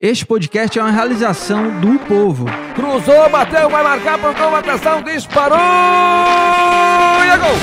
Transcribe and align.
Este 0.00 0.24
podcast 0.24 0.78
é 0.78 0.80
uma 0.80 0.92
realização 0.92 1.80
do 1.80 1.98
povo. 1.98 2.46
Cruzou, 2.76 3.28
bateu, 3.30 3.68
vai 3.68 3.82
marcar 3.82 4.16
por 4.16 4.32
gol, 4.32 4.54
atenção, 4.54 5.02
disparou 5.02 5.58
e 5.58 7.28
é 7.28 7.36
gol! 7.36 7.58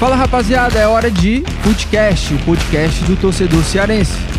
Fala 0.00 0.16
rapaziada, 0.16 0.78
é 0.78 0.88
hora 0.88 1.10
de 1.10 1.44
Footcast, 1.62 2.32
o 2.32 2.38
podcast 2.38 3.04
do 3.04 3.16
torcedor 3.16 3.62
cearense. 3.64 4.33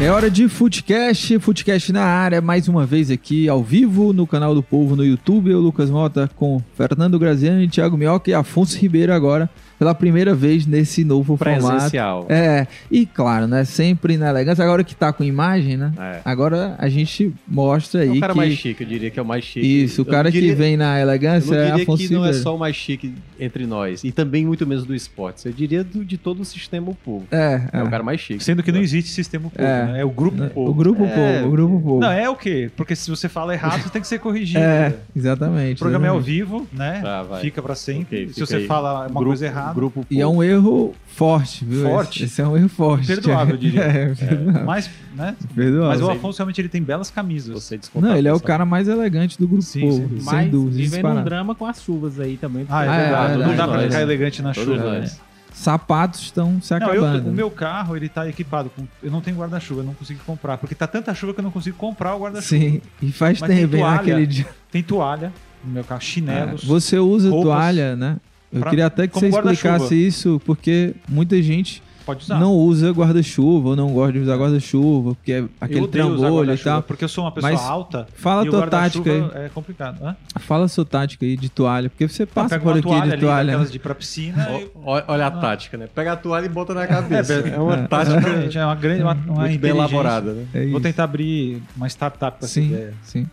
É 0.00 0.10
hora 0.10 0.30
de 0.30 0.48
Footcast, 0.48 1.38
Footcast 1.40 1.92
na 1.92 2.02
área, 2.02 2.40
mais 2.40 2.68
uma 2.68 2.86
vez 2.86 3.10
aqui 3.10 3.50
ao 3.50 3.62
vivo 3.62 4.14
no 4.14 4.26
canal 4.26 4.54
do 4.54 4.62
Povo 4.62 4.96
no 4.96 5.04
YouTube. 5.04 5.50
Eu, 5.50 5.60
Lucas 5.60 5.90
Mota, 5.90 6.26
com 6.36 6.58
Fernando 6.74 7.18
Graziani, 7.18 7.68
Thiago 7.68 7.98
Mioca 7.98 8.30
e 8.30 8.32
Afonso 8.32 8.78
Ribeiro 8.78 9.12
agora 9.12 9.50
pela 9.80 9.94
primeira 9.94 10.34
vez 10.34 10.66
nesse 10.66 11.02
novo 11.04 11.38
Presencial. 11.38 12.24
formato. 12.24 12.32
É, 12.32 12.66
e 12.90 13.06
claro, 13.06 13.46
né, 13.46 13.64
sempre 13.64 14.18
na 14.18 14.28
elegância. 14.28 14.62
Agora 14.62 14.84
que 14.84 14.94
tá 14.94 15.10
com 15.10 15.24
imagem, 15.24 15.78
né, 15.78 15.90
É. 15.98 16.20
agora 16.22 16.74
a 16.78 16.86
gente 16.90 17.32
mostra 17.48 18.04
É 18.04 18.10
aí 18.10 18.18
o 18.18 18.20
cara 18.20 18.34
que... 18.34 18.38
mais 18.38 18.52
chique, 18.52 18.82
eu 18.82 18.86
diria 18.88 19.10
que 19.10 19.18
é 19.18 19.22
o 19.22 19.24
mais 19.24 19.42
chique. 19.42 19.66
Isso, 19.84 20.02
o 20.02 20.04
Eu 20.04 20.10
cara 20.10 20.24
não 20.24 20.30
diria- 20.30 20.50
que 20.50 20.54
vem 20.54 20.76
na 20.76 20.98
Eu 20.98 21.02
elegância 21.02 21.56
não 21.56 21.62
é 21.62 21.66
diria 21.70 21.82
Afonso 21.84 22.06
que 22.08 22.12
não 22.14 22.26
é 22.26 22.32
só 22.34 22.54
o 22.54 22.58
mais 22.58 22.76
chique 22.76 23.14
entre 23.40 23.64
nós, 23.66 24.04
e 24.04 24.12
também 24.12 24.44
muito 24.44 24.66
menos 24.66 24.84
do 24.84 24.94
esporte. 24.94 25.46
Eu 25.46 25.52
diria 25.52 25.82
do, 25.82 26.04
de 26.04 26.18
todo 26.18 26.40
o 26.40 26.44
sistema 26.44 26.92
povo. 27.02 27.24
É, 27.30 27.62
É, 27.72 27.78
é. 27.78 27.82
o 27.82 27.88
cara 27.88 28.02
mais 28.02 28.20
chique. 28.20 28.44
Sendo 28.44 28.62
que 28.62 28.70
não 28.70 28.80
existe 28.80 29.10
sistema 29.10 29.48
povo, 29.48 29.66
É. 29.66 29.86
né? 29.86 30.00
É 30.00 30.04
o 30.04 30.10
grupo 30.10 30.46
povo. 30.50 30.70
O 30.70 30.74
grupo 30.74 31.04
É, 31.04 31.38
povo, 31.38 31.48
o 31.48 31.50
grupo 31.52 31.80
povo. 31.80 32.00
Não, 32.00 32.10
é 32.12 32.28
o 32.28 32.36
quê? 32.36 32.70
Porque 32.76 32.94
se 32.94 33.08
você 33.08 33.30
fala 33.30 33.54
errado, 33.54 33.80
você 33.82 33.88
tem 33.88 34.02
que 34.02 34.08
ser 34.08 34.18
corrigido. 34.18 34.60
É, 34.60 34.94
exatamente. 35.16 35.76
O 35.76 35.78
programa 35.78 36.04
é 36.06 36.10
ao 36.10 36.16
exatamente. 36.16 36.36
vivo, 36.38 36.68
né? 36.70 37.02
Vai. 37.26 37.40
fica 37.40 37.62
pra 37.62 37.74
sempre. 37.74 38.00
Ok, 38.24 38.28
se 38.28 38.34
fica 38.34 38.46
você 38.46 38.56
aí. 38.56 38.66
fala 38.66 39.00
uma 39.00 39.06
grupo, 39.08 39.24
coisa 39.26 39.46
errada. 39.46 39.69
Grupo 39.74 40.06
E 40.10 40.20
é 40.20 40.26
um 40.26 40.42
erro 40.42 40.94
forte, 41.06 41.64
viu? 41.64 41.82
Forte? 41.82 42.24
Esse, 42.24 42.32
esse 42.32 42.42
é 42.42 42.46
um 42.48 42.56
erro 42.56 42.68
forte. 42.68 43.06
Perdoável, 43.06 43.54
eu 43.54 43.58
diria. 43.60 43.80
É, 43.82 44.14
perdoável. 44.14 44.64
Mas, 44.64 44.90
né? 45.14 45.36
perdoável. 45.54 45.88
Mas 45.88 46.00
o. 46.02 46.10
Afonso 46.10 46.38
realmente 46.38 46.60
ele 46.60 46.68
tem 46.68 46.82
belas 46.82 47.10
camisas. 47.10 47.62
Você 47.62 47.78
Não, 47.94 48.16
ele 48.16 48.28
é 48.28 48.32
o 48.32 48.40
cara 48.40 48.64
mais 48.64 48.88
elegante 48.88 49.38
do 49.38 49.46
grupo 49.48 49.62
Sim, 49.62 49.80
povo, 49.80 49.92
sem 49.96 50.00
sem, 50.00 50.08
dúvida. 50.08 50.32
Mas 50.32 50.50
dúvida. 50.50 50.76
vivendo 50.76 51.08
um 51.08 51.24
drama 51.24 51.54
com 51.54 51.66
as 51.66 51.82
chuvas 51.82 52.18
aí 52.20 52.36
também. 52.36 52.66
Ah, 52.68 52.84
é, 52.84 52.88
Ah, 52.88 52.94
é, 52.94 52.98
verdade. 53.02 53.32
é, 53.42 53.46
não 53.46 53.56
dá 53.56 53.64
é, 53.64 53.66
pra 53.68 53.82
é. 53.82 53.86
ficar 53.86 54.00
elegante 54.02 54.42
na 54.42 54.52
chuva. 54.54 55.00
né? 55.00 55.10
Sapatos 55.52 56.20
estão 56.22 56.60
se 56.62 56.72
Não, 56.78 56.94
eu- 56.94 57.04
acabando. 57.04 57.28
o 57.28 57.32
meu 57.32 57.50
carro, 57.50 57.96
ele 57.96 58.08
tá 58.08 58.26
equipado 58.28 58.70
com. 58.70 58.86
Eu 59.02 59.10
não 59.10 59.20
tenho 59.20 59.36
guarda-chuva, 59.36 59.80
eu 59.80 59.84
não 59.84 59.94
consigo 59.94 60.20
comprar. 60.24 60.56
Porque 60.58 60.74
tá 60.74 60.86
tanta 60.86 61.12
chuva 61.14 61.34
que 61.34 61.40
eu 61.40 61.44
não 61.44 61.50
consigo 61.50 61.76
comprar 61.76 62.14
o 62.14 62.20
guarda-chuva. 62.20 62.60
Sim, 62.62 62.80
e 63.02 63.10
faz 63.12 63.40
Mas 63.40 63.48
tem 63.48 63.58
tempo, 63.62 63.74
hein, 63.74 63.82
toalha. 63.82 63.96
naquele 63.96 64.26
dia. 64.26 64.46
Tem 64.70 64.82
toalha 64.82 65.32
no 65.64 65.72
meu 65.72 65.84
carro, 65.84 66.00
chinelos. 66.00 66.62
É, 66.62 66.66
Você 66.66 66.98
usa 66.98 67.28
roupas 67.30 67.44
toalha, 67.52 67.96
né? 67.96 68.16
Eu 68.52 68.60
pra- 68.60 68.70
queria 68.70 68.86
até 68.86 69.06
que 69.06 69.12
como 69.14 69.30
você 69.30 69.36
explicasse 69.50 69.94
isso, 69.94 70.40
porque 70.44 70.94
muita 71.08 71.40
gente 71.40 71.82
Pode 72.04 72.24
usar. 72.24 72.40
não 72.40 72.52
usa 72.54 72.90
guarda-chuva 72.90 73.68
ou 73.68 73.76
não 73.76 73.92
gosta 73.92 74.14
de 74.14 74.18
usar 74.18 74.36
guarda-chuva, 74.36 75.14
porque 75.14 75.32
é 75.32 75.44
aquele 75.60 75.86
trambolho 75.86 76.52
e 76.52 76.58
tal. 76.58 76.82
Porque 76.82 77.04
eu 77.04 77.08
sou 77.08 77.22
uma 77.24 77.30
pessoa 77.30 77.52
Mas 77.52 77.60
alta. 77.62 78.08
Fala 78.14 78.42
e 78.42 78.46
a 78.46 78.48
o 78.48 78.50
tua 78.50 78.66
tática 78.66 79.08
aí. 79.12 79.44
É 79.44 79.48
complicado. 79.54 80.02
Hã? 80.04 80.16
Fala 80.40 80.64
a 80.64 80.68
sua 80.68 80.84
tática 80.84 81.24
aí 81.24 81.36
de 81.36 81.48
toalha, 81.48 81.88
porque 81.88 82.08
você 82.08 82.24
Não, 82.24 82.32
passa 82.32 82.58
por 82.58 82.72
aqui 82.72 82.82
toalha 82.82 83.06
de 83.06 83.12
ali, 83.12 83.20
toalha. 83.20 83.44
né? 83.44 83.46
daquelas 83.52 83.70
de 83.70 83.76
ir 83.76 83.80
pra 83.80 83.94
piscina. 83.94 84.48
e- 84.60 84.68
Ó, 84.82 84.96
ó- 84.98 85.02
Olha 85.06 85.26
a 85.28 85.30
tática, 85.30 85.76
né? 85.76 85.86
Pega 85.94 86.12
a 86.14 86.16
toalha 86.16 86.46
e 86.46 86.48
bota 86.48 86.74
na 86.74 86.86
cabeça. 86.88 87.34
É, 87.34 87.50
É, 87.54 87.58
uma 87.60 87.74
é. 87.78 87.86
tática 87.86 88.58
é 88.58 88.64
uma 88.64 88.74
grande, 88.74 89.02
uma, 89.04 89.12
uma 89.14 89.40
muito 89.42 89.60
bem 89.60 89.70
elaborada, 89.70 90.32
né? 90.32 90.46
É 90.54 90.66
Vou 90.66 90.80
tentar 90.80 91.04
abrir 91.04 91.62
uma 91.76 91.86
startup 91.88 92.38
essa 92.38 92.48
Sim, 92.52 92.66
ideia. 92.66 92.94
sim. 93.04 93.26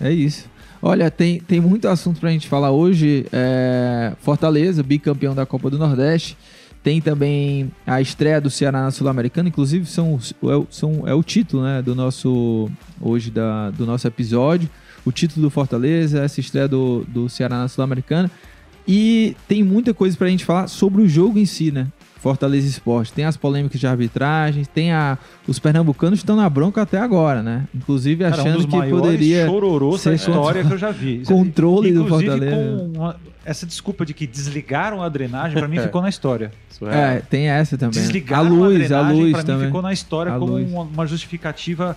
É 0.00 0.10
isso. 0.12 0.48
Olha, 0.84 1.10
tem, 1.10 1.38
tem 1.40 1.60
muito 1.60 1.86
assunto 1.86 2.18
pra 2.20 2.30
gente 2.30 2.48
falar 2.48 2.72
hoje. 2.72 3.24
É, 3.32 4.12
Fortaleza, 4.20 4.82
bicampeão 4.82 5.34
da 5.34 5.46
Copa 5.46 5.70
do 5.70 5.78
Nordeste. 5.78 6.36
Tem 6.82 7.00
também 7.00 7.70
a 7.86 8.00
estreia 8.00 8.40
do 8.40 8.50
Ceará 8.50 8.82
na 8.82 8.90
Sul-Americana. 8.90 9.48
Inclusive, 9.48 9.86
são, 9.86 10.18
é, 10.42 10.56
o- 10.56 10.66
são, 10.68 11.06
é 11.06 11.14
o 11.14 11.22
título 11.22 11.62
né, 11.62 11.80
do 11.80 11.94
nosso 11.94 12.68
hoje 13.00 13.30
da, 13.30 13.70
do 13.70 13.86
nosso 13.86 14.08
episódio. 14.08 14.68
O 15.04 15.12
título 15.12 15.46
do 15.46 15.50
Fortaleza, 15.50 16.20
essa 16.24 16.40
estreia 16.40 16.66
do, 16.66 17.04
do 17.06 17.28
Ceará 17.28 17.58
na 17.58 17.68
Sul-Americana. 17.68 18.28
E 18.86 19.36
tem 19.46 19.62
muita 19.62 19.94
coisa 19.94 20.16
pra 20.16 20.26
gente 20.28 20.44
falar 20.44 20.66
sobre 20.66 21.02
o 21.02 21.08
jogo 21.08 21.38
em 21.38 21.46
si, 21.46 21.70
né? 21.70 21.86
Fortaleza 22.22 22.68
Esporte. 22.68 23.12
Tem 23.12 23.24
as 23.24 23.36
polêmicas 23.36 23.80
de 23.80 23.86
arbitragem, 23.86 24.64
tem 24.64 24.92
a. 24.92 25.18
Os 25.46 25.58
pernambucanos 25.58 26.20
estão 26.20 26.36
na 26.36 26.48
bronca 26.48 26.80
até 26.82 26.98
agora, 26.98 27.42
né? 27.42 27.64
Inclusive 27.74 28.22
Cara, 28.22 28.36
um 28.36 28.40
achando 28.40 28.56
dos 28.58 28.66
que 28.66 28.90
poderia 28.90 29.46
chororôs 29.46 29.96
da 30.04 30.10
ser 30.10 30.14
história 30.14 30.64
que 30.64 30.72
eu 30.72 30.78
já 30.78 30.90
vi. 30.92 31.22
controle 31.26 31.92
do 31.92 32.02
Inclusive, 32.02 32.30
Fortaleza. 32.30 32.56
com 32.78 32.98
uma- 32.98 33.16
essa 33.44 33.66
desculpa 33.66 34.06
de 34.06 34.14
que 34.14 34.24
desligaram 34.24 35.02
a 35.02 35.08
drenagem, 35.08 35.58
pra 35.58 35.66
mim 35.66 35.78
ficou 35.82 36.00
na 36.00 36.08
história. 36.08 36.52
Surreal. 36.70 36.96
É, 36.96 37.20
tem 37.20 37.48
essa 37.48 37.76
também. 37.76 38.00
Desligaram 38.00 38.46
a 38.46 38.48
luz, 38.48 38.92
a 38.92 39.00
a 39.00 39.02
drenagem, 39.02 39.20
luz 39.20 39.32
pra 39.32 39.40
mim 39.40 39.46
também. 39.46 39.66
ficou 39.66 39.82
na 39.82 39.92
história 39.92 40.32
A 40.32 40.38
como 40.38 40.52
luz. 40.52 40.70
uma, 40.70 40.82
uma 40.82 41.06
justificativa, 41.06 41.96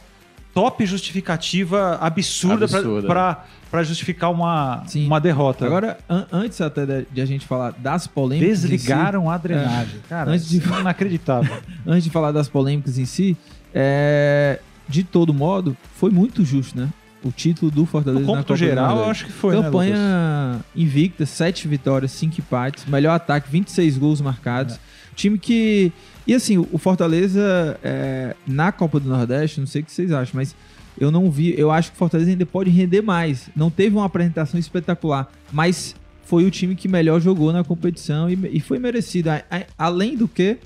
top 0.55 0.85
justificativa, 0.85 1.97
absurda, 2.01 2.65
pra- 2.67 2.77
Absurda. 2.79 3.37
pra 3.69 3.83
justificar 3.83 4.31
uma, 4.31 4.83
Sim. 4.87 5.05
uma 5.05 5.19
derrota. 5.19 5.65
Agora, 5.65 5.97
an- 6.09 6.25
antes 6.31 6.61
até 6.61 6.85
de, 6.85 7.05
de 7.11 7.21
a 7.21 7.25
gente 7.25 7.45
falar 7.45 7.73
das 7.77 8.07
polêmicas. 8.07 8.59
em 8.59 8.61
si, 8.61 8.67
Desligaram 8.69 9.29
a 9.29 9.37
drenagem. 9.37 9.99
Cara, 10.07 10.31
Antes 10.31 10.47
de- 10.47 10.57
isso 10.59 10.73
é 10.73 10.79
inacreditável. 10.79 11.57
antes 11.85 12.05
de 12.05 12.09
falar 12.09 12.31
das 12.31 12.47
polêmicas 12.47 12.97
em 12.97 13.03
si, 13.05 13.35
é, 13.73 14.59
de 14.87 15.03
todo 15.03 15.33
modo, 15.33 15.75
foi 15.95 16.09
muito 16.09 16.43
justo, 16.45 16.79
né? 16.79 16.89
O 17.21 17.31
título 17.31 17.69
do 17.69 17.85
Fortaleza 17.85 18.21
No 18.21 18.27
na 18.33 18.37
Copa 18.37 18.53
do 18.53 18.55
geral, 18.57 18.97
eu 18.99 19.05
acho 19.09 19.25
que 19.25 19.31
foi, 19.33 19.57
né, 19.57 19.63
Campanha 19.63 20.61
invicta, 20.75 21.25
7 21.25 21.67
vitórias, 21.67 22.11
5 22.11 22.39
empates, 22.39 22.85
melhor 22.85 23.13
ataque, 23.15 23.49
26 23.51 23.97
gols 23.97 24.21
marcados. 24.21 24.79
Time 25.15 25.37
que. 25.37 25.91
E 26.27 26.33
assim, 26.33 26.57
o 26.57 26.77
Fortaleza 26.77 27.79
é, 27.83 28.35
na 28.47 28.71
Copa 28.71 28.99
do 28.99 29.07
Nordeste, 29.07 29.59
não 29.59 29.67
sei 29.67 29.81
o 29.81 29.85
que 29.85 29.91
vocês 29.91 30.11
acham, 30.11 30.31
mas 30.35 30.55
eu 30.99 31.11
não 31.11 31.29
vi. 31.29 31.53
Eu 31.57 31.69
acho 31.71 31.91
que 31.91 31.95
o 31.95 31.99
Fortaleza 31.99 32.29
ainda 32.31 32.45
pode 32.45 32.69
render 32.69 33.01
mais. 33.01 33.49
Não 33.55 33.69
teve 33.69 33.95
uma 33.95 34.05
apresentação 34.05 34.59
espetacular, 34.59 35.31
mas 35.51 35.95
foi 36.23 36.43
o 36.45 36.49
time 36.51 36.75
que 36.75 36.87
melhor 36.87 37.21
jogou 37.21 37.53
na 37.53 37.63
competição 37.63 38.29
e, 38.29 38.37
e 38.53 38.59
foi 38.59 38.79
merecido. 38.79 39.29
A- 39.29 39.43
a- 39.51 39.65
além 39.77 40.17
do 40.17 40.27
que, 40.27 40.57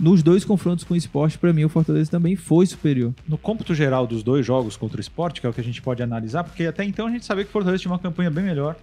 nos 0.00 0.22
dois 0.22 0.44
confrontos 0.44 0.84
com 0.84 0.92
o 0.94 0.96
esporte, 0.96 1.38
pra 1.38 1.52
mim, 1.52 1.64
o 1.64 1.68
Fortaleza 1.68 2.10
também 2.10 2.34
foi 2.34 2.66
superior. 2.66 3.14
No 3.28 3.38
cômputo 3.38 3.74
geral 3.74 4.06
dos 4.08 4.22
dois 4.24 4.44
jogos 4.44 4.76
contra 4.76 4.98
o 4.98 5.00
esporte, 5.00 5.40
que 5.40 5.46
é 5.46 5.50
o 5.50 5.52
que 5.52 5.60
a 5.60 5.64
gente 5.64 5.80
pode 5.80 6.02
analisar, 6.02 6.42
porque 6.42 6.64
até 6.66 6.84
então 6.84 7.06
a 7.06 7.10
gente 7.10 7.24
sabia 7.24 7.44
que 7.44 7.50
o 7.50 7.52
Fortaleza 7.52 7.80
tinha 7.82 7.92
uma 7.92 7.98
campanha 7.98 8.30
bem 8.30 8.44
melhor 8.44 8.74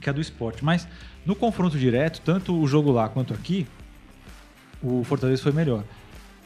que 0.00 0.08
a 0.08 0.12
do 0.12 0.20
esporte. 0.20 0.64
Mas 0.64 0.88
no 1.26 1.34
confronto 1.36 1.78
direto, 1.78 2.22
tanto 2.24 2.58
o 2.58 2.66
jogo 2.66 2.90
lá 2.90 3.08
quanto 3.08 3.34
aqui, 3.34 3.66
o 4.82 5.02
Fortaleza 5.04 5.42
foi 5.42 5.52
melhor. 5.52 5.82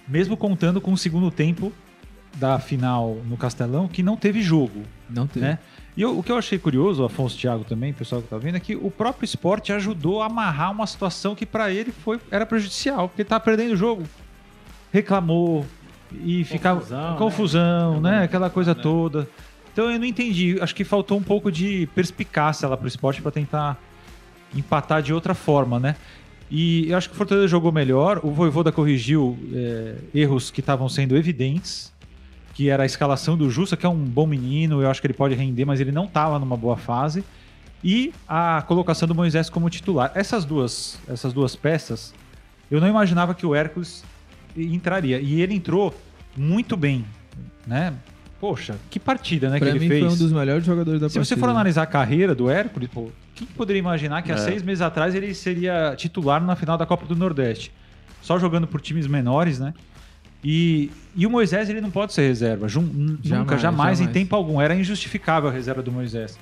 Mesmo 0.09 0.37
contando 0.37 0.81
com 0.81 0.93
o 0.93 0.99
segundo 0.99 1.31
tempo 1.31 1.73
da 2.37 2.59
final 2.59 3.17
no 3.29 3.37
Castelão, 3.37 3.89
que 3.89 4.03
não 4.03 4.17
teve 4.17 4.41
jogo. 4.43 4.83
Não 5.09 5.27
teve. 5.27 5.45
Né? 5.47 5.59
E 5.97 6.03
eu- 6.03 6.17
o 6.19 6.23
que 6.23 6.31
eu 6.31 6.37
achei 6.39 6.59
curioso, 6.59 7.03
o 7.03 7.05
Afonso 7.05 7.37
Thiago 7.37 7.65
também, 7.65 7.93
pessoal 7.93 8.23
que 8.23 8.29
tá 8.29 8.39
vendo, 8.39 8.57
é 8.57 8.61
que 8.61 8.77
o 8.77 8.91
próprio 8.91 9.25
esporte 9.25 9.73
ajudou 9.73 10.23
a 10.23 10.27
amarrar 10.27 10.71
uma 10.71 10.87
situação 10.87 11.35
que 11.35 11.45
para 11.45 11.71
ele 11.73 11.91
foi, 11.93 12.21
era 12.31 12.47
prejudicial, 12.47 13.09
porque 13.09 13.23
ele 13.23 13.29
tava 13.29 13.43
perdendo 13.45 13.73
o 13.73 13.77
jogo. 13.77 14.05
Reclamou 14.93 15.65
e 16.25 16.43
ficava 16.45 16.81
Confusão, 16.81 17.17
confusão, 17.17 18.01
né? 18.01 18.19
né? 18.19 18.25
Aquela 18.25 18.51
coisa 18.51 18.75
toda. 18.75 19.29
Então 19.73 19.91
eu 19.91 19.99
não 19.99 20.07
entendi, 20.07 20.59
acho 20.61 20.75
que 20.75 20.83
faltou 20.85 21.17
um 21.19 21.23
pouco 21.23 21.51
de 21.53 21.89
perspicácia 21.95 22.69
lá 22.69 22.77
pro 22.77 22.89
esporte 22.89 23.23
para 23.23 23.31
tentar 23.31 23.79
empatar 24.55 25.01
de 25.03 25.13
outra 25.15 25.33
forma, 25.35 25.79
né? 25.79 25.95
E 26.51 26.91
eu 26.91 26.99
acho 26.99 27.09
que 27.09 27.15
o 27.15 27.17
Fortaleza 27.17 27.47
jogou 27.47 27.71
melhor, 27.71 28.21
o 28.25 28.33
Voivoda 28.33 28.73
corrigiu 28.73 29.39
é, 29.55 29.95
erros 30.13 30.51
que 30.51 30.59
estavam 30.59 30.89
sendo 30.89 31.17
evidentes, 31.17 31.93
que 32.55 32.69
era 32.69 32.83
a 32.83 32.87
escalação 32.87 33.37
do 33.37 33.49
Justa, 33.49 33.77
que 33.77 33.87
é 33.87 33.89
um 33.89 34.05
bom 34.05 34.27
menino, 34.27 34.83
eu 34.83 34.91
acho 34.91 35.01
que 35.01 35.07
ele 35.07 35.15
pode 35.15 35.35
render, 35.37 35.65
mas 35.65 35.81
ele 35.81 35.93
não 35.93 36.07
estava 36.07 36.39
numa 36.41 36.57
boa 36.57 36.77
fase, 36.77 37.25
e 37.85 38.13
a 38.29 38.63
colocação 38.67 39.07
do 39.07 39.15
Moisés 39.15 39.49
como 39.49 39.71
titular. 39.71 40.11
Essas 40.15 40.45
duas, 40.45 40.99
essas 41.09 41.33
duas 41.33 41.55
peças, 41.55 42.13
eu 42.69 42.81
não 42.81 42.89
imaginava 42.89 43.33
que 43.33 43.47
o 43.47 43.55
Hércules 43.55 44.05
entraria, 44.57 45.21
e 45.21 45.41
ele 45.41 45.55
entrou 45.55 45.95
muito 46.37 46.77
bem, 46.77 47.05
né? 47.65 47.95
Poxa, 48.41 48.77
que 48.91 48.99
partida, 48.99 49.51
né, 49.51 49.59
pra 49.59 49.69
que 49.69 49.73
ele 49.77 49.81
mim 49.81 49.89
fez. 49.89 50.01
foi 50.05 50.13
um 50.15 50.17
dos 50.17 50.33
melhores 50.33 50.65
jogadores 50.65 50.99
da 51.01 51.09
Se 51.11 51.15
você 51.19 51.35
partida. 51.35 51.41
for 51.41 51.51
analisar 51.51 51.83
a 51.83 51.87
carreira 51.87 52.35
do 52.35 52.49
Hércules, 52.49 52.89
pô, 52.89 53.11
quem 53.35 53.47
que 53.47 53.53
poderia 53.53 53.79
imaginar 53.81 54.23
que 54.23 54.33
há 54.33 54.37
É. 54.37 54.39
seis 54.39 54.63
meses 54.63 54.81
atrás 54.81 55.15
ele 55.15 55.35
seria 55.35 55.95
titular 55.97 56.43
na 56.43 56.57
final 56.57 56.79
da 56.79 56.87
Copa 56.87 57.05
do 57.05 57.15
Nordeste? 57.15 57.71
Só 58.23 58.39
jogando 58.39 58.67
por 58.67 58.81
times 58.81 59.07
menores, 59.07 59.59
né? 59.59 59.75
E, 60.43 60.91
e 61.15 61.27
o 61.27 61.31
Moisés 61.31 61.69
ele 61.69 61.83
não 61.83 61.91
pode 61.91 62.15
ser 62.15 62.23
reserva. 62.29 62.67
Jun- 62.67 62.81
nunca, 62.81 63.19
Jamais, 63.29 63.61
jamais, 63.61 64.01
em 64.01 64.05
jamais. 64.05 64.15
tempo 64.15 64.35
algum. 64.35 64.59
Era 64.59 64.75
injustificável 64.75 65.51
a 65.51 65.53
reserva 65.53 65.83
do 65.83 65.93
Moisés. 65.93 66.39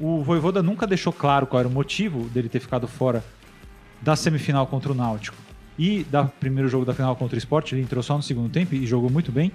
o 0.00 0.22
Voivoda 0.22 0.62
nunca 0.62 0.86
deixou 0.86 1.12
claro 1.12 1.46
qual 1.46 1.58
era 1.60 1.68
o 1.68 1.72
motivo 1.72 2.28
dele 2.30 2.48
ter 2.48 2.60
ficado 2.60 2.86
fora 2.88 3.22
da 4.00 4.14
semifinal 4.16 4.64
contra 4.66 4.92
o 4.92 4.94
Náutico 4.94 5.36
e 5.78 6.04
da 6.04 6.24
primeiro 6.24 6.68
jogo 6.68 6.84
da 6.84 6.94
final 6.94 7.14
contra 7.16 7.34
o 7.34 7.38
Sport. 7.38 7.72
Ele 7.72 7.82
entrou 7.82 8.02
só 8.02 8.16
no 8.16 8.22
segundo 8.22 8.48
tempo 8.48 8.74
e 8.76 8.86
jogou 8.86 9.10
muito 9.10 9.30
bem. 9.32 9.50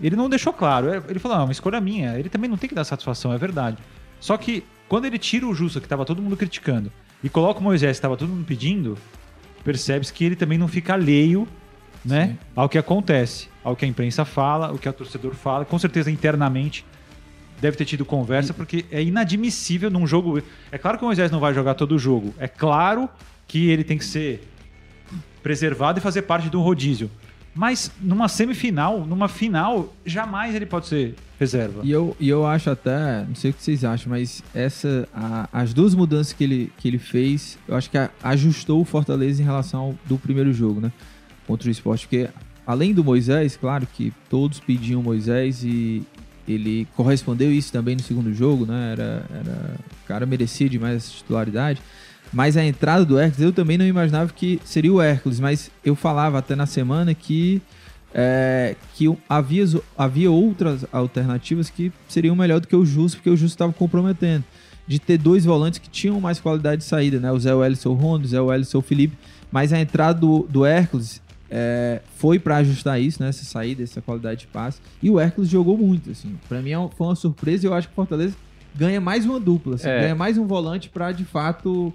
Ele 0.00 0.16
não 0.16 0.28
deixou 0.28 0.52
claro. 0.52 0.88
É, 0.88 1.02
Ele 1.08 1.18
falou: 1.18 1.36
não, 1.36 1.44
é 1.44 1.46
uma 1.46 1.52
escolha 1.52 1.80
minha. 1.80 2.18
Ele 2.18 2.28
também 2.28 2.48
não 2.48 2.56
tem 2.56 2.68
que 2.68 2.74
dar 2.74 2.84
satisfação, 2.84 3.32
é 3.32 3.38
verdade. 3.38 3.78
Só 4.20 4.36
que 4.36 4.64
quando 4.88 5.04
ele 5.04 5.18
tira 5.18 5.46
o 5.46 5.54
Justa, 5.54 5.80
que 5.80 5.86
estava 5.86 6.04
todo 6.04 6.22
mundo 6.22 6.36
criticando, 6.36 6.90
e 7.22 7.28
coloca 7.28 7.60
o 7.60 7.62
Moisés, 7.62 7.96
que 7.96 7.98
estava 7.98 8.16
todo 8.16 8.28
mundo 8.28 8.44
pedindo, 8.44 8.96
percebe-se 9.64 10.12
que 10.12 10.24
ele 10.24 10.36
também 10.36 10.56
não 10.56 10.68
fica 10.68 10.94
alheio 10.94 11.46
né, 12.04 12.28
Sim. 12.28 12.38
ao 12.54 12.68
que 12.68 12.78
acontece, 12.78 13.48
ao 13.62 13.76
que 13.76 13.84
a 13.84 13.88
imprensa 13.88 14.24
fala, 14.24 14.72
o 14.72 14.78
que 14.78 14.88
o 14.88 14.92
torcedor 14.92 15.34
fala. 15.34 15.64
Com 15.64 15.78
certeza, 15.78 16.10
internamente, 16.10 16.84
deve 17.60 17.76
ter 17.76 17.84
tido 17.84 18.04
conversa, 18.04 18.54
porque 18.54 18.84
é 18.90 19.02
inadmissível 19.02 19.90
num 19.90 20.06
jogo. 20.06 20.42
É 20.70 20.78
claro 20.78 20.96
que 20.96 21.04
o 21.04 21.06
Moisés 21.06 21.30
não 21.30 21.40
vai 21.40 21.52
jogar 21.52 21.74
todo 21.74 21.94
o 21.94 21.98
jogo. 21.98 22.32
É 22.38 22.48
claro 22.48 23.08
que 23.46 23.68
ele 23.68 23.84
tem 23.84 23.98
que 23.98 24.04
ser 24.04 24.48
preservado 25.42 25.98
e 25.98 26.02
fazer 26.02 26.22
parte 26.22 26.48
do 26.48 26.60
rodízio. 26.60 27.10
Mas 27.58 27.90
numa 28.00 28.28
semifinal, 28.28 29.04
numa 29.04 29.26
final, 29.26 29.92
jamais 30.06 30.54
ele 30.54 30.64
pode 30.64 30.86
ser 30.86 31.16
reserva. 31.40 31.80
E 31.82 31.90
eu, 31.90 32.16
e 32.20 32.28
eu 32.28 32.46
acho 32.46 32.70
até, 32.70 33.24
não 33.26 33.34
sei 33.34 33.50
o 33.50 33.54
que 33.54 33.60
vocês 33.60 33.84
acham, 33.84 34.10
mas 34.10 34.44
essa, 34.54 35.08
a- 35.12 35.48
as 35.52 35.74
duas 35.74 35.92
mudanças 35.92 36.32
que 36.32 36.44
ele, 36.44 36.72
que 36.78 36.86
ele 36.86 36.98
fez, 36.98 37.58
eu 37.66 37.74
acho 37.74 37.90
que 37.90 37.98
a- 37.98 38.10
ajustou 38.22 38.80
o 38.80 38.84
Fortaleza 38.84 39.42
em 39.42 39.44
relação 39.44 39.80
ao 39.80 39.94
do 40.06 40.16
primeiro 40.16 40.52
jogo, 40.52 40.80
né? 40.80 40.92
Contra 41.48 41.66
o 41.66 41.70
esporte. 41.72 42.06
Porque 42.06 42.28
além 42.64 42.94
do 42.94 43.02
Moisés, 43.02 43.56
claro 43.56 43.88
que 43.92 44.12
todos 44.30 44.60
pediam 44.60 45.02
Moisés 45.02 45.64
e 45.64 46.04
ele 46.46 46.86
correspondeu 46.94 47.52
isso 47.52 47.72
também 47.72 47.96
no 47.96 48.02
segundo 48.02 48.32
jogo, 48.32 48.66
né? 48.66 48.92
Era, 48.92 49.26
era, 49.34 49.74
o 50.04 50.06
cara 50.06 50.24
merecia 50.26 50.68
demais 50.68 50.94
essa 50.98 51.10
titularidade. 51.12 51.82
Mas 52.32 52.56
a 52.56 52.64
entrada 52.64 53.04
do 53.04 53.18
Hércules, 53.18 53.40
eu 53.40 53.52
também 53.52 53.78
não 53.78 53.86
imaginava 53.86 54.32
que 54.32 54.60
seria 54.64 54.92
o 54.92 55.00
Hércules, 55.00 55.40
mas 55.40 55.70
eu 55.84 55.94
falava 55.94 56.38
até 56.38 56.54
na 56.54 56.66
semana 56.66 57.14
que 57.14 57.62
é, 58.14 58.74
que 58.94 59.06
havia, 59.28 59.64
havia 59.96 60.30
outras 60.30 60.84
alternativas 60.92 61.68
que 61.70 61.92
seriam 62.08 62.34
melhor 62.34 62.60
do 62.60 62.66
que 62.66 62.76
o 62.76 62.84
Justo, 62.84 63.18
porque 63.18 63.30
o 63.30 63.36
Justo 63.36 63.54
estava 63.54 63.72
comprometendo. 63.72 64.44
De 64.86 64.98
ter 64.98 65.18
dois 65.18 65.44
volantes 65.44 65.78
que 65.78 65.90
tinham 65.90 66.18
mais 66.18 66.40
qualidade 66.40 66.78
de 66.78 66.84
saída, 66.88 67.20
né? 67.20 67.30
O 67.30 67.38
Zé 67.38 67.54
Wellison 67.54 67.92
Rondo, 67.92 68.24
o 68.24 68.28
Zé 68.28 68.40
Wellison 68.40 68.80
Felipe. 68.80 69.18
Mas 69.52 69.70
a 69.70 69.78
entrada 69.78 70.18
do, 70.18 70.46
do 70.48 70.64
Hércules 70.64 71.20
é, 71.50 72.00
foi 72.16 72.38
para 72.38 72.56
ajustar 72.56 72.98
isso, 72.98 73.22
né? 73.22 73.28
Essa 73.28 73.44
saída, 73.44 73.82
essa 73.82 74.00
qualidade 74.00 74.40
de 74.40 74.46
passe. 74.46 74.80
E 75.02 75.10
o 75.10 75.20
Hércules 75.20 75.50
jogou 75.50 75.76
muito, 75.76 76.10
assim. 76.10 76.34
Para 76.48 76.62
mim 76.62 76.70
é 76.70 76.88
foi 76.96 77.06
uma 77.06 77.14
surpresa 77.14 77.66
e 77.66 77.68
eu 77.68 77.74
acho 77.74 77.86
que 77.88 77.92
o 77.92 77.96
Fortaleza 77.96 78.34
ganha 78.74 78.98
mais 79.00 79.26
uma 79.26 79.38
dupla, 79.38 79.74
assim, 79.74 79.88
É. 79.88 80.00
ganha 80.00 80.14
mais 80.14 80.38
um 80.38 80.46
volante 80.46 80.88
para 80.88 81.12
de 81.12 81.24
fato 81.26 81.92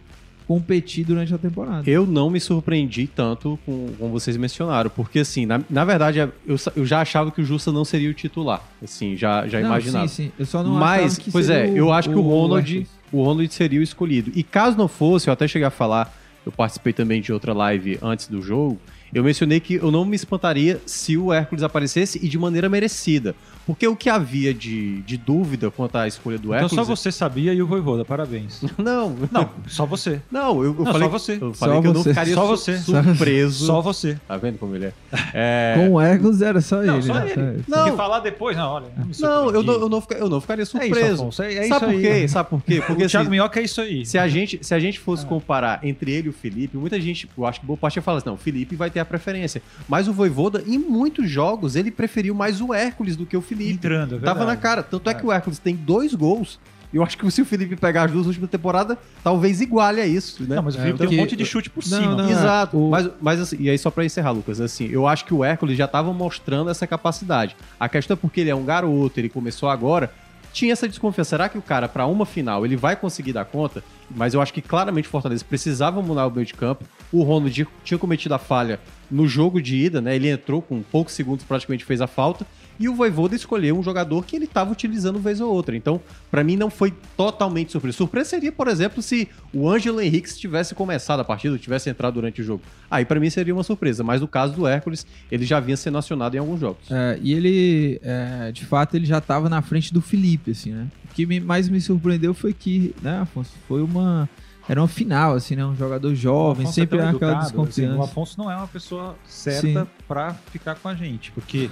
competir 0.53 1.05
durante 1.05 1.33
a 1.33 1.37
temporada. 1.37 1.89
Eu 1.89 2.05
não 2.05 2.29
me 2.29 2.39
surpreendi 2.39 3.07
tanto 3.07 3.57
com, 3.65 3.89
como 3.97 4.11
vocês 4.11 4.37
mencionaram, 4.37 4.89
porque 4.89 5.19
assim, 5.19 5.45
na, 5.45 5.61
na 5.69 5.83
verdade, 5.83 6.29
eu, 6.45 6.57
sa- 6.57 6.71
eu 6.75 6.85
já 6.85 7.01
achava 7.01 7.31
que 7.31 7.41
o 7.41 7.45
Justa 7.45 7.71
não 7.71 7.83
seria 7.83 8.09
o 8.09 8.13
titular. 8.13 8.61
Assim, 8.83 9.15
já, 9.17 9.47
já 9.47 9.59
Não, 9.59 9.67
imaginava. 9.67 10.07
Sim, 10.07 10.25
sim. 10.25 10.31
Eu 10.37 10.45
só 10.45 10.61
não 10.61 10.71
Mas, 10.75 11.17
que 11.17 11.31
pois 11.31 11.49
é, 11.49 11.65
seria 11.65 11.77
eu 11.79 11.91
acho 11.91 12.09
que 12.09 12.15
o 12.15 12.21
Ronald, 12.21 12.67
Hércules. 12.69 12.89
o 13.11 13.23
Ronald 13.23 13.53
seria 13.53 13.79
o 13.79 13.83
escolhido. 13.83 14.31
E 14.35 14.43
caso 14.43 14.77
não 14.77 14.87
fosse, 14.87 15.27
eu 15.27 15.33
até 15.33 15.47
cheguei 15.47 15.67
a 15.67 15.71
falar, 15.71 16.15
eu 16.45 16.51
participei 16.51 16.93
também 16.93 17.19
de 17.21 17.33
outra 17.33 17.51
live 17.53 17.97
antes 18.01 18.27
do 18.27 18.41
jogo, 18.41 18.79
eu 19.13 19.23
mencionei 19.23 19.59
que 19.59 19.75
eu 19.75 19.89
não 19.91 20.05
me 20.05 20.15
espantaria 20.15 20.79
se 20.85 21.17
o 21.17 21.31
Hércules 21.33 21.63
aparecesse 21.63 22.19
e 22.21 22.27
de 22.27 22.37
maneira 22.37 22.67
merecida. 22.69 23.35
Porque 23.65 23.87
o 23.87 23.95
que 23.95 24.09
havia 24.09 24.53
de, 24.53 25.01
de 25.03 25.15
dúvida 25.17 25.71
quanto 25.71 25.97
à 25.97 26.07
escolha 26.07 26.37
do 26.37 26.47
Então 26.49 26.55
Hércules... 26.55 26.73
é 26.73 26.75
só 26.75 26.83
você 26.83 27.11
sabia 27.11 27.53
e 27.53 27.61
o 27.61 27.67
Voivoda, 27.67 28.03
parabéns. 28.03 28.61
Não, 28.77 29.15
Não, 29.31 29.49
só 29.67 29.85
você. 29.85 30.21
não, 30.29 30.61
eu, 30.63 30.75
eu 30.77 30.83
Não, 30.83 30.91
falei, 30.91 31.01
só 31.01 31.09
você. 31.09 31.33
eu 31.41 31.53
falei 31.53 31.75
Só 31.75 31.81
que 31.81 31.87
eu 31.87 31.93
não 31.93 32.01
você. 32.03 32.09
ficaria 32.09 32.33
Só 32.35 32.41
su- 32.43 32.47
você. 32.49 32.77
surpreso. 32.79 33.65
Só 33.65 33.81
você. 33.81 34.19
Tá 34.27 34.37
vendo 34.37 34.57
como 34.57 34.75
ele 34.75 34.85
é? 34.87 34.93
É, 35.33 35.75
Com 35.77 35.93
o 35.93 36.01
Hércules 36.01 36.41
era 36.41 36.61
só 36.61 36.81
Não, 36.81 36.93
ele. 36.95 37.03
só 37.03 37.13
né? 37.13 37.31
ele. 37.31 37.63
Não. 37.67 37.83
Porque 37.85 37.97
falar 37.97 38.19
depois, 38.19 38.55
não, 38.57 38.69
olha. 38.69 38.85
Não, 39.19 39.29
Não, 39.45 39.49
eu 39.51 39.63
não, 39.63 39.73
eu, 39.73 39.89
não 39.89 40.01
fica- 40.01 40.15
eu 40.15 40.29
não 40.29 40.41
ficaria 40.41 40.61
É 40.61 40.63
isso, 40.63 40.71
surpreso. 40.77 41.21
Afonso, 41.23 41.43
é, 41.43 41.53
é 41.53 41.67
Sabe 41.67 41.69
isso 41.69 41.79
por 41.79 41.89
aí. 41.89 42.01
quê? 42.21 42.27
Sabe 42.27 42.49
por 42.49 42.61
quê? 42.63 42.83
Porque 42.85 43.03
o 43.05 43.07
Thiago 43.09 43.23
assim, 43.23 43.31
Minhoca 43.31 43.59
é 43.59 43.63
isso 43.63 43.81
aí. 43.81 44.05
se 44.05 44.17
a 44.17 44.27
gente, 44.27 44.59
se 44.61 44.73
a 44.75 44.79
gente 44.79 44.99
fosse 44.99 45.25
comparar 45.25 45.79
entre 45.83 46.11
ele 46.11 46.27
e 46.27 46.29
o 46.29 46.33
Felipe, 46.33 46.77
muita 46.77 46.99
gente, 46.99 47.29
eu 47.37 47.45
acho 47.45 47.59
que 47.61 47.65
boa 47.65 47.77
parte 47.77 47.95
ia 47.95 48.01
falar 48.01 48.17
assim, 48.17 48.27
não, 48.27 48.35
o 48.35 48.37
Felipe 48.37 48.75
vai 48.75 48.89
ter 48.89 48.99
a 48.99 49.05
preferência. 49.05 49.61
Mas 49.87 50.07
o 50.07 50.13
Voivoda, 50.13 50.63
em 50.67 50.77
muitos 50.77 51.29
jogos, 51.29 51.75
ele 51.75 51.89
preferiu 51.91 52.35
mais 52.35 52.59
o 52.61 52.73
Hércules 52.73 53.15
do 53.15 53.25
que 53.25 53.35
o 53.37 53.41
Felipe. 53.41 53.52
Entrando, 53.61 54.15
é 54.17 54.19
Tava 54.19 54.45
na 54.45 54.55
cara. 54.55 54.81
Tanto 54.83 55.09
é 55.09 55.13
que 55.13 55.25
o 55.25 55.31
Hércules 55.31 55.59
tem 55.59 55.75
dois 55.75 56.13
gols. 56.13 56.59
E 56.91 56.95
eu 56.97 57.03
acho 57.03 57.17
que 57.17 57.31
se 57.31 57.41
o 57.41 57.45
Felipe 57.45 57.75
pegar 57.75 58.03
as 58.03 58.11
duas 58.11 58.27
últimas 58.27 58.51
temporadas, 58.51 58.95
talvez 59.23 59.59
iguale 59.61 59.99
a 59.99 60.05
isso, 60.05 60.43
né? 60.43 60.57
Não, 60.57 60.61
mas 60.63 60.75
o 60.75 60.77
É, 60.77 60.81
Felipe 60.81 60.97
tem 60.99 61.07
um 61.07 61.09
porque- 61.09 61.21
monte 61.21 61.35
de 61.35 61.43
chute 61.43 61.67
por 61.67 61.83
Não, 61.87 61.97
cima. 61.99 62.15
não, 62.15 62.29
Exato. 62.29 62.77
o- 62.77 62.91
Mas, 62.91 63.09
mas 63.19 63.39
assim, 63.39 63.57
e 63.59 63.67
aí 63.67 63.77
só 63.79 63.89
pra 63.89 64.05
encerrar, 64.05 64.29
Lucas, 64.29 64.61
assim, 64.61 64.85
eu 64.91 65.07
acho 65.07 65.25
que 65.25 65.33
o 65.33 65.43
Hércules 65.43 65.75
já 65.75 65.87
tava 65.87 66.13
mostrando 66.13 66.69
essa 66.69 66.85
capacidade. 66.85 67.55
A 67.79 67.89
questão 67.89 68.13
é 68.13 68.17
porque 68.17 68.41
ele 68.41 68.51
é 68.51 68.55
um 68.55 68.63
garoto, 68.63 69.19
ele 69.19 69.27
começou 69.27 69.69
agora, 69.69 70.11
tinha 70.51 70.71
essa 70.71 70.87
desconfiança. 70.87 71.31
Será 71.31 71.49
que 71.49 71.57
o 71.57 71.63
cara, 71.63 71.87
pra 71.89 72.05
uma 72.05 72.27
final, 72.27 72.63
ele 72.63 72.75
vai 72.75 72.95
conseguir 72.95 73.33
dar 73.33 73.45
conta? 73.45 73.83
Mas 74.15 74.35
eu 74.35 74.41
acho 74.41 74.53
que 74.53 74.61
claramente 74.61 75.07
o 75.07 75.11
Fortaleza 75.11 75.43
precisava 75.43 75.99
mudar 75.99 76.27
o 76.27 76.31
meio 76.31 76.45
de 76.45 76.53
campo. 76.53 76.85
O 77.11 77.23
Ronald 77.23 77.67
tinha 77.83 77.97
cometido 77.97 78.35
a 78.35 78.37
falha 78.37 78.79
no 79.09 79.27
jogo 79.27 79.59
de 79.59 79.75
ida, 79.77 79.99
né? 79.99 80.15
Ele 80.15 80.29
entrou 80.29 80.61
com 80.61 80.79
poucos 80.83 81.15
segundos, 81.15 81.43
praticamente 81.43 81.83
fez 81.83 82.01
a 82.01 82.07
falta. 82.07 82.45
E 82.83 82.89
o 82.89 82.93
Voivoda 82.95 83.33
escolheu 83.33 83.79
um 83.79 83.81
jogador 83.83 84.25
que 84.25 84.35
ele 84.35 84.43
estava 84.45 84.71
utilizando 84.71 85.17
vez 85.19 85.39
ou 85.39 85.49
outra. 85.53 85.73
Então, 85.75 86.01
pra 86.29 86.43
mim, 86.43 86.57
não 86.57 86.69
foi 86.69 86.93
totalmente 87.15 87.71
surpresa. 87.71 87.95
Surpresa 87.97 88.29
seria, 88.31 88.51
por 88.51 88.67
exemplo, 88.67 89.01
se 89.01 89.29
o 89.53 89.69
Ângelo 89.69 90.01
Henrique 90.01 90.33
tivesse 90.35 90.75
começado 90.75 91.21
a 91.21 91.23
partida, 91.23 91.57
tivesse 91.57 91.89
entrado 91.89 92.15
durante 92.15 92.41
o 92.41 92.43
jogo. 92.43 92.61
Aí, 92.91 93.05
pra 93.05 93.19
mim, 93.21 93.29
seria 93.29 93.53
uma 93.53 93.63
surpresa. 93.63 94.03
Mas 94.03 94.19
no 94.19 94.27
caso 94.27 94.53
do 94.53 94.67
Hércules, 94.67 95.07
ele 95.31 95.45
já 95.45 95.59
vinha 95.61 95.77
sendo 95.77 95.97
acionado 95.97 96.35
em 96.35 96.39
alguns 96.39 96.59
jogos. 96.59 96.91
É, 96.91 97.17
e 97.21 97.33
ele, 97.33 97.99
é, 98.03 98.51
de 98.51 98.65
fato, 98.65 98.95
ele 98.95 99.05
já 99.05 99.19
estava 99.19 99.47
na 99.47 99.61
frente 99.61 99.93
do 99.93 100.01
Felipe, 100.01 100.51
assim, 100.51 100.71
né? 100.73 100.87
O 101.09 101.13
que 101.13 101.25
me- 101.25 101.39
mais 101.39 101.69
me 101.69 101.79
surpreendeu 101.79 102.33
foi 102.33 102.51
que, 102.53 102.93
né, 103.01 103.19
Afonso, 103.19 103.51
foi 103.67 103.81
uma... 103.81 104.29
Era 104.67 104.79
uma 104.79 104.87
final, 104.87 105.35
assim, 105.35 105.57
né? 105.57 105.65
Um 105.65 105.75
jogador 105.75 106.15
jovem, 106.15 106.65
é 106.65 106.71
sempre 106.71 106.97
é 106.97 107.01
aquela 107.01 107.09
educado, 107.11 107.37
assim, 107.39 107.47
desconfiança. 107.47 107.99
o 107.99 108.03
Afonso 108.03 108.37
não 108.39 108.49
é 108.49 108.55
uma 108.55 108.67
pessoa 108.67 109.15
certa 109.25 109.85
pra 110.07 110.33
ficar 110.53 110.75
com 110.75 110.87
a 110.87 110.95
gente, 110.95 111.31
porque 111.33 111.69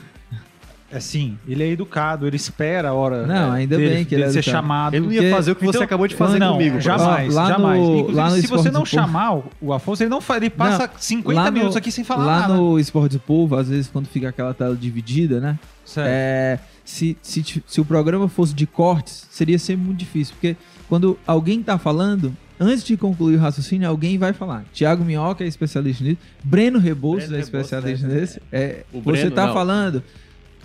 assim, 0.94 1.38
ele 1.48 1.64
é 1.64 1.68
educado, 1.68 2.28
ele 2.28 2.36
espera 2.36 2.90
a 2.90 2.94
hora 2.94 3.26
Não, 3.26 3.54
é, 3.54 3.60
ainda 3.60 3.78
dele, 3.78 3.96
bem 3.96 4.06
que 4.06 4.16
ele 4.16 4.24
é 4.24 4.30
ser 4.30 4.40
educado. 4.40 4.58
chamado. 4.58 4.94
Ele 4.96 5.06
não 5.06 5.12
ia 5.12 5.22
porque- 5.22 5.34
fazer 5.36 5.52
o 5.52 5.56
que 5.56 5.66
você 5.66 5.78
Então, 5.78 5.84
acabou 5.84 6.08
de 6.08 6.16
fazer 6.16 6.40
não, 6.40 6.54
comigo. 6.54 6.80
jamais. 6.82 7.34
Lá 7.34 7.44
no- 7.44 7.50
jamais. 7.50 7.82
Inclusive, 7.82 8.14
lá 8.14 8.30
no 8.30 8.36
se 8.38 8.48
você 8.48 8.72
não 8.72 8.86
chamar 8.86 9.36
o, 9.36 9.44
o 9.62 9.74
Afonso, 9.74 10.04
ele 10.04 10.10
não 10.10 10.22
fa- 10.22 10.38
ele 10.38 10.50
passa 10.50 10.90
50 10.98 11.40
lá 11.40 11.46
no- 11.48 11.52
minutos 11.52 11.76
aqui 11.78 11.92
sem 11.92 12.04
falar 12.04 12.26
Lá 12.26 12.40
nada. 12.42 12.54
no 12.56 12.80
Esporte 12.80 13.14
do 13.14 13.20
Povo, 13.20 13.56
às 13.56 13.70
vezes, 13.70 13.88
quando 13.88 14.08
fica 14.08 14.30
aquela 14.30 14.54
tela 14.54 14.76
dividida, 14.76 15.40
né? 15.40 15.58
Sério. 15.86 16.10
É, 16.14 16.60
se, 16.86 17.18
se, 17.22 17.64
se 17.66 17.82
o 17.82 17.86
programa 17.86 18.28
fosse 18.30 18.54
de 18.54 18.66
cortes, 18.66 19.28
seria 19.32 19.58
sempre 19.60 19.86
muito 19.86 19.98
difícil, 20.00 20.34
porque 20.36 20.56
quando 20.88 21.18
alguém 21.28 21.62
tá 21.64 21.78
falando, 21.78 22.36
antes 22.60 22.84
de 22.84 22.96
concluir 22.96 23.36
o 23.36 23.40
raciocínio, 23.40 23.90
alguém 23.90 24.18
vai 24.18 24.32
falar. 24.34 24.64
Tiago 24.72 25.04
Minhoca 25.04 25.44
é 25.44 25.48
especialista 25.48 26.04
nisso, 26.04 26.18
Breno 26.44 26.80
Rebouças 26.80 27.28
Breno 27.30 27.40
é 27.40 27.44
especialista 27.44 28.08
Rebouças, 28.08 28.36
nisso. 28.36 28.40
É, 28.52 28.84
O 28.94 29.02
você 29.02 29.22
Breno, 29.22 29.32
tá 29.36 29.48
não. 29.48 29.54
falando, 29.54 30.04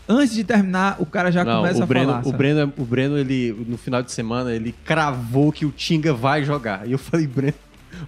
antes 0.08 0.34
de 0.34 0.44
terminar, 0.44 0.96
o 0.98 1.06
cara 1.06 1.30
já 1.30 1.44
Não, 1.44 1.56
começa 1.58 1.80
o 1.80 1.82
a 1.82 1.86
Breno, 1.86 2.06
falar. 2.12 2.26
o? 2.26 2.32
Breno, 2.32 2.72
o 2.78 2.84
Breno, 2.84 3.18
ele, 3.18 3.64
no 3.68 3.76
final 3.76 4.02
de 4.02 4.12
semana, 4.12 4.52
ele 4.52 4.74
cravou 4.84 5.50
que 5.52 5.64
o 5.66 5.70
Tinga 5.70 6.12
vai 6.14 6.44
jogar. 6.44 6.86
E 6.86 6.92
eu 6.92 6.98
falei, 6.98 7.26
Breno, 7.26 7.54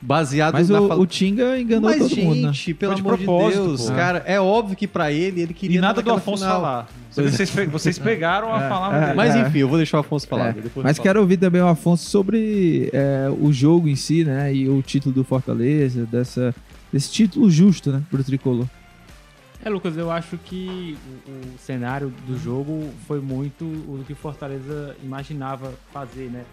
baseado 0.02 0.52
Mas 0.52 0.69
na 0.69 0.81
o, 0.81 0.88
fala- 0.88 1.00
o 1.00 1.07
Tinga 1.07 1.59
enganou 1.59 1.90
Mas, 1.90 1.99
todo 1.99 2.17
mundo, 2.17 2.35
né? 2.37 2.52
gente, 2.52 2.75
pelo 2.75 2.93
amor 2.93 3.17
de 3.17 3.25
Deus, 3.26 3.87
pô. 3.88 3.95
cara, 3.95 4.23
é 4.26 4.38
óbvio 4.40 4.76
que 4.76 4.87
pra 4.87 5.11
ele, 5.11 5.40
ele 5.40 5.55
queria 5.55 5.78
E 5.78 5.81
nada 5.81 6.02
do 6.02 6.12
Afonso 6.12 6.43
final. 6.43 6.61
falar. 6.61 6.88
Vocês, 7.11 7.50
pe- 7.50 7.67
vocês 7.67 7.99
pegaram 7.99 8.55
a 8.55 8.62
É, 8.64 8.69
palavra 8.69 8.99
é, 8.99 9.00
dele. 9.07 9.14
Mas 9.17 9.35
É. 9.35 9.40
enfim, 9.40 9.59
eu 9.59 9.69
vou 9.69 9.76
deixar 9.78 9.97
o 9.97 10.00
Afonso 10.00 10.28
falar. 10.28 10.50
É, 10.50 10.55
Mas 10.76 10.97
falo. 10.99 11.02
quero 11.02 11.21
ouvir 11.21 11.37
também 11.38 11.61
o 11.62 11.67
Afonso 11.67 12.09
sobre 12.09 12.90
é, 12.93 13.28
o 13.40 13.52
jogo 13.52 13.88
em 13.88 13.97
si, 13.97 14.25
né? 14.25 14.55
E 14.55 14.69
o 14.69 14.81
título 14.83 15.12
do 15.14 15.25
Fortaleza, 15.25 16.07
dessa, 16.07 16.55
desse 16.93 17.11
título 17.11 17.50
justo, 17.50 17.90
né? 17.90 18.02
Pro 18.11 18.23
tricolor. 18.23 18.67
É, 19.65 19.69
Lucas, 19.69 19.97
eu 19.97 20.11
acho 20.11 20.38
que 20.38 20.97
o, 21.27 21.55
o 21.55 21.59
cenário 21.59 22.11
do 22.27 22.38
jogo 22.38 22.91
foi 23.07 23.21
muito 23.21 23.65
o 23.65 24.05
que 24.07 24.15
Fortaleza 24.15 24.97
imaginava 25.03 25.75
fazer, 25.93 26.31
né? 26.31 26.45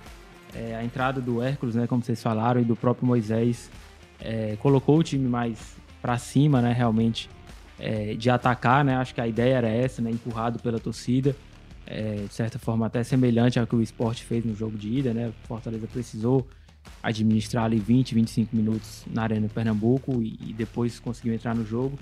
É, 0.54 0.76
a 0.76 0.84
entrada 0.84 1.22
do 1.22 1.42
Hércules, 1.42 1.76
né, 1.76 1.86
como 1.86 2.02
vocês 2.02 2.22
falaram, 2.24 2.62
e 2.62 2.64
do 2.64 2.76
próprio 2.76 3.06
Moisés 3.06 3.70
é, 4.20 4.56
colocou 4.62 4.98
o 4.98 5.04
time 5.04 5.28
mais 5.28 5.76
pra 6.02 6.18
cima, 6.18 6.62
né, 6.62 6.72
realmente, 6.72 7.30
é, 7.78 8.14
de 8.14 8.30
atacar, 8.30 8.84
né? 8.84 8.96
Acho 8.96 9.14
que 9.14 9.22
a 9.22 9.28
ideia 9.28 9.58
era 9.58 9.68
essa, 9.68 10.02
né? 10.02 10.10
Empurrado 10.10 10.60
pela 10.60 10.80
torcida, 10.80 11.36
é, 11.86 12.24
de 12.28 12.34
certa 12.34 12.58
forma 12.58 12.86
até 12.88 13.04
semelhante 13.04 13.60
ao 13.60 13.68
que 13.68 13.76
o 13.76 13.82
esporte 13.82 14.24
fez 14.24 14.44
no 14.44 14.56
jogo 14.56 14.78
de 14.78 14.90
ida, 14.90 15.14
né? 15.14 15.32
Fortaleza 15.48 15.86
precisou 15.88 16.48
administrar 17.04 17.66
ali 17.66 17.78
20, 17.78 18.16
25 18.16 18.56
minutos 18.56 19.06
na 19.12 19.24
Arena 19.24 19.48
Pernambuco 19.48 20.22
e, 20.22 20.38
e 20.40 20.54
depois 20.54 21.00
conseguiu 21.00 21.34
entrar 21.34 21.54
no 21.54 21.66
jogo. 21.66 22.00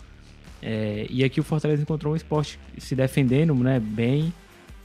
É, 0.66 1.06
e 1.10 1.26
aqui 1.26 1.42
o 1.42 1.44
Fortaleza 1.44 1.82
encontrou 1.82 2.14
um 2.14 2.16
esporte 2.16 2.58
se 2.78 2.96
defendendo 2.96 3.54
né, 3.54 3.82
bem 3.82 4.34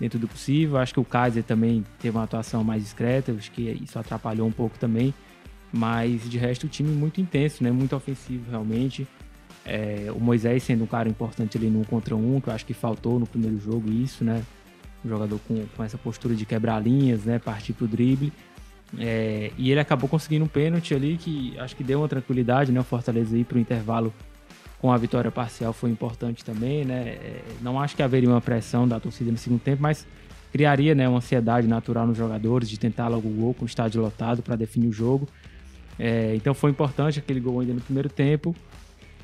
dentro 0.01 0.19
do 0.19 0.27
possível. 0.27 0.77
Acho 0.77 0.93
que 0.93 1.01
o 1.01 1.05
Kaiser 1.05 1.45
também 1.45 1.85
teve 2.01 2.17
uma 2.17 2.25
atuação 2.25 2.65
mais 2.65 2.83
discreta, 2.83 3.31
acho 3.31 3.53
que 3.53 3.63
isso 3.81 3.97
atrapalhou 3.97 4.49
um 4.49 4.53
pouco 4.53 4.77
também. 4.77 5.15
Mas 5.73 6.29
de 6.29 6.37
resto 6.37 6.65
o 6.65 6.69
time 6.69 6.91
muito 6.91 7.21
intenso, 7.21 7.63
né? 7.63 7.71
Muito 7.71 7.95
ofensivo 7.95 8.51
realmente. 8.51 9.07
É, 9.65 10.11
o 10.13 10.19
Moisés 10.19 10.65
sendo 10.65 10.83
um 10.83 10.87
cara 10.87 11.09
importante 11.09 11.57
ali 11.57 11.69
no 11.69 11.81
um 11.81 11.85
contra 11.85 12.17
um, 12.17 12.41
que 12.41 12.49
eu 12.49 12.55
acho 12.55 12.67
que 12.67 12.75
faltou 12.75 13.21
no 13.21 13.27
primeiro 13.27 13.61
jogo 13.61 13.89
isso, 13.93 14.25
né? 14.25 14.43
Um 15.05 15.09
jogador 15.09 15.39
com, 15.47 15.65
com 15.77 15.85
essa 15.85 15.97
postura 15.97 16.35
de 16.35 16.45
quebrar 16.45 16.83
linhas, 16.83 17.25
né? 17.25 17.39
Partir 17.39 17.73
pro 17.75 17.87
drible. 17.87 18.33
É, 18.99 19.53
e 19.57 19.71
ele 19.71 19.79
acabou 19.79 20.09
conseguindo 20.09 20.45
um 20.45 20.49
pênalti 20.49 20.95
ali 20.95 21.19
que 21.19 21.57
acho 21.59 21.77
que 21.77 21.85
deu 21.85 22.01
uma 22.01 22.09
tranquilidade, 22.09 22.73
né? 22.73 22.81
O 22.81 22.85
Fortaleza 22.85 23.37
ir 23.37 23.45
pro 23.45 23.59
intervalo 23.59 24.13
com 24.81 24.93
a 24.93 24.97
vitória 24.97 25.31
parcial 25.31 25.73
foi 25.73 25.91
importante 25.91 26.45
também, 26.45 26.85
né? 26.85 27.09
É, 27.09 27.43
não 27.61 27.81
acho 27.81 27.97
que 27.97 28.03
haveria 28.03 28.29
uma 28.29 28.41
pressão 28.41 28.87
da 28.87 29.01
torcida 29.01 29.31
no 29.31 29.39
segundo 29.39 29.61
tempo, 29.61 29.83
mas 29.83 30.07
criaria 30.53 30.95
né, 30.95 31.09
uma 31.09 31.19
ansiedade 31.19 31.67
natural 31.67 32.07
nos 32.07 32.17
jogadores 32.17 32.69
de 32.71 32.79
tentar 32.79 33.09
logo 33.09 33.29
o 33.29 33.33
gol 33.33 33.55
com 33.55 33.65
o 33.65 33.67
estádio 33.67 34.01
lotado 34.01 34.43
para 34.43 34.57
definir 34.57 34.89
o 34.89 34.93
jogo. 34.93 35.29
É, 35.99 36.35
então 36.37 36.55
foi 36.55 36.71
importante 36.71 37.19
aquele 37.19 37.41
gol 37.41 37.61
ainda 37.61 37.75
no 37.75 37.81
primeiro 37.81 38.09
tempo. 38.09 38.55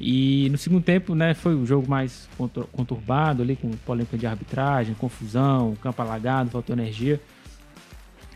E 0.00 0.48
no 0.50 0.58
segundo 0.58 0.82
tempo, 0.82 1.14
né, 1.14 1.34
foi 1.34 1.54
um 1.54 1.64
jogo 1.64 1.88
mais 1.88 2.28
conturbado 2.72 3.42
ali, 3.42 3.54
com 3.54 3.70
polêmica 3.70 4.18
de 4.18 4.26
arbitragem, 4.26 4.92
confusão, 4.94 5.76
campo 5.80 6.02
alagado, 6.02 6.50
faltou 6.50 6.74
energia. 6.74 7.20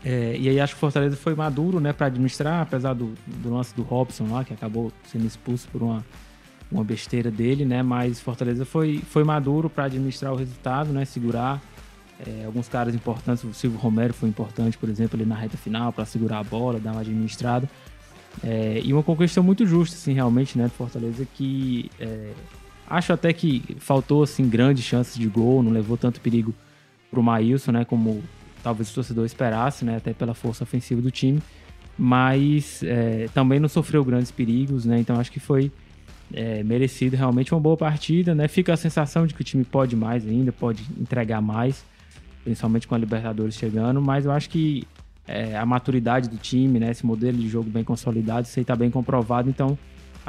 É, 0.03 0.37
e 0.39 0.47
aí 0.47 0.59
acho 0.61 0.73
que 0.73 0.77
o 0.77 0.79
Fortaleza 0.79 1.17
foi 1.17 1.35
maduro, 1.35 1.81
né, 1.81 1.91
para 1.91 2.07
administrar, 2.07 2.61
apesar 2.61 2.93
do, 2.93 3.13
do, 3.27 3.53
lance 3.53 3.75
do 3.75 3.81
Robson 3.83 4.27
lá, 4.31 4.45
que 4.45 4.53
acabou 4.53 4.91
sendo 5.03 5.25
expulso 5.25 5.67
por 5.67 5.83
uma, 5.83 6.05
uma 6.71 6.83
besteira 6.83 7.31
dele, 7.31 7.65
né, 7.65 7.81
mas 7.81 8.19
Fortaleza 8.19 8.63
foi, 8.63 8.99
foi 8.99 9.23
maduro 9.23 9.69
para 9.69 9.85
administrar 9.85 10.31
o 10.31 10.35
resultado, 10.35 10.91
né, 10.91 11.03
segurar. 11.05 11.61
É, 12.25 12.43
alguns 12.45 12.67
caras 12.67 12.93
importantes, 12.93 13.43
o 13.43 13.53
Silvio 13.53 13.79
Romero 13.79 14.13
foi 14.13 14.27
importante, 14.27 14.77
por 14.77 14.89
exemplo, 14.89 15.17
ali 15.17 15.27
na 15.27 15.35
reta 15.35 15.57
final 15.57 15.91
para 15.93 16.05
segurar 16.05 16.39
a 16.39 16.43
bola, 16.43 16.79
dar 16.79 16.91
uma 16.91 17.01
administrada. 17.01 17.69
É, 18.43 18.81
e 18.83 18.93
uma 18.93 19.01
conquista 19.01 19.41
muito 19.41 19.65
justa, 19.65 19.95
assim, 19.95 20.13
realmente, 20.13 20.57
né, 20.57 20.69
Fortaleza, 20.69 21.25
que 21.33 21.89
é, 21.99 22.31
acho 22.87 23.13
até 23.13 23.33
que 23.33 23.75
faltou, 23.79 24.23
assim, 24.23 24.47
grandes 24.47 24.83
chances 24.83 25.15
de 25.15 25.27
gol, 25.27 25.63
não 25.63 25.71
levou 25.71 25.97
tanto 25.97 26.21
perigo 26.21 26.53
pro 27.09 27.23
Maílson, 27.23 27.71
né, 27.71 27.85
como 27.85 28.23
talvez 28.61 28.91
o 28.91 28.93
torcedor 28.93 29.25
esperasse, 29.25 29.83
né, 29.85 29.97
até 29.97 30.13
pela 30.13 30.33
força 30.33 30.63
ofensiva 30.63 31.01
do 31.01 31.09
time, 31.09 31.41
mas 31.97 32.83
é, 32.83 33.27
também 33.33 33.59
não 33.59 33.69
sofreu 33.69 34.03
grandes 34.03 34.29
perigos, 34.29 34.85
né, 34.85 34.99
então 34.99 35.19
acho 35.19 35.31
que 35.31 35.39
foi 35.39 35.71
é, 36.33 36.63
merecido 36.63 37.15
realmente 37.15 37.53
uma 37.53 37.59
boa 37.59 37.77
partida, 37.77 38.35
né, 38.35 38.47
fica 38.47 38.73
a 38.73 38.77
sensação 38.77 39.25
de 39.25 39.33
que 39.33 39.41
o 39.41 39.43
time 39.43 39.63
pode 39.63 39.95
mais 39.95 40.27
ainda, 40.27 40.51
pode 40.51 40.83
entregar 40.99 41.41
mais, 41.41 41.83
principalmente 42.43 42.87
com 42.87 42.95
a 42.95 42.97
Libertadores 42.97 43.55
chegando, 43.55 44.01
mas 44.01 44.25
eu 44.25 44.31
acho 44.31 44.49
que 44.49 44.87
é, 45.29 45.55
a 45.55 45.65
maturidade 45.65 46.27
do 46.27 46.37
time, 46.37 46.79
né? 46.79 46.89
Esse 46.89 47.05
modelo 47.05 47.37
de 47.37 47.47
jogo 47.47 47.69
bem 47.69 47.83
consolidado, 47.83 48.47
isso 48.47 48.59
aí 48.59 48.65
tá 48.65 48.75
bem 48.75 48.89
comprovado, 48.89 49.47
então 49.47 49.77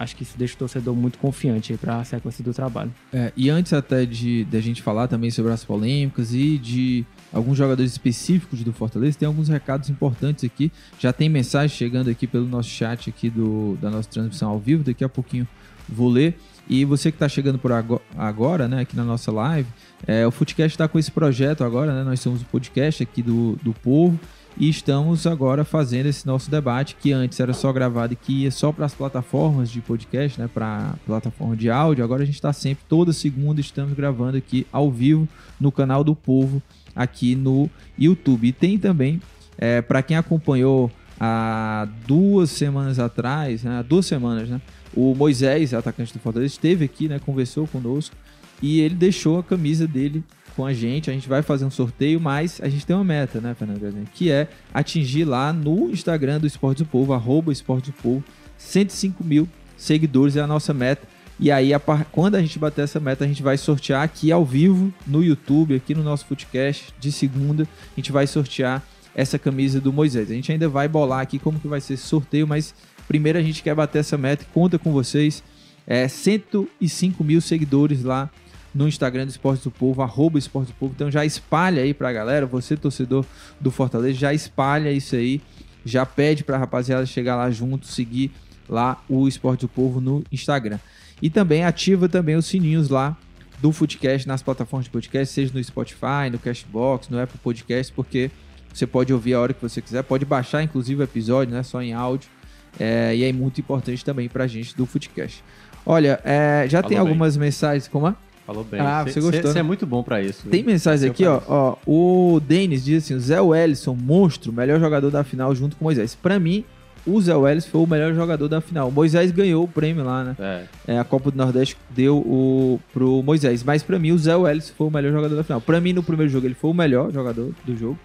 acho 0.01 0.17
que 0.17 0.23
isso 0.23 0.37
deixa 0.39 0.55
o 0.55 0.57
torcedor 0.57 0.97
muito 0.97 1.19
confiante 1.19 1.75
para 1.75 1.99
a 1.99 2.05
sequência 2.05 2.43
do 2.43 2.55
trabalho. 2.55 2.91
É, 3.13 3.31
e 3.37 3.51
antes 3.51 3.75
até 3.75 4.07
de, 4.07 4.45
de 4.45 4.57
a 4.57 4.61
gente 4.61 4.81
falar 4.81 5.07
também 5.07 5.31
sobre 5.31 5.53
as 5.53 5.63
polêmicas 5.63 6.33
e 6.33 6.57
de 6.57 7.05
alguns 7.31 7.59
jogadores 7.59 7.93
específicos 7.93 8.65
do 8.65 8.73
Fortaleza, 8.73 9.19
tem 9.19 9.27
alguns 9.29 9.51
recados 9.51 9.91
importantes 9.91 10.43
aqui. 10.43 10.73
Já 10.99 11.13
tem 11.13 11.29
mensagem 11.29 11.77
chegando 11.77 12.09
aqui 12.09 12.27
pelo 12.27 12.47
nosso 12.47 12.71
chat 12.71 13.11
aqui 13.11 13.29
do, 13.29 13.77
da 13.79 13.91
nossa 13.91 14.09
transmissão 14.09 14.49
ao 14.49 14.59
vivo, 14.59 14.83
daqui 14.83 15.05
a 15.05 15.09
pouquinho 15.09 15.47
vou 15.87 16.09
ler. 16.09 16.39
E 16.67 16.85
você 16.85 17.11
que 17.11 17.17
está 17.17 17.29
chegando 17.29 17.59
por 17.59 17.71
agora, 18.17 18.69
né, 18.69 18.81
aqui 18.81 18.97
na 18.97 19.05
nossa 19.05 19.31
live, 19.31 19.69
é, 20.07 20.27
o 20.27 20.31
Footcast 20.31 20.75
está 20.75 20.89
com 20.89 20.99
esse 20.99 21.11
projeto 21.11 21.63
agora, 21.63 21.93
né? 21.93 22.05
Nós 22.05 22.21
somos 22.21 22.43
o 22.43 22.45
podcast 22.45 23.03
aqui 23.03 23.23
do, 23.23 23.59
do 23.63 23.75
povo 23.75 24.19
e 24.57 24.69
estamos 24.69 25.27
agora 25.27 25.65
fazendo 25.65 26.07
esse 26.07 26.27
nosso 26.27 26.51
debate 26.51 26.97
que 27.01 27.13
antes 27.13 27.39
era 27.41 27.53
só 27.53 27.73
gravado 27.73 28.13
e 28.13 28.17
que 28.17 28.43
ia 28.43 28.51
só 28.51 28.73
para 28.73 28.85
as 28.85 28.95
plataformas 28.95 29.71
de 29.71 29.81
podcast, 29.81 30.41
né, 30.41 30.49
para 30.53 30.95
plataforma 31.07 31.57
de 31.57 31.71
áudio. 31.71 32.05
Agora 32.05 32.23
a 32.23 32.27
gente 32.27 32.35
está 32.35 32.53
sempre 32.53 32.85
toda 32.89 33.13
segunda 33.13 33.61
estamos 33.61 33.95
gravando 33.95 34.37
aqui 34.37 34.67
ao 34.73 34.91
vivo 34.91 35.29
no 35.59 35.73
canal 35.73 36.05
do 36.05 36.15
Povo 36.15 36.63
aqui 36.95 37.35
no 37.35 37.71
YouTube. 37.99 38.49
E 38.49 38.53
tem 38.53 38.79
também 38.79 39.21
é, 39.57 39.81
para 39.81 40.03
quem 40.03 40.17
acompanhou 40.17 40.91
há 41.19 41.89
duas 42.07 42.51
semanas 42.51 42.99
atrás, 42.99 43.63
né, 43.63 43.85
duas 43.89 44.07
semanas, 44.07 44.49
né, 44.49 44.61
o 44.95 45.15
Moisés, 45.15 45.73
atacante 45.73 46.13
do 46.13 46.19
Fortaleza, 46.19 46.53
esteve 46.53 46.85
aqui, 46.85 47.09
né, 47.09 47.19
conversou 47.19 47.67
conosco. 47.67 48.15
E 48.63 48.81
ele 48.81 48.95
deixou 48.95 49.39
a 49.39 49.43
camisa 49.43 49.87
dele 49.87 50.23
com 50.61 50.67
a 50.67 50.75
gente. 50.75 51.09
A 51.09 51.13
gente 51.15 51.27
vai 51.27 51.41
fazer 51.41 51.65
um 51.65 51.71
sorteio, 51.71 52.21
mas 52.21 52.61
a 52.63 52.69
gente 52.69 52.85
tem 52.85 52.95
uma 52.95 53.05
meta, 53.05 53.41
né, 53.41 53.55
Fernando 53.55 54.07
Que 54.13 54.31
é 54.31 54.47
atingir 54.75 55.25
lá 55.25 55.55
no 55.55 55.91
Instagram 55.91 56.39
do 56.39 56.47
Esporte 56.47 56.83
do 56.83 56.87
Povo, 56.87 57.15
arroba 57.15 57.51
Esporte 57.51 57.91
do 57.91 57.95
Povo, 57.95 58.23
105 58.59 59.25
mil 59.25 59.49
seguidores 59.75 60.37
é 60.37 60.41
a 60.43 60.47
nossa 60.47 60.75
meta. 60.75 61.09
E 61.39 61.51
aí, 61.51 61.73
a 61.73 61.81
par... 61.81 62.05
quando 62.13 62.35
a 62.35 62.43
gente 62.43 62.59
bater 62.59 62.83
essa 62.83 63.01
meta, 63.01 63.25
a 63.25 63.27
gente 63.27 63.43
vai 63.43 63.57
sortear 63.57 64.03
aqui 64.03 64.31
ao 64.31 64.45
vivo 64.45 64.93
no 65.07 65.25
YouTube, 65.25 65.75
aqui 65.75 65.95
no 65.95 66.03
nosso 66.03 66.27
podcast 66.27 66.93
de 67.01 67.11
segunda. 67.11 67.63
A 67.63 67.97
gente 67.97 68.13
vai 68.13 68.27
sortear 68.27 68.83
essa 69.15 69.39
camisa 69.39 69.81
do 69.81 69.91
Moisés. 69.91 70.31
A 70.31 70.35
gente 70.35 70.53
ainda 70.53 70.69
vai 70.69 70.87
bolar 70.87 71.21
aqui 71.21 71.39
como 71.39 71.59
que 71.59 71.67
vai 71.67 71.81
ser 71.81 71.95
esse 71.95 72.07
sorteio, 72.07 72.47
mas 72.47 72.75
primeiro 73.09 73.39
a 73.39 73.43
gente 73.43 73.63
quer 73.63 73.75
bater 73.75 74.01
essa 74.01 74.19
meta 74.19 74.43
e 74.43 74.53
conta 74.53 74.79
com 74.79 74.93
vocês. 74.93 75.43
É 75.87 76.07
105 76.07 77.25
mil 77.25 77.41
seguidores 77.41 78.05
lá 78.05 78.31
no 78.75 78.87
Instagram 78.87 79.27
do 79.27 79.31
Esporte 79.31 79.65
do 79.65 79.71
Povo, 79.71 80.03
arroba 80.03 80.39
Esporte 80.39 80.69
do 80.69 80.75
Povo. 80.75 80.93
Então 80.95 81.11
já 81.11 81.25
espalha 81.25 81.83
aí 81.83 81.93
pra 81.93 82.13
galera, 82.13 82.47
você 82.47 82.77
torcedor 82.77 83.25
do 83.61 83.71
Fortaleza, 83.71 84.19
já 84.19 84.33
espalha 84.33 84.93
isso 84.93 85.17
aí, 85.17 85.41
já 85.85 86.07
pede 86.07 86.45
pra 86.45 86.59
rapaziada 86.59 87.05
chegar 87.07 87.37
lá 87.37 87.51
junto, 87.51 87.87
seguir 87.87 88.31
lá 88.69 89.03
o 89.09 89.27
Esporte 89.27 89.63
do 89.63 89.69
Povo 89.69 90.01
no 90.01 90.23
Instagram. 90.31 90.79
E 91.21 91.29
também 91.29 91.65
ativa 91.65 92.09
também 92.09 92.37
os 92.37 92.47
sininhos 92.47 92.89
lá 92.89 93.17
do 93.61 93.73
Footcast 93.73 94.27
nas 94.27 94.43
plataformas 94.43 94.85
de 94.85 94.91
podcast, 94.91 95.35
seja 95.35 95.53
no 95.53 95.63
Spotify, 95.63 96.31
no 96.33 96.39
Cashbox, 96.39 97.09
no 97.11 97.21
Apple 97.21 97.39
Podcast, 97.43 97.93
porque 97.93 98.31
você 98.73 98.87
pode 98.87 99.13
ouvir 99.13 99.35
a 99.35 99.41
hora 99.41 99.53
que 99.53 99.61
você 99.61 99.83
quiser, 99.83 100.03
pode 100.03 100.25
baixar 100.25 100.63
inclusive 100.63 101.03
o 101.03 101.05
episódio, 101.05 101.53
né, 101.53 101.63
só 101.63 101.83
em 101.83 101.93
áudio. 101.93 102.31
É, 102.79 103.15
e 103.15 103.25
é 103.25 103.33
muito 103.33 103.61
importante 103.61 104.05
também 104.05 104.29
pra 104.29 104.47
gente 104.47 104.77
do 104.77 104.87
Footcast. 104.87 105.43
Olha, 105.85 106.21
é, 106.25 106.67
já 106.69 106.79
Falou 106.79 106.89
tem 106.89 106.99
algumas 106.99 107.37
bem. 107.37 107.47
mensagens, 107.47 107.89
como 107.89 108.07
é? 108.09 108.15
Falou 108.51 108.65
bem. 108.65 108.81
Ah, 108.81 109.05
você 109.05 109.21
gostou. 109.21 109.43
Você 109.43 109.55
né? 109.55 109.61
é 109.61 109.63
muito 109.63 109.87
bom 109.87 110.03
para 110.03 110.21
isso. 110.21 110.49
Tem 110.49 110.65
mensagem 110.65 111.09
aqui, 111.09 111.25
ó, 111.25 111.41
ó. 111.47 111.77
O 111.87 112.41
Denis 112.41 112.85
diz 112.85 113.05
assim: 113.05 113.15
o 113.15 113.21
Zé 113.21 113.41
Wellison, 113.41 113.95
monstro, 113.95 114.53
melhor 114.53 114.81
jogador 114.81 115.09
da 115.09 115.23
final 115.23 115.55
junto 115.55 115.77
com 115.77 115.85
o 115.85 115.87
Moisés. 115.87 116.17
Para 116.17 116.37
mim, 116.41 116.65
o 117.07 117.21
Zé 117.21 117.37
Wellison 117.37 117.69
foi 117.71 117.81
o 117.81 117.87
melhor 117.87 118.13
jogador 118.13 118.49
da 118.49 118.61
final. 118.61 118.89
O 118.89 118.91
Moisés 118.93 119.31
ganhou 119.31 119.63
o 119.63 119.69
prêmio 119.69 120.05
lá, 120.05 120.25
né? 120.25 120.37
É. 120.41 120.95
é 120.95 120.99
a 120.99 121.05
Copa 121.05 121.31
do 121.31 121.37
Nordeste 121.37 121.77
deu 121.91 122.17
o, 122.17 122.81
pro 122.93 123.23
Moisés. 123.23 123.63
Mas 123.63 123.85
para 123.85 124.01
mim, 124.01 124.11
o 124.11 124.19
Zé 124.19 124.35
Wellison 124.35 124.73
foi 124.77 124.89
o 124.89 124.91
melhor 124.91 125.13
jogador 125.13 125.37
da 125.37 125.45
final. 125.45 125.61
Para 125.61 125.81
mim, 125.81 125.93
no 125.93 126.03
primeiro 126.03 126.33
jogo, 126.33 126.45
ele 126.45 126.55
foi 126.55 126.73
o 126.73 126.75
melhor 126.75 127.13
jogador 127.13 127.53
do 127.65 127.77
jogo. 127.77 127.99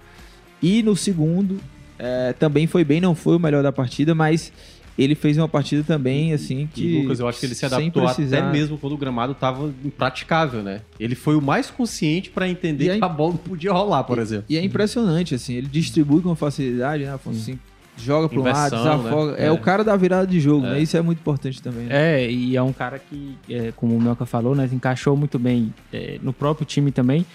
E 0.61 0.83
no 0.83 0.95
segundo, 0.95 1.57
é, 1.97 2.33
também 2.33 2.67
foi 2.67 2.83
bem, 2.83 3.01
não 3.01 3.15
foi 3.15 3.35
o 3.35 3.39
melhor 3.39 3.63
da 3.63 3.71
partida, 3.71 4.13
mas 4.13 4.53
ele 4.97 5.13
fez 5.13 5.37
uma 5.37 5.47
partida 5.47 5.83
também, 5.83 6.33
assim, 6.33 6.69
que. 6.73 6.85
E 6.85 7.01
Lucas, 7.01 7.19
eu 7.19 7.27
acho 7.27 7.39
que 7.39 7.45
ele 7.45 7.55
se 7.55 7.65
adaptou 7.65 8.03
precisar... 8.03 8.37
até 8.37 8.51
mesmo 8.51 8.77
quando 8.77 8.93
o 8.93 8.97
gramado 8.97 9.33
estava 9.33 9.71
impraticável, 9.83 10.63
né? 10.63 10.81
Ele 10.99 11.15
foi 11.15 11.35
o 11.35 11.41
mais 11.41 11.69
consciente 11.69 12.29
para 12.29 12.47
entender 12.47 12.89
é 12.89 12.97
que 12.97 13.03
a 13.03 13.09
bola 13.09 13.31
não 13.31 13.37
podia 13.37 13.73
rolar, 13.73 14.03
por 14.05 14.17
e, 14.17 14.21
exemplo. 14.21 14.45
E 14.49 14.57
é 14.57 14.63
impressionante, 14.63 15.35
assim, 15.35 15.55
ele 15.55 15.67
distribui 15.67 16.21
com 16.21 16.33
facilidade, 16.33 17.03
né, 17.03 17.13
Afonso? 17.13 17.39
Assim, 17.39 17.59
joga 17.97 18.29
para 18.29 18.39
um 18.39 18.43
lado, 18.43 18.75
desafoga. 18.75 19.31
Né? 19.33 19.37
É. 19.39 19.45
é. 19.47 19.51
o 19.51 19.57
cara 19.57 19.83
da 19.83 19.95
virada 19.97 20.27
de 20.27 20.39
jogo, 20.39 20.65
é. 20.65 20.71
né? 20.71 20.81
Isso 20.81 20.95
é 20.95 21.01
muito 21.01 21.19
importante 21.19 21.61
também. 21.61 21.87
Né? 21.87 22.23
É, 22.23 22.31
e 22.31 22.55
é 22.55 22.61
um 22.61 22.73
cara 22.73 22.97
que, 22.97 23.37
é, 23.49 23.73
como 23.75 23.95
o 23.95 24.01
Melka 24.01 24.25
falou, 24.25 24.55
né, 24.55 24.69
encaixou 24.71 25.17
muito 25.17 25.37
bem 25.37 25.73
é, 25.91 26.19
no 26.21 26.31
próprio 26.31 26.65
time 26.65 26.89
também. 26.89 27.25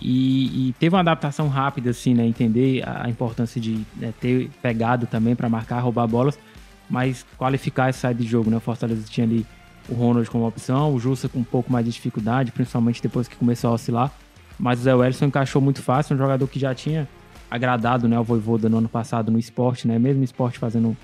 E, 0.00 0.68
e, 0.68 0.72
teve 0.80 0.96
uma 0.96 1.00
adaptação 1.00 1.46
rápida, 1.48 1.90
assim, 1.90 2.12
né? 2.12 2.26
Entender 2.26 2.82
a 2.84 3.08
importância 3.08 3.60
de 3.60 3.78
né, 3.96 4.12
ter 4.18 4.50
pegado 4.60 5.06
também 5.06 5.36
para 5.36 5.48
marcar, 5.48 5.78
roubar 5.78 6.08
bolas 6.08 6.36
mas 6.88 7.24
qualificar 7.36 7.88
essa 7.88 8.00
saída 8.00 8.22
de 8.22 8.28
jogo, 8.28 8.50
né? 8.50 8.56
O 8.56 8.60
Fortaleza 8.60 9.04
tinha 9.08 9.26
ali 9.26 9.46
o 9.88 9.94
Ronald 9.94 10.28
como 10.30 10.46
opção, 10.46 10.94
o 10.94 10.98
Jussa 10.98 11.28
com 11.28 11.40
um 11.40 11.44
pouco 11.44 11.72
mais 11.72 11.84
de 11.84 11.92
dificuldade, 11.92 12.52
principalmente 12.52 13.02
depois 13.02 13.26
que 13.28 13.36
começou 13.36 13.70
a 13.70 13.74
oscilar. 13.74 14.12
Mas 14.58 14.80
o 14.80 14.82
Zé 14.82 14.94
Wellison 14.94 15.26
encaixou 15.26 15.60
muito 15.60 15.82
fácil, 15.82 16.14
um 16.14 16.18
jogador 16.18 16.46
que 16.46 16.58
já 16.58 16.74
tinha 16.74 17.08
agradado 17.50 18.08
né, 18.08 18.18
o 18.18 18.24
Voivoda 18.24 18.68
no 18.68 18.78
ano 18.78 18.88
passado 18.88 19.30
no 19.30 19.38
esporte, 19.38 19.86
né? 19.86 19.98
Mesmo 19.98 20.22
esporte 20.22 20.58
fazendo 20.58 20.96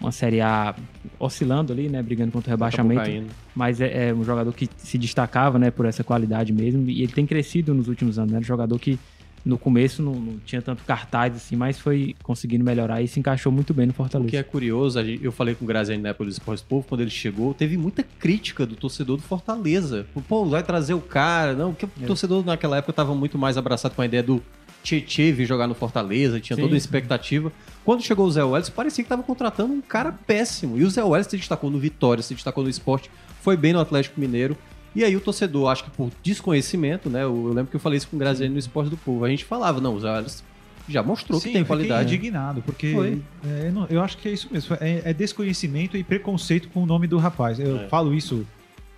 uma 0.00 0.12
Série 0.12 0.40
A 0.40 0.74
oscilando 1.18 1.72
ali, 1.72 1.88
né? 1.88 2.02
Brigando 2.02 2.32
contra 2.32 2.50
o 2.50 2.52
rebaixamento. 2.52 3.26
Mas 3.54 3.80
é, 3.80 4.08
é, 4.08 4.14
um 4.14 4.24
jogador 4.24 4.52
que 4.52 4.68
se 4.76 4.98
destacava, 4.98 5.58
né? 5.58 5.70
Por 5.70 5.86
essa 5.86 6.04
qualidade 6.04 6.52
mesmo. 6.52 6.88
E 6.90 7.02
ele 7.02 7.12
tem 7.12 7.26
crescido 7.26 7.72
nos 7.72 7.88
últimos 7.88 8.18
anos, 8.18 8.32
né? 8.32 8.38
Um 8.38 8.42
jogador 8.42 8.78
que 8.78 8.98
no 9.44 9.58
começo 9.58 10.02
não, 10.02 10.14
não, 10.14 10.38
tinha 10.38 10.62
tanto 10.62 10.82
cartaz 10.84 11.36
assim, 11.36 11.54
mas 11.54 11.78
foi 11.78 12.16
conseguindo 12.22 12.64
melhorar 12.64 13.02
e 13.02 13.08
se 13.08 13.20
encaixou 13.20 13.52
muito 13.52 13.74
bem 13.74 13.86
no 13.86 13.92
Fortaleza. 13.92 14.28
O 14.28 14.30
que 14.30 14.36
é 14.36 14.42
curioso, 14.42 14.98
eu 15.00 15.30
falei 15.30 15.54
com 15.54 15.64
o 15.64 15.68
Graziani 15.68 16.02
na 16.02 16.10
época 16.10 16.24
do 16.24 16.30
Esporte 16.30 16.64
Povo, 16.66 16.86
quando 16.88 17.02
ele 17.02 17.10
chegou, 17.10 17.52
teve 17.52 17.76
muita 17.76 18.02
crítica 18.02 18.64
do 18.64 18.74
torcedor 18.74 19.16
do 19.16 19.22
Fortaleza. 19.22 20.06
Pô, 20.26 20.46
vai 20.46 20.62
trazer 20.62 20.94
o 20.94 21.00
cara, 21.00 21.52
não, 21.52 21.74
porque 21.74 21.84
o 21.84 22.06
torcedor 22.06 22.44
naquela 22.44 22.78
época 22.78 22.90
estava 22.90 23.14
muito 23.14 23.36
mais 23.36 23.58
abraçado 23.58 23.94
com 23.94 24.02
a 24.02 24.06
ideia 24.06 24.22
do 24.22 24.42
Tietê 24.82 25.32
vir 25.32 25.46
jogar 25.46 25.66
no 25.66 25.74
Fortaleza, 25.74 26.38
tinha 26.38 26.56
Sim. 26.56 26.62
toda 26.62 26.74
uma 26.74 26.78
expectativa. 26.78 27.50
Quando 27.84 28.02
chegou 28.02 28.26
o 28.26 28.30
Zé 28.30 28.44
Welles, 28.44 28.68
parecia 28.68 29.02
que 29.02 29.06
estava 29.06 29.22
contratando 29.22 29.72
um 29.72 29.80
cara 29.80 30.12
péssimo. 30.12 30.78
E 30.78 30.84
o 30.84 30.90
Zé 30.90 31.02
Welles 31.02 31.26
se 31.26 31.36
destacou 31.36 31.70
no 31.70 31.78
Vitória, 31.78 32.22
se 32.22 32.34
destacou 32.34 32.62
no 32.62 32.68
esporte, 32.68 33.10
foi 33.40 33.56
bem 33.56 33.72
no 33.72 33.80
Atlético 33.80 34.20
Mineiro. 34.20 34.56
E 34.94 35.02
aí 35.04 35.16
o 35.16 35.20
torcedor, 35.20 35.70
acho 35.70 35.84
que 35.84 35.90
por 35.90 36.10
desconhecimento, 36.22 37.10
né? 37.10 37.22
Eu, 37.24 37.34
eu 37.48 37.52
lembro 37.52 37.66
que 37.66 37.76
eu 37.76 37.80
falei 37.80 37.96
isso 37.96 38.08
com 38.08 38.16
o 38.16 38.18
Graziani 38.18 38.52
no 38.52 38.58
Esporte 38.58 38.90
do 38.90 38.96
Povo. 38.96 39.24
A 39.24 39.28
gente 39.28 39.44
falava, 39.44 39.80
não, 39.80 39.94
o 39.94 40.00
Zé 40.00 40.10
Welles 40.12 40.44
já 40.88 41.02
mostrou 41.02 41.40
Sim, 41.40 41.48
que 41.48 41.52
tem 41.54 41.64
qualidade. 41.64 42.14
indignado, 42.14 42.62
porque 42.62 42.94
é, 43.44 43.68
eu 43.68 43.72
não- 43.72 43.86
eu 43.88 44.02
acho 44.02 44.18
que 44.18 44.28
é 44.28 44.32
isso 44.32 44.48
mesmo. 44.52 44.76
É, 44.80 45.02
é 45.06 45.12
desconhecimento 45.14 45.96
e 45.96 46.04
preconceito 46.04 46.68
com 46.68 46.82
o 46.82 46.86
nome 46.86 47.06
do 47.06 47.16
rapaz. 47.18 47.58
Eu 47.58 47.78
É. 47.80 47.88
falo 47.88 48.14
isso 48.14 48.46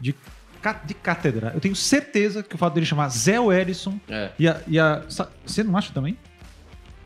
de, 0.00 0.14
de 0.84 0.94
cátedra. 0.94 1.52
Eu 1.54 1.60
tenho 1.60 1.76
certeza 1.76 2.42
que 2.42 2.54
o 2.54 2.58
fato 2.58 2.74
dele 2.74 2.84
chamar 2.86 3.08
Zé 3.08 3.38
Wellison 3.40 3.98
É. 4.08 4.30
e 4.38 4.48
a, 4.48 4.60
e 4.66 4.78
a- 4.78 5.02
Você 5.46 5.62
não 5.62 5.76
acha 5.76 5.92
também? 5.92 6.16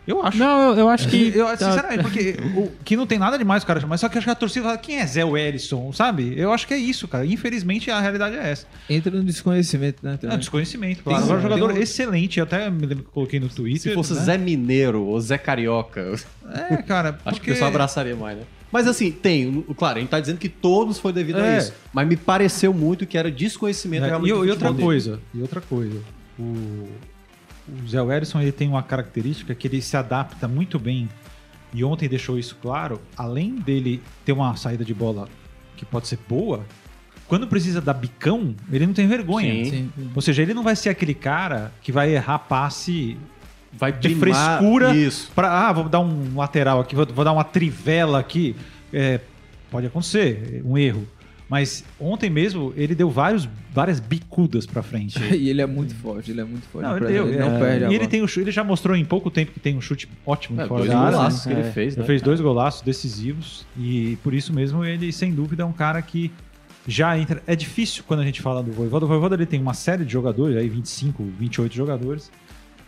Eu 0.07 0.23
acho. 0.23 0.38
Não, 0.38 0.71
eu, 0.73 0.78
eu 0.80 0.88
acho 0.88 1.09
que. 1.09 1.30
Eu, 1.37 1.47
sinceramente, 1.57 2.02
porque 2.02 2.35
o, 2.57 2.71
que 2.85 2.97
não 2.97 3.07
tem 3.07 3.19
nada 3.19 3.37
demais 3.38 3.62
o 3.62 3.66
cara 3.66 3.78
chamar, 3.80 3.97
só 3.99 4.09
que 4.09 4.19
acho 4.19 4.25
que 4.26 4.30
a 4.30 4.35
torcida 4.35 4.64
fala, 4.64 4.78
quem 4.78 4.99
é 4.99 5.07
Zé 5.07 5.25
Wellison, 5.25 5.92
sabe? 5.92 6.35
Eu 6.37 6.52
acho 6.52 6.66
que 6.66 6.75
é 6.75 6.78
isso, 6.78 7.07
cara. 7.07 7.25
Infelizmente, 7.26 7.90
a 7.90 8.00
realidade 8.00 8.35
é 8.37 8.50
essa. 8.50 8.66
Entra 8.88 9.11
no 9.12 9.23
desconhecimento, 9.23 9.99
né? 10.02 10.14
É 10.14 10.16
também. 10.16 10.38
desconhecimento, 10.38 11.02
claro. 11.04 11.23
Agora, 11.25 11.38
um 11.38 11.42
jogador 11.42 11.73
um- 11.73 11.76
excelente, 11.76 12.38
eu 12.38 12.45
até 12.45 12.69
me 12.71 12.80
lembro 12.87 13.04
que 13.04 13.11
eu 13.11 13.12
coloquei 13.12 13.38
no 13.38 13.49
Twitter. 13.49 13.80
Se 13.83 13.95
fosse 13.95 14.14
né? 14.14 14.21
Zé 14.21 14.38
Mineiro 14.38 15.02
ou 15.02 15.21
Zé 15.21 15.38
Carioca, 15.38 16.14
É, 16.71 16.76
cara, 16.78 17.19
acho 17.25 17.25
que 17.25 17.28
o 17.28 17.33
porque... 17.35 17.50
pessoal 17.52 17.71
abraçaria 17.71 18.16
mais, 18.16 18.38
né? 18.38 18.45
Mas 18.73 18.87
assim, 18.87 19.11
tem, 19.11 19.64
claro, 19.76 19.99
a 19.99 20.00
gente 20.00 20.11
tá 20.11 20.21
dizendo 20.21 20.38
que 20.38 20.49
todos 20.49 20.99
foi 20.99 21.12
devido 21.12 21.38
a 21.38 21.47
É. 21.47 21.59
isso. 21.59 21.73
Mas 21.92 22.07
me 22.09 22.16
pareceu 22.16 22.73
muito 22.73 23.04
que 23.07 23.19
era 23.19 23.30
desconhecimento 23.30 24.04
É, 24.04 24.09
realmente. 24.09 24.30
e, 24.30 24.35
do 24.35 24.47
e 24.47 24.50
outra 24.50 24.73
coisa, 24.73 25.21
e 25.35 25.42
outra 25.42 25.61
coisa, 25.61 25.99
o, 26.38 26.87
o 27.84 27.88
Zé 27.88 28.00
Wellison 28.00 28.40
ele 28.40 28.52
tem 28.52 28.68
uma 28.68 28.82
característica 28.82 29.54
que 29.54 29.68
ele 29.68 29.80
se 29.80 29.96
adapta 29.96 30.48
muito 30.48 30.78
bem. 30.78 31.08
E 31.72 31.84
ontem 31.84 32.08
deixou 32.08 32.38
isso 32.38 32.56
claro. 32.60 33.00
Além 33.16 33.56
dele 33.56 34.02
ter 34.24 34.32
uma 34.32 34.56
saída 34.56 34.84
de 34.84 34.92
bola 34.92 35.28
que 35.76 35.84
pode 35.84 36.08
ser 36.08 36.18
boa, 36.28 36.64
quando 37.28 37.46
precisa 37.46 37.80
dar 37.80 37.94
bicão, 37.94 38.54
ele 38.72 38.86
não 38.86 38.92
tem 38.92 39.06
vergonha. 39.06 39.64
Sim. 39.64 39.70
Sim. 39.70 40.10
Ou 40.14 40.20
seja, 40.20 40.42
ele 40.42 40.52
não 40.52 40.62
vai 40.62 40.74
ser 40.74 40.88
aquele 40.88 41.14
cara 41.14 41.72
que 41.80 41.92
vai 41.92 42.12
errar 42.14 42.40
passe 42.40 43.16
Vai 43.72 43.92
de 43.92 44.14
frescura 44.16 44.94
Isso. 44.96 45.30
Pra, 45.34 45.68
ah, 45.68 45.72
vou 45.72 45.88
dar 45.88 46.00
um 46.00 46.36
lateral 46.36 46.80
aqui, 46.80 46.94
vou, 46.94 47.06
vou 47.06 47.24
dar 47.24 47.32
uma 47.32 47.44
trivela 47.44 48.18
aqui. 48.18 48.56
É, 48.92 49.20
pode 49.70 49.86
acontecer, 49.86 50.62
um 50.64 50.76
erro. 50.76 51.06
Mas 51.50 51.85
ontem 51.99 52.30
mesmo 52.30 52.73
ele 52.76 52.95
deu 52.95 53.11
vários, 53.11 53.49
várias 53.75 53.99
bicudas 53.99 54.66
pra 54.66 54.83
frente. 54.85 55.19
E 55.35 55.49
ele 55.49 55.61
é 55.61 55.66
muito 55.66 55.95
forte, 55.97 56.30
ele 56.30 56.40
é 56.40 56.45
muito 56.45 56.64
forte. 56.69 56.85
Não, 56.87 56.97
ele 56.97 57.07
deu. 57.07 57.26
não 57.26 57.57
é, 57.57 57.59
perde 57.59 57.92
e 57.92 57.95
ele, 57.97 58.07
tem 58.07 58.23
um 58.23 58.26
chute, 58.28 58.45
ele 58.45 58.52
já 58.52 58.62
mostrou 58.62 58.97
em 58.97 59.04
pouco 59.04 59.30
tempo 59.30 59.50
que 59.50 59.59
tem 59.59 59.76
um 59.76 59.80
chute 59.80 60.09
ótimo 60.25 60.61
É, 60.61 60.66
fora 60.69 60.85
dois 60.85 60.95
área, 60.95 61.16
golaços 61.16 61.47
né? 61.47 61.54
que 61.54 61.61
ele 61.61 61.73
fez, 61.73 61.95
Ele 61.95 62.00
né? 62.02 62.07
fez 62.07 62.23
dois 62.23 62.40
golaços 62.40 62.83
decisivos 62.83 63.66
e 63.76 64.16
por 64.23 64.33
isso 64.33 64.52
mesmo 64.52 64.85
ele, 64.85 65.11
sem 65.12 65.33
dúvida, 65.33 65.64
é 65.64 65.66
um 65.66 65.73
cara 65.73 66.00
que 66.00 66.30
já 66.87 67.19
entra. 67.19 67.42
É 67.47 67.57
difícil 67.57 68.04
quando 68.07 68.21
a 68.21 68.25
gente 68.25 68.40
fala 68.40 68.62
do 68.62 68.71
Voivoda. 68.71 69.04
O 69.04 69.09
Voivoda 69.09 69.35
ele 69.35 69.47
tem 69.47 69.61
uma 69.61 69.75
série 69.75 70.04
de 70.04 70.12
jogadores, 70.12 70.57
aí 70.57 70.69
25, 70.69 71.23
28 71.38 71.75
jogadores, 71.75 72.30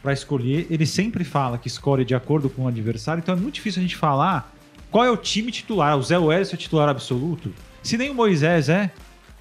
para 0.02 0.12
escolher. 0.12 0.66
Ele 0.70 0.86
sempre 0.86 1.24
fala 1.24 1.58
que 1.58 1.66
escolhe 1.68 2.04
de 2.04 2.14
acordo 2.14 2.48
com 2.48 2.62
o 2.62 2.68
adversário, 2.68 3.20
então 3.20 3.34
é 3.34 3.38
muito 3.38 3.54
difícil 3.54 3.80
a 3.80 3.82
gente 3.82 3.96
falar 3.96 4.54
qual 4.90 5.04
é 5.04 5.10
o 5.10 5.16
time 5.16 5.50
titular. 5.50 5.96
O 5.98 6.02
Zé 6.02 6.18
Welles 6.18 6.52
é 6.52 6.54
o 6.54 6.58
titular 6.58 6.88
absoluto? 6.88 7.52
Se 7.82 7.96
nem 7.96 8.10
o 8.10 8.14
Moisés 8.14 8.68
é 8.68 8.90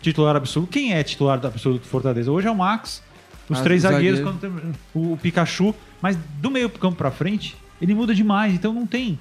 titular 0.01 0.35
absoluto, 0.35 0.71
quem 0.71 0.93
é 0.93 1.03
titular 1.03 1.39
absoluto 1.45 1.81
do 1.83 1.87
Fortaleza? 1.87 2.31
Hoje 2.31 2.47
é 2.47 2.51
o 2.51 2.55
Max, 2.55 3.03
os 3.49 3.59
Ah, 3.59 3.63
três 3.63 3.83
os 3.83 3.89
zagueiros, 3.91 4.19
zagueiros. 4.19 4.41
quando 4.41 4.61
tem- 4.63 4.73
o 4.93 5.17
Pikachu, 5.17 5.75
mas 6.01 6.17
do 6.39 6.49
meio 6.49 6.69
campo 6.69 6.97
pra 6.97 7.11
frente, 7.11 7.55
ele 7.81 7.93
muda 7.93 8.13
demais, 8.15 8.53
então 8.53 8.73
não 8.73 8.87
tem 8.87 9.19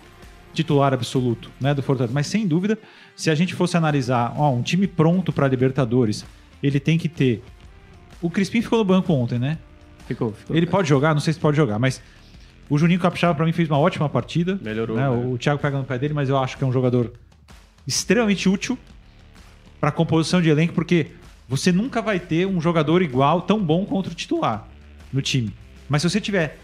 titular 0.54 0.92
absoluto, 0.94 1.50
né, 1.60 1.74
do 1.74 1.82
Fortaleza. 1.82 2.12
Mas 2.14 2.26
sem 2.26 2.46
dúvida, 2.46 2.78
se 3.14 3.30
a 3.30 3.34
gente 3.34 3.54
fosse 3.54 3.76
analisar, 3.76 4.32
ó, 4.36 4.50
um 4.52 4.62
time 4.62 4.86
pronto 4.86 5.32
para 5.32 5.46
Libertadores, 5.46 6.24
ele 6.62 6.80
tem 6.80 6.98
que 6.98 7.08
ter 7.08 7.42
o 8.22 8.28
Crispim 8.28 8.60
ficou 8.60 8.78
no 8.78 8.84
banco 8.84 9.12
ontem, 9.14 9.38
né? 9.38 9.56
Ficou, 10.06 10.32
ficou. 10.32 10.54
Ele 10.56 10.66
pode 10.66 10.88
jogar, 10.88 11.14
não 11.14 11.20
sei 11.20 11.32
se 11.32 11.38
pode 11.40 11.56
jogar, 11.56 11.78
mas 11.78 12.02
o 12.68 12.76
Juninho 12.76 13.00
Capixaba 13.00 13.34
pra 13.34 13.46
mim 13.46 13.52
fez 13.52 13.68
uma 13.68 13.78
ótima 13.78 14.08
partida. 14.10 14.58
Melhorou, 14.60 14.96
né? 14.96 15.02
né? 15.08 15.08
O 15.08 15.38
Thiago 15.38 15.58
pega 15.60 15.78
no 15.78 15.84
pé 15.84 15.98
dele, 15.98 16.12
mas 16.12 16.28
eu 16.28 16.36
acho 16.36 16.58
que 16.58 16.64
é 16.64 16.66
um 16.66 16.72
jogador 16.72 17.12
extremamente 17.86 18.46
útil 18.48 18.76
para 19.80 19.90
composição 19.90 20.42
de 20.42 20.48
elenco, 20.50 20.74
porque 20.74 21.08
você 21.48 21.72
nunca 21.72 22.00
vai 22.02 22.20
ter 22.20 22.46
um 22.46 22.60
jogador 22.60 23.02
igual, 23.02 23.42
tão 23.42 23.58
bom 23.58 23.84
contra 23.84 24.12
o 24.12 24.14
titular 24.14 24.68
no 25.12 25.20
time. 25.22 25.52
Mas 25.88 26.02
se 26.02 26.10
você 26.10 26.20
tiver 26.20 26.58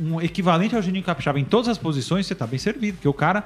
um 0.00 0.20
equivalente 0.20 0.74
ao 0.74 0.82
Juninho 0.82 1.04
Capixaba 1.04 1.38
em 1.38 1.44
todas 1.44 1.68
as 1.68 1.78
posições, 1.78 2.26
você 2.26 2.34
tá 2.34 2.46
bem 2.46 2.58
servido, 2.58 2.94
porque 2.96 3.08
o 3.08 3.12
cara, 3.12 3.44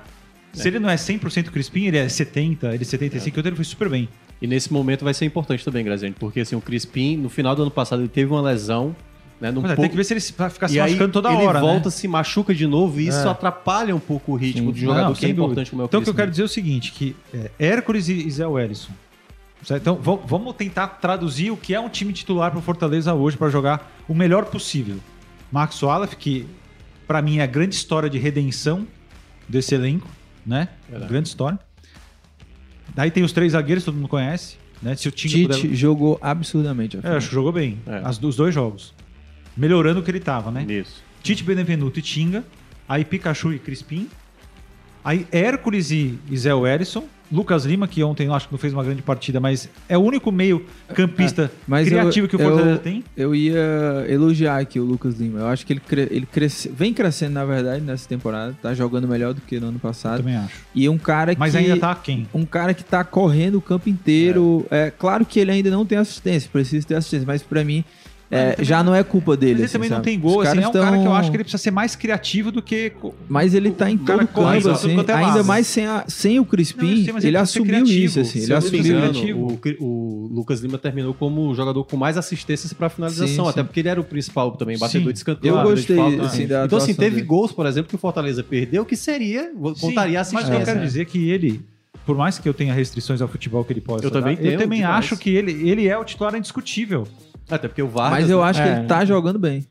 se 0.52 0.66
ele 0.68 0.78
não 0.78 0.88
é 0.88 0.94
100% 0.94 1.50
Crispim, 1.50 1.86
ele 1.86 1.98
é 1.98 2.08
70, 2.08 2.68
ele 2.68 2.82
é 2.82 2.84
75, 2.86 3.40
então 3.40 3.48
ele 3.50 3.56
foi 3.56 3.64
super 3.64 3.88
bem. 3.88 4.08
E 4.40 4.46
nesse 4.46 4.72
momento 4.72 5.04
vai 5.04 5.12
ser 5.12 5.24
importante 5.24 5.64
também, 5.64 5.84
Graziani, 5.84 6.14
porque 6.18 6.40
assim, 6.40 6.54
o 6.54 6.60
Crispim, 6.60 7.16
no 7.16 7.28
final 7.28 7.54
do 7.56 7.62
ano 7.62 7.70
passado, 7.70 8.00
ele 8.02 8.08
teve 8.08 8.30
uma 8.30 8.40
lesão, 8.42 8.94
né? 9.40 9.50
Num 9.50 9.60
é, 9.60 9.68
pouco... 9.68 9.80
tem 9.82 9.90
que 9.90 9.96
ver 9.96 10.04
se 10.04 10.14
ele 10.14 10.22
vai 10.36 10.48
ficar 10.50 10.68
se 10.68 10.76
e 10.76 10.80
machucando 10.80 11.12
toda 11.12 11.32
ele 11.32 11.42
hora, 11.42 11.60
né? 11.60 11.66
volta, 11.66 11.90
se 11.90 12.06
machuca 12.08 12.54
de 12.54 12.66
novo 12.66 13.00
e 13.00 13.08
isso 13.08 13.26
É. 13.26 13.30
atrapalha 13.30 13.94
um 13.94 14.00
pouco 14.00 14.32
o 14.32 14.34
ritmo 14.34 14.68
Sim. 14.68 14.72
do 14.72 14.78
jogador 14.78 15.08
Não, 15.08 15.14
que 15.14 15.24
é 15.26 15.28
dúvida. 15.28 15.42
importante 15.44 15.70
como 15.70 15.82
é 15.82 15.84
o 15.84 15.86
Então 15.86 16.00
o 16.00 16.04
que 16.04 16.10
eu 16.10 16.14
quero 16.14 16.30
dizer 16.30 16.42
é 16.42 16.44
o 16.46 16.48
seguinte, 16.48 16.92
que 16.92 17.16
é, 17.34 17.50
Hércules 17.58 18.08
e 18.08 18.26
e 18.26 18.30
Zé 18.30 18.46
Wellison. 18.46 18.92
Então 19.70 19.96
va- 19.96 20.16
vamos 20.16 20.54
tentar 20.54 20.86
traduzir 20.88 21.50
o 21.50 21.56
que 21.56 21.74
é 21.74 21.80
um 21.80 21.88
time 21.88 22.12
titular 22.12 22.50
para 22.50 22.58
o 22.58 22.62
Fortaleza 22.62 23.14
hoje 23.14 23.36
para 23.36 23.48
jogar 23.48 23.90
o 24.08 24.14
melhor 24.14 24.44
possível. 24.46 24.98
Max 25.50 25.82
Wallace, 25.82 26.14
que 26.16 26.46
para 27.06 27.20
mim 27.22 27.38
é 27.38 27.42
a 27.42 27.46
grande 27.46 27.74
história 27.74 28.08
de 28.10 28.18
redenção 28.18 28.86
desse 29.48 29.74
elenco, 29.74 30.08
né? 30.44 30.68
Verdade. 30.88 31.10
Grande 31.12 31.28
história. 31.28 31.58
Daí 32.94 33.10
tem 33.10 33.22
os 33.22 33.32
três 33.32 33.52
zagueiros, 33.52 33.84
todo 33.84 33.94
mundo 33.94 34.08
conhece, 34.08 34.56
né? 34.82 34.94
Se 34.96 35.08
o 35.08 35.10
Tite 35.10 35.42
puder... 35.42 35.74
jogou 35.74 36.18
absurdamente. 36.22 36.96
a 36.96 37.00
É, 37.02 37.16
acho 37.16 37.28
que 37.28 37.34
jogou 37.34 37.52
bem. 37.52 37.78
É. 37.86 38.00
As, 38.04 38.22
os 38.22 38.36
dois 38.36 38.54
jogos. 38.54 38.94
Melhorando 39.56 40.00
o 40.00 40.02
que 40.02 40.10
ele 40.10 40.20
tava, 40.20 40.50
né? 40.50 40.64
Isso. 40.68 41.02
Tite 41.22 41.42
Benevenuto 41.42 41.98
e 41.98 42.02
Tinga, 42.02 42.44
aí 42.88 43.04
Pikachu 43.04 43.52
e 43.52 43.58
Crispim, 43.58 44.08
aí 45.04 45.26
Hércules 45.32 45.90
e, 45.90 46.18
e 46.30 46.36
Zé 46.38 46.54
Wellison, 46.54 47.04
Lucas 47.30 47.64
Lima, 47.64 47.88
que 47.88 48.02
ontem 48.02 48.26
eu 48.26 48.34
acho 48.34 48.46
que 48.46 48.52
não 48.54 48.58
fez 48.58 48.72
uma 48.72 48.84
grande 48.84 49.02
partida, 49.02 49.40
mas 49.40 49.68
é 49.88 49.96
o 49.98 50.00
único 50.00 50.30
meio 50.30 50.64
campista 50.94 51.50
Mas 51.66 51.88
criativo 51.88 52.26
eu- 52.26 52.28
que 52.30 52.36
o 52.36 52.38
Fortaleza 52.38 52.70
eu- 52.70 52.78
tem. 52.78 53.04
Eu 53.16 53.34
ia 53.34 54.04
elogiar 54.08 54.58
aqui 54.58 54.78
o 54.78 54.84
Lucas 54.84 55.18
Lima. 55.18 55.40
Eu 55.40 55.46
acho 55.48 55.66
que 55.66 55.72
ele, 55.72 55.80
cre- 55.80 56.08
ele 56.10 56.26
cresce, 56.26 56.68
vem 56.68 56.92
crescendo, 56.94 57.32
na 57.32 57.44
verdade, 57.44 57.82
nessa 57.82 58.08
temporada. 58.08 58.56
Tá 58.62 58.72
jogando 58.74 59.08
melhor 59.08 59.34
do 59.34 59.40
que 59.40 59.58
no 59.58 59.66
ano 59.68 59.76
Eu 59.76 59.80
passado. 59.80 60.18
também 60.18 60.36
acho. 60.36 60.54
E 60.74 60.88
um 60.88 60.98
cara 60.98 61.34
Mas 61.38 61.52
que... 61.52 61.58
ainda 61.58 61.76
tá 61.76 61.94
quem? 61.94 62.28
Um 62.32 62.44
cara 62.44 62.72
que 62.72 62.84
tá 62.84 63.02
correndo 63.04 63.56
o 63.58 63.60
campo 63.60 63.88
inteiro. 63.88 64.64
É. 64.70 64.90
claro 64.96 65.24
que 65.24 65.40
ele 65.40 65.50
ainda 65.50 65.70
não 65.70 65.84
tem 65.84 65.98
assistência, 65.98 66.48
precisa 66.52 66.86
ter 66.86 66.94
assistência, 66.94 67.26
mas 67.26 67.42
pra 67.42 67.64
mim 67.64 67.84
é, 68.30 68.56
já 68.60 68.82
não 68.82 68.94
é 68.94 69.04
culpa 69.04 69.36
dele. 69.36 69.52
Mas 69.52 69.58
ele 69.60 69.64
assim, 69.66 69.72
também 69.74 69.88
não 69.90 69.96
sabe? 69.98 70.04
tem 70.04 70.18
gol, 70.18 70.40
assim, 70.40 70.58
é 70.60 70.68
um 70.68 70.72
cara 70.72 70.90
que 70.92 70.96
eu 70.98 71.02
tão- 71.04 71.14
acho 71.14 71.30
que 71.30 71.36
ele 71.36 71.44
precisa 71.44 71.62
ser 71.62 71.70
mais 71.70 71.94
criativo 71.94 72.50
do 72.50 72.60
que. 72.60 72.92
Mas 73.28 73.54
ele 73.54 73.70
tá 73.70 73.88
em 73.90 73.94
O 73.94 73.98
todo 73.98 74.26
campo, 74.26 74.40
assim, 74.70 74.96
é 74.98 75.12
ainda 75.12 75.42
mais 75.44 75.66
sem, 75.66 75.86
a- 75.86 76.04
sem 76.08 76.38
o 76.38 76.42
Não, 76.42 76.44
Crispim, 76.48 77.06
eu 77.06 77.20
sei, 77.20 77.30
ele 77.30 77.36
assumiu 77.36 77.84
isso, 77.84 78.18
assim, 78.20 78.40
ele 78.40 78.48
não 78.48 78.56
assumiu. 78.58 78.84
engano, 78.84 79.58
o, 79.80 79.84
o 79.84 80.28
Lucas 80.32 80.60
Lima 80.60 80.76
terminou 80.78 81.14
como 81.14 81.54
jogador 81.54 81.84
com 81.84 81.96
mais 81.96 82.16
assistências 82.18 82.72
para 82.72 82.88
finalização, 82.88 83.44
Sim, 83.44 83.50
até 83.50 83.60
sim. 83.60 83.66
porque 83.66 83.80
ele 83.80 83.88
era 83.88 84.00
o 84.00 84.04
principal 84.04 84.50
também, 84.52 84.76
batedor 84.78 85.06
Sim. 85.08 85.12
de 85.12 85.18
escanteio. 85.18 85.54
Eu 85.54 85.58
de 85.62 85.70
gostei, 85.70 86.20
assim, 86.20 86.46
da 86.46 86.64
Então, 86.64 86.78
assim, 86.78 86.94
teve 86.94 87.16
dele. 87.16 87.26
gols, 87.26 87.52
por 87.52 87.64
exemplo, 87.66 87.88
que 87.88 87.94
o 87.94 87.98
Fortaleza 87.98 88.42
perdeu, 88.42 88.84
que 88.84 88.96
seria, 88.96 89.52
contaria 89.80 90.12
Sim, 90.12 90.16
assistência. 90.16 90.50
Mas 90.50 90.68
eu 90.68 90.74
quero 90.74 90.80
dizer 90.84 91.04
que 91.06 91.30
ele, 91.30 91.60
por 92.04 92.16
mais 92.16 92.38
que 92.38 92.48
eu 92.48 92.54
tenha 92.54 92.74
restrições 92.74 93.20
ao 93.22 93.28
futebol 93.28 93.64
que 93.64 93.72
ele 93.72 93.80
possa 93.80 94.04
Eu 94.04 94.10
também 94.10 94.34
dar, 94.36 94.44
eu 94.44 94.58
também 94.58 94.82
acho 94.84 95.16
que 95.16 95.30
ele, 95.30 95.68
ele 95.68 95.86
é 95.86 95.96
o 95.96 96.04
titular 96.04 96.34
indiscutível. 96.34 97.06
Até 97.50 97.68
porque 97.68 97.82
o 97.82 97.88
Vargas... 97.88 98.20
Mas 98.22 98.30
eu 98.30 98.42
acho 98.42 98.60
que 98.62 98.68
É. 98.68 98.78
ele 98.78 98.86
tá 98.86 99.04
jogando 99.04 99.38
bem. 99.38 99.66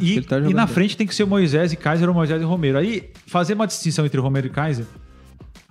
E, 0.00 0.20
tá 0.22 0.36
e 0.38 0.40
jogando 0.42 0.56
na 0.56 0.64
bem. 0.66 0.74
frente 0.74 0.96
tem 0.96 1.06
que 1.06 1.14
ser 1.14 1.24
o 1.24 1.26
Moisés 1.26 1.72
e 1.72 1.76
Kaiser 1.76 2.08
ou 2.08 2.14
Moisés 2.14 2.40
e 2.40 2.44
Romero. 2.44 2.78
Aí, 2.78 3.10
fazer 3.26 3.54
uma 3.54 3.66
distinção 3.66 4.06
entre 4.06 4.18
Romero 4.20 4.46
e 4.46 4.50
Kaiser, 4.50 4.86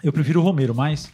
eu 0.04 0.14
prefiro 0.14 0.40
o 0.40 0.44
Romero, 0.44 0.76
mas 0.76 1.12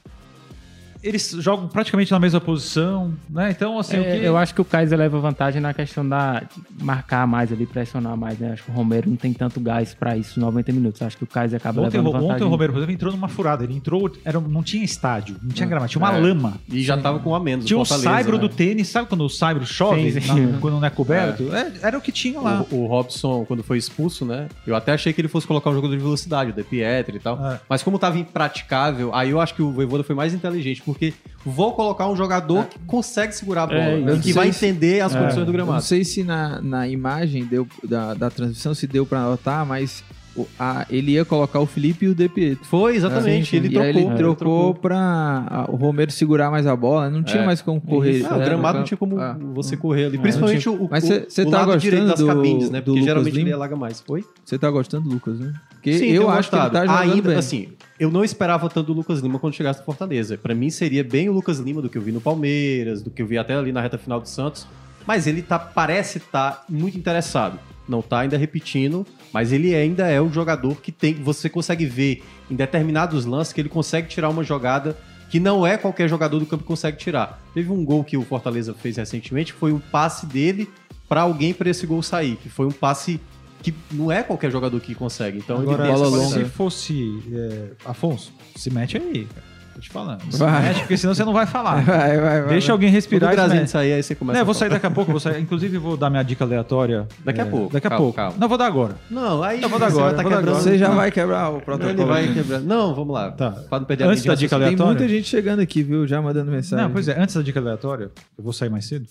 eles 1.04 1.32
jogam 1.40 1.68
praticamente 1.68 2.12
na 2.12 2.20
mesma 2.20 2.40
posição, 2.42 3.14
né? 3.30 3.52
Então, 3.52 3.78
assim, 3.80 3.98
o 3.98 4.02
É, 4.02 4.20
que... 4.20 4.26
Eu 4.26 4.38
acho 4.38 4.54
que 4.54 4.62
o 4.62 4.66
Kaiser 4.66 4.98
leva 4.98 5.20
vantagem 5.20 5.62
na 5.62 5.74
questão 5.74 6.08
da 6.08 6.44
marcar 6.82 7.26
mais 7.28 7.52
ali, 7.52 7.66
pressionar 7.66 8.16
mais, 8.18 8.38
né? 8.40 8.54
Acho 8.54 8.64
que 8.64 8.72
o 8.72 8.74
Romero 8.74 9.10
não 9.10 9.16
tem 9.18 9.34
tanto 9.34 9.60
gás 9.60 9.94
pra 9.94 10.16
isso 10.18 10.40
90 10.40 10.72
minutos. 10.72 11.02
Acho 11.02 11.18
que 11.18 11.24
o 11.24 11.28
Kaiser 11.28 11.58
acaba 11.58 11.82
Ontem, 11.82 11.98
levando 11.98 12.16
ontem 12.16 12.22
vantagem. 12.28 12.48
o 12.48 12.50
Romero, 12.50 12.74
por 12.74 12.80
exemplo, 12.80 12.94
entrou 12.94 13.12
numa 13.14 13.28
furada. 13.28 13.64
Ele 13.64 13.74
entrou, 13.76 14.12
era, 14.26 14.40
não 14.40 14.64
tinha 14.64 14.84
estádio, 14.84 15.36
não 15.42 15.50
tinha 15.52 15.68
gramado, 15.68 15.90
tinha 15.92 16.02
uma 16.04 16.16
É. 16.16 16.20
lama. 16.20 16.54
E 16.72 16.82
já 16.84 16.98
tava 16.98 17.20
com 17.20 17.32
um 17.32 17.36
a 17.36 17.40
menos. 17.40 17.66
Tinha 17.66 17.78
o 17.80 17.86
Fortaleza, 17.86 18.10
saibro 18.10 18.34
né? 18.34 18.40
do 18.42 18.50
tênis, 18.50 18.88
sabe 18.90 19.08
quando 19.08 19.22
o 19.26 19.30
saibro 19.30 19.66
chove, 19.66 20.12
Sim, 20.12 20.20
sim. 20.22 20.46
na- 20.48 20.58
quando 20.60 20.76
não 20.80 20.86
é 20.86 20.90
coberto? 20.90 21.54
É, 21.56 21.72
era 21.82 21.98
o 21.98 22.02
que 22.02 22.12
tinha 22.12 22.40
lá. 22.40 22.66
O, 22.72 22.84
o 22.84 22.88
Robson, 22.88 23.46
quando 23.46 23.64
foi 23.64 23.78
expulso, 23.78 24.26
né? 24.26 24.48
Eu 24.66 24.76
até 24.76 24.94
achei 24.94 25.14
que 25.14 25.22
ele 25.22 25.28
fosse 25.28 25.46
colocar 25.48 25.70
um 25.70 25.74
jogador 25.74 25.96
de 25.96 26.02
velocidade, 26.02 26.52
o 26.52 26.54
De 26.54 26.64
Pietri 26.64 27.18
e 27.18 27.20
tal. 27.20 27.44
É. 27.46 27.60
Mas 27.70 27.84
como 27.84 27.98
tava 28.00 28.18
impraticável, 28.18 29.14
aí 29.14 29.30
eu 29.32 29.40
acho 29.42 29.54
que 29.54 29.62
o 29.62 29.72
Voivoda 29.72 30.04
foi 30.04 30.16
mais 30.16 30.34
inteligente. 30.34 30.82
Porque 30.88 31.13
vou 31.45 31.73
colocar 31.73 32.08
um 32.08 32.15
jogador 32.15 32.65
que 32.65 32.80
consegue 32.88 33.34
segurar 33.36 33.63
a 33.63 33.67
bola, 33.67 33.80
É, 33.80 33.93
eu 34.00 34.06
não 34.06 34.19
que 34.19 34.32
vai 34.34 34.52
se- 34.52 34.65
entender 34.65 35.02
as 35.02 35.12
condições 35.13 35.36
do 35.36 35.41
Eu 35.41 35.45
não 35.58 35.65
gramado. 35.65 35.84
sei 35.84 36.04
se 36.06 36.23
na, 36.23 36.62
na 36.62 36.88
imagem 36.88 37.43
deu, 37.45 37.67
da, 37.84 38.13
da 38.13 38.30
transmissão 38.30 38.73
se 38.73 38.88
deu 38.88 39.06
pra 39.06 39.21
notar, 39.23 39.65
mas 39.65 40.04
o- 40.36 40.47
a- 40.60 40.86
ele 40.89 41.12
ia 41.12 41.26
colocar 41.26 41.60
o 41.60 41.65
Felipe 41.65 42.06
e 42.06 42.10
o 42.10 42.15
De 42.15 42.30
Pietro. 42.30 42.63
Foi, 42.65 42.95
exatamente, 42.95 43.56
ele 43.56 43.67
e 43.67 43.71
trocou. 43.71 43.86
aí 43.86 43.89
ele 43.97 44.06
é, 44.06 44.15
trocou 44.15 44.73
pra 44.76 45.45
a- 45.50 45.65
o 45.71 45.76
Romero 45.76 46.12
segurar 46.12 46.50
mais 46.52 46.65
a 46.67 46.76
bola, 46.76 47.10
não 47.10 47.23
tinha 47.23 47.41
É. 47.41 47.45
mais 47.45 47.62
como 47.62 47.82
correr. 47.82 48.26
Ah, 48.30 48.36
o 48.36 48.39
gramado 48.39 48.78
não 48.80 48.86
tinha 48.86 48.97
como. 48.97 49.19
Ah. 49.19 49.36
você 49.54 49.76
correr 49.76 50.06
ali. 50.06 50.17
É, 50.17 50.21
Principalmente 50.21 50.69
o, 50.69 50.84
o, 50.86 50.88
Mas 50.89 51.04
cê- 51.04 51.26
cê 51.28 51.41
o 51.41 51.50
tá 51.50 51.65
lado 51.65 51.78
direito 51.80 52.08
das 52.08 52.19
do- 52.19 52.28
cabines, 52.28 52.69
né? 52.69 52.80
do 52.80 52.86
Porque 52.86 52.91
Lucas 53.00 53.06
geralmente 53.06 53.34
ele 53.36 53.43
Lima? 53.45 53.56
alaga 53.56 53.76
mais. 53.76 54.04
Oi? 54.08 54.23
Você 54.45 54.58
tá 54.58 54.69
gostando, 54.69 55.10
Lucas, 55.10 55.39
né? 55.39 55.54
Porque 55.71 55.97
Sim, 55.97 56.06
eu 56.08 56.30
acho 56.30 56.50
que 56.50 56.56
ele 56.56 56.63
tá 56.63 56.69
gostado. 56.69 56.88
jogando 56.91 57.12
Ainda, 57.13 57.30
bem. 57.30 57.38
assim, 57.38 57.69
eu 58.00 58.12
não 58.12 58.24
esperava 58.24 58.70
tanto 58.70 58.88
do 58.88 58.94
Lucas 58.94 59.20
Lima 59.20 59.40
quando 59.40 59.56
chegasse 59.56 59.80
no 59.80 59.86
Fortaleza. 59.86 60.38
Pra 60.38 60.54
mim 60.54 60.70
seria 60.70 61.04
bem 61.04 61.30
o 61.30 61.34
Lucas 61.34 61.60
Lima 61.60 61.82
do 61.82 61.90
que 61.90 61.98
eu 61.98 62.02
vi 62.02 62.12
no 62.12 62.22
Palmeiras, 62.22 63.02
do 63.02 63.10
que 63.10 63.22
eu 63.22 63.26
vi 63.26 63.38
até 63.38 63.56
ali 63.56 63.72
na 63.72 63.82
reta 63.82 63.98
final 63.98 64.20
do 64.20 64.30
Santos. 64.30 64.68
Mas 65.06 65.26
ele 65.26 65.42
tá, 65.42 65.58
parece 65.58 66.18
estar 66.18 66.66
muito 66.70 66.98
interessado. 66.98 67.60
Não 67.88 68.02
tá 68.02 68.20
ainda 68.20 68.38
repetindo, 68.38 69.06
mas 69.34 69.52
ele 69.52 69.74
ainda 69.74 70.08
é 70.08 70.20
o 70.22 70.32
jogador 70.32 70.82
que 70.82 70.92
tem. 70.92 71.14
Você 71.16 71.50
consegue 71.50 71.86
ver 71.86 72.24
em 72.52 72.56
determinados 72.56 73.26
lances 73.26 73.54
que 73.54 73.62
ele 73.62 73.70
consegue 73.70 74.10
tirar 74.10 74.30
uma 74.30 74.44
jogada 74.44 74.98
que 75.30 75.40
não 75.40 75.66
é 75.66 75.78
qualquer 75.78 76.08
jogador 76.08 76.40
do 76.40 76.46
campo 76.46 76.64
que 76.64 76.68
consegue 76.68 76.98
tirar. 76.98 77.42
Teve 77.54 77.72
um 77.72 77.84
gol 77.84 78.04
que 78.04 78.18
o 78.18 78.24
Fortaleza 78.24 78.74
fez 78.74 78.98
recentemente, 78.98 79.54
foi 79.54 79.72
um 79.72 79.80
passe 79.80 80.26
dele 80.26 80.70
pra 81.08 81.22
alguém 81.22 81.54
pra 81.54 81.70
esse 81.70 81.86
gol 81.88 82.04
sair, 82.04 82.36
que 82.36 82.50
foi 82.50 82.66
um 82.66 82.72
passe 82.72 83.20
que 83.62 83.74
não 83.91 84.12
é 84.12 84.24
qualquer 84.24 84.52
jogador 84.52 84.80
que 84.80 84.93
consegue. 84.96 85.39
Então 85.39 85.60
Agora, 85.60 85.84
ele 85.88 85.91
bola 85.93 86.08
longa. 86.08 86.28
se 86.39 86.46
fosse 86.46 87.24
é, 87.34 87.72
Afonso, 87.86 88.32
se 88.56 88.70
mete 88.70 88.98
aí, 88.98 89.26
cara. 89.26 89.48
Tô 89.78 89.82
te 89.82 89.89
falando. 89.91 90.24
Se 90.32 90.39
Vai. 90.39 90.63
mete, 90.63 90.80
porque 90.80 90.98
senão 90.98 91.13
você 91.13 91.24
não 91.24 91.34
vai 91.34 91.46
falar. 91.46 91.82
Vai, 91.86 92.17
vai, 92.20 92.41
vai. 92.41 92.50
Deixa 92.50 92.72
alguém 92.72 92.89
Quando 92.89 92.96
respirar 92.96 93.30
o 93.52 93.54
e 93.54 93.67
sair, 93.67 93.93
aí 93.93 94.02
você 94.02 94.15
começa 94.15 94.34
Não, 94.34 94.39
eu 94.39 94.41
a 94.41 94.46
vou 94.46 94.56
falar. 94.56 94.60
sair 94.60 94.70
daqui 94.76 94.86
a 94.88 94.89
pouco, 94.89 95.12
vou 95.12 95.20
sair. 95.20 95.39
Inclusive, 95.39 95.78
vou 95.78 95.96
dar 95.96 96.10
minha 96.10 96.24
dica 96.24 96.43
aleatória. 96.43 97.08
Daqui 97.24 97.41
a 97.41 97.43
é, 97.43 97.48
pouco. 97.48 97.74
Daqui 97.74 97.86
a 97.86 97.89
Calma, 97.91 98.04
pouco. 98.04 98.15
calma. 98.15 98.36
Não, 98.39 98.50
vou 98.50 98.58
dar 98.58 98.65
agora. 98.65 98.96
Não, 99.12 99.43
aí 99.43 99.62
Eu 99.62 99.70
vou 99.70 99.78
dar 99.78 99.91
você 99.91 99.98
agora, 100.00 100.15
vai 100.15 100.24
tá 100.26 100.30
quebrando. 100.36 100.56
Você 100.56 100.78
já 100.80 100.89
Não. 100.89 100.96
vai 100.96 101.12
quebrar 101.12 101.52
o 101.52 101.58
Ele 101.58 101.62
protocolo. 101.65 102.08
vai 102.08 102.24
aqui. 102.26 102.34
quebrando. 102.34 102.65
Não, 102.65 102.96
vamos 102.96 103.13
lá. 103.13 103.30
Tá. 103.32 103.52
Pra 103.52 103.80
não 103.80 103.86
perder 103.86 104.06
a 104.06 104.08
Antes 104.08 104.24
linha 104.24 104.36
da 104.36 104.39
dica 104.39 104.56
raciocínio. 104.56 104.78
Tem 104.78 104.84
aleatória. 104.88 105.00
muita 105.00 105.08
gente 105.15 105.28
chegando 105.30 105.60
aqui, 105.60 105.84
viu? 105.84 106.08
Já 106.08 106.20
mandando 106.24 106.50
mensagem. 106.50 106.84
Não, 106.84 106.91
pois 106.91 107.08
é, 107.08 107.20
antes 107.22 107.36
da 107.36 107.43
dica 107.43 107.60
aleatória, 107.60 108.10
eu 108.36 108.43
vou 108.43 108.54
sair 108.54 108.70
mais 108.72 108.86
cedo, 108.86 109.06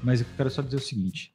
mas 0.00 0.20
eu 0.20 0.26
quero 0.36 0.48
só 0.48 0.62
dizer 0.62 0.76
o 0.76 0.80
seguinte. 0.80 1.32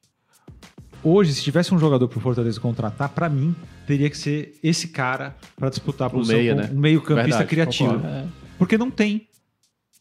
Hoje, 1.03 1.33
se 1.33 1.43
tivesse 1.43 1.73
um 1.73 1.77
jogador 1.79 2.07
pro 2.07 2.19
Fortaleza 2.19 2.59
contratar, 2.59 3.09
pra 3.09 3.27
mim, 3.27 3.53
teria 3.85 4.09
que 4.09 4.17
ser 4.17 4.53
esse 4.63 4.87
cara 4.87 5.35
pra 5.57 5.69
disputar 5.69 6.09
a 6.09 6.15
Um 6.15 6.25
meia, 6.25 6.55
com 6.55 6.61
né? 6.61 6.69
um 6.73 6.79
meio-campista 6.79 7.29
Verdade, 7.39 7.49
criativo. 7.49 7.93
concordo. 7.95 8.31
Porque 8.57 8.77
não 8.77 8.89
tem. 8.89 9.27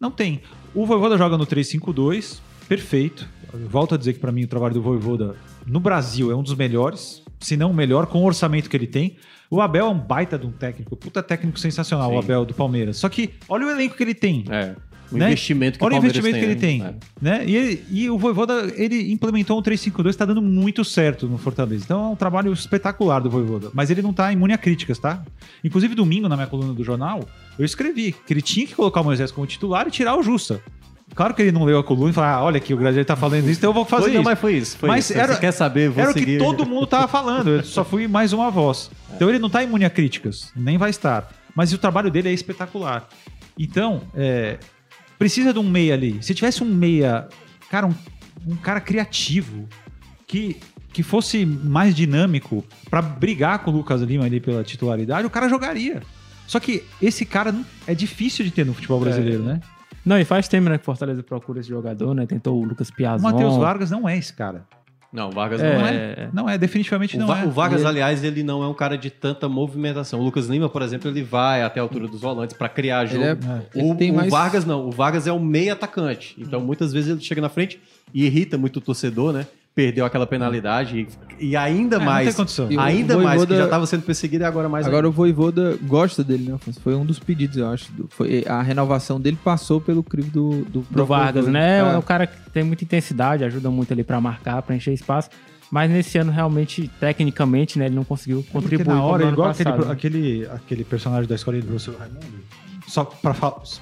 Não 0.00 0.10
tem. 0.10 0.40
O 0.74 0.86
Voivoda 0.86 1.16
joga 1.18 1.36
no 1.36 1.46
3-5-2, 1.46 2.38
perfeito. 2.68 3.28
Volto 3.68 3.94
a 3.94 3.98
dizer 3.98 4.14
que 4.14 4.18
pra 4.20 4.32
mim 4.32 4.44
o 4.44 4.48
trabalho 4.48 4.74
do 4.74 4.82
Voivoda 4.82 5.34
no 5.66 5.80
Brasil 5.80 6.30
é 6.30 6.36
um 6.36 6.42
dos 6.42 6.54
melhores, 6.54 7.22
se 7.40 7.56
não 7.56 7.70
o 7.70 7.74
melhor, 7.74 8.06
com 8.06 8.22
o 8.22 8.24
orçamento 8.24 8.70
que 8.70 8.76
ele 8.76 8.86
tem. 8.86 9.16
O 9.50 9.60
Abel 9.60 9.86
é 9.86 9.88
um 9.90 9.98
baita 9.98 10.38
de 10.38 10.46
um 10.46 10.52
técnico, 10.52 10.96
puta 10.96 11.22
técnico 11.22 11.58
sensacional, 11.58 12.08
Sim. 12.10 12.16
o 12.16 12.18
Abel 12.18 12.44
do 12.46 12.54
Palmeiras. 12.54 12.96
Só 12.96 13.08
que 13.08 13.30
olha 13.48 13.66
o 13.66 13.70
elenco 13.70 13.96
que 13.96 14.02
ele 14.02 14.14
tem. 14.14 14.44
É. 14.48 14.74
O 15.12 15.18
Né? 15.18 15.26
investimento 15.26 15.78
que 15.78 15.84
Olha 15.84 15.94
o 15.94 15.98
investimento 15.98 16.38
que 16.38 16.44
ele 16.44 16.56
tem. 16.56 16.78
né? 16.80 16.94
Né? 17.20 17.44
E, 17.46 17.56
ele- 17.56 17.84
e 17.90 18.10
o 18.10 18.16
Voivoda, 18.18 18.72
ele 18.76 19.12
implementou 19.12 19.58
um 19.58 19.62
3-5-2, 19.62 20.16
tá 20.16 20.24
dando 20.24 20.40
muito 20.42 20.84
certo 20.84 21.26
no 21.28 21.36
Fortaleza. 21.38 21.84
Então 21.84 22.04
é 22.06 22.08
um 22.08 22.16
trabalho 22.16 22.52
espetacular 22.52 23.20
do 23.20 23.28
Voivoda. 23.30 23.70
Mas 23.74 23.90
ele 23.90 24.02
não 24.02 24.12
tá 24.12 24.32
imune 24.32 24.52
a 24.52 24.58
críticas, 24.58 24.98
tá? 24.98 25.22
Inclusive, 25.62 25.94
domingo, 25.94 26.28
na 26.28 26.36
minha 26.36 26.46
coluna 26.48 26.72
do 26.72 26.82
jornal, 26.82 27.20
eu 27.58 27.64
escrevi 27.64 28.12
que 28.26 28.32
ele 28.32 28.42
tinha 28.42 28.66
que 28.66 28.74
colocar 28.74 29.00
o 29.00 29.04
Moisés 29.04 29.30
como 29.30 29.46
titular 29.46 29.86
e 29.86 29.90
tirar 29.90 30.16
o 30.16 30.22
Justa. 30.22 30.60
Claro 31.14 31.34
que 31.34 31.42
ele 31.42 31.52
não 31.52 31.64
leu 31.64 31.78
a 31.78 31.84
coluna 31.84 32.08
e 32.10 32.12
falou: 32.14 32.30
ah, 32.30 32.42
olha 32.42 32.56
aqui, 32.56 32.72
o 32.72 32.76
Graziano 32.78 33.04
tá 33.04 33.14
falando 33.14 33.46
isso, 33.46 33.58
então 33.58 33.68
eu 33.68 33.74
vou 33.74 33.84
fazer 33.84 34.04
Foi, 34.04 34.12
não, 34.14 34.20
isso. 34.22 34.30
mas 34.30 34.38
foi 34.38 34.54
isso. 34.56 34.78
Foi 34.78 34.88
Mas 34.88 35.10
isso. 35.10 35.18
era- 35.18 35.34
Você 35.34 35.40
quer 35.40 35.52
saber, 35.52 35.90
vou 35.90 36.02
Era 36.02 36.10
o 36.10 36.14
que 36.14 36.38
todo 36.38 36.64
mundo 36.64 36.86
tava 36.86 37.06
falando, 37.06 37.50
eu 37.50 37.62
só 37.64 37.84
fui 37.84 38.08
mais 38.08 38.32
uma 38.32 38.50
voz. 38.50 38.90
Então 39.14 39.28
ele 39.28 39.38
não 39.38 39.50
tá 39.50 39.62
imune 39.62 39.84
a 39.84 39.90
críticas, 39.90 40.50
nem 40.56 40.78
vai 40.78 40.88
estar. 40.88 41.30
Mas 41.54 41.70
o 41.70 41.76
trabalho 41.76 42.10
dele 42.10 42.30
é 42.30 42.32
espetacular. 42.32 43.06
Então, 43.58 44.00
é, 44.14 44.56
precisa 45.22 45.52
de 45.52 45.58
um 45.60 45.62
meia 45.62 45.94
ali. 45.94 46.20
Se 46.20 46.34
tivesse 46.34 46.64
um 46.64 46.66
meia, 46.66 47.28
cara, 47.70 47.86
um, 47.86 47.94
um 48.44 48.56
cara 48.56 48.80
criativo, 48.80 49.68
que, 50.26 50.56
que 50.92 51.00
fosse 51.00 51.46
mais 51.46 51.94
dinâmico 51.94 52.64
pra 52.90 53.00
brigar 53.00 53.60
com 53.60 53.70
o 53.70 53.74
Lucas 53.74 54.02
Lima 54.02 54.24
ali 54.24 54.40
pela 54.40 54.64
titularidade, 54.64 55.24
o 55.24 55.30
cara 55.30 55.48
jogaria. 55.48 56.02
Só 56.44 56.58
que 56.58 56.82
esse 57.00 57.24
cara 57.24 57.54
é 57.86 57.94
difícil 57.94 58.44
de 58.44 58.50
ter 58.50 58.66
no 58.66 58.74
futebol 58.74 58.98
brasileiro, 58.98 59.44
né? 59.44 59.60
Não, 60.04 60.18
e 60.18 60.24
faz 60.24 60.48
tempo 60.48 60.68
né, 60.68 60.76
que 60.76 60.82
o 60.82 60.84
Fortaleza 60.84 61.22
procura 61.22 61.60
esse 61.60 61.68
jogador, 61.68 62.12
né? 62.14 62.26
Tentou 62.26 62.60
o 62.60 62.64
Lucas 62.64 62.88
O 62.88 62.92
Piazon. 62.92 63.22
Matheus 63.22 63.56
Vargas 63.56 63.92
não 63.92 64.08
é 64.08 64.18
esse 64.18 64.32
cara. 64.32 64.66
Não, 65.12 65.28
o 65.28 65.30
Vargas 65.32 65.60
É, 65.60 65.74
não 65.78 65.86
é. 65.86 65.94
é. 65.94 66.28
Não 66.32 66.48
é, 66.48 66.56
definitivamente 66.56 67.16
O, 67.16 67.20
não 67.20 67.26
Va- 67.26 67.40
é. 67.40 67.44
o 67.44 67.50
Vargas, 67.50 67.82
E- 67.82 67.86
aliás, 67.86 68.24
ele 68.24 68.42
não 68.42 68.62
é 68.62 68.68
um 68.68 68.72
cara 68.72 68.96
de 68.96 69.10
tanta 69.10 69.46
movimentação. 69.48 70.20
O 70.20 70.24
Lucas 70.24 70.46
Lima, 70.46 70.68
por 70.70 70.80
exemplo, 70.80 71.10
ele 71.10 71.22
vai 71.22 71.62
até 71.62 71.80
a 71.80 71.82
altura 71.82 72.08
dos 72.08 72.20
volantes 72.22 72.56
pra 72.56 72.68
criar 72.68 73.04
jogo. 73.04 73.22
É- 73.24 73.30
É. 73.32 73.62
ele 73.78 73.92
O, 73.92 73.94
tem 73.94 74.10
o 74.10 74.14
mais- 74.14 74.30
Vargas 74.30 74.64
não. 74.64 74.86
O 74.88 74.90
Vargas 74.90 75.26
é 75.26 75.32
um 75.32 75.38
meio 75.38 75.72
atacante. 75.74 76.34
Então, 76.38 76.60
muitas 76.62 76.92
vezes 76.94 77.10
ele 77.10 77.20
chega 77.20 77.40
na 77.42 77.50
frente 77.50 77.78
e 78.14 78.24
irrita 78.24 78.56
muito 78.56 78.78
o 78.78 78.80
torcedor, 78.80 79.32
né? 79.34 79.46
Perdeu 79.74 80.04
aquela 80.04 80.26
penalidade. 80.26 81.08
E, 81.40 81.46
e 81.50 81.56
ainda 81.56 81.96
É, 81.96 81.98
não 81.98 82.06
mais. 82.06 82.26
tem 82.28 82.34
condição. 82.36 82.70
E 82.70 82.76
o 82.76 82.80
Ainda 82.80 83.14
mais, 83.16 83.30
que 83.30 83.36
Voivoda- 83.38 83.56
já 83.56 83.64
estava 83.64 83.86
sendo 83.86 84.02
perseguido 84.02 84.44
e 84.44 84.46
agora 84.46 84.68
mais 84.68 84.86
Agora 84.86 84.98
ainda. 85.06 85.08
o 85.08 85.12
Voivoda 85.12 85.78
gosta 85.82 86.22
dele, 86.22 86.48
né, 86.50 86.54
Afonso? 86.54 86.78
Foi 86.80 86.94
um 86.94 87.04
dos 87.06 87.18
pedidos, 87.18 87.56
eu 87.56 87.68
acho. 87.68 87.90
do- 87.92 88.06
Foi, 88.10 88.44
a 88.46 88.60
renovação 88.60 89.18
dele 89.20 89.38
passou 89.42 89.80
pelo 89.80 90.02
crivo 90.02 90.30
do... 90.30 90.50
Do, 90.64 90.80
do 90.90 91.06
Vargas, 91.06 91.44
Voivoda. 91.46 91.52
né? 91.52 91.78
É 91.78 91.94
É. 91.94 91.96
um 91.98 92.02
cara 92.02 92.26
que 92.26 92.50
tem 92.50 92.62
muita 92.62 92.84
intensidade, 92.84 93.44
ajuda 93.44 93.70
muito 93.70 93.92
ali 93.92 94.04
pra 94.04 94.20
marcar, 94.20 94.60
pra 94.62 94.76
encher 94.76 94.92
espaço. 94.92 95.30
Mas 95.70 95.90
nesse 95.90 96.18
ano, 96.18 96.30
realmente, 96.30 96.90
tecnicamente, 97.00 97.78
né, 97.78 97.86
ele 97.86 97.94
não 97.94 98.04
conseguiu 98.04 98.42
Porque 98.42 98.52
contribuir. 98.76 98.86
na 98.88 98.94
como 99.00 99.06
hora, 99.06 99.18
no 99.22 99.28
ano 99.28 99.32
igual 99.36 99.48
aquele, 99.50 99.70
passado, 99.70 99.86
né? 99.86 99.92
aquele, 99.92 100.46
aquele 100.52 100.84
personagem 100.84 101.26
da 101.26 101.34
escola 101.34 101.56
do 101.58 101.64
professor 101.64 101.96
Raimundo, 101.98 102.26
só 102.92 103.04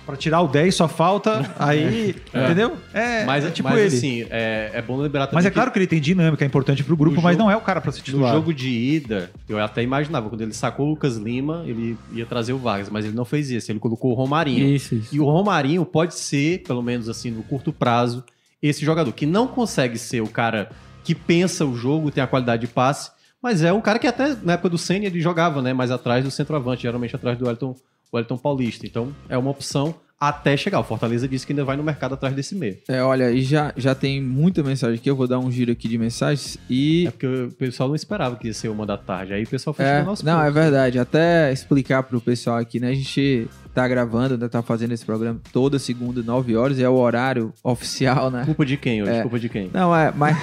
pra 0.07 0.16
tirar 0.16 0.40
o 0.40 0.49
10 0.49 0.75
só 0.75 0.87
falta, 0.88 1.51
aí, 1.59 2.14
entendeu? 2.33 2.77
É, 2.94 3.25
Mas, 3.25 3.44
é 3.44 3.51
tipo 3.51 3.68
mas, 3.68 3.79
ele. 3.79 3.87
assim, 3.96 4.27
é, 4.31 4.70
é 4.75 4.83
bom 4.83 4.96
lembrar 4.96 5.27
também 5.27 5.37
mas 5.37 5.46
é 5.46 5.51
que 5.51 5.55
claro 5.55 5.70
que 5.73 5.79
ele 5.79 5.87
tem 5.87 6.01
dinâmica, 6.01 6.44
é 6.44 6.46
importante 6.46 6.85
pro 6.85 6.96
grupo, 6.96 7.16
No 7.16 7.23
mas 7.23 7.33
jogo- 7.37 7.44
não 7.44 7.51
é 7.51 7.57
o 7.57 7.61
cara 7.61 7.81
pra 7.81 7.90
ser 7.92 7.99
no 7.99 8.05
titular. 8.05 8.33
jogo 8.35 8.55
de 8.55 8.68
ida, 8.68 9.31
eu 9.49 9.59
até 9.59 9.83
imaginava, 9.83 10.29
quando 10.29 10.40
ele 10.42 10.53
sacou 10.53 10.87
o 10.87 10.90
Lucas 10.90 11.16
Lima, 11.16 11.64
ele 11.66 11.96
ia 12.12 12.25
trazer 12.25 12.53
o 12.53 12.59
Vargas, 12.59 12.88
mas 12.88 13.05
ele 13.05 13.14
não 13.14 13.25
fez 13.25 13.51
isso. 13.51 13.70
Ele 13.73 13.79
colocou 13.79 14.12
o 14.12 14.14
Romarinho. 14.14 14.66
Isso, 14.75 14.94
isso. 14.94 15.14
E 15.14 15.18
o 15.20 15.25
Romarinho 15.25 15.85
pode 15.85 16.14
ser, 16.14 16.62
pelo 16.62 16.83
menos 16.83 17.09
assim, 17.09 17.31
no 17.31 17.42
curto 17.42 17.73
prazo, 17.73 18.25
esse 18.62 18.85
jogador 18.85 19.12
que 19.12 19.27
não 19.27 19.46
consegue 19.49 19.99
ser 19.99 20.20
o 20.20 20.29
cara 20.29 20.70
que 21.03 21.14
pensa 21.14 21.64
o 21.64 21.75
jogo, 21.75 22.11
tem 22.11 22.23
a 22.23 22.27
qualidade 22.27 22.61
de 22.66 22.68
passe, 22.73 23.11
mas 23.42 23.62
é 23.64 23.73
um 23.73 23.81
cara 23.81 23.99
que 23.99 24.07
até 24.07 24.37
na 24.42 24.53
época 24.53 24.68
do 24.68 24.79
Senna 24.79 25.07
ele 25.07 25.20
jogava, 25.20 25.62
né, 25.62 25.73
mais 25.73 25.90
atrás 25.90 26.23
do 26.23 26.31
centroavante, 26.31 26.83
geralmente 26.83 27.16
atrás 27.16 27.38
do 27.38 27.46
Wellington, 27.46 27.75
Wellington 28.12 28.38
Paulista. 28.38 28.87
Então 28.87 29.14
é 29.29 29.37
uma 29.38 29.51
opção 29.51 29.94
até 30.18 30.55
chegar. 30.55 30.81
O 30.81 30.85
Fortaleza 30.85 31.27
disse 31.27 31.46
que 31.46 31.53
ainda 31.55 31.64
vai 31.64 31.79
no 31.79 31.83
mercado 31.83 32.12
atrás 32.12 32.35
desse 32.35 32.55
meio. 32.55 32.77
É, 32.87 33.03
olha, 33.03 33.31
e 33.31 33.40
já, 33.40 33.73
já 33.75 33.94
tem 33.94 34.20
muita 34.20 34.62
mensagem 34.62 34.96
aqui, 34.96 35.09
eu 35.09 35.16
vou 35.16 35.27
dar 35.27 35.38
um 35.38 35.51
giro 35.51 35.73
aqui 35.73 35.88
de 35.88 35.96
mensagens 35.96 36.59
e... 36.68 37.07
É 37.07 37.11
porque 37.11 37.27
o 37.27 37.51
pessoal 37.53 37.88
não 37.88 37.96
esperava 37.96 38.37
que 38.37 38.49
ia 38.49 38.53
ser 38.53 38.68
uma 38.68 38.85
da 38.85 38.99
tarde. 38.99 39.33
Aí 39.33 39.44
o 39.44 39.49
pessoal 39.49 39.73
foi 39.73 39.83
É, 39.83 39.92
chegando 39.92 40.11
aos 40.11 40.23
não, 40.23 40.38
é 40.38 40.44
poucos. 40.44 40.55
verdade. 40.62 40.99
Até 40.99 41.51
explicar 41.51 42.03
pro 42.03 42.20
pessoal 42.20 42.59
aqui, 42.59 42.79
né? 42.79 42.90
A 42.90 42.94
gente 42.94 43.49
tá 43.73 43.88
gravando, 43.88 44.37
né, 44.37 44.46
tá 44.46 44.61
fazendo 44.61 44.92
esse 44.92 45.07
programa 45.07 45.40
toda 45.55 45.79
segunda, 45.79 46.23
9 46.23 46.55
horas, 46.55 46.79
e 46.79 46.83
é 46.83 46.88
o 46.88 46.96
horário 46.99 47.55
oficial, 47.64 48.31
né? 48.31 48.44
Culpa 48.44 48.66
de 48.66 48.77
quem 48.77 49.03
hoje? 49.03 49.12
É. 49.12 49.23
Culpa 49.23 49.38
de 49.38 49.49
quem? 49.49 49.70
Não, 49.73 49.96
é, 49.96 50.12
mas. 50.14 50.37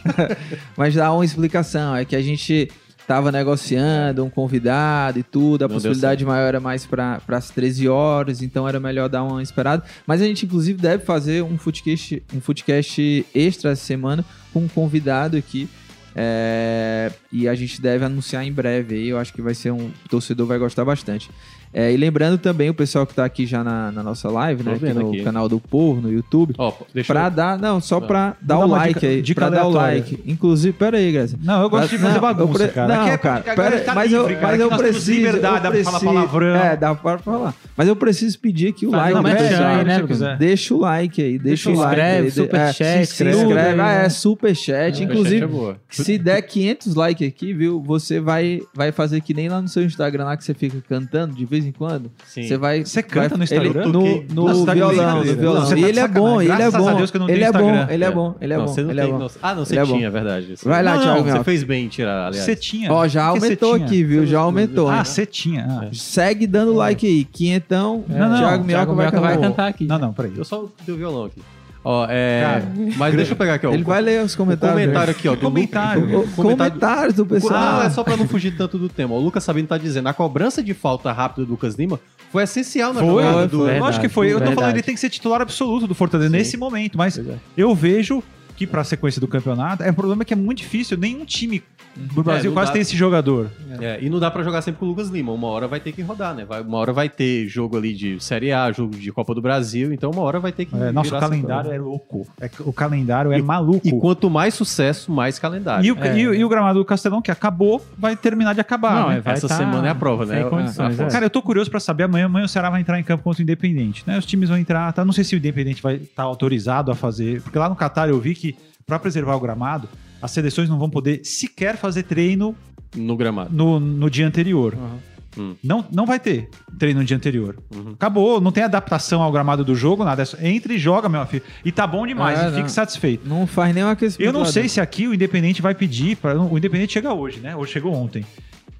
mas 0.76 0.94
dá 0.94 1.12
uma 1.12 1.24
explicação. 1.24 1.94
É 1.94 2.04
que 2.06 2.16
a 2.16 2.22
gente 2.22 2.70
tava 3.06 3.30
negociando 3.30 4.24
um 4.24 4.30
convidado 4.30 5.18
e 5.18 5.22
tudo, 5.22 5.64
a 5.64 5.68
Não 5.68 5.74
possibilidade 5.74 6.24
maior 6.24 6.46
era 6.48 6.60
mais 6.60 6.86
para 6.86 7.20
as 7.28 7.50
13 7.50 7.88
horas, 7.88 8.42
então 8.42 8.68
era 8.68 8.80
melhor 8.80 9.08
dar 9.08 9.22
uma 9.22 9.42
esperada. 9.42 9.84
Mas 10.06 10.22
a 10.22 10.24
gente, 10.24 10.46
inclusive, 10.46 10.80
deve 10.80 11.04
fazer 11.04 11.42
um 11.42 11.58
footcast, 11.58 12.22
um 12.34 12.40
footcast 12.40 13.26
extra 13.34 13.70
essa 13.72 13.84
semana 13.84 14.24
com 14.52 14.60
um 14.60 14.68
convidado 14.68 15.36
aqui. 15.36 15.68
é, 16.16 17.12
e 17.32 17.48
a 17.48 17.54
gente 17.54 17.80
deve 17.80 18.04
anunciar 18.04 18.44
em 18.44 18.52
breve 18.52 18.94
aí. 18.94 19.08
Eu 19.08 19.18
acho 19.18 19.32
que 19.32 19.42
vai 19.42 19.54
ser 19.54 19.72
um. 19.72 19.90
O 20.04 20.08
torcedor 20.08 20.46
vai 20.46 20.58
gostar 20.58 20.84
bastante. 20.84 21.28
É, 21.76 21.92
e 21.92 21.96
lembrando 21.96 22.38
também 22.38 22.70
o 22.70 22.74
pessoal 22.74 23.04
que 23.04 23.12
tá 23.12 23.24
aqui 23.24 23.44
já 23.46 23.64
na, 23.64 23.90
na 23.90 24.00
nossa 24.02 24.30
live, 24.30 24.62
né? 24.62 24.74
Aqui 24.74 24.92
no 24.94 25.08
aqui. 25.10 25.22
canal 25.24 25.48
do 25.48 25.58
Povo, 25.58 26.00
no 26.00 26.12
YouTube. 26.12 26.54
Ó, 26.56 26.72
deixa 26.94 27.12
Pra 27.12 27.26
eu... 27.26 27.30
dar, 27.32 27.58
não, 27.58 27.80
só 27.80 28.00
pra 28.00 28.36
dar 28.40 28.60
o 28.60 28.66
like 28.68 28.94
dica- 28.94 29.06
aí. 29.08 29.20
dica 29.22 29.40
pra 29.40 29.50
dar 29.50 29.64
o 29.66 29.70
aleatória. 29.76 29.94
like. 29.98 30.22
Inclusive, 30.24 30.72
pera 30.78 30.96
aí, 30.98 31.10
Graça. 31.10 31.36
Não, 31.42 31.62
eu 31.62 31.68
gosto 31.68 31.90
de 31.90 31.98
fazer 31.98 32.14
Não, 32.14 32.20
bagunça, 32.20 32.52
pre- 32.58 32.68
cara. 32.68 32.96
Não, 32.96 33.08
é- 33.08 33.18
cara, 33.18 33.40
pera, 33.42 33.80
tá 33.80 33.92
mas, 33.94 34.10
livre, 34.12 34.34
eu, 34.34 34.38
cara. 34.40 34.46
mas 34.52 34.60
eu 34.60 34.68
preciso. 34.70 35.10
liberdade, 35.12 35.56
eu 35.56 35.62
dá 35.62 35.70
pra 35.72 35.82
falar 35.84 36.00
palavrão. 36.00 36.56
É, 36.56 36.76
dá 36.76 36.94
pra 36.94 37.18
falar. 37.18 37.54
Mas 37.76 37.88
eu 37.88 37.96
preciso 37.96 38.38
pedir 38.38 38.68
aqui 38.68 38.86
o 38.86 38.92
Faz 38.92 39.12
like. 39.14 39.28
merchan 39.28 39.48
pessoal. 39.48 39.68
aí, 39.74 39.84
né, 39.84 40.02
quiser. 40.06 40.38
Deixa 40.38 40.74
o 40.74 40.78
like 40.78 41.22
aí, 41.22 41.38
deixa, 41.40 41.70
o 41.70 41.74
like. 41.74 41.90
inscreve, 41.90 42.18
aí, 42.18 42.24
de- 42.24 42.30
superchat, 42.30 42.82
é, 42.84 43.04
se 43.04 43.12
inscreve. 43.12 43.52
aí, 43.52 43.68
ah, 43.72 43.74
né? 43.74 44.04
é, 44.04 44.08
superchat. 44.08 45.00
É, 45.00 45.04
Inclusive, 45.04 45.44
é 45.44 45.74
se 45.90 46.18
der 46.18 46.40
500 46.42 46.94
likes 46.94 47.26
aqui, 47.26 47.52
viu, 47.52 47.82
você 47.82 48.20
vai, 48.20 48.60
vai 48.72 48.92
fazer 48.92 49.20
que 49.20 49.34
nem 49.34 49.48
lá 49.48 49.60
no 49.60 49.66
seu 49.68 49.82
Instagram 49.82 50.24
lá 50.24 50.36
que 50.36 50.44
você 50.44 50.54
fica 50.54 50.80
cantando 50.88 51.34
de 51.34 51.44
vez 51.44 51.63
vez 51.64 51.66
em 51.66 51.72
quando. 51.72 52.10
Sim. 52.26 52.42
Você 52.42 52.56
vai. 52.56 52.84
Você 52.84 53.02
canta 53.02 53.30
vai- 53.30 53.38
no 53.38 53.44
Instagram? 53.44 53.70
Ele, 53.82 53.92
no 53.92 54.22
no 54.34 54.44
Nossa, 54.48 54.66
tá 54.66 54.74
violão, 54.74 55.24
no 55.24 55.34
violão. 55.36 55.66
E 55.76 55.82
tá 55.82 55.88
ele 55.88 56.00
é 56.00 56.08
bom, 56.08 56.40
ele 56.42 56.52
é 56.52 56.56
Graças 56.56 56.74
bom. 56.82 56.88
a 56.88 56.94
Deus 56.94 57.10
que 57.10 57.16
eu 57.16 57.20
não 57.20 57.28
ele 57.28 57.38
tenho 57.38 57.48
é 57.48 57.52
bom, 57.52 57.58
Instagram. 57.70 57.94
ele 57.94 58.04
é 58.04 58.10
bom, 58.10 58.34
ele 58.40 58.52
é 58.52 58.56
bom. 58.58 58.66
Você 58.66 58.82
não 58.82 58.94
tem 58.94 58.98
é 59.04 59.06
noção. 59.12 59.38
Ah, 59.42 59.54
não, 59.54 59.64
você 59.64 59.78
é 59.78 59.84
tinha, 59.84 60.06
é 60.06 60.10
verdade. 60.10 60.54
Vai 60.64 60.82
lá, 60.82 60.94
não, 60.96 61.02
Thiago 61.02 61.30
você 61.30 61.44
fez 61.44 61.62
bem 61.64 61.84
em 61.86 61.88
tirar, 61.88 62.26
aliás. 62.26 62.44
Você 62.44 62.56
tinha. 62.56 62.92
Ó, 62.92 63.06
já 63.08 63.22
que 63.22 63.28
aumentou 63.28 63.74
aqui, 63.74 64.04
viu? 64.04 64.26
Já 64.26 64.40
aumentou. 64.40 64.88
Ah, 64.88 65.04
você 65.04 65.26
tinha. 65.26 65.66
Ah. 65.68 65.88
Segue 65.92 66.46
dando 66.46 66.72
like 66.74 67.06
aí. 67.06 67.24
Quinhentão, 67.24 68.04
Não, 68.08 68.28
não, 68.28 68.38
Thiago 68.38 68.64
Thiago 68.64 68.94
vai 68.94 69.06
Minhoca 69.06 69.20
vai 69.20 69.34
cantar. 69.34 69.48
cantar 69.48 69.66
aqui. 69.68 69.86
Não, 69.86 69.98
não, 69.98 70.12
peraí. 70.12 70.32
Eu 70.36 70.44
só 70.44 70.66
dei 70.84 70.94
o 70.94 70.98
violão 70.98 71.24
aqui. 71.24 71.40
Ó, 71.86 72.06
é... 72.08 72.40
Cara, 72.42 72.72
mas 72.96 73.14
deixa 73.14 73.32
eu 73.32 73.36
pegar 73.36 73.54
aqui, 73.54 73.66
ó. 73.66 73.72
Ele 73.74 73.84
vai 73.84 74.00
ler 74.00 74.22
os 74.24 74.34
comentários. 74.34 74.80
comentário 74.80 75.10
aqui, 75.10 75.28
ó. 75.28 75.34
do 75.34 75.40
Comentário. 75.42 76.00
Lu- 76.06 76.20
O- 76.20 76.28
comentário- 76.28 76.78
Comentários 76.80 77.14
do 77.14 77.26
pessoal. 77.26 77.72
Não, 77.74 77.82
é 77.82 77.90
só 77.90 78.02
pra 78.02 78.16
não 78.16 78.26
fugir 78.26 78.56
tanto 78.56 78.78
do 78.78 78.88
tema. 78.88 79.14
O 79.14 79.20
Lucas 79.20 79.44
Sabino 79.44 79.68
tá 79.68 79.76
dizendo, 79.76 80.08
a 80.08 80.14
cobrança 80.14 80.62
de 80.62 80.72
falta 80.72 81.12
rápida 81.12 81.44
do 81.44 81.50
Lucas 81.50 81.74
Lima 81.74 82.00
foi 82.32 82.42
essencial 82.44 82.94
na 82.94 83.00
Foi, 83.00 83.22
jogada 83.22 83.46
do... 83.46 83.58
Verdade, 83.64 83.80
Lógico 83.80 84.02
que 84.02 84.08
foi. 84.08 84.28
Eu 84.28 84.32
tô 84.32 84.38
verdade. 84.38 84.54
falando, 84.56 84.74
ele 84.76 84.82
tem 84.82 84.94
que 84.94 85.00
ser 85.00 85.10
titular 85.10 85.42
absoluto 85.42 85.86
do 85.86 85.94
Fortaleza 85.94 86.30
nesse 86.30 86.56
momento, 86.56 86.96
mas 86.96 87.20
eu 87.56 87.74
vejo 87.74 88.22
que 88.56 88.66
pra 88.66 88.84
sequência 88.84 89.20
do 89.20 89.26
campeonato, 89.28 89.82
é 89.82 89.90
um 89.90 89.94
problema 89.94 90.24
que 90.24 90.32
é 90.32 90.36
muito 90.36 90.58
difícil. 90.58 90.96
Nenhum 90.96 91.24
time 91.24 91.62
do 91.96 92.22
Brasil 92.22 92.50
não 92.50 92.54
quase 92.54 92.72
tem 92.72 92.82
esse 92.82 92.96
jogador. 92.96 93.50
É, 93.80 93.98
e 94.02 94.08
não 94.10 94.18
dá 94.18 94.30
pra 94.30 94.42
jogar 94.42 94.62
sempre 94.62 94.80
com 94.80 94.86
o 94.86 94.88
Lucas 94.88 95.08
Lima. 95.08 95.32
Uma 95.32 95.48
hora 95.48 95.66
vai 95.68 95.80
ter 95.80 95.92
que 95.92 96.02
rodar, 96.02 96.34
né? 96.34 96.44
Vai- 96.44 96.60
uma 96.62 96.78
hora 96.78 96.92
vai 96.92 97.08
ter 97.08 97.46
jogo 97.46 97.76
ali 97.76 97.94
de 97.94 98.22
Série 98.22 98.52
A, 98.52 98.70
jogo 98.72 98.96
de 98.96 99.10
Copa 99.12 99.34
do 99.34 99.40
Brasil, 99.42 99.92
então 99.92 100.10
uma 100.10 100.22
hora 100.22 100.38
vai 100.40 100.52
ter 100.52 100.64
que. 100.66 100.74
É, 100.76 100.90
nosso 100.92 101.10
calendário 101.20 101.72
é 101.72 101.78
louco. 101.78 102.26
É, 102.40 102.50
o 102.60 102.72
calendário 102.72 103.32
é 103.32 103.40
maluco. 103.42 103.86
E 103.86 103.92
quanto 104.00 104.28
mais 104.30 104.54
sucesso, 104.54 105.10
mais 105.12 105.38
calendário. 105.38 105.84
E 105.84 105.92
o, 105.92 105.96
e 106.16 106.28
o- 106.28 106.34
e 106.34 106.44
o 106.44 106.48
gramado 106.48 106.78
do 106.78 106.84
Castelão, 106.84 107.20
que 107.22 107.30
acabou, 107.30 107.84
vai 107.98 108.16
terminar 108.16 108.54
de 108.54 108.60
acabar. 108.60 108.94
Não, 109.02 109.08
né? 109.10 109.22
é, 109.24 109.30
Essa 109.32 109.48
tá 109.48 109.56
semana 109.56 109.86
é 109.86 109.90
a 109.90 109.94
prova, 109.94 110.24
né? 110.26 110.40
É. 110.40 111.10
Cara, 111.10 111.26
eu 111.26 111.30
tô 111.30 111.42
curioso 111.42 111.70
pra 111.70 111.80
saber 111.80 112.04
amanhã. 112.04 112.26
Amanhã 112.26 112.44
o 112.44 112.48
Ceará 112.48 112.70
vai 112.70 112.80
entrar 112.80 112.98
em 112.98 113.04
campo 113.04 113.22
contra 113.24 113.40
o 113.40 113.42
Independente, 113.42 114.02
né? 114.06 114.18
Os 114.18 114.26
times 114.26 114.48
vão 114.48 114.58
entrar, 114.58 114.92
tá? 114.92 115.04
Não 115.04 115.12
sei 115.12 115.24
se 115.24 115.34
o 115.34 115.38
Independente 115.38 115.82
vai 115.82 115.96
estar 115.96 116.22
autorizado 116.22 116.90
a 116.90 116.94
fazer, 116.94 117.40
porque 117.42 117.58
lá 117.58 117.68
no 117.68 117.76
Catar 117.76 118.08
eu 118.08 118.18
vi 118.20 118.34
que 118.34 118.43
pra 118.86 118.98
preservar 118.98 119.36
o 119.36 119.40
gramado, 119.40 119.88
as 120.20 120.30
seleções 120.30 120.68
não 120.68 120.78
vão 120.78 120.88
poder 120.90 121.20
sequer 121.24 121.76
fazer 121.76 122.02
treino 122.04 122.54
No 122.96 123.16
gramado. 123.16 123.54
no, 123.54 123.78
no 123.80 124.08
dia 124.10 124.26
anterior. 124.26 124.74
Uhum. 124.74 124.98
Hum. 125.36 125.56
Não, 125.64 125.84
não 125.92 126.06
vai 126.06 126.20
ter 126.20 126.48
treino 126.78 127.00
no 127.00 127.04
dia 127.04 127.16
anterior. 127.16 127.56
Uhum. 127.74 127.90
Acabou, 127.94 128.40
não 128.40 128.52
tem 128.52 128.62
adaptação 128.62 129.20
ao 129.20 129.32
gramado 129.32 129.64
do 129.64 129.74
jogo, 129.74 130.04
nada. 130.04 130.22
É 130.38 130.48
Entra 130.48 130.72
e 130.72 130.78
joga, 130.78 131.08
meu 131.08 131.26
filho. 131.26 131.42
E 131.64 131.72
tá 131.72 131.86
bom 131.88 132.06
demais, 132.06 132.38
É, 132.38 132.50
e 132.50 132.52
fique 132.54 132.70
satisfeito. 132.70 133.28
Não 133.28 133.44
faz 133.46 133.74
nenhum 133.74 133.88
aquecimento. 133.88 134.24
Eu 134.28 134.32
não 134.32 134.44
sei 134.44 134.68
se 134.68 134.80
aqui 134.80 135.08
o 135.08 135.14
Independente 135.14 135.60
vai 135.60 135.74
pedir. 135.74 136.16
Pra, 136.16 136.38
o 136.40 136.56
Independente 136.56 136.92
chega 136.92 137.12
hoje, 137.12 137.40
né? 137.40 137.56
Hoje 137.56 137.72
chegou 137.72 137.92
ontem. 137.92 138.24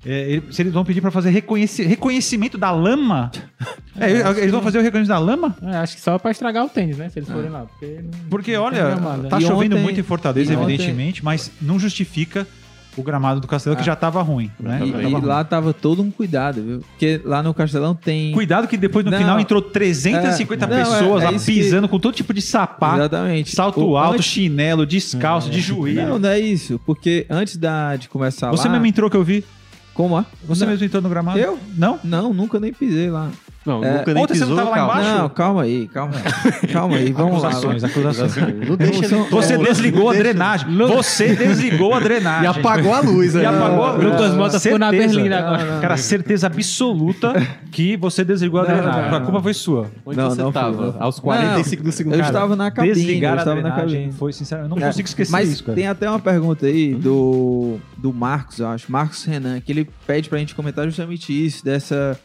É, 0.07 0.31
ele- 0.33 0.43
se 0.51 0.61
eles 0.63 0.73
vão 0.73 0.85
pedir 0.85 1.01
pra 1.01 1.11
fazer 1.11 1.31
reconheci- 1.31 1.83
reconhecimento 1.85 2.59
da 2.59 2.71
lama. 2.71 3.31
É, 3.99 4.11
eles 4.41 4.51
vão 4.51 4.61
fazer 4.61 4.79
o 4.79 4.83
reconhecimento 4.83 5.09
da 5.09 5.19
lama? 5.19 5.57
É, 5.63 5.77
acho 5.77 5.97
que 5.97 6.03
só 6.03 6.19
pra 6.19 6.31
estragar 6.31 6.65
o 6.65 6.69
tênis, 6.69 6.99
né? 6.99 7.09
Se 7.09 7.19
eles 7.21 7.29
forem 7.29 7.49
lá. 7.51 7.61
Porque, 7.67 8.01
não- 8.03 8.29
Porque, 8.29 8.55
não 8.55 8.63
olha, 8.65 8.85
gramado, 8.85 9.29
tá 9.29 9.39
E 9.39 9.43
chovendo 9.43 9.77
ontem- 9.77 9.83
muito 9.83 10.01
em 10.01 10.03
Fortaleza, 10.03 10.53
e 10.53 10.57
ontem- 10.57 10.75
evidentemente, 10.75 11.25
mas 11.25 11.51
não 11.63 11.79
justifica 11.79 12.47
o 12.97 13.03
gramado 13.03 13.41
do 13.41 13.49
Castelo, 13.49 13.75
que 13.75 13.83
Ah. 13.83 13.87
já 13.87 13.97
tava 13.97 14.21
ruim. 14.23 14.51
Né? 14.61 14.77
E, 14.85 14.91
Já 14.93 14.99
e 14.99 15.03
tava 15.05 15.19
ruim. 15.19 15.27
lá 15.27 15.43
tava 15.45 15.73
todo 15.73 16.01
um 16.03 16.11
cuidado, 16.13 16.63
viu? 16.63 16.79
Porque 16.81 17.21
lá 17.25 17.43
no 17.43 17.53
Castelão 17.55 17.93
tem. 17.95 18.31
Cuidado 18.33 18.69
que 18.69 18.77
depois 18.77 19.05
no 19.05 19.11
Não. 19.11 19.19
final 19.19 19.41
entrou 19.41 19.61
350 19.63 20.65
É, 20.67 20.69
não, 20.69 20.77
pessoas 20.77 21.23
é- 21.23 21.27
é 21.27 21.31
lá 21.31 21.39
que- 21.39 21.45
pisando 21.45 21.89
com 21.89 21.99
todo 21.99 22.15
tipo 22.15 22.33
de 22.33 22.41
sapato, 22.43 22.99
Exatamente. 23.01 23.51
salto 23.55 23.81
O- 23.85 23.97
alto, 23.97 24.15
antes- 24.15 24.27
chinelo, 24.27 24.85
descalço, 24.87 25.51
de 25.51 25.61
joelho. 25.61 26.07
Não, 26.09 26.19
não 26.21 26.29
é 26.29 26.39
isso. 26.39 26.81
Porque 26.87 27.27
antes 27.29 27.57
da, 27.57 27.97
de 27.97 28.09
começar 28.09 28.51
Você 28.51 28.69
lá. 28.69 28.75
mesmo 28.75 28.87
entrou 28.87 29.09
que 29.11 29.17
eu 29.17 29.25
vi. 29.25 29.45
Como 29.95 30.19
é? 30.19 30.27
Você 30.45 30.65
Não. 30.65 30.73
mesmo 30.73 30.85
entrou 30.85 31.01
no 31.01 31.09
gramado? 31.09 31.39
Eu? 31.39 31.59
Não? 31.77 32.01
Não, 32.03 32.35
nunca 32.35 32.59
nem 32.59 32.73
pisei 32.73 33.11
lá. 33.11 33.31
Não, 33.67 33.83
É, 33.83 33.99
nunca 33.99 34.13
nem 34.15 34.23
ontem 34.23 34.35
você 34.35 34.41
não 34.45 34.49
pisou, 34.51 34.57
tava 34.57 34.71
lá 34.71 34.77
calma. 34.77 34.93
embaixo? 35.01 35.19
Não, 35.19 35.29
calma 35.31 35.63
aí, 35.63 35.89
calma 35.89 36.15
aí. 36.17 36.69
calma 36.69 36.97
aí, 36.97 37.13
vamos 37.13 37.43
lá. 37.43 37.49
acusações, 37.49 37.85
acusações. 37.85 38.33
Você 39.31 39.59
desligou 39.59 40.11
a 40.11 40.15
drenagem. 40.15 40.67
Você 40.77 41.35
desligou 41.35 41.95
a 41.95 42.01
drenagem. 42.01 42.45
E 42.45 42.47
apagou 42.47 42.93
a 42.95 43.01
luz, 43.01 43.35
E 43.35 43.39
né? 43.39 43.47
apagou 43.47 43.85
a 43.85 43.93
luz. 43.93 44.05
Lucas 44.05 44.35
Mota 44.35 44.61
ficou 44.61 44.79
na. 44.79 44.91
Berlinda 44.91 45.39
agora. 45.39 45.81
Cara, 45.81 45.97
certeza 45.97 46.47
absoluta 46.47 47.33
que 47.73 47.97
você 47.97 48.25
desligou 48.25 48.61
a 48.61 48.65
drenagem. 48.65 49.15
A 49.17 49.21
culpa 49.21 49.41
foi 49.43 49.55
sua. 49.55 49.91
Onde 50.05 50.17
Não, 50.17 50.31
você 50.31 50.43
não 50.43 50.53
fui, 50.53 50.61
tava? 50.61 50.93
não. 50.93 51.03
Aos 51.03 51.19
45 51.19 51.83
do 51.83 51.93
segundo 51.93 52.15
Eu 52.15 52.21
estava 52.21 52.55
na 52.57 52.71
cabine. 52.71 52.95
Desligar 52.95 53.33
eu 53.33 53.37
a 53.37 53.39
estava 53.41 53.57
na 53.61 53.69
drenagem 53.71 53.99
cabine. 54.01 54.13
foi, 54.13 54.33
sinceramente, 54.33 54.73
eu 54.73 54.77
não 54.79 54.83
É, 54.85 54.89
consigo 54.91 55.09
esquecer 55.09 55.33
Mas 55.33 55.51
isso, 55.51 55.65
cara. 55.65 55.75
tem 55.77 55.87
até 55.89 56.09
uma 56.09 56.19
pergunta 56.19 56.67
aí 56.67 56.95
do, 56.95 57.79
do 57.97 58.13
Marcos, 58.13 58.59
eu 58.59 58.69
acho, 58.69 58.91
Marcos 58.93 59.25
Renan, 59.25 59.61
que 59.61 59.73
ele 59.73 59.89
pede 60.07 60.29
pra 60.29 60.39
gente 60.39 60.55
comentar 60.55 60.85
justamente 60.85 61.33
isso, 61.33 61.65
dessa, 61.65 62.19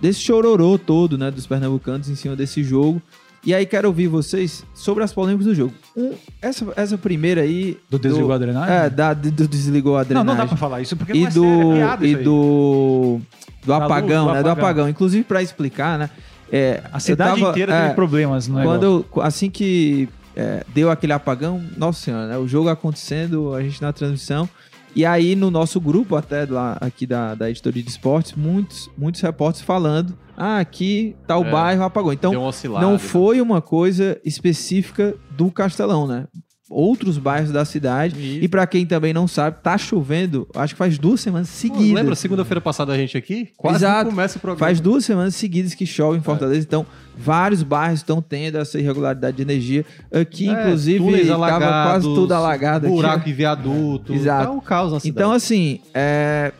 desse 0.00 0.20
chororô 0.20 0.78
todo, 0.78 1.16
né, 1.18 1.30
dos 1.30 1.46
pernambucanos 1.46 2.08
em 2.08 2.14
cima 2.14 2.34
desse 2.36 2.62
jogo. 2.62 3.00
E 3.46 3.52
aí 3.52 3.66
quero 3.66 3.86
ouvir 3.88 4.06
vocês 4.08 4.64
sobre 4.72 5.04
as 5.04 5.12
polêmicas 5.12 5.46
do 5.46 5.54
jogo. 5.54 5.74
Um, 5.94 6.12
essa, 6.40 6.66
essa 6.76 6.96
primeira 6.96 7.42
aí... 7.42 7.76
Do 7.90 7.98
desligou 7.98 8.32
a 8.32 8.38
drenagem? 8.38 8.74
É, 8.74 8.88
da, 8.88 9.12
do, 9.12 9.30
do 9.30 9.46
desligou 9.46 9.96
a 9.96 9.98
Não, 9.98 10.04
drenagem. 10.06 10.26
não 10.28 10.36
dá 10.36 10.46
pra 10.46 10.56
falar 10.56 10.80
isso, 10.80 10.96
porque 10.96 11.12
e 11.12 11.20
não 11.20 11.26
é 11.26 11.30
do, 11.30 11.42
sério, 11.42 11.72
é 11.72 11.76
piada 11.76 12.06
e 12.06 12.16
do, 12.16 13.20
do 13.64 13.72
apagão, 13.74 14.24
luz, 14.24 14.32
do 14.32 14.34
né, 14.36 14.42
do 14.42 14.48
apagão. 14.48 14.50
apagão. 14.64 14.88
Inclusive 14.88 15.24
pra 15.24 15.42
explicar, 15.42 15.98
né, 15.98 16.10
é, 16.50 16.82
A 16.90 16.98
cidade 16.98 17.38
tava- 17.38 17.50
inteira 17.50 17.74
é, 17.74 17.82
teve 17.82 17.94
problemas 17.94 18.48
no 18.48 18.54
quando 18.62 18.80
negócio. 18.82 19.06
eu, 19.16 19.22
assim 19.22 19.50
que 19.50 20.08
é, 20.34 20.64
deu 20.74 20.90
aquele 20.90 21.12
apagão, 21.12 21.62
nossa 21.76 22.00
senhora, 22.00 22.26
né? 22.28 22.38
O 22.38 22.48
jogo 22.48 22.70
acontecendo, 22.70 23.54
a 23.54 23.62
gente 23.62 23.80
na 23.82 23.92
transmissão. 23.92 24.48
E 24.94 25.04
aí, 25.04 25.34
no 25.34 25.50
nosso 25.50 25.80
grupo, 25.80 26.14
até 26.16 26.44
lá 26.44 26.76
aqui 26.80 27.06
da, 27.06 27.34
da 27.34 27.50
editoria 27.50 27.82
de 27.82 27.88
esportes, 27.88 28.32
muitos, 28.34 28.88
muitos 28.96 29.20
repórteres 29.20 29.66
falando: 29.66 30.16
ah, 30.36 30.58
aqui 30.58 31.16
tal 31.26 31.44
É. 31.44 31.50
bairro 31.50 31.82
apagou. 31.82 32.12
Então, 32.12 32.32
não 32.80 32.98
foi 32.98 33.40
uma 33.40 33.60
coisa 33.60 34.20
específica 34.24 35.14
do 35.30 35.50
Castelão, 35.50 36.06
né? 36.06 36.26
Outros 36.76 37.18
bairros 37.18 37.52
da 37.52 37.64
cidade. 37.64 38.40
E 38.42 38.48
pra 38.48 38.66
quem 38.66 38.84
também 38.84 39.12
não 39.12 39.28
sabe, 39.28 39.58
tá 39.62 39.78
chovendo, 39.78 40.48
acho 40.56 40.74
que 40.74 40.78
faz 40.78 40.98
duas 40.98 41.20
semanas 41.20 41.48
seguidas. 41.48 41.92
Lembra 41.92 42.14
segunda-feira 42.16 42.60
passada 42.60 42.92
a 42.92 42.96
gente 42.96 43.16
aqui? 43.16 43.48
Quase 43.56 43.76
Exato. 43.84 44.10
começa 44.10 44.38
o 44.38 44.40
programa. 44.40 44.58
Faz 44.66 44.80
duas 44.80 45.04
semanas 45.04 45.36
seguidas 45.36 45.72
que 45.74 45.86
chove 45.86 46.18
em 46.18 46.20
Fortaleza, 46.22 46.60
então 46.66 46.84
vários 47.16 47.62
bairros 47.62 48.00
estão 48.00 48.20
tendo 48.20 48.58
essa 48.58 48.76
irregularidade 48.78 49.36
de 49.36 49.42
energia. 49.42 49.84
Aqui, 50.12 50.48
É, 50.48 50.62
inclusive, 50.62 51.20
estava 51.20 51.58
quase 51.58 52.06
tudo 52.06 52.32
alagado. 52.32 52.86
aqui, 52.86 52.94
Buraco 52.96 53.18
né? 53.18 53.24
de 53.24 53.32
viaduto. 53.32 54.12
Exato. 54.12 54.46
Tá 54.46 54.50
um 54.50 54.60
caos 54.60 54.92
na 54.92 54.98
cidade. 54.98 55.16
Então, 55.16 55.30
assim, 55.30 55.78
é, 55.94 56.52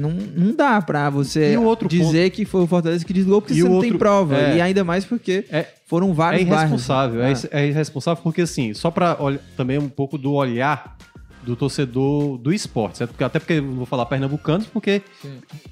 não, 0.00 0.10
não 0.10 0.54
dá 0.56 0.80
pra 0.82 1.08
você 1.10 1.56
dizer 1.88 2.30
que 2.30 2.44
foi 2.44 2.62
o 2.62 2.66
Fortaleza 2.66 3.04
que 3.04 3.12
desligou, 3.12 3.40
porque 3.40 3.54
E 3.54 3.62
você 3.62 3.68
não 3.68 3.80
tem 3.80 3.90
outro- 3.90 3.98
prova. 3.98 4.36
é. 4.36 4.56
E 4.56 4.60
ainda 4.60 4.82
mais 4.82 5.04
porque 5.04 5.44
É- 5.50 5.66
foram 5.86 6.10
É 6.10 6.14
vários 6.14 6.44
bairros. 6.48 6.70
irresponsável, 6.70 7.22
é, 7.22 7.32
Ah. 7.32 7.48
é 7.52 7.66
irresponsável 7.68 8.22
porque 8.22 8.42
assim, 8.42 8.72
só 8.74 8.90
pra 8.90 9.16
olhar 9.20 9.40
também 9.56 9.78
um 9.78 9.88
pouco 9.88 10.16
do 10.18 10.32
olhar 10.32 10.96
do 11.42 11.56
torcedor 11.56 12.36
do 12.38 12.52
esporte, 12.52 12.98
certo? 12.98 13.10
Porque- 13.10 13.24
Até 13.24 13.38
porque 13.38 13.54
eu 13.54 13.72
vou 13.74 13.86
falar 13.86 14.04
pernambucanos, 14.06 14.66
porque 14.66 15.02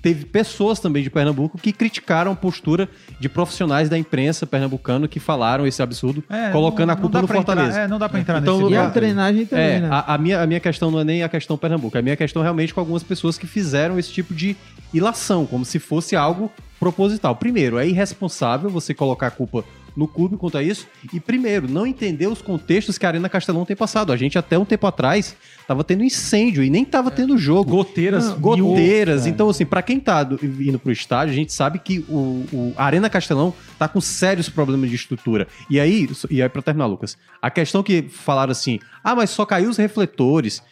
teve 0.00 0.24
pessoas 0.24 0.80
também 0.80 1.02
de 1.02 1.10
Pernambuco 1.10 1.58
que 1.58 1.72
criticaram 1.72 2.32
a 2.32 2.34
postura 2.36 2.88
de 3.20 3.28
profissionais 3.28 3.88
da 3.88 3.98
imprensa 3.98 4.46
pernambucano 4.46 5.06
que 5.08 5.20
falaram 5.20 5.66
esse 5.66 5.82
absurdo, 5.82 6.24
É, 6.30 6.50
colocando 6.50 6.86
não- 6.88 6.94
a 6.94 6.96
culpa 6.96 7.20
no 7.20 7.26
pra 7.28 7.38
entrar- 7.38 7.54
Fortaleza. 7.56 7.80
é, 7.80 7.88
não 7.88 7.98
dá 7.98 8.08
pra 8.08 8.20
entrar 8.20 8.40
Então, 8.40 8.58
nesse 8.60 8.72
E 8.72 8.76
a 8.76 8.80
lugar- 8.80 8.92
treinagem 8.92 9.46
também, 9.46 9.64
É, 9.64 9.80
né? 9.80 9.88
a, 9.90 10.14
a 10.14 10.18
minha, 10.18 10.40
a 10.42 10.46
minha 10.46 10.60
questão 10.60 10.90
não 10.90 11.00
é 11.00 11.04
nem 11.04 11.22
a 11.22 11.28
questão 11.28 11.56
Pernambuco, 11.58 11.96
a 11.98 12.02
minha 12.02 12.16
questão 12.16 12.42
realmente 12.42 12.72
com 12.72 12.80
algumas 12.80 13.02
pessoas 13.02 13.36
que 13.36 13.46
fizeram 13.46 13.98
esse 13.98 14.10
tipo 14.12 14.32
de 14.34 14.56
ilação, 14.94 15.44
como 15.46 15.64
se 15.64 15.78
fosse 15.78 16.16
algo 16.16 16.50
proposital. 16.80 17.34
Primeiro, 17.36 17.76
é 17.78 17.86
irresponsável 17.86 18.70
você 18.70 18.94
colocar 18.94 19.26
a 19.26 19.30
culpa 19.30 19.64
no 19.96 20.06
clube 20.06 20.36
quanto 20.36 20.56
a 20.58 20.62
isso. 20.62 20.86
E 21.12 21.18
primeiro, 21.20 21.68
não 21.68 21.86
entender 21.86 22.26
os 22.26 22.40
contextos 22.42 22.96
que 22.98 23.04
a 23.06 23.08
Arena 23.08 23.28
Castelão 23.28 23.64
tem 23.64 23.76
passado. 23.76 24.12
A 24.12 24.16
gente 24.16 24.38
até 24.38 24.58
um 24.58 24.64
tempo 24.64 24.86
atrás 24.86 25.36
tava 25.66 25.82
tendo 25.84 26.02
incêndio 26.04 26.62
e 26.62 26.70
nem 26.70 26.84
tava 26.84 27.10
tendo 27.10 27.36
jogo. 27.36 27.70
Goteiras. 27.70 28.26
Não, 28.28 28.38
goteiras. 28.40 29.24
mil- 29.24 29.32
Então, 29.34 29.48
assim, 29.48 29.66
pra 29.66 29.82
quem 29.82 29.98
tá 30.00 30.22
do- 30.22 30.38
indo 30.42 30.78
pro 30.78 30.90
estádio, 30.92 31.32
a 31.32 31.36
gente 31.36 31.52
sabe 31.52 31.78
que 31.78 31.98
o, 32.08 32.44
o- 32.52 32.72
a 32.76 32.84
Arena 32.84 33.10
Castelão 33.10 33.52
tá 33.78 33.88
com 33.88 34.00
sérios 34.00 34.48
problemas 34.48 34.88
de 34.90 34.96
estrutura. 34.96 35.46
E 35.68 35.78
aí, 35.80 36.08
e 36.30 36.42
aí 36.42 36.48
pra 36.48 36.62
terminar, 36.62 36.86
Lucas, 36.86 37.16
a 37.42 37.50
questão 37.50 37.82
que 37.82 38.02
falaram 38.08 38.52
assim, 38.52 38.78
ah, 39.02 39.14
mas 39.14 39.30
só 39.30 39.44
caiu 39.44 39.68
os 39.70 39.76
refletores. 39.76 40.62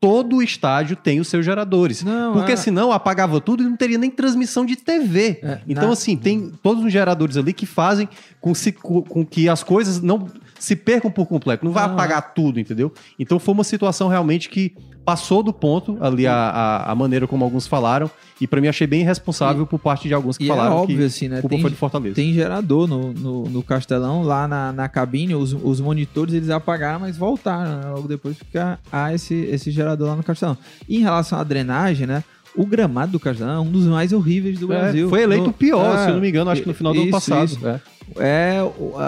Todo 0.00 0.42
estádio 0.42 0.94
tem 0.94 1.20
os 1.20 1.28
seus 1.28 1.44
geradores. 1.44 2.02
Não, 2.04 2.34
porque 2.34 2.52
é- 2.52 2.56
senão 2.56 2.92
apagava 2.92 3.40
tudo 3.40 3.62
e 3.62 3.66
não 3.66 3.76
teria 3.76 3.96
nem 3.96 4.10
transmissão 4.10 4.64
de 4.66 4.76
TV. 4.76 5.40
É, 5.42 5.60
então, 5.66 5.86
na- 5.86 5.92
assim, 5.94 6.16
tem 6.16 6.52
todos 6.62 6.84
os 6.84 6.92
geradores 6.92 7.36
ali 7.36 7.52
que 7.52 7.64
fazem 7.64 8.06
com, 8.40 8.54
se- 8.54 8.72
com- 8.72 9.02
com 9.02 9.24
que 9.24 9.48
as 9.48 9.62
coisas 9.62 10.00
não 10.02 10.28
se 10.66 10.74
percam 10.74 11.10
por 11.10 11.26
completo. 11.26 11.64
Não 11.64 11.72
vai 11.72 11.86
Não, 11.86 11.94
apagar 11.94 12.34
tudo, 12.34 12.58
entendeu? 12.58 12.92
Então 13.18 13.38
foi 13.38 13.54
uma 13.54 13.62
situação 13.64 14.08
realmente 14.08 14.48
que 14.48 14.74
passou 15.04 15.40
do 15.40 15.52
ponto 15.52 15.96
ali 16.00 16.26
a, 16.26 16.34
a, 16.34 16.90
a 16.90 16.94
maneira 16.96 17.28
como 17.28 17.44
alguns 17.44 17.68
falaram. 17.68 18.10
E 18.40 18.46
pra 18.48 18.60
mim 18.60 18.66
achei 18.66 18.86
bem 18.86 19.00
irresponsável 19.02 19.64
por 19.64 19.78
parte 19.78 20.08
de 20.08 20.14
alguns 20.14 20.36
que 20.36 20.44
E 20.44 20.50
é 20.50 20.54
falaram 20.54 20.76
óbvio, 20.78 20.98
que 20.98 21.04
assim, 21.04 21.28
né? 21.28 21.40
culpa 21.40 21.54
Tem- 21.54 21.62
foi 21.62 21.70
do 21.70 21.76
Fortaleza. 21.76 22.14
Tem 22.16 22.34
gerador 22.34 22.88
no, 22.88 23.12
no, 23.12 23.44
no 23.44 23.62
Castelão, 23.62 24.22
lá 24.24 24.48
na, 24.48 24.72
na 24.72 24.88
cabine, 24.88 25.34
os, 25.36 25.52
os 25.52 25.80
monitores 25.80 26.34
eles 26.34 26.50
apagaram, 26.50 26.98
mas 27.00 27.16
voltaram, 27.16 27.78
né? 27.80 27.88
Logo 27.90 28.08
depois 28.08 28.36
há, 28.56 28.78
há 28.92 29.14
esse, 29.14 29.34
esse 29.34 29.70
gerador 29.70 30.08
lá 30.08 30.16
no 30.16 30.22
Castelão. 30.24 30.58
E 30.88 30.96
em 30.98 31.00
relação 31.02 31.38
à 31.38 31.44
drenagem, 31.44 32.06
né? 32.08 32.24
O 32.56 32.64
gramado 32.66 33.12
do 33.12 33.20
Castelão 33.20 33.54
é 33.56 33.60
um 33.60 33.70
dos 33.70 33.84
mais 33.86 34.12
horríveis 34.12 34.58
do 34.58 34.72
É, 34.72 34.78
Brasil. 34.78 35.08
foi 35.08 35.22
eleito 35.22 35.50
o 35.50 35.52
pior, 35.52 35.94
É, 35.94 35.98
se 36.04 36.08
eu 36.08 36.14
não 36.14 36.20
me 36.20 36.28
engano, 36.28 36.50
acho 36.50 36.62
que 36.62 36.68
no 36.68 36.74
final 36.74 36.92
do 36.92 37.00
ano 37.00 37.08
isso, 37.08 37.12
passado. 37.30 37.44
isso. 37.46 37.66
É. 37.66 37.80
É, 38.18 38.58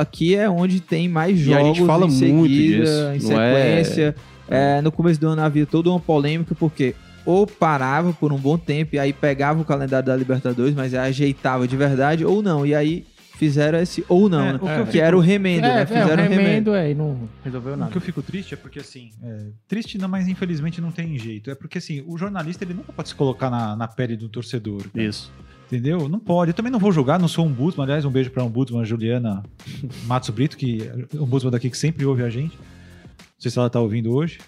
aqui 0.00 0.34
é 0.34 0.50
onde 0.50 0.80
tem 0.80 1.08
mais 1.08 1.38
E 1.38 1.54
a 1.54 1.58
jogos 1.58 1.76
gente 1.76 1.87
fala 1.87 2.06
em 2.06 2.11
muito 2.11 2.52
seguida, 2.52 2.84
disso, 2.84 3.30
em 3.30 3.32
é- 3.32 3.54
sequência. 3.54 4.14
É, 4.50 4.80
no 4.80 4.90
começo 4.90 5.20
do 5.20 5.28
ano 5.28 5.42
havia 5.42 5.66
toda 5.66 5.90
uma 5.90 6.00
polêmica, 6.00 6.54
porque 6.54 6.94
ou 7.24 7.46
parava 7.46 8.12
por 8.14 8.32
um 8.32 8.38
bom 8.38 8.56
tempo 8.56 8.96
e 8.96 8.98
aí 8.98 9.12
pegava 9.12 9.61
o 9.61 9.64
calendário 9.64 10.06
da 10.06 10.16
Libertadores, 10.16 10.74
mas 10.74 10.94
ajeitava 10.94 11.68
de 11.68 11.76
verdade, 11.76 12.24
ou 12.24 12.42
não. 12.42 12.64
E 12.64 12.74
aí 12.74 13.04
fizeram 13.38 13.79
esse 13.79 14.05
ou 14.09 14.29
não, 14.29 14.40
É, 14.44 14.53
né? 14.53 14.59
o 14.61 14.66
que 14.66 14.81
eu 14.81 14.87
que 14.88 15.01
era 15.01 15.16
o 15.16 15.20
remendo, 15.20 15.64
é, 15.64 15.74
né? 15.77 15.83
é, 15.83 15.87
Fizeram 15.87 16.09
o 16.09 16.12
o 16.12 16.16
remendo. 16.29 16.40
remendo 16.42 16.74
é, 16.74 16.90
e 16.90 16.94
não 16.94 17.29
resolveu 17.44 17.74
O 17.74 17.77
nada. 17.77 17.90
que 17.92 17.96
eu 17.96 18.01
fico 18.03 18.20
triste 18.20 18.53
é 18.53 18.57
porque, 18.57 18.81
assim, 18.81 19.11
é, 19.22 19.44
triste 19.68 19.96
não, 19.96 20.09
mas 20.09 20.27
infelizmente 20.27 20.81
não 20.81 20.90
tem 20.90 21.16
jeito. 21.16 21.51
É 21.51 21.55
porque, 21.55 21.79
assim, 21.79 22.03
o 22.07 22.18
jornalista 22.18 22.64
ele 22.64 22.74
nunca 22.74 22.92
pode 22.92 23.09
se 23.09 23.14
colocar 23.14 23.48
na, 23.48 23.77
na 23.77 23.87
pele 23.87 24.16
do 24.16 24.29
torcedor. 24.29 24.83
cara. 24.92 25.05
Isso. 25.05 25.33
Entendeu? 25.70 26.09
Não 26.09 26.18
pode. 26.18 26.51
Eu 26.51 26.55
também 26.55 26.72
não 26.72 26.79
vou 26.79 26.90
julgar, 26.90 27.18
não 27.20 27.29
sou 27.29 27.44
um 27.44 27.48
Ombudsman. 27.48 27.85
Aliás, 27.85 28.05
um 28.05 28.11
beijo 28.11 28.31
pra 28.31 28.42
Ombudsman 28.42 28.85
Juliana 28.85 29.42
Matos 30.07 30.31
Brito, 30.31 30.57
que 30.57 30.83
é 30.83 31.16
Ombudsman 31.22 31.53
daqui 31.53 31.70
que 31.70 31.77
sempre 31.79 32.05
ouve 32.07 32.22
a 32.24 32.31
gente. 32.31 32.57
Não 32.57 33.38
sei 33.38 33.51
se 33.51 33.59
ela 33.59 33.68
tá 33.70 33.79
ouvindo 33.79 34.12
hoje, 34.12 34.38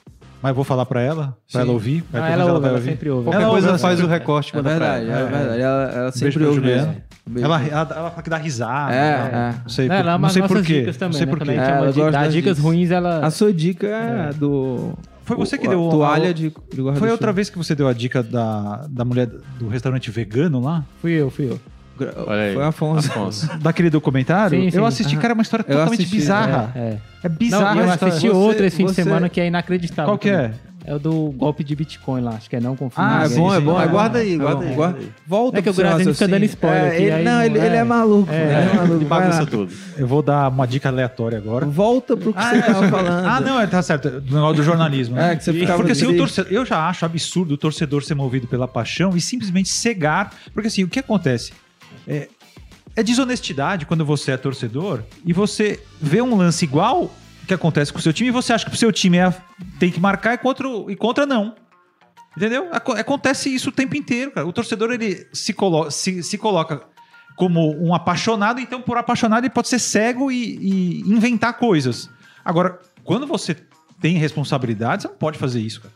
mas 0.42 0.54
vou 0.54 0.64
falar 0.64 0.84
pra 0.86 1.00
ela, 1.02 1.36
pra 1.52 1.60
Sim. 1.60 1.66
ela 1.66 1.72
ouvir. 1.72 2.02
Ah, 2.12 2.28
ela, 2.30 2.44
ouve, 2.46 2.60
vai 2.60 2.68
ela 2.70 2.78
ouvir. 2.78 2.90
sempre 2.90 3.10
ouve. 3.10 3.24
Qualquer 3.26 3.42
Ela 3.42 3.50
coisa 3.50 3.68
ouve 3.68 3.80
faz 3.80 3.98
essa- 3.98 4.08
o 4.08 4.10
recorte 4.10 4.56
É 4.56 4.62
verdade, 4.62 5.06
ela. 5.10 5.18
é 5.20 5.30
verdade. 5.30 5.60
Ela, 5.60 5.82
ela 5.92 6.12
sempre 6.12 6.44
ouve 6.44 6.56
Juliana. 6.56 7.04
Ela, 7.36 7.62
ela, 7.64 7.88
ela 7.96 8.10
fala 8.10 8.22
que 8.22 8.30
dá 8.30 8.36
risada. 8.36 8.92
É, 8.94 8.96
né? 8.98 9.30
é. 9.58 9.62
Não 9.62 9.68
sei, 9.68 9.88
Não, 9.88 9.94
por, 9.96 10.00
ela 10.00 10.18
não 10.18 10.28
sei 10.28 10.42
porquê. 10.42 10.78
dicas 10.80 10.96
também, 10.96 11.20
Não 11.26 11.36
sei 11.36 11.46
né? 11.56 11.66
É, 11.66 12.10
das 12.10 12.32
dicas 12.32 12.32
dicas. 12.32 12.58
ruins, 12.58 12.90
ela... 12.90 13.26
A 13.26 13.30
sua 13.30 13.52
dica 13.52 13.86
é 13.86 14.32
do. 14.32 14.94
Foi 15.24 15.36
você 15.36 15.56
que 15.56 15.66
o- 15.66 15.70
deu 15.70 15.84
a 15.84 15.88
a- 15.88 15.90
toalha 15.90 16.34
de, 16.34 16.52
de 16.72 16.82
guarda 16.82 16.98
Foi 16.98 17.08
outra 17.10 17.32
vez 17.32 17.48
que 17.48 17.56
você 17.56 17.74
deu 17.74 17.86
a 17.86 17.92
dica 17.92 18.22
da, 18.22 18.84
da 18.88 19.04
mulher 19.04 19.28
do 19.58 19.68
restaurante 19.68 20.10
vegano 20.10 20.60
lá? 20.60 20.84
Fui 21.00 21.12
eu, 21.12 21.30
fui 21.30 21.46
eu. 21.50 21.60
Olha 22.26 22.42
aí. 22.42 22.54
Foi 22.54 22.62
o 22.62 22.66
Afonso. 22.66 23.08
Afonso. 23.10 23.50
Daquele 23.60 23.90
documentário? 23.90 24.58
Sim, 24.60 24.70
sim. 24.70 24.76
Eu 24.76 24.86
assisti, 24.86 25.16
cara, 25.16 25.32
é 25.32 25.34
uma 25.34 25.42
história 25.42 25.64
Eu 25.66 25.76
totalmente 25.76 26.00
assisti, 26.00 26.16
bizarra. 26.16 26.72
É, 26.74 26.78
é. 26.80 26.98
É, 27.22 27.28
bizarra 27.28 27.74
Não, 27.74 27.82
eu 27.82 27.90
assisti 27.90 28.20
Você- 28.28 28.30
outro 28.30 28.64
esse 28.64 28.76
fim 28.76 28.86
de 28.86 28.94
você- 28.94 29.02
semana 29.04 29.28
que 29.28 29.40
é 29.40 29.46
inacreditável. 29.46 30.10
Qual 30.12 30.18
que 30.18 30.30
é? 30.30 30.42
também. 30.42 30.70
É 30.82 30.94
o 30.94 30.98
do 30.98 31.30
golpe 31.36 31.62
de 31.62 31.76
Bitcoin 31.76 32.22
lá, 32.22 32.30
acho 32.30 32.48
que 32.48 32.56
é 32.56 32.60
não 32.60 32.74
confio 32.74 33.04
Ah, 33.04 33.26
em 33.28 33.32
é 33.32 33.36
bom, 33.36 33.54
é 33.54 33.60
bom. 33.60 33.76
Ah, 33.76 33.82
é 33.82 33.86
bom. 33.86 33.92
guarda 33.92 34.18
aí, 34.20 34.32
É 34.34 34.38
guarda 34.38 34.62
bom, 34.62 34.68
aí, 34.70 34.74
guarda- 34.74 34.98
aí. 34.98 35.08
Volta 35.26 35.58
É 35.58 35.62
que 35.62 35.68
o 35.68 35.74
Graziano 35.74 36.14
fica 36.14 36.26
dando 36.26 36.44
spoiler 36.46 36.82
É, 36.82 36.88
aqui, 36.88 37.02
ele- 37.02 37.12
aí 37.12 37.24
não, 37.24 37.42
ele, 37.44 37.58
ele 37.58 37.76
é 37.76 37.78
é. 37.80 37.84
maluco. 37.84 38.32
É. 38.32 38.42
ele 38.42 38.52
é 38.70 38.74
maluco. 38.74 39.04
Bagunça 39.04 39.46
tudo. 39.46 39.72
Eu 39.98 40.06
vou 40.06 40.22
dar 40.22 40.48
uma 40.48 40.66
dica 40.66 40.88
aleatória 40.88 41.36
agora. 41.36 41.66
Volta 41.66 42.16
pro 42.16 42.32
que 42.32 42.42
você 42.42 42.62
tava 42.62 42.88
falando. 42.88 43.26
Ah, 43.26 43.40
não, 43.42 43.60
é, 43.60 43.66
tá 43.66 43.82
certo. 43.82 44.22
Do 44.22 44.34
negócio 44.34 44.56
do 44.56 44.62
jornalismo. 44.62 45.16
né? 45.16 45.32
É, 45.32 45.36
que 45.36 45.44
você 45.44 45.52
ficava 45.52 45.76
Porque 45.76 45.92
assim, 45.92 46.06
o 46.06 46.16
torcedor, 46.16 46.50
eu 46.50 46.64
já 46.64 46.88
acho 46.88 47.04
absurdo 47.04 47.52
o 47.54 47.58
torcedor 47.58 48.02
ser 48.02 48.14
movido 48.14 48.46
pela 48.46 48.66
paixão 48.66 49.14
e 49.14 49.20
simplesmente 49.20 49.68
cegar. 49.68 50.30
Porque 50.54 50.68
assim, 50.68 50.82
o 50.82 50.88
que 50.88 50.98
acontece? 50.98 51.52
É, 52.06 52.28
é 52.96 53.02
desonestidade 53.02 53.86
quando 53.86 54.04
você 54.04 54.32
é 54.32 54.36
torcedor 54.36 55.02
e 55.24 55.32
você 55.32 55.82
vê 56.00 56.20
um 56.20 56.36
lance 56.36 56.64
igual 56.64 57.10
que 57.46 57.54
acontece 57.54 57.92
com 57.92 57.98
o 57.98 58.02
seu 58.02 58.12
time 58.12 58.28
e 58.28 58.32
você 58.32 58.52
acha 58.52 58.64
que 58.66 58.74
o 58.74 58.78
seu 58.78 58.92
time 58.92 59.18
é, 59.18 59.34
tem 59.78 59.90
que 59.90 60.00
marcar 60.00 60.34
e 60.34 60.38
contra, 60.38 60.68
e 60.88 60.96
contra 60.96 61.26
não. 61.26 61.54
Entendeu? 62.36 62.68
Aco- 62.72 62.92
Acontece 62.92 63.52
isso 63.52 63.70
o 63.70 63.72
tempo 63.72 63.96
inteiro, 63.96 64.30
cara. 64.30 64.46
O 64.46 64.52
torcedor 64.52 64.92
ele 64.92 65.26
se, 65.32 65.52
colo 65.52 65.90
se, 65.90 66.22
se 66.22 66.38
coloca 66.38 66.82
como 67.36 67.74
um 67.84 67.94
apaixonado, 67.94 68.60
então 68.60 68.80
por 68.82 68.96
apaixonado 68.98 69.44
ele 69.44 69.50
pode 69.50 69.68
ser 69.68 69.78
cego 69.78 70.30
e, 70.30 70.56
e 70.58 71.00
inventar 71.02 71.54
coisas. 71.58 72.08
Agora, 72.44 72.78
quando 73.02 73.26
você 73.26 73.56
tem 74.00 74.16
responsabilidade, 74.16 75.02
você 75.02 75.08
não 75.08 75.16
pode 75.16 75.38
fazer 75.38 75.60
isso, 75.60 75.80
cara. 75.80 75.94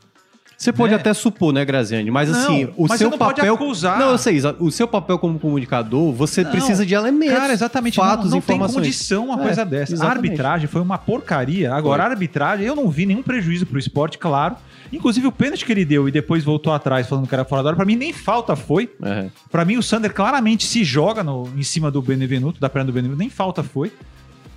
Você 0.57 0.73
pode 0.73 0.93
Né? 0.93 0.97
até 0.99 1.13
supor, 1.13 1.53
né, 1.53 1.65
Graziani? 1.65 2.11
Mas 2.11 2.29
Não, 2.29 2.39
assim, 2.39 2.65
o 2.77 2.87
mas 2.89 2.99
seu 2.99 3.09
você 3.09 3.11
não 3.11 3.19
pode 3.19 3.41
papel. 3.41 3.59
Não, 3.99 4.11
eu 4.11 4.19
sei, 4.19 4.39
o 4.61 4.71
seu 4.71 4.87
papel 4.89 5.19
como 5.19 5.39
comunicador, 5.39 6.13
você 6.13 6.43
Não. 6.45 6.51
precisa 6.51 6.87
de 6.87 6.95
elementos. 6.95 7.37
Cara, 7.37 7.53
exatamente. 7.53 7.97
Fatos, 7.97 8.27
não, 8.31 8.37
não 8.37 8.41
tem 8.41 8.57
informações. 8.57 8.75
condição 8.87 9.27
uma 9.27 9.41
É, 9.41 9.43
coisa 9.45 9.65
dessa. 9.65 9.93
A 9.93 9.95
exatamente. 9.95 10.25
arbitragem 10.27 10.67
foi 10.69 10.81
uma 10.81 10.97
porcaria. 10.99 11.75
Agora, 11.75 12.03
Foi. 12.03 12.11
a 12.11 12.15
arbitragem, 12.15 12.67
eu 12.67 12.77
não 12.77 12.89
vi 12.89 13.05
nenhum 13.07 13.23
prejuízo 13.23 13.67
pro 13.67 13.79
esporte, 13.79 14.17
claro. 14.19 14.57
Inclusive, 14.93 15.27
o 15.27 15.33
pênalti 15.33 15.65
que 15.65 15.73
ele 15.73 15.85
deu 15.85 16.09
e 16.09 16.13
depois 16.13 16.45
voltou 16.45 16.73
atrás 16.73 17.09
falando 17.09 17.27
que 17.27 17.35
era 17.35 17.45
fora 17.45 17.63
da 17.63 17.69
hora, 17.71 17.77
pra 17.77 17.85
mim 17.85 17.97
nem 17.97 18.13
falta 18.13 18.55
foi. 18.55 18.89
É. 19.03 19.27
Pra 19.51 19.65
mim, 19.65 19.77
o 19.77 19.83
Sander 19.83 20.13
claramente 20.15 20.65
se 20.67 20.85
joga 20.85 21.25
no, 21.25 21.49
em 21.57 21.63
cima 21.63 21.91
do 21.91 22.01
Benevenuto, 22.01 22.61
da 22.61 22.69
perna 22.69 22.87
do 22.87 22.93
Benevenuto, 22.93 23.19
nem 23.19 23.29
falta 23.31 23.63
foi. 23.63 23.91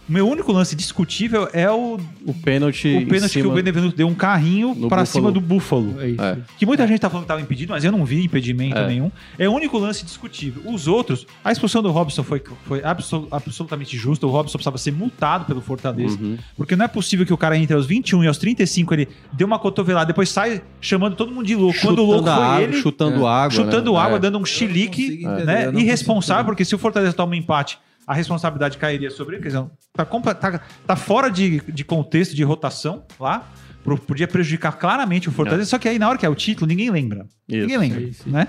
O 0.08 0.12
meu 0.14 0.28
único 0.28 0.52
lance 0.54 0.76
discutível 0.76 1.50
é 1.52 1.70
o, 1.70 2.00
O 2.26 2.34
pênalti. 2.34 2.88
o 3.04 3.08
pênalti 3.08 3.42
que 3.42 3.46
o 3.48 3.52
Benevenuto 3.52 3.96
deu 3.98 4.08
um 4.08 4.14
carrinho 4.16 4.74
Buffalo. 4.74 5.06
cima 5.06 5.32
do 5.32 5.42
Búfalo. 5.42 6.00
É 6.02 6.10
isso. 6.10 6.22
É. 6.24 6.38
Que 6.58 6.66
muita 6.66 6.88
gente 6.88 7.00
tá 7.00 7.10
falando 7.10 7.24
que 7.26 7.28
tava 7.28 7.42
impedido, 7.42 7.74
mas 7.74 7.84
eu 7.84 7.92
não 7.92 8.06
vi 8.06 8.24
impedimento 8.24 8.78
É. 8.78 8.88
nenhum. 8.88 9.12
É 9.38 9.50
o 9.50 9.54
único 9.54 9.78
lance 9.78 10.06
discutível. 10.06 10.62
Os 10.66 10.88
outros, 10.88 11.28
a 11.44 11.52
expulsão 11.52 11.84
do 11.84 11.92
Robson 11.92 12.24
foi, 12.24 12.42
foi 12.66 12.82
absol- 12.84 13.28
absolutamente 13.32 13.98
justa. 13.98 14.26
O 14.26 14.30
Robson 14.30 14.54
precisava 14.58 14.78
ser 14.78 14.92
multado 14.94 15.44
pelo 15.46 15.60
Fortaleza. 15.62 16.18
Uhum. 16.22 16.38
Porque 16.56 16.76
não 16.76 16.86
é 16.86 16.88
possível 16.88 17.26
que 17.26 17.34
o 17.34 17.38
cara 17.38 17.58
entre 17.58 17.76
aos 17.76 17.86
21 17.86 18.24
e 18.24 18.28
aos 18.28 18.38
35 18.38 18.94
ele 18.94 19.08
dê 19.34 19.44
uma 19.44 19.60
cotovelada, 19.60 20.06
depois 20.06 20.30
sai 20.30 20.62
chamando 20.80 21.16
todo 21.16 21.34
mundo 21.34 21.46
de 21.46 21.56
louco. 21.56 21.80
Quando 21.82 22.00
o 22.00 22.06
louco 22.06 22.20
Chutando 22.28 22.36
foi 22.38 22.46
água, 22.46 22.62
ele, 22.64 22.82
chutando 22.82 23.28
água. 23.28 23.52
chutando 23.52 23.94
né? 23.94 24.00
água, 24.00 24.16
É. 24.16 24.20
dando 24.20 24.38
um 24.40 24.46
chilique, 24.46 25.22
né? 25.46 25.70
Irresponsável, 25.76 26.46
porque 26.46 26.64
se 26.64 26.74
o 26.74 26.78
Fortaleza 26.78 27.12
toma 27.14 27.34
um 27.34 27.36
empate, 27.36 27.78
a 28.08 28.14
responsabilidade 28.14 28.78
cairia 28.78 29.12
sobre 29.12 29.36
ele. 29.36 29.44
Quer 29.44 29.50
dizer, 29.50 29.66
tá, 29.94 30.06
tá- 30.06 30.62
tá 30.88 30.96
fora 30.96 31.30
de, 31.30 31.60
de 31.72 31.84
contexto 31.84 32.34
de 32.34 32.44
rotação 32.44 33.04
lá. 33.20 33.46
Pro- 33.84 33.98
Podia 34.00 34.28
prejudicar 34.28 34.72
claramente 34.78 35.28
o 35.30 35.32
Fortaleza, 35.32 35.70
só 35.70 35.78
que 35.78 35.88
aí 35.90 36.00
na 36.00 36.08
hora 36.10 36.18
que 36.18 36.26
é 36.26 36.30
o 36.30 36.36
título, 36.36 36.68
ninguém 36.68 36.90
lembra. 36.90 37.26
Isso. 37.48 37.62
Ninguém 37.62 37.78
lembra, 37.78 38.02
Isso. 38.02 38.30
né? 38.30 38.48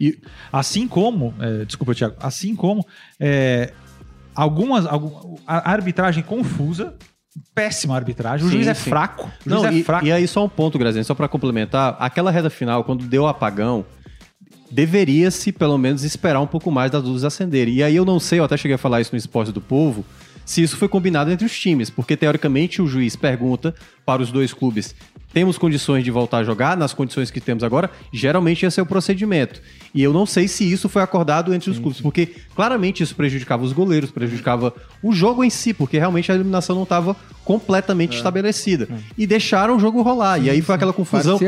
E 0.00 0.18
assim 0.52 0.86
como, 0.86 1.34
é, 1.40 1.64
desculpa, 1.64 1.92
Thiago, 1.94 2.14
assim 2.20 2.54
como 2.54 2.86
é, 3.20 3.72
algumas, 4.34 4.86
algum- 4.86 5.36
a 5.46 5.70
arbitragem 5.70 6.22
confusa, 6.22 6.94
péssima 7.54 7.94
arbitragem, 7.96 8.46
o 8.46 8.48
Sim, 8.48 8.56
juiz 8.56 8.68
é 8.68 8.74
sim. 8.74 8.90
fraco, 8.90 9.24
o 9.44 9.50
juiz 9.50 9.62
Não, 9.62 9.68
é 9.68 9.74
e, 9.74 9.84
fraco. 9.84 10.06
e 10.06 10.12
aí 10.12 10.26
só 10.28 10.44
um 10.44 10.48
ponto, 10.48 10.78
Graziano, 10.78 11.04
só 11.04 11.14
pra 11.14 11.28
complementar, 11.28 11.96
aquela 11.98 12.30
reta 12.30 12.50
final, 12.50 12.84
quando 12.84 13.04
deu 13.06 13.24
o 13.24 13.26
apagão, 13.28 13.84
deveria-se 14.70 15.52
pelo 15.52 15.78
menos 15.78 16.04
esperar 16.04 16.40
um 16.40 16.46
pouco 16.46 16.70
mais 16.70 16.90
das 16.90 17.02
luzes 17.02 17.24
acenderem. 17.24 17.74
E 17.74 17.82
aí 17.82 17.96
eu 17.96 18.04
não 18.04 18.20
sei, 18.20 18.38
eu 18.38 18.44
até 18.44 18.56
cheguei 18.56 18.74
a 18.74 18.78
falar 18.78 19.00
isso 19.00 19.12
no 19.12 19.18
Esporte 19.18 19.52
do 19.52 19.60
Povo, 19.60 20.04
se 20.44 20.62
isso 20.62 20.76
foi 20.76 20.88
combinado 20.88 21.30
entre 21.30 21.44
os 21.44 21.58
times, 21.58 21.90
porque 21.90 22.16
teoricamente 22.16 22.80
o 22.80 22.86
juiz 22.86 23.14
pergunta 23.14 23.74
para 24.04 24.22
os 24.22 24.32
dois 24.32 24.52
clubes: 24.52 24.94
temos 25.38 25.56
condições 25.56 26.02
de 26.02 26.10
voltar 26.10 26.38
a 26.38 26.42
jogar 26.42 26.76
nas 26.76 26.92
condições 26.92 27.30
que 27.30 27.40
temos 27.40 27.62
agora? 27.62 27.88
Geralmente 28.12 28.66
esse 28.66 28.80
é 28.80 28.82
o 28.82 28.86
procedimento. 28.86 29.62
E 29.94 30.02
eu 30.02 30.12
não 30.12 30.26
sei 30.26 30.48
se 30.48 30.68
isso 30.68 30.88
foi 30.88 31.00
acordado 31.00 31.54
entre 31.54 31.70
os 31.70 31.78
clubes, 31.78 32.00
porque 32.00 32.34
claramente 32.56 33.04
isso 33.04 33.14
prejudicava 33.14 33.62
os 33.62 33.72
goleiros, 33.72 34.10
prejudicava 34.10 34.74
o 35.00 35.12
jogo 35.12 35.44
em 35.44 35.48
si, 35.48 35.72
porque 35.72 35.96
realmente 35.96 36.32
a 36.32 36.34
eliminação 36.34 36.74
não 36.74 36.82
estava 36.82 37.14
completamente 37.44 38.16
estabelecida. 38.16 38.88
E 39.16 39.28
deixaram 39.28 39.76
o 39.76 39.78
jogo 39.78 40.02
rolar. 40.02 40.42
e 40.42 40.50
aí 40.50 40.60
foi 40.60 40.74
aquela 40.74 40.92
confusão. 40.92 41.38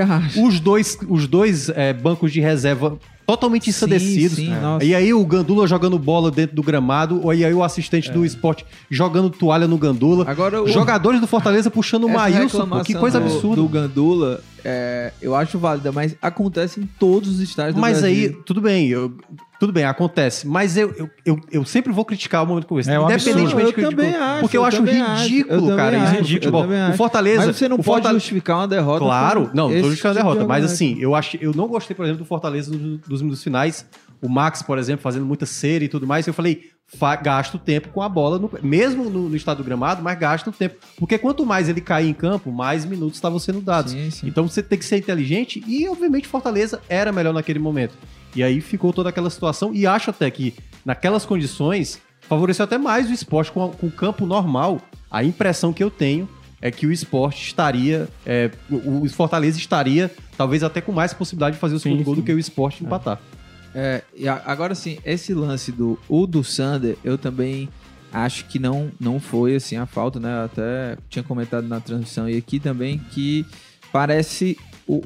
Os 0.40 0.61
dois, 0.61 0.96
os 1.09 1.26
dois 1.26 1.68
é, 1.70 1.92
bancos 1.92 2.33
de 2.33 2.40
reserva 2.40 2.96
totalmente 3.31 3.64
Sim, 3.64 3.71
ensandecidos. 3.71 4.37
sim, 4.37 4.49
nossa. 4.51 4.85
E 4.85 4.95
aí 4.95 5.12
o 5.14 5.25
Gandula 5.25 5.66
jogando 5.66 5.99
bola 5.99 6.31
dentro 6.31 6.57
do 6.57 6.62
gramado, 6.62 7.21
e 7.33 7.45
aí 7.45 7.55
o 7.55 7.62
assistente 7.62 8.11
do 8.11 8.25
esporte 8.25 8.64
jogando 8.90 9.31
toalha 9.31 9.66
no 9.69 9.79
Gandula. 9.79 10.25
Agora, 10.29 10.62
o- 10.62 10.69
Jogadores 10.69 11.21
do 11.21 11.27
Fortaleza 11.27 11.71
puxando 11.71 12.05
o 12.05 12.09
Maílson, 12.09 12.66
pô, 12.66 12.81
que 12.83 12.95
coisa 12.95 13.21
do- 13.21 13.27
absurda. 13.27 13.57
Do 13.57 13.69
Gandula, 13.69 14.40
é, 14.64 15.12
eu 15.23 15.35
acho 15.35 15.59
válida, 15.59 15.93
mas 15.93 16.16
acontece 16.21 16.81
em 16.81 16.87
todos 16.99 17.29
os 17.31 17.40
estádios 17.40 17.75
do 17.75 17.81
Mas 17.81 18.03
aí, 18.03 18.29
Brasil. 18.29 18.43
tudo 18.45 18.61
bem, 18.61 18.88
eu- 18.88 19.12
tudo 19.61 19.73
bem, 19.75 19.85
acontece. 19.85 20.49
Mas 20.49 20.77
eu, 20.77 20.92
eu, 20.96 21.11
eu, 21.25 21.40
eu 21.53 21.64
sempre 21.64 21.92
vou 21.92 22.05
criticar 22.05 22.42
o 22.42 22.46
momento 22.46 22.66
como 22.66 22.81
esse. 22.81 22.90
É 22.90 22.99
um 22.99 23.05
independentemente 23.05 23.53
absurdo. 23.55 23.73
que 23.75 23.81
Eu 23.83 23.90
também 23.90 24.14
acho, 24.16 24.40
Porque 24.40 24.57
eu, 24.57 24.62
eu 24.62 24.66
acho 24.66 24.83
acho, 24.83 25.23
ridículo, 25.23 25.70
eu 25.70 25.77
cara. 25.77 25.96
Isso 25.99 26.07
é 26.07 26.09
acho, 26.09 26.18
ridículo. 26.23 26.59
O 26.66 26.73
acho. 26.75 26.96
Fortaleza. 26.96 27.46
Mas 27.46 27.57
você 27.57 27.68
não 27.68 27.77
pode 27.79 28.09
justificar 28.09 28.57
uma 28.57 28.66
derrota. 28.68 28.99
Claro, 29.05 29.51
não, 29.55 29.70
esse 29.70 29.83
tô 29.83 29.87
justificando 29.88 30.18
a 30.18 30.23
tipo 30.23 30.29
de 30.33 30.35
derrota. 30.38 30.49
Mas 30.49 30.64
argumento. 30.64 30.73
assim, 30.73 30.99
eu, 30.99 31.14
acho, 31.14 31.37
eu 31.40 31.53
não 31.55 31.68
gostei, 31.68 31.94
por 31.94 32.05
exemplo, 32.07 32.25
do 32.25 32.27
Fortaleza 32.27 32.70
do- 32.70 32.96
dos 32.99 33.20
minutos 33.20 33.44
finais. 33.44 33.87
O 34.23 34.29
Max, 34.29 34.62
por 34.62 34.79
exemplo, 34.79 35.03
fazendo 35.03 35.27
muita 35.27 35.44
cera 35.46 35.85
e 35.85 35.88
tudo 35.88 36.07
mais. 36.07 36.27
Eu 36.27 36.33
falei, 36.35 36.64
fa- 36.87 37.16
gasta 37.16 37.57
o 37.57 37.61
tempo 37.61 37.88
com 37.90 38.01
a 38.03 38.09
bola, 38.09 38.38
no- 38.38 38.51
mesmo 38.62 39.09
no, 39.11 39.29
no 39.29 39.37
estado 39.37 39.59
do 39.59 39.64
gramado, 39.64 40.03
mas 40.03 40.18
gasta 40.18 40.49
o 40.49 40.53
tempo. 40.53 40.77
Porque 40.99 41.18
quanto 41.18 41.44
mais 41.44 41.68
ele 41.68 41.81
cair 41.83 42.09
em 42.09 42.14
campo, 42.14 42.51
mais 42.51 42.85
minutos 42.87 43.16
estavam 43.16 43.38
sendo 43.38 43.61
dados. 43.61 43.92
Sim, 43.92 44.11
sim. 44.11 44.27
Então 44.27 44.49
você 44.49 44.62
tem 44.62 44.79
que 44.79 44.85
ser 44.87 44.96
inteligente 44.96 45.62
e, 45.66 45.87
obviamente, 45.88 46.27
Fortaleza 46.29 46.81
era 46.88 47.12
melhor 47.12 47.35
naquele 47.35 47.59
momento. 47.59 47.95
E 48.35 48.43
aí 48.43 48.61
ficou 48.61 48.93
toda 48.93 49.09
aquela 49.09 49.31
situação. 49.31 49.74
E 49.74 49.87
acho 49.87 50.11
até 50.11 50.31
que, 50.31 50.55
naquelas 50.85 51.24
condições, 51.26 52.01
favoreceu 52.22 52.64
até 52.64 52.78
mais 52.78 53.09
o 53.11 53.12
esporte 53.12 53.51
com, 53.53 53.64
a- 53.64 53.68
com 53.70 53.87
o 53.87 53.91
campo 53.91 54.24
normal. 54.26 54.81
A 55.11 55.24
impressão 55.24 55.72
que 55.72 55.83
eu 55.83 55.91
tenho 55.91 56.28
é 56.62 56.70
que 56.70 56.87
o 56.87 56.93
esporte 56.93 57.43
estaria. 57.47 58.09
é, 58.24 58.51
o, 58.70 59.03
o 59.05 59.09
Fortaleza 59.09 59.59
estaria, 59.59 60.11
talvez 60.37 60.62
até 60.62 60.81
com 60.81 60.93
mais 60.93 61.12
possibilidade 61.12 61.57
de 61.57 61.61
fazer 61.61 61.74
o 61.74 61.81
segundo 61.81 61.99
Sim, 61.99 62.05
gol 62.05 62.14
do 62.16 62.22
que 62.22 62.33
o 62.33 62.39
esporte 62.39 62.85
empatar. 62.85 63.18
É, 63.74 64.03
e 64.16 64.28
a- 64.28 64.43
agora 64.47 64.74
sim, 64.74 64.99
esse 65.05 65.33
lance 65.33 65.72
do 65.72 65.99
o 66.09 66.26
do 66.26 66.43
Sander, 66.45 66.97
eu 67.05 67.16
também 67.16 67.68
acho 68.12 68.45
que 68.47 68.59
não 68.59 68.91
não 69.01 69.18
foi 69.20 69.55
assim 69.55 69.76
a 69.76 69.87
falta, 69.87 70.18
né? 70.20 70.28
Eu 70.41 70.45
até 70.45 70.99
tinha 71.09 71.22
comentado 71.22 71.66
na 71.68 71.78
transmissão 71.81 72.28
e 72.28 72.37
aqui 72.37 72.59
também 72.61 72.99
que 73.12 73.47
parece 73.93 74.57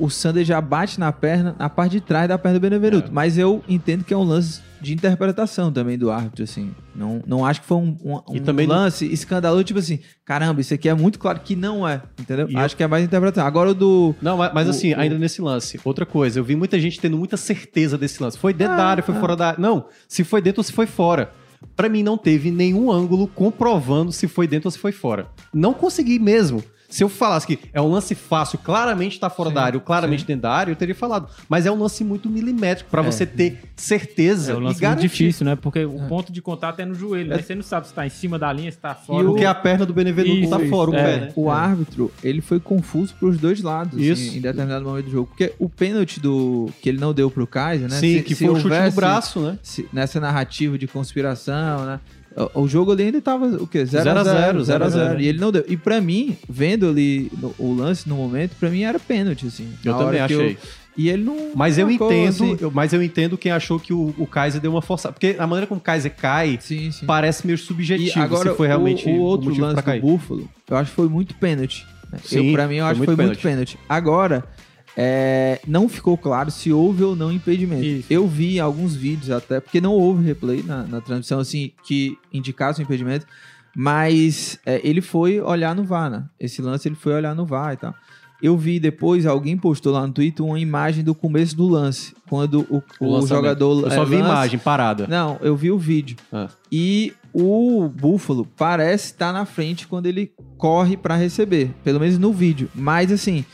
o, 0.01 0.07
o 0.07 0.11
Sander 0.11 0.45
já 0.45 0.61
bate 0.61 0.99
na 0.99 1.13
perna, 1.13 1.55
na 1.59 1.69
parte 1.69 1.93
de 1.93 2.01
trás 2.01 2.29
da 2.29 2.39
perna 2.39 2.59
do 2.59 2.63
Benevenuto. 2.63 3.09
É. 3.09 3.13
Mas 3.13 3.37
eu 3.37 3.63
entendo 3.69 4.05
que 4.05 4.15
é 4.15 4.17
um 4.17 4.23
lance 4.23 4.61
de 4.81 4.93
interpretação 4.95 5.73
também 5.73 5.97
do 5.99 6.11
árbitro, 6.11 6.45
assim. 6.45 6.71
Não, 6.95 7.23
não 7.27 7.45
acho 7.45 7.61
que 7.63 7.67
foi 7.67 7.79
um, 7.79 7.97
um, 8.05 8.21
um 8.37 8.39
também 8.41 8.67
não- 8.67 8.75
lance 8.77 9.07
escandaloso, 9.11 9.65
tipo 9.65 9.79
assim, 9.79 9.99
caramba, 10.25 10.61
isso 10.61 10.73
aqui 10.75 10.89
é 10.89 10.95
muito 10.95 11.19
claro 11.19 11.41
que 11.41 11.57
não 11.57 11.87
é, 11.89 12.03
entendeu? 12.21 12.49
E 12.51 12.57
acho 12.57 12.77
que 12.77 12.83
é 12.83 12.87
mais 12.87 13.05
interpretação. 13.05 13.47
Agora 13.47 13.71
o 13.71 13.75
do... 13.75 14.15
Não, 14.21 14.37
mas, 14.37 14.53
mas 14.55 14.67
O- 14.67 14.71
assim, 14.71 14.93
o- 14.95 15.01
ainda 15.01 15.19
nesse 15.19 15.41
lance, 15.43 15.81
outra 15.85 16.05
coisa, 16.05 16.39
eu 16.39 16.45
vi 16.45 16.55
muita 16.55 16.79
gente 16.79 17.01
tendo 17.01 17.17
muita 17.17 17.37
certeza 17.37 17.97
desse 17.99 18.23
lance. 18.23 18.39
Foi 18.39 18.53
dentro 18.53 18.77
da 18.77 18.85
área, 18.87 19.03
foi 19.03 19.15
fora 19.15 19.35
da 19.37 19.49
área. 19.49 19.61
Não, 19.61 19.87
se 20.09 20.23
foi 20.23 20.41
dentro 20.43 20.61
ou 20.61 20.65
se 20.65 20.73
foi 20.73 20.87
fora. 20.87 21.31
Pra 21.75 21.89
mim 21.89 22.03
não 22.03 22.19
teve 22.19 22.51
nenhum 22.51 22.93
ângulo 22.93 23.27
comprovando 23.27 24.13
se 24.13 24.29
foi 24.29 24.47
dentro 24.47 24.67
ou 24.67 24.71
se 24.71 24.79
foi 24.79 24.93
fora. 24.93 25.27
Não 25.53 25.73
consegui 25.73 26.19
mesmo. 26.19 26.63
Se 26.95 27.03
eu 27.03 27.09
falasse 27.09 27.45
que 27.45 27.59
é 27.73 27.81
um 27.83 27.89
lance 27.91 28.15
fácil, 28.15 28.57
claramente 28.57 29.19
tá 29.19 29.29
fora 29.29 29.49
Sim, 29.49 29.55
da 29.57 29.63
área, 29.65 29.77
ou 29.79 29.81
claramente 29.81 30.21
sim. 30.21 30.27
dentro 30.29 30.43
da 30.43 30.53
área, 30.53 30.71
eu 30.71 30.77
teria 30.77 30.95
falado. 30.95 31.29
Mas 31.49 31.67
é 31.67 31.73
um 31.73 31.77
lance 31.77 32.05
muito 32.05 32.31
milimétrico 32.31 32.89
pra 32.89 33.03
É. 33.03 33.05
você 33.05 33.27
ter 33.27 33.59
certeza 33.75 34.53
É 34.53 34.55
um 34.55 34.61
e 34.61 34.65
lance 34.67 34.87
muito 34.87 35.01
difícil, 35.01 35.45
né? 35.45 35.57
Porque 35.57 35.85
o 35.85 35.99
ponto 36.09 36.33
de 36.33 36.41
contato 36.41 36.79
é 36.79 36.85
no 36.85 36.95
joelho, 36.95 37.31
né? 37.31 37.43
Você 37.43 37.53
não 37.57 37.65
sabe 37.65 37.89
se 37.89 37.95
tá 37.95 38.07
em 38.07 38.11
cima 38.11 38.39
da 38.39 38.53
linha, 38.53 38.71
se 38.71 38.79
tá 38.79 38.95
fora. 38.95 39.25
o- 39.27 39.31
Porque 39.33 39.45
a 39.45 39.53
perna 39.55 39.85
do 39.85 39.93
Benevenuto 39.93 40.37
Isso, 40.39 40.51
tá 40.51 40.61
isso, 40.61 40.71
fora, 40.71 40.91
o 40.93 40.95
é. 40.95 41.03
pé, 41.03 41.21
né? 41.27 41.33
O 41.35 41.51
árbitro, 41.51 42.13
ele 42.23 42.41
foi 42.41 42.61
confuso 42.61 43.13
pros 43.19 43.39
dois 43.39 43.61
lados, 43.61 43.95
assim, 43.99 44.13
Isso. 44.13 44.39
em 44.39 44.41
determinado 44.41 44.85
momento 44.85 45.07
do 45.07 45.11
jogo. 45.11 45.27
Porque 45.27 45.53
o 45.59 45.69
pênalti 45.69 46.21
do 46.21 46.71
que 46.81 46.89
ele 46.89 46.99
não 47.01 47.13
deu 47.13 47.29
pro 47.29 47.45
Kaiser, 47.45 47.89
né? 47.91 47.97
Sim, 47.99 48.19
se- 48.19 48.23
que 48.23 48.37
se 48.37 48.45
foi 48.47 48.55
o 48.55 48.61
chute 48.61 48.69
no 48.81 48.93
braço, 48.93 49.41
né? 49.41 49.59
se- 49.65 49.89
nessa 49.93 50.21
narrativa 50.21 50.79
de 50.79 50.87
conspiração, 50.87 51.85
né? 51.87 51.99
O, 52.55 52.63
o 52.63 52.69
jogo 52.69 52.93
ali 52.93 53.05
ainda 53.05 53.21
tava 53.21 53.47
o 53.47 53.67
quê? 53.67 53.85
0 53.85 54.03
Zero 54.05 54.19
a 54.19 54.21
a 54.21 54.25
0 54.25 54.37
zero, 54.39 54.43
0 54.43 54.59
a 54.59 54.65
zero 54.65 54.85
a 54.85 54.89
0 54.89 55.07
zero. 55.09 55.21
E 55.21 55.29
ele 55.29 55.39
não 55.39 55.53
deu. 55.53 55.65
E 55.69 55.77
pra 55.77 56.01
mim, 56.01 56.37
vendo 56.49 56.89
ali 56.89 57.31
no- 57.41 57.55
o 57.59 57.75
lance 57.75 58.09
no 58.09 58.17
momento, 58.17 58.53
pra 58.59 58.69
mim 58.71 58.83
era 58.83 58.99
pênalti, 58.99 59.47
assim. 59.47 59.69
Eu 59.85 59.95
também 59.97 60.21
achei. 60.21 60.59
E 60.97 61.09
ele 61.09 61.25
não. 61.25 61.51
Mas 61.57 61.77
eu 61.77 61.89
marcou, 61.89 62.07
entendo, 62.13 62.29
assim. 62.29 62.57
eu- 62.61 62.71
mas 62.71 62.93
eu 62.93 63.03
entendo 63.03 63.37
quem 63.37 63.51
achou 63.51 63.81
que 63.81 63.93
o, 63.93 64.15
o 64.17 64.27
Kaiser 64.27 64.61
deu 64.61 64.71
uma 64.71 64.83
forçada. 64.83 65.13
Porque 65.13 65.35
a 65.39 65.47
maneira 65.47 65.67
como 65.67 65.81
o 65.81 65.83
Kaiser 65.83 66.15
cai 66.15 66.57
Sim, 66.61 66.91
sim. 66.93 67.05
parece 67.07 67.45
meio 67.47 67.57
E 67.57 67.59
subjetivo. 67.59 68.21
agora, 68.21 68.51
se 68.51 68.57
foi 68.57 68.69
realmente 68.69 69.09
o, 69.09 69.13
o 69.13 69.21
outro 69.21 69.47
motivo 69.49 69.67
lance 69.67 69.83
do 69.83 70.01
Búfalo, 70.01 70.49
eu 70.71 70.77
acho 70.77 70.91
que 70.91 70.97
foi 70.97 71.09
muito 71.09 71.35
pênalti. 71.35 71.85
Sim, 72.23 72.47
eu, 72.49 72.53
pra 72.53 72.69
mim, 72.69 72.77
eu 72.77 72.87
acho 72.87 73.01
que 73.01 73.07
foi 73.07 73.17
muito 73.17 73.39
pênalti. 73.41 73.77
Agora, 73.89 74.45
é, 74.97 75.61
não 75.67 75.89
ficou 75.89 76.17
claro 76.17 76.51
se 76.51 76.73
houve 76.73 77.03
ou 77.03 77.17
não 77.17 77.33
impedimento. 77.33 77.85
Isso. 77.85 78.07
Eu 78.09 78.27
vi 78.29 78.61
alguns 78.61 78.95
vídeos 78.95 79.31
até, 79.31 79.61
porque 79.61 79.81
não 79.81 79.93
houve 79.93 80.25
replay 80.25 80.63
na, 80.63 80.85
na 80.85 81.01
transmissão, 81.01 81.41
assim, 81.41 81.73
que 81.85 82.17
indicasse 82.33 82.81
o 82.81 82.83
impedimento, 82.83 83.27
mas 83.77 84.59
é, 84.65 84.81
ele 84.85 85.01
foi 85.01 85.41
olhar 85.41 85.75
no 85.75 85.85
VAR, 85.85 86.11
né? 86.11 86.25
Esse 86.39 86.63
lance 86.63 86.87
ele 86.87 86.95
foi 86.95 87.13
olhar 87.13 87.35
no 87.35 87.45
VAR 87.45 87.73
e 87.75 87.77
tal. 87.77 87.95
Eu 88.43 88.59
vi 88.59 88.79
depois, 88.79 89.25
alguém 89.25 89.57
postou 89.57 89.93
lá 89.93 90.07
no 90.07 90.13
Twitter 90.13 90.45
uma 90.45 90.61
imagem 90.61 91.03
do 91.03 91.15
começo 91.15 91.57
do 91.57 91.67
lance, 91.67 92.15
quando 92.29 92.67
o, 92.69 92.83
o, 93.01 93.11
lançamento. 93.11 93.29
jogador... 93.29 93.85
Eu 93.85 93.91
só 93.91 94.03
é, 94.03 94.05
vi 94.05 94.17
lança- 94.17 94.29
imagem 94.29 94.59
parada. 94.59 95.07
Não, 95.07 95.39
eu 95.41 95.57
vi 95.57 95.71
o 95.71 95.79
vídeo. 95.79 96.17
Ah. 96.33 96.49
E 96.71 97.15
o 97.33 97.89
Búfalo 97.89 98.47
parece 98.57 99.07
estar 99.07 99.33
na 99.33 99.45
frente 99.45 99.87
quando 99.89 100.07
ele 100.07 100.31
corre 100.59 100.97
pra 100.97 101.17
receber, 101.17 101.71
pelo 101.83 101.99
menos 101.99 102.19
no 102.19 102.33
vídeo. 102.33 102.69
Mas 102.75 103.11
assim, 103.11 103.45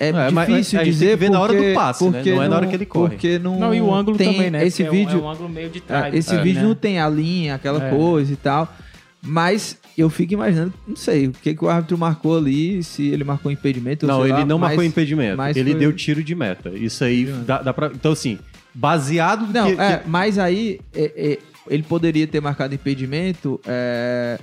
é, 0.00 0.08
É, 0.08 0.30
mas 0.30 0.48
difícil 0.48 0.80
a 0.80 0.84
gente 0.84 0.92
dizer 0.94 1.06
tem 1.06 1.14
que 1.16 1.20
ver 1.24 1.30
na 1.30 1.40
hora 1.40 1.52
do 1.52 1.58
porque- 1.58 1.74
passe, 1.74 2.04
né? 2.04 2.10
porque 2.12 2.34
Não 2.34 2.42
é 2.42 2.48
na 2.48 2.56
hora 2.56 2.66
que 2.66 2.74
ele 2.74 2.86
corre. 2.86 3.10
Porque 3.10 3.38
não, 3.38 3.58
Não, 3.60 3.74
e 3.74 3.80
o 3.82 3.94
ângulo 3.94 4.16
tem 4.16 4.32
também, 4.32 4.50
né? 4.50 4.66
Esse 4.66 4.82
Porque 4.82 4.96
é 4.96 5.00
um- 5.00 5.04
vídeo, 5.06 5.18
É 5.20 5.22
um, 5.22 5.28
ângulo 5.30 5.48
meio 5.48 5.68
de 5.68 5.80
trás. 5.80 6.12
é, 6.14 6.16
esse 6.18 6.34
assim, 6.34 6.42
vídeo 6.42 6.62
né? 6.62 6.68
não 6.68 6.74
tem 6.74 6.98
a 6.98 7.08
linha, 7.08 7.54
aquela 7.54 7.86
É. 7.86 7.90
coisa 7.90 8.32
e 8.32 8.36
tal. 8.36 8.74
Mas 9.22 9.76
eu 9.98 10.08
fico 10.08 10.32
imaginando, 10.32 10.72
não 10.88 10.96
sei, 10.96 11.26
o 11.26 11.32
que, 11.32 11.54
que 11.54 11.62
o 11.64 11.68
árbitro 11.68 11.98
marcou 11.98 12.38
ali, 12.38 12.82
se 12.82 13.06
ele 13.08 13.22
marcou 13.22 13.52
impedimento 13.52 14.06
ou 14.06 14.10
Não, 14.10 14.22
sei 14.22 14.30
ele 14.30 14.38
lá, 14.40 14.46
não 14.46 14.58
mas- 14.58 14.68
marcou 14.70 14.82
impedimento. 14.84 15.36
mas 15.36 15.54
Ele 15.56 15.72
foi- 15.72 15.80
deu 15.80 15.92
tiro 15.92 16.24
de 16.24 16.34
meta. 16.34 16.70
Isso 16.70 17.04
aí 17.04 17.26
dá, 17.46 17.60
dá 17.60 17.74
pra. 17.74 17.88
Então, 17.94 18.12
assim, 18.12 18.38
baseado 18.74 19.46
no 19.46 19.52
Não, 19.52 19.66
que. 19.76 19.80
é, 19.80 19.96
que- 19.98 20.08
mas 20.08 20.38
aí 20.38 20.80
é, 20.94 21.12
é, 21.14 21.38
ele 21.68 21.82
poderia 21.82 22.26
ter 22.26 22.40
marcado 22.40 22.74
impedimento 22.74 23.60
é, 23.66 24.38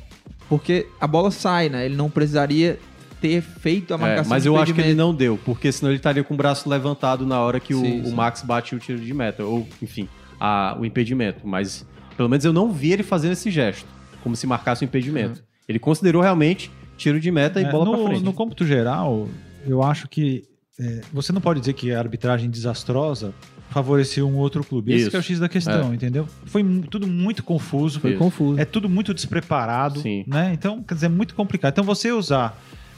porque 0.47 0.85
a 1.01 1.07
bola 1.07 1.31
sai, 1.31 1.69
né? 1.69 1.85
Ele 1.85 1.95
não 1.95 2.09
precisaria 2.09 2.77
ter 3.22 3.41
feito 3.41 3.93
a 3.93 3.97
é, 3.97 3.99
marcação 3.99 4.30
mas 4.30 4.43
de 4.43 4.49
eu 4.49 4.57
acho 4.57 4.74
que 4.74 4.82
ele 4.82 4.93
não 4.93 5.13
deu, 5.13 5.39
porque 5.43 5.72
senão 5.72 5.91
ele 5.91 5.97
estaria 5.97 6.24
com 6.24 6.34
o 6.34 6.38
braço 6.38 6.70
levantado 6.70 7.26
na 7.26 7.39
hora 7.39 7.59
que 7.59 7.74
o, 7.74 7.80
Sim, 7.82 8.01
o 8.01 8.05
sim. 8.07 8.13
Max 8.13 8.41
bate 8.43 8.76
o 8.76 8.80
tiro 8.80 8.99
de 8.99 9.13
meta. 9.13 9.43
Ou, 9.43 9.68
enfim, 9.82 10.07
a- 10.39 10.78
o 10.80 10.86
impedimento. 10.86 11.39
Mas 11.47 11.86
pelo 12.15 12.30
menos 12.30 12.45
eu 12.45 12.53
não 12.53 12.72
vi 12.72 12.91
ele 12.93 13.03
fazendo 13.03 13.32
esse 13.34 13.49
gesto, 13.51 13.86
como 14.24 14.36
se 14.36 14.45
marcasse 14.47 14.84
o 14.84 14.86
impedimento. 14.86 15.43
Ele 15.68 15.80
considerou 15.80 16.22
realmente 16.22 16.72
tiro 16.97 17.20
de 17.20 17.30
meta 17.32 17.59
e 17.61 17.65
É, 17.65 17.72
bola 17.72 17.86
no, 17.86 17.97
pra 17.97 18.07
frente. 18.07 18.24
No 18.24 18.34
cômputo 18.34 18.65
geral, 18.65 19.28
eu 19.65 19.84
acho 19.84 20.07
que 20.07 20.43
é, 20.80 21.01
você 21.11 21.32
não 21.34 21.41
pode 21.41 21.59
dizer 21.59 21.74
que 21.74 21.91
a 21.91 21.99
arbitragem 21.99 22.49
desastrosa 22.49 23.34
favoreceu 23.70 24.28
um 24.28 24.38
outro 24.38 24.63
clube. 24.63 24.93
Esse 24.93 25.01
Isso. 25.01 25.09
que 25.11 25.15
é 25.18 25.20
o 25.20 25.24
X 25.24 25.39
da 25.39 25.49
questão, 25.49 25.93
entendeu? 25.93 26.26
Foi 26.45 26.63
tudo 26.89 27.05
muito 27.05 27.43
confuso. 27.43 27.99
Foi 27.99 28.15
confuso. 28.15 28.59
É 28.59 28.63
tudo 28.65 28.88
muito 28.88 29.13
despreparado, 29.13 29.99
Sim. 29.99 30.24
né? 30.26 30.51
Então, 30.53 30.82
quer 30.84 30.93
dizer, 30.95 31.07
é 31.07 31.09
muito 31.09 31.36
complicado. 31.36 31.74
Então, 31.74 31.84
você 31.84 32.11
usar 32.11 32.57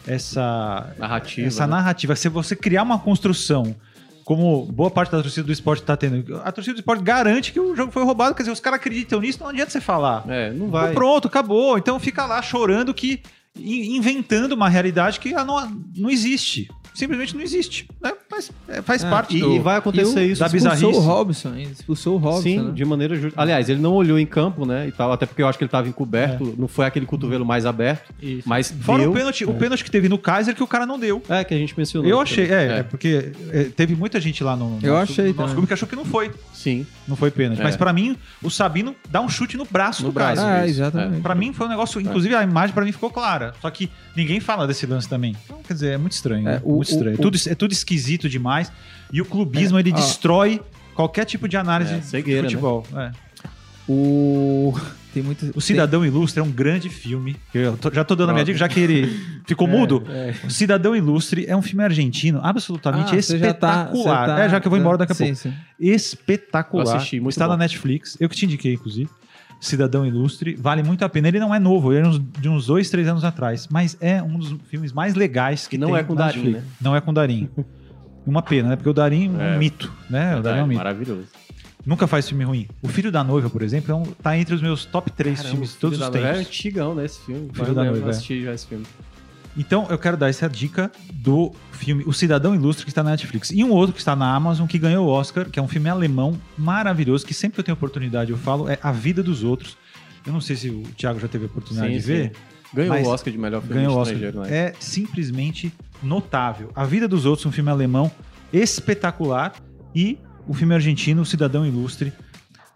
essa 0.09 0.93
Narrativa, 0.97 1.47
essa 1.47 1.65
né? 1.67 1.71
narrativa, 1.75 2.15
se 2.15 2.27
você 2.29 2.55
criar 2.55 2.83
uma 2.83 2.99
construção 2.99 3.75
como 4.25 4.63
boa 4.65 4.91
parte 4.91 5.11
da 5.11 5.21
torcida 5.21 5.45
do 5.45 5.51
esporte 5.51 5.81
está 5.81 5.97
tendo, 5.97 6.39
a 6.43 6.51
torcida 6.51 6.75
do 6.75 6.79
esporte 6.79 7.03
garante 7.03 7.51
que 7.51 7.59
o 7.59 7.75
jogo 7.75 7.91
foi 7.91 8.03
roubado, 8.03 8.35
quer 8.35 8.43
dizer, 8.43 8.51
os 8.51 8.59
caras 8.59 8.79
acreditam 8.79 9.19
nisso, 9.21 9.39
não 9.41 9.47
adianta 9.49 9.71
você 9.71 9.81
falar. 9.81 10.23
É, 10.27 10.49
não 10.51 10.67
Então, 10.67 10.69
vai. 10.69 10.93
pronto, 10.93 11.27
acabou. 11.27 11.77
Então 11.79 11.99
fica 11.99 12.25
lá 12.27 12.39
chorando 12.41 12.93
que 12.93 13.21
in- 13.57 13.95
inventando 13.97 14.53
uma 14.53 14.69
realidade 14.69 15.19
que 15.19 15.31
não, 15.33 15.67
não 15.95 16.09
existe. 16.11 16.69
Simplesmente 16.99 17.33
não 17.35 17.41
existe. 17.41 17.87
né? 18.01 18.11
Mas 18.29 18.51
é, 18.67 18.81
faz 18.81 19.03
Ah, 19.03 19.09
parte 19.09 19.37
E, 19.37 19.39
do. 19.39 19.53
e 19.55 19.59
vai 19.59 19.77
acontecer 19.77 20.21
E 20.25 20.29
o- 20.29 20.31
isso. 20.33 20.39
da 20.41 20.45
Expulsou 20.47 20.71
bizarrice. 20.71 20.99
o 20.99 21.01
Robson, 21.01 21.55
expulsou 21.55 22.15
o 22.15 22.17
Robson, 22.17 22.41
Sim, 22.41 22.59
né? 22.61 22.71
de 22.73 22.83
maneira 22.85 23.15
justa. 23.15 23.41
Aliás, 23.41 23.69
ele 23.69 23.79
não 23.81 23.93
olhou 23.93 24.19
em 24.19 24.25
campo, 24.25 24.65
né? 24.65 24.87
E 24.87 24.91
tal, 24.91 25.11
até 25.11 25.25
porque 25.25 25.41
eu 25.41 25.47
acho 25.47 25.57
que 25.57 25.63
ele 25.63 25.67
estava 25.69 25.87
encoberto. 25.87 26.53
Não 26.57 26.67
foi 26.67 26.85
aquele 26.85 27.05
cotovelo 27.05 27.45
mais 27.45 27.65
aberto, 27.65 28.13
Isso. 28.21 28.47
mas 28.47 28.69
Fora 28.81 29.01
deu. 29.03 29.11
o 29.11 29.13
pênalti, 29.13 29.45
o 29.45 29.53
pênalti 29.53 29.83
que 29.83 29.89
teve 29.91 30.09
no 30.09 30.17
Kaiser 30.17 30.53
que 30.53 30.61
o 30.63 30.67
cara 30.67 30.85
não 30.85 30.99
deu. 30.99 31.23
É, 31.29 31.43
que 31.43 31.53
a 31.53 31.57
gente 31.57 31.73
mencionou. 31.77 32.09
Eu 32.09 32.19
achei, 32.19 32.45
é, 32.45 32.53
é, 32.53 32.77
É. 32.79 32.83
porque 32.83 33.31
é, 33.51 33.63
teve 33.63 33.95
muita 33.95 34.19
gente 34.19 34.43
lá 34.43 34.55
no, 34.55 34.77
no 34.79 34.85
Eu 34.85 34.93
nosso, 34.95 35.11
achei 35.13 35.29
no 35.29 35.33
nosso 35.35 35.53
clube 35.53 35.67
que 35.67 35.73
achou 35.73 35.87
que 35.87 35.95
não 35.95 36.05
foi. 36.05 36.31
Sim. 36.53 36.85
Não 37.07 37.15
foi 37.15 37.31
pênalti. 37.31 37.61
É. 37.61 37.63
Mas 37.63 37.75
pra 37.77 37.93
mim, 37.93 38.17
o 38.43 38.49
Sabino 38.51 38.93
dá 39.09 39.21
um 39.21 39.29
chute 39.29 39.55
no 39.57 39.65
braço 39.65 40.03
No 40.03 40.09
do 40.09 40.13
braço. 40.13 40.41
Kaiser. 40.41 40.61
Ah, 40.63 40.67
exatamente. 40.67 41.21
Pra 41.21 41.33
mim 41.33 41.53
foi 41.53 41.65
um 41.65 41.69
negócio, 41.69 41.99
inclusive 42.01 42.35
a 42.35 42.43
imagem 42.43 42.73
pra 42.73 42.83
mim 42.83 42.91
ficou 42.91 43.09
clara. 43.09 43.53
Só 43.61 43.69
que 43.69 43.89
ninguém 44.15 44.39
fala 44.39 44.67
desse 44.67 44.85
lance 44.85 45.07
também. 45.07 45.35
Então, 45.45 45.59
quer 45.65 45.73
dizer, 45.73 45.93
é 45.93 45.97
muito 45.97 46.11
estranho. 46.13 46.47
É, 46.47 46.53
né? 46.55 46.61
o- 46.63 46.79
muito 46.95 47.07
estranho. 47.09 47.17
o- 47.17 47.19
É, 47.19 47.21
tudo, 47.21 47.37
é 47.51 47.55
tudo 47.55 47.71
esquisito 47.71 48.27
demais. 48.29 48.71
E 49.11 49.21
o 49.21 49.25
clubismo, 49.25 49.77
É, 49.77 49.81
ele 49.81 49.91
ó. 49.91 49.95
destrói 49.95 50.61
qualquer 50.93 51.25
tipo 51.25 51.47
de 51.47 51.57
análise 51.57 51.93
É, 51.93 51.97
de 51.99 52.05
cegueira, 52.05 52.43
futebol. 52.49 52.85
É. 52.95 53.11
O. 53.87 54.73
Tem 55.11 55.23
muito. 55.23 55.51
O 55.55 55.59
Cidadão 55.61 56.05
Ilustre 56.05 56.39
é 56.39 56.43
um 56.43 56.51
grande 56.51 56.87
filme. 56.87 57.35
Eu 57.51 57.75
tô- 57.75 57.89
já 57.91 58.03
tô 58.03 58.15
dando 58.15 58.29
a 58.29 58.33
minha 58.33 58.45
dica, 58.45 58.59
já 58.59 58.69
que 58.69 58.79
ele 58.79 59.19
ficou 59.47 59.65
mudo. 59.67 60.03
É. 60.07 60.35
O 60.45 60.51
Cidadão 60.51 60.95
Ilustre 60.95 61.45
é 61.47 61.55
um 61.57 61.63
filme 61.63 61.83
argentino 61.83 62.39
absolutamente 62.43 63.15
Ah, 63.15 63.19
você 63.21 63.39
já 63.39 63.51
tá- 63.51 63.85
espetacular. 63.89 64.27
tá- 64.27 64.43
É, 64.43 64.49
já 64.49 64.59
que 64.59 64.67
eu 64.67 64.69
vou 64.69 64.77
embora 64.79 64.99
daqui 64.99 65.13
a 65.13 65.15
sim, 65.15 65.23
pouco. 65.33 65.39
sim. 65.39 65.53
Espetacular. 65.79 66.85
Eu 66.85 66.91
assisti, 66.97 67.19
muito 67.19 67.31
Está 67.33 67.45
bom. 67.45 67.53
na 67.53 67.57
Netflix. 67.57 68.15
Eu 68.19 68.29
que 68.29 68.35
te 68.35 68.45
indiquei, 68.45 68.73
inclusive. 68.75 69.09
Cidadão 69.59 70.05
Ilustre. 70.05 70.55
Vale 70.55 70.81
muito 70.83 71.03
a 71.03 71.09
pena. 71.09 71.27
Ele 71.27 71.39
não 71.39 71.53
é 71.53 71.59
novo, 71.59 71.91
ele 71.93 72.07
é 72.07 72.11
de 72.39 72.47
uns 72.49 72.67
dois, 72.67 72.89
três 72.89 73.07
anos 73.07 73.23
atrás. 73.23 73.67
Mas 73.69 73.97
é 73.99 74.21
um 74.23 74.37
dos 74.39 74.55
filmes 74.69 74.91
mais 74.93 75.15
legais 75.15 75.67
que 75.67 75.75
E 75.75 75.79
não 75.79 75.95
é 75.95 76.03
com 76.03 76.13
na 76.13 76.25
Darim, 76.27 76.37
Netflix. 76.39 76.63
né? 76.65 76.71
Não 76.81 76.95
é 76.95 77.01
com 77.01 77.13
Darim. 77.13 77.49
Uma 78.25 78.41
pena, 78.41 78.69
né? 78.69 78.75
Porque 78.75 78.89
o 78.89 78.93
Darim 78.93 79.27
é 79.27 79.29
um 79.37 79.41
É. 79.41 79.57
mito, 79.57 79.91
né? 80.09 80.37
O 80.37 80.41
Darim 80.41 80.59
é 80.59 80.63
um 80.63 80.67
mito. 80.67 80.77
maravilhoso. 80.77 81.23
Nunca 81.85 82.05
faz 82.07 82.27
filme 82.27 82.43
ruim. 82.43 82.67
O 82.81 82.87
Filho 82.87 83.11
da 83.11 83.23
Noiva, 83.23 83.49
por 83.49 83.61
exemplo, 83.63 83.91
é 83.91 83.95
um, 83.95 84.03
tá 84.03 84.37
entre 84.37 84.53
os 84.53 84.61
meus 84.61 84.85
top 84.85 85.09
3 85.11 85.37
Caramba, 85.37 85.51
filmes 85.51 85.69
de 85.69 85.75
Filho 85.75 85.81
todos 85.81 85.99
os 85.99 86.05
da 86.05 86.11
Noiva 86.11 86.27
É 86.27 86.33
tempos. 86.33 86.47
antigão, 86.47 86.93
né, 86.95 87.05
esse 87.05 87.19
filme. 87.25 87.41
Filho 87.51 87.53
Mas 87.57 87.73
da 87.75 87.85
eu 87.85 87.91
Noiva, 87.91 88.07
é. 88.07 88.09
assisti 88.11 88.43
já 88.43 88.53
esse 88.53 88.67
filme. 88.67 88.85
Então, 89.59 89.85
eu 89.89 89.97
quero 89.97 90.15
dar 90.15 90.29
essa 90.29 90.47
dica 90.47 90.89
do 91.13 91.51
filme 91.73 92.05
O 92.07 92.13
Cidadão 92.13 92.55
Ilustre, 92.55 92.85
que 92.85 92.91
está 92.91 93.03
na 93.03 93.09
Netflix. 93.11 93.51
E 93.51 93.61
um 93.61 93.71
outro 93.71 93.91
que 93.91 93.99
está 93.99 94.15
na 94.15 94.33
Amazon, 94.33 94.65
que 94.65 94.79
ganhou 94.79 95.05
o 95.05 95.09
Oscar, 95.09 95.49
que 95.49 95.59
é 95.59 95.61
um 95.61 95.67
filme 95.67 95.89
alemão 95.89 96.39
maravilhoso, 96.57 97.25
que 97.25 97.33
sempre 97.33 97.55
que 97.55 97.59
eu 97.59 97.63
tenho 97.65 97.75
oportunidade 97.75 98.31
eu 98.31 98.37
falo, 98.37 98.69
é 98.69 98.79
A 98.81 98.93
Vida 98.93 99.21
dos 99.21 99.43
Outros. 99.43 99.77
Eu 100.25 100.31
não 100.31 100.39
sei 100.39 100.55
se 100.55 100.69
o 100.69 100.83
Thiago 100.95 101.19
já 101.19 101.27
teve 101.27 101.43
a 101.43 101.47
oportunidade 101.47 101.91
Sim, 101.91 101.97
de 101.97 102.01
sim. 102.01 102.07
ver. 102.07 102.31
Ganhou 102.73 102.95
o 102.95 103.07
Oscar 103.09 103.33
de 103.33 103.37
melhor 103.37 103.61
filme 103.61 103.75
Ganhou 103.75 103.97
o 103.97 103.99
Oscar. 103.99 104.15
estrangeiro, 104.15 104.49
né? 104.49 104.57
É 104.57 104.73
simplesmente 104.79 105.73
notável. 106.01 106.71
A 106.73 106.85
Vida 106.85 107.05
dos 107.05 107.25
Outros, 107.25 107.45
um 107.45 107.51
filme 107.51 107.69
alemão 107.69 108.09
espetacular. 108.53 109.53
E 109.93 110.17
o 110.47 110.53
filme 110.53 110.73
argentino, 110.73 111.21
O 111.21 111.25
Cidadão 111.25 111.65
Ilustre. 111.65 112.13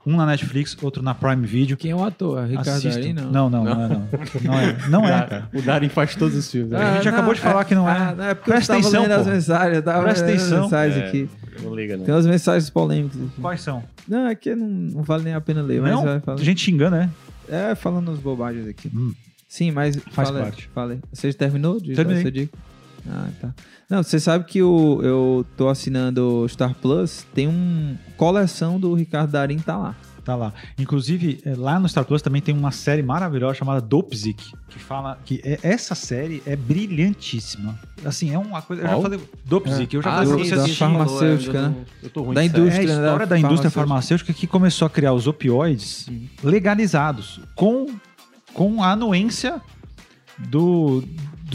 Um 0.06 0.18
na 0.18 0.26
Netflix, 0.26 0.76
outro 0.82 1.02
na 1.02 1.16
Prime 1.16 1.48
Video. 1.48 1.78
Quem 1.78 1.92
é 1.92 1.96
o 1.96 2.04
ator? 2.04 2.46
Ricardo 2.46 2.68
Assistam. 2.70 3.00
Darim, 3.00 3.14
não? 3.14 3.32
Não, 3.32 3.50
não, 3.50 3.64
não, 3.64 3.72
é, 3.72 3.88
não. 3.88 4.08
Não 4.44 4.60
é, 4.60 4.78
não 4.90 5.08
é. 5.08 5.44
O 5.54 5.62
Darin 5.62 5.88
faz 5.88 6.14
todos 6.16 6.36
os 6.36 6.52
filmes. 6.52 6.72
né? 6.72 6.78
a 6.78 6.96
gente 6.96 7.08
acabou 7.08 7.34
de 7.34 7.40
falar 7.40 7.64
que 7.64 7.74
não 7.74 7.90
é. 7.90 7.98
Ah, 7.98 8.16
não, 8.16 8.24
é 8.26 8.34
porque 8.34 8.52
Presta 8.52 8.74
eu 8.74 8.82
tava 8.82 8.88
atenção, 8.90 9.02
lendo 9.04 9.22
as 9.22 9.28
mensagens. 9.28 9.76
Eu 9.78 9.84
tava 9.84 10.04
Presta 10.04 10.26
atenção. 10.26 10.64
mensagens 10.64 10.98
É. 11.04 11.08
aqui. 11.08 11.30
Não 11.62 11.74
liga, 11.76 11.96
não. 11.98 12.04
Tem 12.06 12.14
umas 12.14 12.26
mensagens 12.26 12.70
polêmicas 12.70 13.22
aqui. 13.22 13.42
Quais 13.42 13.62
são? 13.62 13.84
Não, 14.08 14.28
aqui 14.28 14.54
não, 14.54 14.68
não 14.68 15.04
vale 15.04 15.24
nem 15.24 15.34
a 15.34 15.40
pena 15.42 15.62
ler, 15.62 15.82
mas 15.82 15.92
não, 15.92 16.04
vai 16.04 16.20
falar. 16.20 16.38
gente 16.40 16.60
xingando, 16.62 16.98
né? 16.98 17.10
É, 17.48 17.74
falando 17.74 18.12
as 18.12 18.20
bobagens 18.20 18.68
aqui. 18.68 18.92
Hum. 18.94 19.14
Sim, 19.48 19.72
mas 19.72 19.96
Faz 20.12 20.30
fala, 20.30 20.42
parte. 20.42 20.70
Fala. 20.74 20.98
Você 21.14 21.32
terminou 21.32 21.80
de 21.80 21.94
Terminei. 21.94 22.24
dar 22.24 22.30
essa 22.30 22.32
dica? 22.32 22.58
Ah, 23.10 23.28
tá. 23.42 23.54
Não, 23.90 24.02
você 24.02 24.20
sabe 24.20 24.46
que 24.46 24.62
o, 24.64 25.02
eu 25.04 25.46
tô 25.58 25.70
assinando 25.70 26.44
o 26.44 26.50
Star 26.50 26.74
Plus, 26.74 27.26
tem 27.34 27.48
uma 27.48 27.98
coleção 28.18 28.80
do 28.80 28.94
Ricardo 28.94 29.32
Darim, 29.32 29.60
tá 29.60 29.78
lá. 29.78 29.96
Tá 30.24 30.38
lá. 30.38 30.54
Inclusive, 30.80 31.42
é, 31.46 31.54
lá 31.54 31.78
no 31.78 31.90
Star 31.90 32.06
Plus 32.06 32.22
também 32.22 32.42
tem 32.42 32.56
uma 32.58 32.72
série 32.72 33.04
maravilhosa 33.04 33.56
chamada 33.56 33.82
Dopesic, 33.82 34.54
que 34.70 34.80
fala 34.80 35.20
que 35.26 35.42
é- 35.44 35.60
essa 35.62 35.94
série 35.96 36.42
é 36.46 36.56
brilhantíssima. 36.56 37.78
Assim, 38.06 38.32
é 38.34 38.40
uma 38.40 38.62
coisa. 38.62 38.84
Eu 38.84 38.88
já 38.88 39.02
falei. 39.02 39.20
Dopesic, 39.44 39.94
eu 39.94 40.02
já 40.02 40.10
Ah, 40.10 40.14
falei 40.24 40.30
pra 40.30 40.38
sim, 40.38 40.44
você 40.50 40.56
da 40.56 40.62
assistir. 40.62 40.80
farmacêutica, 40.80 41.58
Eu 41.58 41.62
né? 41.64 41.76
tô- 42.00 42.06
Eu 42.06 42.10
tô 42.10 42.22
ruim 42.22 42.34
Da 42.36 42.42
série. 42.42 42.54
É 42.54 42.58
a 42.58 42.62
indústria, 42.64 42.88
né, 42.88 43.04
história 43.04 43.28
da 43.28 43.38
indústria 43.40 43.70
farmacêutica 43.70 44.32
que 44.34 44.48
começou 44.48 44.86
a 44.86 44.90
criar 44.90 45.12
os 45.12 45.28
opioides 45.28 46.08
legalizados 46.42 47.42
com, 47.54 47.88
com 48.54 48.82
a 48.82 48.92
anuência 48.94 49.62
do, 50.40 51.04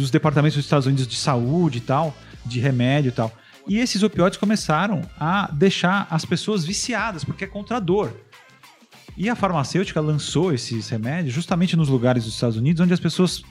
dos 0.03 0.11
departamentos 0.11 0.57
dos 0.57 0.65
Estados 0.65 0.87
Unidos 0.87 1.07
de 1.07 1.17
saúde 1.17 1.79
e 1.79 1.81
tal, 1.81 2.15
de 2.45 2.61
remédio 2.61 3.09
e 3.09 3.13
tal. 3.13 3.33
E 3.67 3.79
esses 3.79 4.03
opioides 4.03 4.39
começaram 4.39 5.03
a 5.19 5.51
deixar 5.53 6.07
as 6.11 6.25
pessoas 6.25 6.65
viciadas, 6.65 7.25
porque 7.25 7.45
é 7.45 7.47
contra 7.47 7.77
a 7.77 7.81
dor. 7.81 8.15
E 9.17 9.29
a 9.29 9.35
farmacêutica 9.35 10.01
lançou 10.01 10.55
esses 10.55 10.89
remédios 10.89 11.35
justamente 11.35 11.77
nos 11.77 11.89
lugares 11.89 12.25
dos 12.25 12.35
Estados 12.35 12.57
Unidos 12.57 12.81
onde 12.81 12.95
as 12.95 13.01
pessoas 13.01 13.43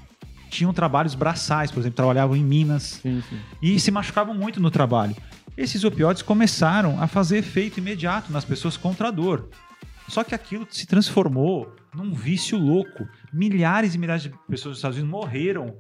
tinham 0.49 0.73
trabalhos 0.73 1.13
braçais, 1.13 1.69
por 1.69 1.81
exemplo, 1.81 1.97
trabalhavam 1.97 2.35
em 2.35 2.43
minas 2.43 2.99
Sim, 3.01 3.21
sim. 3.29 3.37
e 3.61 3.79
se 3.79 3.91
machucavam 3.91 4.33
muito 4.33 4.61
no 4.61 4.71
trabalho. 4.71 5.15
Esses 5.57 5.83
opioides 5.83 6.21
começaram 6.21 7.01
a 7.01 7.07
fazer 7.07 7.39
efeito 7.39 7.79
imediato 7.79 8.31
nas 8.31 8.45
pessoas 8.45 8.77
contra 8.77 9.09
a 9.09 9.11
dor. 9.11 9.49
Só 10.07 10.23
que 10.23 10.33
aquilo 10.33 10.65
se 10.69 10.87
transformou 10.87 11.75
num 11.93 12.13
vício 12.13 12.57
louco. 12.57 13.05
Milhares 13.33 13.93
e 13.93 13.97
milhares 13.97 14.23
de 14.23 14.29
pessoas 14.47 14.73
dos 14.73 14.77
Estados 14.77 14.97
Unidos 14.97 15.11
morreram 15.11 15.75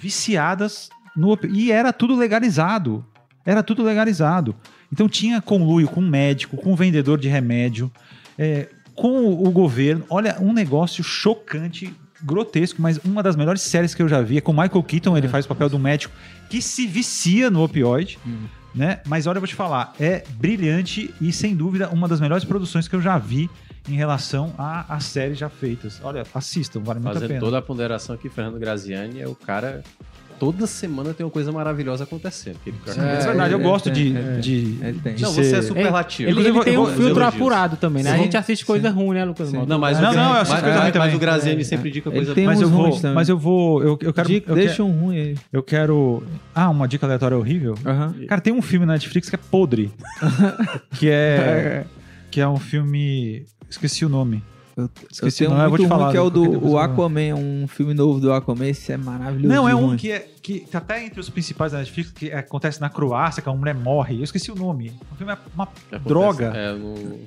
viciadas 0.00 0.88
no 1.14 1.38
e 1.48 1.70
era 1.70 1.92
tudo 1.92 2.16
legalizado. 2.16 3.04
Era 3.44 3.62
tudo 3.62 3.82
legalizado. 3.82 4.56
Então 4.92 5.08
tinha 5.08 5.40
conluio 5.40 5.86
com 5.88 6.00
médico, 6.00 6.56
com 6.56 6.74
vendedor 6.74 7.18
de 7.18 7.28
remédio, 7.28 7.90
é, 8.38 8.68
com 8.94 9.26
o, 9.26 9.50
governo. 9.50 10.04
Olha, 10.08 10.36
um 10.40 10.52
negócio 10.52 11.04
chocante, 11.04 11.94
grotesco, 12.22 12.82
mas 12.82 12.98
uma 13.04 13.22
das 13.22 13.36
melhores 13.36 13.62
séries 13.62 13.94
que 13.94 14.02
eu 14.02 14.08
já 14.08 14.20
vi 14.20 14.38
é 14.38 14.40
com 14.40 14.52
Michael 14.52 14.82
Keaton, 14.82 15.16
ele 15.16 15.28
faz 15.28 15.44
o 15.44 15.48
papel 15.48 15.68
do 15.68 15.78
médico 15.78 16.14
que 16.48 16.60
se 16.60 16.86
vicia 16.86 17.50
no 17.50 17.62
opioide. 17.62 18.18
Né? 18.74 19.00
Mas 19.06 19.26
olha, 19.26 19.36
eu 19.36 19.40
vou 19.40 19.48
te 19.48 19.54
falar, 19.54 19.94
é 19.98 20.24
brilhante 20.36 21.12
e 21.20 21.32
sem 21.32 21.56
dúvida 21.56 21.88
uma 21.90 22.06
das 22.06 22.20
melhores 22.20 22.44
produções 22.44 22.86
que 22.86 22.94
eu 22.94 23.00
já 23.00 23.18
vi 23.18 23.50
em 23.88 23.94
relação 23.94 24.52
a, 24.58 24.94
a 24.94 25.00
séries 25.00 25.38
já 25.38 25.48
feitas. 25.48 26.00
Olha, 26.02 26.24
assistam, 26.34 26.80
vale 26.80 27.00
muito 27.00 27.10
a 27.10 27.14
Fazendo 27.14 27.28
pena. 27.28 27.40
toda 27.40 27.58
a 27.58 27.62
ponderação 27.62 28.14
aqui, 28.14 28.28
Fernando 28.28 28.58
Graziani 28.58 29.20
é 29.20 29.26
o 29.28 29.34
cara. 29.34 29.82
Toda 30.38 30.66
semana 30.66 31.12
tem 31.12 31.22
uma 31.26 31.30
coisa 31.30 31.52
maravilhosa 31.52 32.04
acontecendo. 32.04 32.56
que 32.64 32.70
ele- 32.70 32.78
É 32.86 32.92
verdade, 33.26 33.52
eu 33.52 33.58
ele 33.58 33.68
gosto 33.68 33.90
tem, 33.90 34.40
de, 34.40 34.40
de 34.40 35.22
Não, 35.22 35.34
ser... 35.34 35.44
você 35.44 35.56
é 35.56 35.60
superlativo. 35.62 36.30
Ele, 36.30 36.40
Inclusive, 36.40 36.56
ele 36.56 36.64
tem 36.64 36.78
um 36.78 36.86
filtro 36.86 37.22
apurado 37.24 37.76
também, 37.76 38.02
né? 38.02 38.12
Sim, 38.14 38.16
a 38.16 38.22
gente 38.22 38.36
assiste 38.38 38.64
coisa 38.64 38.88
ruim, 38.88 39.16
né, 39.18 39.24
Lucas? 39.26 39.50
Sim. 39.50 39.66
Não, 39.66 39.78
mas, 39.78 40.00
Não, 40.00 40.12
o, 40.12 40.14
não, 40.14 40.22
eu 40.22 40.28
mas, 40.30 40.36
assisto 40.38 40.54
mas, 40.54 40.62
coisa 40.62 40.76
ruim 40.78 40.84
mas 40.84 40.92
também. 40.94 41.14
o 41.14 41.18
Graziani 41.18 41.60
É, 41.60 41.64
sempre 41.64 41.88
indica 41.90 42.10
coisa 42.10 42.34
tem 42.34 42.46
mas 42.46 42.58
eu 42.62 42.70
vou, 42.70 42.82
ruins 42.86 43.00
também. 43.02 43.14
mas 43.14 43.28
eu 43.28 43.36
vou, 43.36 43.82
eu, 43.82 43.98
eu 44.00 44.12
quero, 44.14 44.28
Dica- 44.28 44.50
eu 44.50 44.54
deixa 44.54 44.76
quero, 44.76 44.86
um 44.88 44.92
ruim 44.98 45.16
aí. 45.18 45.34
eu 45.52 45.62
quero, 45.62 46.22
ah, 46.54 46.70
uma 46.70 46.88
dica 46.88 47.04
aleatória 47.04 47.36
horrível. 47.36 47.74
Aham. 47.84 48.14
Cara, 48.26 48.40
tem 48.40 48.52
um 48.54 48.62
filme 48.62 48.86
na 48.86 48.94
Netflix 48.94 49.28
que 49.28 49.36
é 49.36 49.38
podre, 49.50 49.90
que 50.98 51.10
é, 51.10 51.84
que 52.30 52.40
é 52.40 52.48
um 52.48 52.56
filme, 52.56 53.44
esqueci 53.70 54.04
o 54.04 54.08
nome. 54.08 54.42
Eu, 54.76 54.84
eu 54.84 54.90
Esqueci, 55.10 55.38
tenho 55.38 55.50
não, 55.50 55.56
um 55.56 55.60
eu 55.62 55.68
vou 55.68 55.78
muito 55.78 55.82
te 55.82 55.88
falar, 55.88 56.10
que 56.10 56.16
é 56.16 56.20
o 56.20 56.30
do 56.30 56.42
o 56.64 56.68
eu 56.70 56.78
Aquaman, 56.78 57.34
um 57.34 57.66
filme 57.68 57.92
novo 57.92 58.20
do 58.20 58.32
Aquaman, 58.32 58.66
esse 58.68 58.92
é 58.92 58.96
maravilhoso. 58.96 59.48
Não, 59.54 59.68
é 59.68 59.74
um 59.74 59.96
que, 59.96 60.10
é, 60.12 60.20
que 60.42 60.60
tá 60.60 60.78
até 60.78 61.04
entre 61.04 61.20
os 61.20 61.28
principais 61.28 61.72
da 61.72 61.78
Netflix, 61.78 62.12
que 62.12 62.32
acontece 62.32 62.80
na 62.80 62.88
Croácia, 62.88 63.42
que 63.42 63.48
a 63.48 63.52
mulher 63.52 63.74
morre. 63.74 64.18
Eu 64.18 64.24
esqueci 64.24 64.50
o 64.50 64.54
nome. 64.54 64.92
O 65.12 65.16
filme 65.16 65.32
é 65.32 65.38
uma 65.54 65.64
Acontece, 65.64 66.04
droga. 66.08 66.52
é, 66.54 66.72
no- 66.72 67.20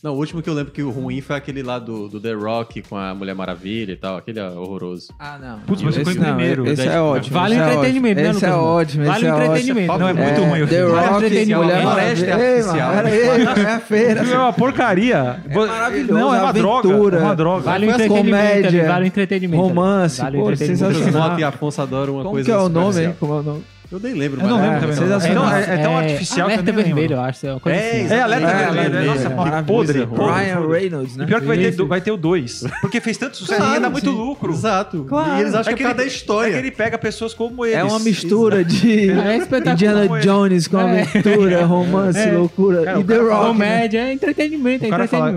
Não, 0.00 0.14
o 0.14 0.16
último 0.16 0.40
que 0.40 0.48
eu 0.48 0.54
lembro 0.54 0.70
que 0.70 0.80
o 0.80 0.90
ruim 0.90 1.20
foi 1.20 1.34
aquele 1.34 1.60
lá 1.60 1.76
do, 1.80 2.08
do 2.08 2.20
The 2.20 2.32
Rock 2.32 2.82
com 2.82 2.96
a 2.96 3.12
Mulher 3.16 3.34
Maravilha 3.34 3.90
e 3.90 3.96
tal. 3.96 4.16
Aquele 4.18 4.38
é 4.38 4.48
horroroso. 4.48 5.12
Ah, 5.18 5.36
não. 5.40 5.58
Putz, 5.60 5.82
mas 5.82 5.96
esse 5.96 6.16
não, 6.16 6.36
primeiro. 6.36 6.64
Esse 6.68 6.82
é 6.82 6.84
Dez- 6.84 6.96
ótimo. 7.00 7.34
Vale 7.34 7.54
esse 7.56 7.64
o 7.64 7.66
é 7.66 7.74
entretenimento, 7.74 8.20
né, 8.20 8.30
Esse 8.30 8.44
é 8.46 8.52
ótimo, 8.52 9.04
Vale 9.04 9.16
esse 9.18 9.24
o 9.24 9.28
é 9.28 9.32
ótimo. 9.32 9.46
entretenimento. 9.50 9.98
Não, 9.98 10.08
é 10.08 10.12
muito 10.12 10.40
É, 10.40 10.48
ruim 10.48 10.62
o 10.62 10.68
The 10.68 10.82
Rock, 10.82 11.14
entretenimento. 11.16 11.62
Mulher 11.64 11.80
É 11.82 11.84
Maravilha. 11.84 12.36
Pera 12.36 13.08
aí, 13.08 13.64
é 13.64 13.70
a 13.74 13.80
feira. 13.80 14.20
É 14.20 14.38
uma 14.38 14.52
porcaria. 14.52 15.42
É 15.50 15.54
maravilhoso, 15.56 16.12
Não, 16.12 16.32
é 16.34 16.42
uma 16.42 16.52
droga. 16.52 16.88
É 16.88 17.18
uma 17.20 17.34
droga. 17.34 17.62
Vale 17.64 17.86
o 17.86 17.90
entretenimento, 17.90 18.86
vale 18.86 19.04
o 19.04 19.06
entretenimento. 19.08 19.62
romance, 19.64 20.20
vale 20.20 20.36
o 20.38 20.40
entretenimento. 20.42 20.94
sensacional. 20.94 21.38
E 21.40 21.42
Afonso 21.42 21.82
adoram 21.82 22.14
uma 22.14 22.22
Como 22.22 22.34
coisa 22.34 22.46
que 22.46 22.52
é 22.52 22.56
o 22.56 22.68
nome, 22.68 23.02
hein? 23.04 23.14
Como 23.18 23.32
é 23.34 23.36
o 23.40 23.42
nome? 23.42 23.64
Eu 23.90 23.98
nem 23.98 24.12
lembro, 24.12 24.38
Eu 24.42 24.46
não 24.48 24.58
mas- 24.58 24.64
lembro 24.64 24.76
É, 24.76 24.80
também. 24.80 24.96
vocês 24.96 25.34
não. 25.34 25.42
Então, 25.44 25.56
é, 25.56 25.62
é 25.74 25.76
tão 25.78 25.96
artificial 25.96 26.34
que 26.36 26.40
eu 26.40 26.44
Alerta 26.58 26.62
nem 26.62 26.74
lembro. 26.74 26.94
vermelho, 26.94 27.14
eu 27.16 27.20
acho. 27.22 27.46
É, 27.46 27.50
uma 27.52 27.60
coisa 27.60 27.78
É, 27.78 27.88
assim, 27.90 28.00
exato. 28.00 28.14
É, 28.14 28.20
alerta 28.22 28.46
É, 28.46 28.56
vermelho. 28.56 28.78
alerta 28.98 29.28
Nossa, 29.28 29.60
que 29.62 29.66
podre. 29.66 29.98
Ryan 30.04 30.68
Reynolds, 30.68 31.16
né? 31.16 31.24
E 31.24 31.26
pior 31.26 31.40
que 31.40 31.46
vai 31.46 31.56
ter, 31.58 31.70
vai 31.84 32.00
ter 32.02 32.10
o 32.10 32.16
2. 32.18 32.64
Porque 32.82 33.00
fez 33.00 33.16
tanto 33.16 33.36
sucesso 33.38 33.62
e 33.62 33.72
ia 33.72 33.80
dar 33.80 33.88
muito 33.88 34.10
lucro. 34.10 34.52
Exato. 34.52 35.06
Claro. 35.08 35.38
E 35.38 35.40
eles 35.40 35.54
acham 35.54 35.72
É 35.72 35.76
que 35.76 35.82
é 35.82 35.88
por 35.88 35.94
da 35.96 36.02
É 36.02 36.06
história. 36.06 36.52
que 36.52 36.58
ele 36.58 36.70
pega 36.70 36.98
pessoas 36.98 37.32
como 37.32 37.64
eles. 37.64 37.78
É 37.78 37.84
uma 37.84 37.98
mistura 37.98 38.62
de 38.62 39.10
É 39.10 39.36
espetacular. 39.38 39.72
Indiana 39.72 40.20
Jones 40.20 40.68
com 40.68 40.78
É. 40.80 41.02
aventura, 41.02 41.64
romance, 41.66 42.18
É. 42.18 42.32
loucura. 42.32 42.84
Cara, 42.84 43.00
e 43.00 43.04
The 43.04 43.16
Rock. 43.16 43.30
né? 43.30 43.46
Comédia, 43.48 43.98
é 44.00 44.12
entretenimento, 44.12 44.84
é. 44.84 44.88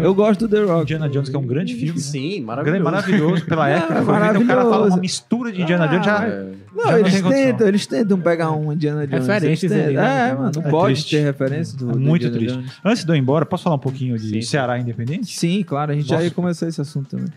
Eu 0.05 0.13
gosto 0.13 0.45
do 0.45 0.53
The 0.57 0.63
Rock. 0.65 0.81
Indiana 0.81 1.07
Jones, 1.07 1.29
que 1.29 1.35
é 1.35 1.39
um 1.39 1.47
grande 1.47 1.73
filme. 1.75 1.93
né? 1.93 1.97
Sim, 2.01 2.41
maravilhoso. 2.41 2.83
maravilhoso 2.83 3.45
pela 3.45 3.69
época. 3.69 3.93
é. 3.93 4.01
O 4.01 4.05
cara 4.05 4.05
fala 4.05 4.19
maravilhoso. 4.19 4.87
uma 4.89 4.97
mistura 4.97 5.51
de 5.53 5.61
Indiana 5.61 5.87
Jones. 5.87 6.05
Já, 6.05 6.25
É. 6.25 6.45
Não, 6.73 6.97
eles 6.97 7.21
tentam, 7.21 7.67
eles 7.67 7.85
tentam 7.85 8.17
pegar 8.19 8.40
um 8.49 8.71
Indiana 8.73 9.05
Jones. 9.05 9.27
Referências 9.27 9.71
ali, 9.71 9.95
né? 9.95 10.29
É, 10.29 10.33
mano, 10.33 10.51
não 10.55 10.61
É 10.67 10.69
pode 10.69 10.93
triste. 10.95 11.15
ter 11.15 11.23
referência 11.23 11.77
do, 11.77 11.89
É 11.89 11.93
do 11.93 11.99
muito 11.99 12.25
Indiana 12.25 12.37
triste. 12.37 12.57
Jones. 12.57 12.73
Antes 12.83 13.03
de 13.05 13.11
eu 13.11 13.15
ir 13.15 13.19
embora, 13.19 13.45
posso 13.45 13.63
falar 13.63 13.75
um 13.75 13.79
pouquinho 13.79 14.17
de 14.17 14.29
Sim. 14.29 14.41
Ceará 14.41 14.79
Independente? 14.79 15.37
Sim, 15.37 15.63
claro, 15.63 15.91
a 15.91 15.95
gente 15.95 16.07
já 16.09 16.23
ia 16.23 16.31
começar 16.31 16.67
esse 16.67 16.79
assunto 16.81 17.09
também. 17.09 17.27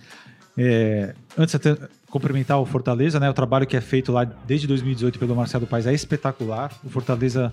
É, 0.56 1.14
antes 1.36 1.54
até 1.54 1.76
cumprimentar 2.08 2.60
o 2.60 2.64
Fortaleza, 2.64 3.18
né? 3.18 3.28
O 3.28 3.34
trabalho 3.34 3.66
que 3.66 3.76
é 3.76 3.80
feito 3.80 4.12
lá 4.12 4.24
desde 4.24 4.66
2018 4.68 5.18
pelo 5.18 5.34
Marcelo 5.34 5.66
Paes 5.66 5.86
é 5.86 5.92
espetacular. 5.92 6.70
O 6.84 6.88
Fortaleza 6.88 7.52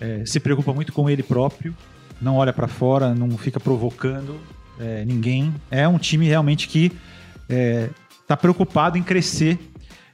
é, 0.00 0.24
se 0.26 0.40
preocupa 0.40 0.72
muito 0.72 0.92
com 0.92 1.08
ele 1.08 1.22
próprio, 1.22 1.74
não 2.20 2.36
olha 2.36 2.52
para 2.52 2.66
fora, 2.66 3.14
não 3.14 3.30
fica 3.38 3.60
provocando 3.60 4.36
é, 4.80 5.04
ninguém. 5.04 5.54
É 5.70 5.86
um 5.86 5.96
time 5.98 6.26
realmente 6.26 6.66
que 6.66 6.90
está 8.22 8.36
preocupado 8.36 8.98
em 8.98 9.02
crescer 9.02 9.58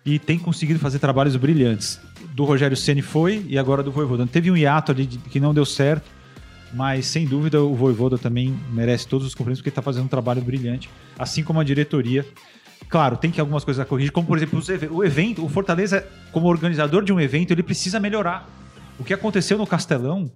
e 0.04 0.18
tem 0.18 0.38
conseguido 0.38 0.78
fazer 0.78 0.98
trabalhos 0.98 1.34
brilhantes. 1.36 2.00
Do 2.32 2.44
Rogério 2.44 2.76
Ceni 2.76 3.02
foi 3.02 3.44
e 3.48 3.58
agora 3.58 3.82
do 3.82 3.90
Voivoda. 3.90 4.26
Teve 4.26 4.50
um 4.50 4.56
hiato 4.56 4.92
ali 4.92 5.06
que 5.06 5.40
não 5.40 5.52
deu 5.52 5.64
certo, 5.64 6.10
mas 6.72 7.06
sem 7.06 7.26
dúvida 7.26 7.60
o 7.60 7.74
Voivoda 7.74 8.16
também 8.16 8.58
merece 8.72 9.06
todos 9.06 9.26
os 9.26 9.34
cumprimentos 9.34 9.60
porque 9.60 9.70
está 9.70 9.82
fazendo 9.82 10.04
um 10.04 10.08
trabalho 10.08 10.40
brilhante, 10.40 10.88
assim 11.18 11.42
como 11.42 11.60
a 11.60 11.64
diretoria. 11.64 12.24
Claro, 12.88 13.16
tem 13.16 13.30
que 13.30 13.40
algumas 13.40 13.64
coisas 13.64 13.80
a 13.80 13.84
corrigir, 13.84 14.12
como 14.12 14.26
por 14.26 14.36
exemplo 14.36 14.62
o 14.90 15.04
evento, 15.04 15.44
o 15.44 15.48
Fortaleza, 15.48 16.06
como 16.32 16.46
organizador 16.48 17.04
de 17.04 17.12
um 17.12 17.20
evento, 17.20 17.52
ele 17.52 17.62
precisa 17.62 18.00
melhorar. 18.00 18.48
O 18.98 19.04
que 19.04 19.14
aconteceu 19.14 19.58
no 19.58 19.66
Castelão 19.66 20.30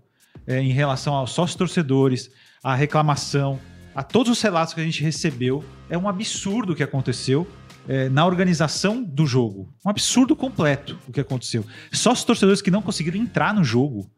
é, 0.46 0.60
em 0.60 0.72
relação 0.72 1.14
aos 1.14 1.32
sócios 1.32 1.56
torcedores, 1.56 2.30
à 2.62 2.74
reclamação, 2.74 3.58
a 3.94 4.02
todos 4.02 4.32
os 4.32 4.42
relatos 4.42 4.74
que 4.74 4.80
a 4.80 4.84
gente 4.84 5.02
recebeu, 5.02 5.64
é 5.88 5.96
um 5.96 6.08
absurdo 6.08 6.72
o 6.72 6.76
que 6.76 6.82
aconteceu 6.82 7.46
é, 7.88 8.08
na 8.08 8.24
organização 8.26 9.02
do 9.02 9.26
jogo. 9.26 9.72
Um 9.84 9.90
absurdo 9.90 10.34
completo 10.34 10.98
o 11.08 11.12
que 11.12 11.20
aconteceu. 11.20 11.64
Sócios 11.92 12.24
torcedores 12.24 12.60
que 12.62 12.70
não 12.70 12.80
conseguiram 12.82 13.18
entrar 13.18 13.52
no 13.54 13.62
jogo. 13.64 14.10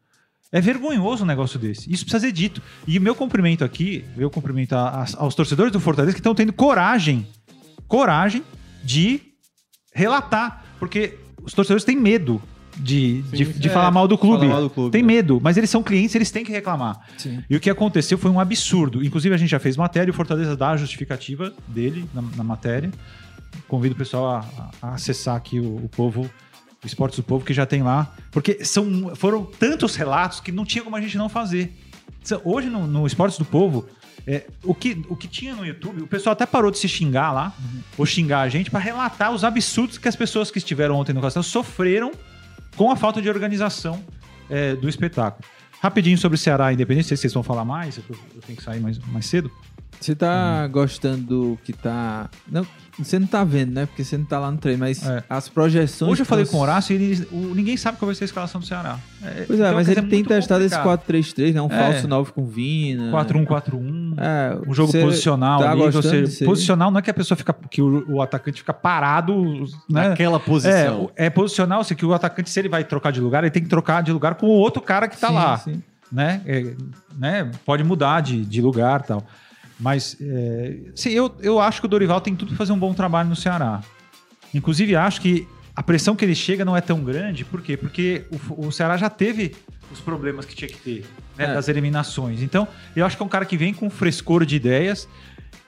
É 0.51 0.61
vergonhoso 0.61 1.23
um 1.23 1.27
negócio 1.27 1.59
desse. 1.59 1.91
Isso 1.91 2.05
precisa 2.05 2.21
ser 2.25 2.31
dito. 2.31 2.61
E 2.87 2.97
o 2.97 3.01
meu 3.01 3.13
cumprimento 3.13 3.65
aqui, 3.65 4.05
meu 4.15 4.29
cumprimento 4.29 4.73
a- 4.73 5.03
a- 5.03 5.07
aos 5.17 5.35
torcedores 5.35 5.73
do 5.73 5.79
Fortaleza 5.79 6.13
que 6.13 6.19
estão 6.21 6.33
tendo 6.33 6.53
coragem, 6.53 7.27
coragem 7.87 8.43
de 8.83 9.19
relatar. 9.93 10.63
Porque 10.79 11.17
os 11.43 11.53
torcedores 11.53 11.83
têm 11.83 11.97
medo 11.97 12.41
de, 12.77 13.23
de, 13.23 13.45
de 13.45 13.67
É, 13.67 13.71
falar 13.71 13.91
mal 13.91 14.07
do 14.07 14.17
clube. 14.17 14.41
falar 14.45 14.53
mal 14.53 14.61
do 14.61 14.69
clube, 14.69 14.91
Tem 14.91 15.01
né? 15.01 15.07
medo, 15.07 15.39
mas 15.41 15.57
eles 15.57 15.69
são 15.69 15.81
clientes, 15.83 16.13
eles 16.15 16.29
têm 16.31 16.45
que 16.45 16.51
reclamar. 16.51 16.99
Sim. 17.17 17.43
E 17.49 17.55
o 17.55 17.59
que 17.59 17.69
aconteceu 17.69 18.17
foi 18.17 18.29
um 18.31 18.39
absurdo. 18.39 19.03
Inclusive, 19.03 19.33
a 19.33 19.37
gente 19.37 19.49
já 19.49 19.59
fez 19.59 19.75
matéria, 19.75 20.11
o 20.11 20.13
Fortaleza 20.13 20.55
dá 20.55 20.69
a 20.71 20.77
justificativa 20.77 21.53
dele 21.67 22.07
na, 22.13 22.21
na 22.21 22.43
matéria. 22.43 22.91
Convido 23.67 23.95
o 23.95 23.97
pessoal 23.97 24.27
a, 24.27 24.71
a 24.81 24.93
acessar 24.93 25.35
aqui 25.35 25.59
o, 25.59 25.85
o 25.85 25.89
povo, 25.89 26.29
o 26.83 26.87
Esportes 26.87 27.17
do 27.17 27.23
Povo, 27.23 27.45
que 27.45 27.53
já 27.53 27.65
tem 27.65 27.83
lá. 27.83 28.15
Porque 28.31 28.63
são, 28.63 29.15
foram 29.15 29.45
tantos 29.45 29.95
relatos 29.95 30.39
que 30.39 30.51
não 30.51 30.65
tinha 30.65 30.83
como 30.83 30.95
a 30.95 31.01
gente 31.01 31.17
não 31.17 31.29
fazer. 31.29 31.73
Hoje, 32.43 32.69
no, 32.69 32.85
no 32.85 33.07
Esportes 33.07 33.37
do 33.37 33.45
Povo, 33.45 33.87
é, 34.27 34.45
o, 34.63 34.75
que, 34.75 35.01
o 35.07 35.15
que 35.15 35.27
tinha 35.27 35.55
no 35.55 35.65
YouTube, 35.65 36.01
o 36.01 36.07
pessoal 36.07 36.33
até 36.33 36.45
parou 36.45 36.69
de 36.69 36.77
se 36.77 36.87
xingar 36.89 37.31
lá, 37.31 37.53
ou 37.97 38.05
xingar 38.05 38.41
a 38.41 38.49
gente, 38.49 38.69
para 38.69 38.79
relatar 38.79 39.31
os 39.31 39.45
absurdos 39.45 39.97
que 39.97 40.07
as 40.07 40.17
pessoas 40.17 40.51
que 40.51 40.57
estiveram 40.57 40.95
ontem 40.95 41.13
no 41.13 41.21
Castelo 41.21 41.43
sofreram 41.43 42.11
com 42.75 42.91
a 42.91 42.97
falta 42.97 43.21
de 43.21 43.29
organização 43.29 44.03
é, 44.49 44.75
do 44.75 44.89
espetáculo. 44.89 45.47
Rapidinho 45.81 46.17
sobre 46.17 46.37
Ceará 46.37 46.73
Independente, 46.73 47.05
não 47.05 47.07
sei 47.07 47.17
se 47.17 47.21
vocês 47.21 47.33
vão 47.33 47.43
falar 47.43 47.63
mais, 47.63 47.97
eu, 47.97 48.03
eu 48.35 48.41
tenho 48.41 48.57
que 48.57 48.63
sair 48.63 48.81
mais, 48.81 48.97
mais 48.99 49.25
cedo. 49.25 49.49
Você 49.99 50.13
tá 50.13 50.67
gostando 50.67 51.23
do 51.23 51.59
que 51.63 51.71
tá. 51.71 52.29
Não, 52.47 52.67
você 52.97 53.19
não 53.19 53.27
tá 53.27 53.43
vendo, 53.43 53.73
né? 53.73 53.85
Porque 53.85 54.03
você 54.03 54.17
não 54.17 54.25
tá 54.25 54.39
lá 54.39 54.51
no 54.51 54.57
treino, 54.57 54.79
mas 54.79 55.05
É. 55.07 55.23
as 55.29 55.47
projeções. 55.49 56.11
Hoje 56.11 56.21
eu 56.21 56.25
falei 56.25 56.45
você- 56.45 56.51
com 56.51 56.57
o 56.57 56.61
Horácio 56.61 56.95
e 56.97 57.03
ele- 57.03 57.27
o- 57.31 57.53
ninguém 57.55 57.77
sabe 57.77 57.97
qual 57.97 58.07
vai 58.07 58.15
ser 58.15 58.23
a 58.23 58.25
escalação 58.25 58.59
do 58.61 58.65
Ceará. 58.67 58.97
É, 59.23 59.43
Pois 59.47 59.59
é, 59.59 59.63
então, 59.63 59.73
mas 59.75 59.87
ele 59.89 60.01
tem 60.03 60.23
testado 60.23 60.63
esse 60.63 60.75
complicado. 60.75 60.99
4-3-3, 61.05 61.53
né? 61.55 61.61
Um 61.61 61.67
É. 61.71 61.77
falso 61.91 62.07
9 62.07 62.31
com 62.31 62.45
Vina. 62.45 63.11
4-1-4-1. 63.11 64.15
É, 64.17 64.57
Um 64.67 64.73
jogo 64.73 64.91
você 64.91 65.01
posicional 65.01 65.59
tá 65.59 65.71
ali, 65.71 65.79
ou 65.81 65.85
gostando 65.87 66.09
seja, 66.09 66.23
disso 66.27 66.43
aí? 66.43 66.47
posicional 66.49 66.91
não 66.91 66.99
é 66.99 67.01
que 67.01 67.09
a 67.09 67.13
pessoa 67.13 67.37
fica 67.37 67.53
que 67.69 67.81
o, 67.81 68.05
o 68.15 68.21
atacante 68.21 68.59
fica 68.61 68.73
parado, 68.73 69.35
né? 69.89 70.09
Naquela 70.09 70.37
É, 70.37 70.39
posição. 70.39 71.09
é 71.15 71.29
posicional, 71.29 71.81
assim, 71.81 71.95
que 71.95 72.05
o 72.05 72.13
atacante, 72.13 72.49
se 72.49 72.59
ele 72.59 72.69
vai 72.69 72.83
trocar 72.83 73.11
de 73.11 73.19
lugar, 73.21 73.43
ele 73.43 73.51
tem 73.51 73.63
que 73.63 73.69
trocar 73.69 74.01
de 74.03 74.11
lugar 74.11 74.35
com 74.35 74.45
o 74.47 74.49
outro 74.49 74.81
cara 74.81 75.07
que 75.07 75.17
tá 75.17 75.27
Sim, 75.29 75.33
lá. 75.33 75.57
sim. 75.57 75.83
Né? 76.11 76.41
É, 76.45 76.73
né? 77.17 77.51
Pode 77.65 77.83
mudar 77.83 78.21
de, 78.21 78.45
de 78.45 78.61
lugar 78.61 79.01
e 79.03 79.07
tal. 79.07 79.23
Mas 79.79 80.17
é, 80.19 80.77
sim, 80.95 81.11
eu, 81.11 81.35
eu 81.39 81.59
acho 81.59 81.79
que 81.81 81.85
o 81.85 81.89
Dorival 81.89 82.19
tem 82.19 82.35
tudo 82.35 82.49
para 82.49 82.57
fazer 82.57 82.71
um 82.71 82.79
bom 82.79 82.93
trabalho 82.93 83.29
no 83.29 83.35
Ceará. 83.35 83.81
Inclusive, 84.53 84.95
acho 84.95 85.21
que 85.21 85.47
a 85.75 85.83
pressão 85.83 86.15
que 86.15 86.25
ele 86.25 86.33
chega 86.33 86.65
não 86.65 86.75
é 86.75 86.81
tão 86.81 87.03
grande. 87.03 87.45
Por 87.45 87.61
quê? 87.61 87.77
Porque 87.77 88.25
o, 88.49 88.67
o 88.67 88.71
Ceará 88.71 88.97
já 88.97 89.09
teve 89.09 89.55
os 89.91 89.99
problemas 89.99 90.45
que 90.45 90.55
tinha 90.55 90.67
que 90.67 90.77
ter, 90.77 91.05
né? 91.37 91.45
É. 91.45 91.53
Das 91.53 91.67
eliminações. 91.67 92.41
Então, 92.41 92.67
eu 92.95 93.05
acho 93.05 93.15
que 93.15 93.21
é 93.21 93.25
um 93.25 93.29
cara 93.29 93.45
que 93.45 93.55
vem 93.55 93.73
com 93.73 93.89
frescor 93.89 94.45
de 94.45 94.55
ideias 94.55 95.07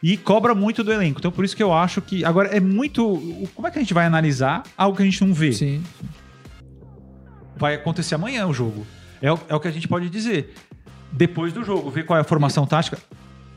e 0.01 0.17
cobra 0.17 0.55
muito 0.55 0.83
do 0.83 0.91
elenco. 0.91 1.19
Então, 1.19 1.31
por 1.31 1.45
isso 1.45 1.55
que 1.55 1.61
eu 1.61 1.71
acho 1.71 2.01
que. 2.01 2.25
Agora, 2.25 2.49
é 2.49 2.59
muito. 2.59 3.47
Como 3.53 3.67
é 3.67 3.71
que 3.71 3.77
a 3.77 3.81
gente 3.81 3.93
vai 3.93 4.05
analisar 4.05 4.63
algo 4.75 4.97
que 4.97 5.03
a 5.03 5.05
gente 5.05 5.23
não 5.23 5.33
vê? 5.33 5.51
Sim. 5.53 5.83
vai 7.55 7.75
acontecer 7.75 8.15
amanhã 8.15 8.47
o 8.47 8.53
jogo. 8.53 8.87
É 9.21 9.31
o, 9.31 9.39
é 9.49 9.55
o 9.55 9.59
que 9.59 9.67
a 9.67 9.71
gente 9.71 9.87
pode 9.87 10.09
dizer. 10.09 10.55
Depois 11.11 11.51
do 11.53 11.63
jogo, 11.63 11.89
ver 11.89 12.05
qual 12.05 12.17
é 12.17 12.21
a 12.21 12.23
formação 12.23 12.65
tática. 12.65 12.97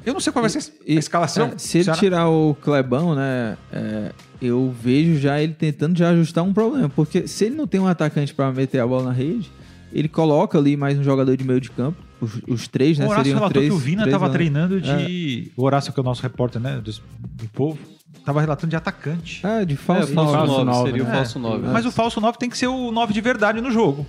Eu 0.05 0.13
não 0.15 0.21
sei 0.21 0.33
qual 0.33 0.43
vai 0.43 0.51
ser 0.51 0.59
a 0.59 0.93
escalação. 0.93 1.47
é, 1.55 1.59
se 1.59 1.79
ele 1.79 1.85
Ceará- 1.85 1.99
tirar 2.01 2.29
o 2.29 2.55
Clebão, 2.61 3.15
né? 3.15 3.57
é, 3.73 4.13
eu 4.41 4.75
vejo 4.83 5.19
já 5.21 5.41
ele 5.41 5.53
tentando 5.55 5.97
já 5.97 6.11
ajustar 6.11 6.43
um 6.45 6.53
problema. 6.53 6.89
Porque 6.89 7.27
se 7.29 7.45
ele 7.45 7.55
não 7.55 7.67
tem 7.67 7.81
um 7.81 7.87
atacante 7.87 8.35
pra 8.35 8.51
meter 8.53 8.81
a 8.81 8.87
bola 8.87 9.05
na 9.05 9.13
rede, 9.13 9.51
ele 9.93 10.09
coloca 10.09 10.59
ali 10.59 10.77
mais 10.77 10.99
um 10.99 11.03
jogador 11.05 11.37
de 11.37 11.45
meio 11.45 11.61
de 11.61 11.71
campo. 11.71 12.03
Os, 12.21 12.41
os 12.49 12.69
três, 12.69 12.99
né? 12.99 13.07
o 13.07 13.11
Horácio 13.11 13.35
relatou 13.35 13.51
três, 13.53 13.69
que 13.69 13.75
o 13.75 13.79
Vina 13.79 14.05
estava 14.05 14.29
treinando 14.31 14.81
de. 14.81 15.51
O 15.57 15.65
Horácio, 15.65 15.93
que 15.93 15.99
é 15.99 16.03
o 16.03 16.05
nosso 16.05 16.23
repórter, 16.23 16.61
né? 16.61 16.77
Do, 16.81 16.93
do 17.21 17.49
povo, 17.53 17.79
estava 18.17 18.41
relatando 18.41 18.71
de 18.71 18.77
atacante. 18.77 19.41
Ah, 19.45 19.65
de 19.65 19.75
É, 19.75 19.77
falso 19.77 20.13
falso 20.13 20.33
nove. 20.33 20.33
falso 20.47 20.53
9, 20.53 20.65
nove, 20.65 20.91
seria 20.91 21.03
o 21.03 21.07
né? 21.07 21.15
falso 21.15 21.39
9. 21.39 21.67
Mas 21.69 21.85
o 21.87 21.91
falso 21.91 22.21
9 22.21 22.39
tem 22.39 22.49
que 22.49 22.57
ser 22.57 22.69
o 22.69 22.93
9 22.93 23.13
de 23.13 23.21
verdade 23.21 23.61
no 23.61 23.71
jogo. 23.73 24.07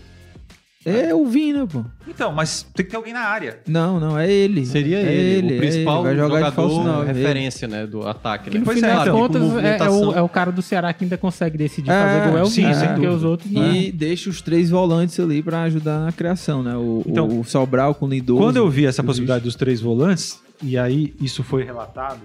É 0.85 1.15
o 1.15 1.25
Vina, 1.25 1.65
pô. 1.65 1.83
Então, 2.07 2.31
mas 2.33 2.63
tem 2.73 2.83
que 2.85 2.91
ter 2.91 2.97
alguém 2.97 3.13
na 3.13 3.21
área. 3.21 3.59
Não, 3.67 3.99
não, 3.99 4.19
é 4.19 4.29
ele. 4.29 4.65
Seria 4.65 4.97
é 4.99 5.13
ele, 5.13 5.53
é 5.53 5.55
o 5.55 5.59
principal 5.59 5.97
ele. 5.99 6.03
Vai 6.03 6.15
jogar 6.27 6.49
de 6.49 6.55
falso 6.55 6.75
jogador 6.75 6.91
nove. 6.97 7.07
é 7.07 7.09
ele. 7.11 7.19
referência 7.21 7.67
né, 7.67 7.87
do 7.87 8.05
ataque. 8.07 8.49
Que 8.49 8.55
Né? 8.55 8.59
no 8.59 8.65
Pois 8.65 8.77
final 8.79 8.97
é, 8.99 9.01
então, 9.01 9.17
contas 9.17 9.41
com 9.41 9.59
é, 9.59 9.77
é 9.77 9.89
o, 9.89 10.13
é 10.13 10.21
o 10.21 10.29
cara 10.29 10.51
do 10.51 10.61
Ceará 10.61 10.91
que 10.93 11.05
ainda 11.05 11.17
consegue 11.17 11.57
decidir 11.57 11.89
É, 11.89 11.93
fazer 11.93 12.29
gol. 12.29 12.37
É 12.37 12.41
o 12.43 12.45
sim, 12.47 12.63
Vina, 12.67 12.87
porque 12.89 13.07
os 13.07 13.23
outros 13.23 13.51
não. 13.51 13.73
E 13.73 13.91
deixa 13.91 14.29
os 14.29 14.41
três 14.41 14.69
volantes 14.69 15.19
ali 15.19 15.41
pra 15.41 15.63
ajudar 15.63 15.99
na 15.99 16.11
criação, 16.11 16.61
né? 16.61 16.75
O, 16.75 17.03
Então, 17.07 17.27
o 17.39 17.43
Sobral 17.45 17.95
com 17.95 18.05
o 18.05 18.09
Lindoso. 18.09 18.41
Quando 18.41 18.57
eu 18.57 18.69
vi 18.69 18.85
essa 18.85 19.01
possibilidade 19.03 19.43
dos 19.45 19.55
três 19.55 19.79
volantes, 19.79 20.41
e 20.61 20.77
aí 20.77 21.13
isso 21.21 21.43
foi 21.43 21.63
relatado, 21.63 22.19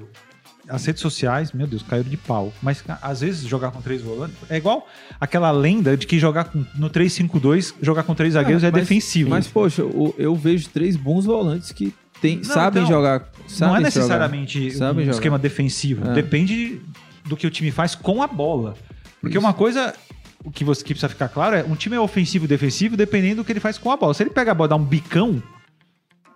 as 0.68 0.84
redes 0.84 1.00
sociais, 1.02 1.52
meu 1.52 1.66
Deus, 1.66 1.82
caíram 1.82 2.08
de 2.10 2.16
pau. 2.16 2.52
Mas 2.62 2.84
às 3.02 3.20
vezes 3.20 3.46
jogar 3.46 3.70
com 3.70 3.80
três 3.80 4.02
volantes 4.02 4.36
é 4.50 4.56
igual 4.56 4.86
aquela 5.20 5.50
lenda 5.50 5.96
de 5.96 6.06
que 6.06 6.18
jogar 6.18 6.44
com, 6.44 6.64
no 6.74 6.90
3-5-2, 6.90 7.74
jogar 7.80 8.02
com 8.02 8.14
três 8.14 8.34
zagueiros 8.34 8.62
é, 8.62 8.70
mas- 8.70 8.80
defensivo. 8.82 9.30
Mas, 9.30 9.46
poxa, 9.48 9.84
o- 9.84 10.14
eu 10.18 10.34
vejo 10.34 10.68
três 10.68 10.96
bons 10.96 11.24
volantes 11.24 11.72
que 11.72 11.94
tem, 12.20 12.36
Não, 12.38 12.44
sabem 12.44 12.82
então, 12.82 12.94
jogar. 12.96 13.20
não 13.20 13.48
sabem 13.48 13.74
é 13.74 13.76
jogar. 13.76 13.80
necessariamente 13.80 14.70
Sabem 14.72 15.02
um 15.02 15.06
jogar. 15.06 15.14
esquema 15.16 15.38
defensivo. 15.38 16.10
É. 16.10 16.14
Depende 16.14 16.80
do 17.24 17.36
que 17.36 17.46
o 17.46 17.50
time 17.50 17.70
faz 17.70 17.94
com 17.94 18.22
a 18.22 18.26
bola. 18.26 18.74
Porque 19.20 19.36
Isso. 19.36 19.44
uma 19.46 19.52
coisa 19.54 19.94
o 20.44 20.50
que, 20.50 20.64
você, 20.64 20.82
que 20.82 20.94
precisa 20.94 21.08
ficar 21.08 21.28
claro 21.28 21.56
é 21.56 21.64
um 21.64 21.74
time 21.74 21.96
é 21.96 22.00
ofensivo 22.00 22.44
e 22.44 22.48
defensivo 22.48 22.96
dependendo 22.96 23.36
do 23.42 23.44
que 23.44 23.52
ele 23.52 23.60
faz 23.60 23.76
com 23.78 23.90
a 23.90 23.96
bola. 23.96 24.14
Se 24.14 24.22
ele 24.22 24.30
pega 24.30 24.52
a 24.52 24.54
bola 24.54 24.68
e 24.68 24.70
dá 24.70 24.76
um 24.76 24.84
bicão, 24.84 25.42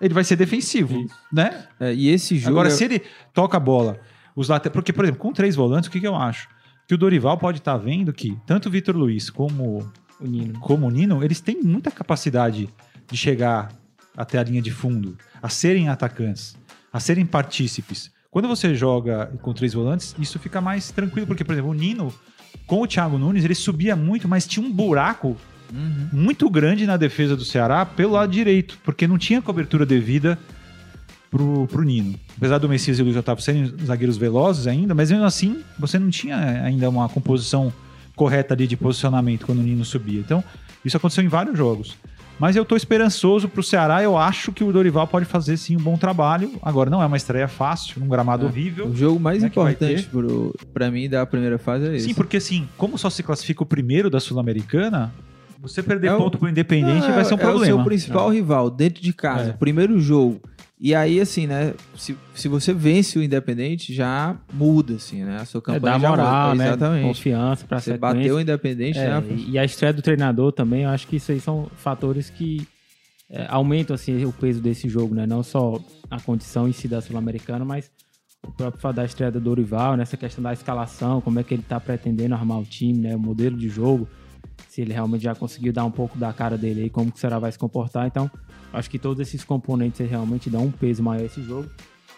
ele 0.00 0.12
vai 0.12 0.24
ser 0.24 0.36
defensivo, 0.36 1.06
né? 1.32 1.64
É, 1.78 1.94
e 1.94 2.08
esse 2.08 2.36
jogo. 2.36 2.50
Agora, 2.50 2.68
é- 2.68 2.70
se 2.72 2.84
ele 2.84 3.02
toca 3.32 3.56
a 3.56 3.60
bola, 3.60 4.00
os 4.36 4.48
late... 4.48 4.70
porque, 4.70 4.92
por 4.92 5.04
exemplo, 5.04 5.20
com 5.20 5.32
três 5.32 5.54
volantes, 5.56 5.88
o 5.88 5.92
que, 5.92 6.00
que 6.00 6.06
eu 6.06 6.16
acho? 6.16 6.48
Que 6.86 6.94
o 6.94 6.98
Dorival 6.98 7.38
pode 7.38 7.58
estar 7.58 7.76
vendo 7.76 8.12
que 8.12 8.36
tanto 8.46 8.68
o 8.68 8.72
Vitor 8.72 8.96
Luiz 8.96 9.30
como, 9.30 9.90
O 10.20 10.26
Nino. 10.26 10.58
como 10.60 10.86
o 10.86 10.90
Nino, 10.90 11.22
eles 11.22 11.40
têm 11.40 11.62
muita 11.62 11.90
capacidade 11.90 12.68
de 13.10 13.16
chegar 13.16 13.70
até 14.16 14.38
a 14.38 14.42
linha 14.42 14.60
de 14.62 14.70
fundo, 14.70 15.16
a 15.42 15.48
serem 15.48 15.88
atacantes, 15.88 16.56
a 16.92 17.00
serem 17.00 17.24
partícipes. 17.24 18.10
Quando 18.30 18.48
você 18.48 18.74
joga 18.74 19.26
com 19.42 19.52
três 19.52 19.74
volantes, 19.74 20.14
isso 20.18 20.38
fica 20.38 20.60
mais 20.60 20.90
tranquilo, 20.90 21.26
porque, 21.26 21.44
por 21.44 21.52
exemplo, 21.52 21.70
o 21.70 21.74
Nino, 21.74 22.12
com 22.66 22.80
o 22.82 22.86
Thiago 22.86 23.18
Nunes, 23.18 23.44
ele 23.44 23.54
subia 23.54 23.94
muito, 23.96 24.26
mas 24.28 24.46
tinha 24.46 24.64
um 24.66 24.72
buraco 24.72 25.36
Uhum. 25.74 26.08
muito 26.12 26.50
grande 26.50 26.84
na 26.86 26.98
defesa 26.98 27.34
do 27.34 27.46
Ceará 27.46 27.86
pelo 27.86 28.12
lado 28.12 28.30
direito, 28.30 28.78
porque 28.84 29.06
não 29.06 29.16
tinha 29.16 29.40
cobertura 29.40 29.86
devida 29.86 30.38
pro, 31.32 31.66
pro 31.66 31.82
Nino. 31.82 32.14
Apesar 32.36 32.58
do 32.58 32.68
Messias 32.68 32.98
e 32.98 33.02
o 33.02 33.04
Luiz 33.06 33.16
Otávio 33.16 33.42
serem 33.42 33.72
zagueiros 33.84 34.16
velozes 34.16 34.66
ainda, 34.68 34.94
mas 34.94 35.10
mesmo 35.10 35.24
assim 35.24 35.58
você 35.78 35.98
não 35.98 36.10
tinha 36.10 36.36
ainda 36.36 36.88
uma 36.88 37.08
composição 37.08 37.72
correta 38.14 38.52
ali 38.54 38.66
de 38.68 38.76
posicionamento 38.76 39.46
quando 39.46 39.58
o 39.58 39.62
Nino 39.62 39.84
subia. 39.84 40.20
Então, 40.20 40.44
isso 40.84 40.96
aconteceu 40.96 41.24
em 41.24 41.28
vários 41.28 41.56
jogos. 41.56 41.96
Mas 42.38 42.56
eu 42.56 42.64
tô 42.64 42.74
esperançoso 42.76 43.48
pro 43.48 43.62
Ceará, 43.62 44.02
eu 44.02 44.16
acho 44.18 44.52
que 44.52 44.64
o 44.64 44.72
Dorival 44.72 45.06
pode 45.06 45.24
fazer 45.26 45.56
sim 45.56 45.76
um 45.76 45.80
bom 45.80 45.96
trabalho. 45.96 46.52
Agora, 46.62 46.90
não 46.90 47.00
é 47.02 47.06
uma 47.06 47.16
estreia 47.16 47.46
fácil, 47.46 48.00
num 48.00 48.08
gramado 48.08 48.44
É. 48.44 48.48
horrível. 48.48 48.88
O 48.88 48.96
jogo 48.96 49.20
mais 49.20 49.42
Né, 49.42 49.48
importante 49.48 50.02
pro, 50.04 50.52
pra 50.74 50.90
mim 50.90 51.08
da 51.08 51.24
primeira 51.24 51.56
fase 51.58 51.86
é 51.88 51.96
esse. 51.96 52.06
Sim, 52.08 52.14
porque 52.14 52.38
assim, 52.38 52.68
como 52.76 52.98
só 52.98 53.08
se 53.10 53.22
classifica 53.22 53.62
o 53.62 53.66
primeiro 53.66 54.10
da 54.10 54.18
Sul-Americana, 54.18 55.12
você 55.60 55.82
perder 55.82 56.08
É 56.08 56.14
o- 56.14 56.18
ponto 56.18 56.36
pro 56.38 56.48
Independente 56.48 57.06
Não, 57.06 57.14
vai 57.14 57.24
ser 57.24 57.34
um 57.34 57.38
é 57.38 57.40
problema. 57.40 57.62
o 57.62 57.66
seu 57.76 57.84
principal 57.84 58.28
rival 58.30 58.68
dentro 58.70 59.00
de 59.02 59.12
casa, 59.12 59.50
É. 59.50 59.52
primeiro 59.52 60.00
jogo. 60.00 60.40
E 60.84 60.96
aí, 60.96 61.20
assim, 61.20 61.46
né? 61.46 61.74
Se, 61.94 62.16
se 62.34 62.48
você 62.48 62.74
vence 62.74 63.16
o 63.16 63.22
Independente, 63.22 63.94
já 63.94 64.36
muda, 64.52 64.94
assim, 64.96 65.22
né? 65.22 65.36
A 65.36 65.44
sua 65.44 65.60
É, 65.60 65.62
campanha 65.62 65.80
dá 65.80 65.98
já 66.00 66.08
moral, 66.08 66.48
muda. 66.50 66.58
né? 66.58 66.66
Exatamente. 66.70 67.06
Confiança 67.06 67.66
pra 67.68 67.78
Você 67.80 67.96
bateu 67.96 68.34
o 68.34 68.40
Independente, 68.40 68.98
É, 68.98 69.08
né? 69.20 69.24
e- 69.48 69.56
a 69.60 69.64
estreia 69.64 69.92
do 69.92 70.02
treinador 70.02 70.50
também, 70.50 70.82
eu 70.82 70.90
acho 70.90 71.06
que 71.06 71.16
isso 71.16 71.30
aí 71.30 71.38
são 71.40 71.70
fatores 71.76 72.30
que 72.30 72.66
é, 73.30 73.46
aumentam 73.48 73.94
assim, 73.94 74.24
o 74.24 74.32
peso 74.32 74.60
desse 74.60 74.88
jogo, 74.88 75.14
né? 75.14 75.24
Não 75.24 75.42
só 75.44 75.78
a 76.10 76.20
condição 76.20 76.68
em 76.68 76.72
si 76.72 76.88
da 76.88 77.00
Sul-Americana, 77.00 77.64
mas 77.64 77.88
o 78.44 78.50
próprio 78.50 78.80
fato 78.82 78.96
da 78.96 79.04
estreia 79.04 79.30
do 79.30 79.40
Dorival, 79.40 79.96
nessa 79.96 80.16
questão 80.16 80.42
da 80.42 80.52
escalação, 80.52 81.20
como 81.20 81.38
é 81.38 81.44
que 81.44 81.54
ele 81.54 81.62
tá 81.62 81.78
pretendendo 81.78 82.34
armar 82.34 82.58
o 82.58 82.64
time, 82.64 82.98
né? 82.98 83.14
O 83.14 83.20
modelo 83.20 83.56
de 83.56 83.68
jogo, 83.68 84.08
se 84.68 84.80
ele 84.80 84.92
realmente 84.92 85.22
já 85.22 85.34
conseguiu 85.34 85.72
dar 85.72 85.84
um 85.84 85.90
pouco 85.90 86.18
da 86.18 86.32
cara 86.32 86.56
dele 86.56 86.82
aí, 86.82 86.90
como 86.90 87.10
que 87.10 87.18
será 87.18 87.38
vai 87.38 87.52
se 87.52 87.58
comportar. 87.58 88.06
Então, 88.06 88.30
acho 88.72 88.88
que 88.88 88.98
todos 88.98 89.20
esses 89.20 89.44
componentes 89.44 90.08
realmente 90.08 90.48
dão 90.48 90.64
um 90.64 90.70
peso 90.70 91.02
maior 91.02 91.22
a 91.22 91.26
esse 91.26 91.42
jogo. 91.42 91.68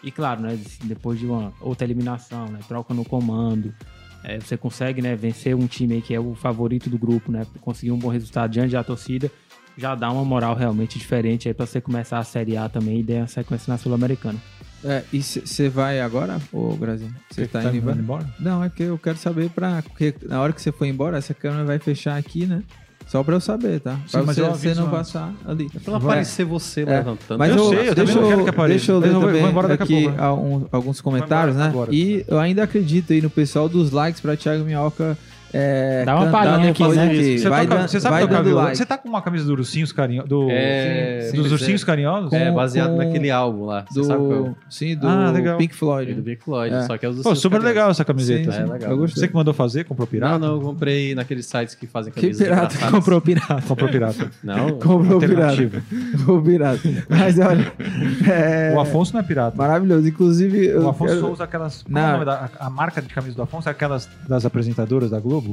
E 0.02 0.10
claro, 0.10 0.42
né, 0.42 0.58
depois 0.84 1.18
de 1.18 1.26
uma 1.26 1.52
outra 1.60 1.86
eliminação, 1.86 2.46
né, 2.46 2.60
troca 2.68 2.92
no 2.92 3.04
comando, 3.04 3.74
é, 4.22 4.38
você 4.38 4.56
consegue 4.56 5.00
né, 5.00 5.16
vencer 5.16 5.54
um 5.54 5.66
time 5.66 6.00
que 6.02 6.14
é 6.14 6.20
o 6.20 6.34
favorito 6.34 6.90
do 6.90 6.98
grupo, 6.98 7.32
né, 7.32 7.46
conseguir 7.60 7.92
um 7.92 7.98
bom 7.98 8.08
resultado 8.08 8.50
diante 8.50 8.72
da 8.72 8.84
torcida, 8.84 9.30
já 9.76 9.94
dá 9.94 10.10
uma 10.10 10.24
moral 10.24 10.54
realmente 10.54 10.98
diferente 10.98 11.48
aí 11.48 11.54
para 11.54 11.66
você 11.66 11.80
começar 11.80 12.18
a 12.18 12.24
Série 12.24 12.56
A 12.56 12.68
também 12.68 13.00
e 13.00 13.02
dar 13.02 13.14
uma 13.14 13.26
sequência 13.26 13.70
na 13.70 13.78
Sul-Americana. 13.78 14.38
É, 14.84 15.02
e 15.12 15.22
você 15.22 15.68
vai 15.68 16.00
agora, 16.00 16.38
ô 16.52 16.74
Grazinho? 16.76 17.14
Você 17.30 17.46
tá, 17.46 17.62
indo 17.64 17.90
embora? 17.90 18.26
Não, 18.38 18.62
é 18.62 18.68
que 18.68 18.82
eu 18.82 18.98
quero 18.98 19.16
saber 19.16 19.48
pra. 19.50 19.82
Porque 19.82 20.14
na 20.28 20.40
hora 20.40 20.52
que 20.52 20.60
você 20.60 20.70
for 20.70 20.84
embora, 20.84 21.16
essa 21.16 21.32
câmera 21.32 21.64
vai 21.64 21.78
fechar 21.78 22.16
aqui, 22.18 22.44
né? 22.44 22.62
Só 23.06 23.22
pra 23.22 23.34
eu 23.34 23.40
saber, 23.40 23.80
tá? 23.80 23.96
Sim, 24.06 24.12
Pra 24.12 24.22
mas 24.24 24.36
você, 24.36 24.42
eu 24.42 24.50
você 24.54 24.74
não 24.74 24.82
antes. 24.84 24.90
passar 24.98 25.32
ali. 25.46 25.68
Pra 25.68 25.80
não 25.92 25.96
aparecer 25.96 26.44
você 26.44 26.82
É. 26.82 26.84
levantando. 26.86 27.38
Mas 27.38 27.50
Eu 27.50 27.56
eu, 27.56 27.68
sei, 27.68 27.78
eu 27.80 27.94
também 27.94 28.04
deixa, 28.06 28.20
não 28.20 28.28
quero 28.28 28.40
eu, 28.40 28.44
que 28.44 28.50
apareça. 28.50 28.76
deixa 28.78 28.92
eu 28.92 28.98
ler 28.98 29.08
eu 29.08 29.12
vou- 29.12 29.22
também 29.26 29.40
vou 29.42 29.50
embora 29.50 29.68
daqui 29.68 30.06
a 30.06 30.10
aqui 30.10 30.68
alguns 30.72 31.00
comentários, 31.02 31.54
embora 31.54 31.68
né? 31.70 31.74
agora. 31.74 31.94
E 31.94 32.24
eu 32.26 32.38
ainda 32.38 32.62
acredito 32.62 33.12
aí 33.12 33.20
no 33.20 33.28
pessoal 33.30 33.68
dos 33.68 33.90
likes 33.90 34.20
pra 34.22 34.36
Thiago 34.36 34.64
Minhoca. 34.64 35.18
É, 35.56 36.04
Dá 36.04 36.16
uma 36.16 36.30
palhinha 36.30 36.70
aqui, 36.70 36.82
depois 36.82 36.96
né? 36.96 37.06
aqui. 37.06 37.38
Você, 37.38 37.48
Vai, 37.48 37.66
toca- 37.66 37.86
você 37.88 38.00
sabe 38.00 38.14
vai 38.14 38.22
tocar 38.26 38.42
violão? 38.42 38.64
like. 38.64 38.76
Você 38.76 38.84
tá 38.84 38.98
com 38.98 39.08
uma 39.08 39.22
camisa 39.22 39.44
do 39.44 39.52
Ursinhos 39.52 39.92
Carinhosos? 39.92 40.28
Do, 40.28 40.48
É, 40.50 41.30
dos 41.32 41.40
pois 41.40 41.52
Ursinhos 41.52 41.82
é. 41.82 41.86
Carinhosos? 41.86 42.32
É, 42.32 42.50
baseado 42.50 42.90
com- 42.90 42.96
naquele 42.96 43.30
álbum 43.30 43.66
lá. 43.66 43.84
Você 43.88 44.02
sabe 44.04 44.18
qual 44.18 44.32
é 44.32 44.36
Do, 44.48 44.56
sim, 44.68 44.96
do 44.96 45.06
Ah, 45.08 45.30
legal. 45.30 45.56
Pink 45.56 45.72
É 45.72 45.76
Floyd. 45.76 46.14
do 46.14 46.22
Big 46.22 46.42
Floyd, 46.42 46.74
É. 46.74 46.82
só 46.82 46.98
que 46.98 47.06
é 47.06 47.08
os 47.08 47.22
Pô, 47.22 47.34
super 47.36 47.60
legal 47.62 47.90
essa 47.90 48.04
camiseta. 48.04 48.50
Sim, 48.52 48.58
É 48.58 48.66
sim. 48.66 48.72
legal. 48.72 48.90
Eu 48.90 48.98
gostei. 48.98 49.20
Você 49.20 49.28
que 49.28 49.34
mandou 49.34 49.54
fazer? 49.54 49.84
Comprou 49.84 50.06
pirata? 50.08 50.38
Não, 50.38 50.48
não, 50.48 50.54
eu 50.56 50.60
comprei 50.60 51.14
naqueles 51.14 51.46
sites 51.46 51.74
que 51.76 51.86
fazem 51.86 52.12
Que 52.12 52.20
camisas 52.20 52.42
pirata 52.42 52.62
engraçadas. 52.74 52.90
comprou 52.90 53.20
pirata. 53.20 53.62
Comprou 53.68 53.88
pirata. 53.88 54.30
Não, 54.42 54.70
Comprou 54.78 55.20
pirata. 55.20 55.82
Comprou 56.18 56.42
pirata. 56.42 56.80
Mas 57.08 57.38
olha. 57.38 57.72
é 58.28 58.72
O 58.74 58.80
Afonso 58.80 59.12
não 59.12 59.20
é 59.20 59.22
pirata. 59.22 59.56
Maravilhoso. 59.56 60.08
Inclusive, 60.08 60.74
O 60.76 60.88
Afonso 60.88 61.26
usa 61.30 61.44
aquelas. 61.44 61.84
É 61.88 62.64
a 62.64 62.70
marca 62.70 63.00
de 63.00 63.08
camisa 63.08 63.36
do 63.36 63.42
Afonso 63.42 63.68
é 63.68 63.72
aquelas 63.72 64.08
das 64.28 64.44
apresentadoras 64.44 65.10
da 65.10 65.20
Globo 65.20 65.43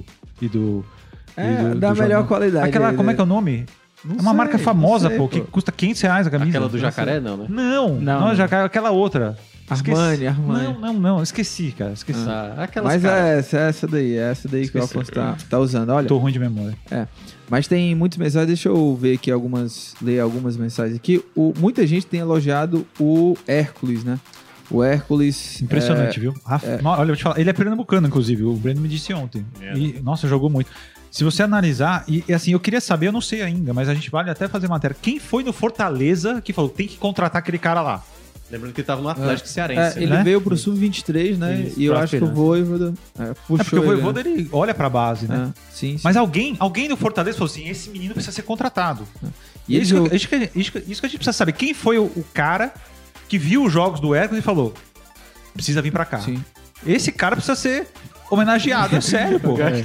e 0.41 0.47
do. 0.47 0.85
É, 1.37 1.51
e 1.51 1.55
do- 1.55 1.79
da 1.79 1.89
do 1.89 1.95
melhor 1.95 2.09
jornal. 2.09 2.27
qualidade. 2.27 2.67
Aquela, 2.69 2.93
como 2.93 3.09
é 3.09 3.13
né? 3.13 3.15
que 3.15 3.21
é 3.21 3.23
o 3.23 3.27
nome? 3.27 3.65
Não 4.03 4.15
é 4.15 4.19
uma 4.21 4.31
sei, 4.31 4.37
marca 4.37 4.57
não 4.57 4.63
famosa, 4.63 5.09
sei, 5.09 5.17
pô, 5.17 5.27
que 5.27 5.41
custa 5.41 5.71
500 5.71 6.01
reais 6.01 6.27
a 6.27 6.29
camisa. 6.31 6.49
aquela 6.49 6.67
do 6.69 6.77
jacaré, 6.79 7.19
não, 7.19 7.37
né? 7.37 7.45
Não, 7.47 7.89
não, 7.99 8.19
Não. 8.29 8.35
jacaré, 8.35 8.65
aquela 8.65 8.89
outra. 8.91 9.37
Armani, 9.69 10.27
Armani. 10.27 10.63
Não, 10.65 10.79
não, 10.79 10.93
não. 10.99 11.23
Esqueci, 11.23 11.71
cara. 11.77 11.93
Esqueci. 11.93 12.25
Ah, 12.27 12.55
aquelas 12.63 12.91
Mas 12.93 13.01
caras. 13.03 13.23
é 13.25 13.39
essa, 13.39 13.57
é 13.57 13.69
essa 13.69 13.87
daí, 13.87 14.17
é 14.17 14.31
essa 14.31 14.47
daí 14.49 14.67
que 14.67 14.77
o 14.77 14.83
Esqueci. 14.83 14.97
Afonso 14.97 15.11
tá, 15.13 15.37
tá 15.49 15.59
usando. 15.59 15.89
Olha, 15.91 16.07
Tô 16.09 16.17
ruim 16.17 16.33
de 16.33 16.39
memória. 16.39 16.75
mas 17.49 17.67
tem 17.69 17.95
muitas 17.95 18.17
mensagens, 18.17 18.47
deixa 18.47 18.67
eu 18.67 18.97
ver 18.99 19.13
aqui 19.15 19.31
algumas, 19.31 19.93
ler 20.01 20.19
algumas 20.19 20.57
mensagens 20.57 20.97
aqui. 20.97 21.23
O, 21.33 21.53
muita 21.57 21.87
gente 21.87 22.05
tem 22.05 22.19
elogiado 22.19 22.85
o 22.99 23.37
Hércules, 23.47 24.03
né? 24.03 24.19
O 24.71 24.83
Hércules. 24.83 25.61
Impressionante, 25.61 26.19
viu? 26.19 26.33
Rafa- 26.45 26.79
No- 26.81 26.89
olha, 26.89 27.01
eu 27.01 27.07
vou 27.07 27.15
te 27.15 27.23
falar. 27.23 27.39
Ele 27.39 27.49
é 27.49 27.53
pernambucano, 27.53 28.07
inclusive. 28.07 28.43
O 28.43 28.53
Breno 28.53 28.81
me 28.81 28.87
disse 28.87 29.13
ontem. 29.13 29.45
É. 29.61 29.73
E, 29.77 29.99
nossa, 30.01 30.27
jogou 30.27 30.49
muito. 30.49 30.69
Se 31.11 31.23
você 31.25 31.43
analisar, 31.43 32.05
e, 32.07 32.23
e 32.27 32.33
assim, 32.33 32.53
eu 32.53 32.59
queria 32.59 32.79
saber, 32.79 33.07
eu 33.07 33.11
não 33.11 33.19
sei 33.19 33.41
ainda, 33.41 33.73
mas 33.73 33.89
a 33.89 33.93
gente 33.93 34.09
vale 34.09 34.29
até 34.29 34.47
fazer 34.47 34.69
matéria. 34.69 34.95
Quem 35.01 35.19
foi 35.19 35.43
no 35.43 35.51
Fortaleza 35.51 36.41
que 36.41 36.53
falou, 36.53 36.69
tem 36.69 36.87
que 36.87 36.97
contratar 36.97 37.39
aquele 37.39 37.57
cara 37.57 37.81
lá? 37.81 38.01
Lembrando 38.49 38.73
que 38.73 38.81
ele 38.81 38.85
tava 38.87 39.01
no 39.01 39.07
Atlético 39.09 39.47
É, 39.47 39.51
Cearense. 39.51 39.97
ele 39.99 40.07
né? 40.11 40.23
veio 40.23 40.41
pro 40.41 40.57
Sub-23, 40.57 41.37
né? 41.37 41.61
Isso, 41.67 41.79
e 41.79 41.85
eu 41.85 41.97
acho 41.97 42.17
que 42.17 42.23
o. 42.23 42.27
Voivoda 42.27 42.93
é, 43.17 43.33
puxou 43.47 43.55
é 43.59 43.63
porque 43.63 43.75
o 43.75 43.79
ele, 43.79 43.85
Voivoda, 43.87 44.19
ele 44.21 44.49
olha 44.51 44.73
pra 44.73 44.89
base, 44.89 45.25
né? 45.27 45.37
né? 45.37 45.53
É, 45.55 45.61
sim, 45.73 45.97
sim. 45.97 46.01
Mas 46.03 46.17
alguém, 46.17 46.55
alguém 46.59 46.89
do 46.89 46.97
Fortaleza 46.97 47.37
falou 47.37 47.49
assim: 47.51 47.67
esse 47.69 47.89
menino 47.89 48.13
precisa 48.13 48.33
ser 48.35 48.41
contratado. 48.41 49.07
E 49.69 49.73
E 49.73 49.75
ele 49.75 49.83
isso, 49.85 50.03
que, 50.03 50.15
isso, 50.15 50.27
que, 50.27 50.35
isso, 50.55 50.71
que- 50.71 50.79
isso 50.91 50.99
que 51.01 51.05
a 51.05 51.09
gente 51.09 51.17
precisa 51.17 51.31
saber. 51.33 51.53
Quem 51.53 51.73
foi 51.73 51.97
o, 51.97 52.03
o 52.05 52.25
cara 52.33 52.73
que 53.31 53.37
viu 53.37 53.63
os 53.63 53.71
jogos 53.71 54.01
do 54.01 54.13
Hércules 54.13 54.43
e 54.43 54.45
falou: 54.45 54.73
precisa 55.53 55.81
vir 55.81 55.89
pra 55.89 56.03
cá. 56.03 56.19
Sim. 56.19 56.43
Esse 56.85 57.13
cara 57.13 57.33
precisa 57.37 57.55
ser 57.55 57.87
homenageado, 58.29 58.97
é 58.97 58.99
sério, 58.99 59.39
pô. 59.39 59.55
Eu 59.57 59.67
acho 59.67 59.83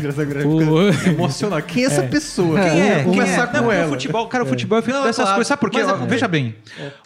emocionado. 1.07 1.63
Quem 1.65 1.85
é 1.85 1.87
essa 1.87 2.03
pessoa? 2.03 2.59
Quem 2.59 2.81
é? 2.81 3.03
Vou 3.05 3.13
Quem 3.13 3.23
é? 3.23 3.25
com 3.25 3.53
Não, 3.53 3.63
porque 3.63 3.77
ela. 3.77 3.87
O 3.87 3.91
futebol, 3.91 4.27
cara, 4.27 4.43
o 4.43 4.47
futebol 4.49 4.79
é 4.79 4.83
feito 4.83 4.97
Não, 4.97 5.05
dessas 5.05 5.23
claro. 5.23 5.35
coisas. 5.37 5.47
Sabe 5.47 5.61
por 5.61 5.71
quê? 5.71 5.85
Mas 5.85 6.03
é- 6.03 6.07
Veja 6.07 6.27
bem, 6.27 6.57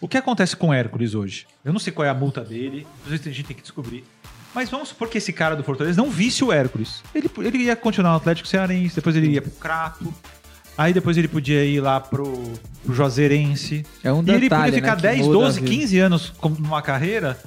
o 0.00 0.08
que 0.08 0.16
acontece 0.16 0.56
com 0.56 0.68
o 0.68 0.72
Hércules 0.72 1.14
hoje? 1.14 1.46
Eu 1.62 1.74
não 1.74 1.80
sei 1.80 1.92
qual 1.92 2.06
é 2.06 2.08
a 2.08 2.14
multa 2.14 2.40
dele, 2.40 2.86
a 3.06 3.14
gente 3.14 3.44
tem 3.44 3.54
que 3.54 3.60
descobrir. 3.62 4.02
Mas 4.54 4.70
vamos 4.70 4.88
supor 4.88 5.08
que 5.10 5.18
esse 5.18 5.34
cara 5.34 5.54
do 5.54 5.62
Fortaleza 5.62 6.00
não 6.00 6.10
visse 6.10 6.42
o 6.42 6.50
Hércules. 6.50 7.02
Ele, 7.14 7.30
ele 7.40 7.58
ia 7.64 7.76
continuar 7.76 8.12
no 8.12 8.16
Atlético 8.16 8.48
Cearense, 8.48 8.94
depois 8.96 9.14
ele 9.14 9.28
ia 9.28 9.42
pro 9.42 9.50
Crato, 9.52 10.12
aí 10.76 10.92
depois 10.92 11.16
ele 11.16 11.28
podia 11.28 11.64
ir 11.64 11.80
lá 11.80 12.00
pro, 12.00 12.32
pro 12.84 12.94
Juazeirense. 12.94 13.84
É 14.02 14.12
um 14.12 14.22
e 14.22 14.30
ele 14.30 14.40
detalhe, 14.40 14.72
podia 14.72 14.80
ficar 14.80 14.90
né, 14.90 14.96
que 14.96 15.02
10, 15.02 15.26
muda 15.26 15.38
a 15.38 15.42
12, 15.42 15.60
vida. 15.60 15.70
15 15.72 15.98
anos 15.98 16.32
numa 16.58 16.82
carreira 16.82 17.38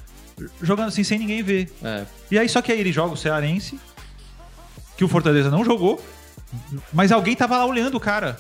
jogando 0.62 0.88
assim 0.88 1.04
sem 1.04 1.20
ninguém 1.20 1.44
ver. 1.44 1.72
É. 1.84 2.06
E 2.32 2.38
aí, 2.38 2.50
só 2.50 2.62
que 2.62 2.72
aí 2.72 2.80
ele 2.80 2.92
joga 2.92 3.14
o 3.14 3.18
Cearense, 3.18 3.80
que 4.98 5.04
o 5.04 5.08
Fortaleza 5.08 5.50
não 5.50 5.64
jogou, 5.64 6.04
mas 6.92 7.12
alguém 7.12 7.36
tava 7.36 7.58
lá 7.58 7.66
olhando 7.66 7.96
o 7.96 8.00
cara. 8.00 8.40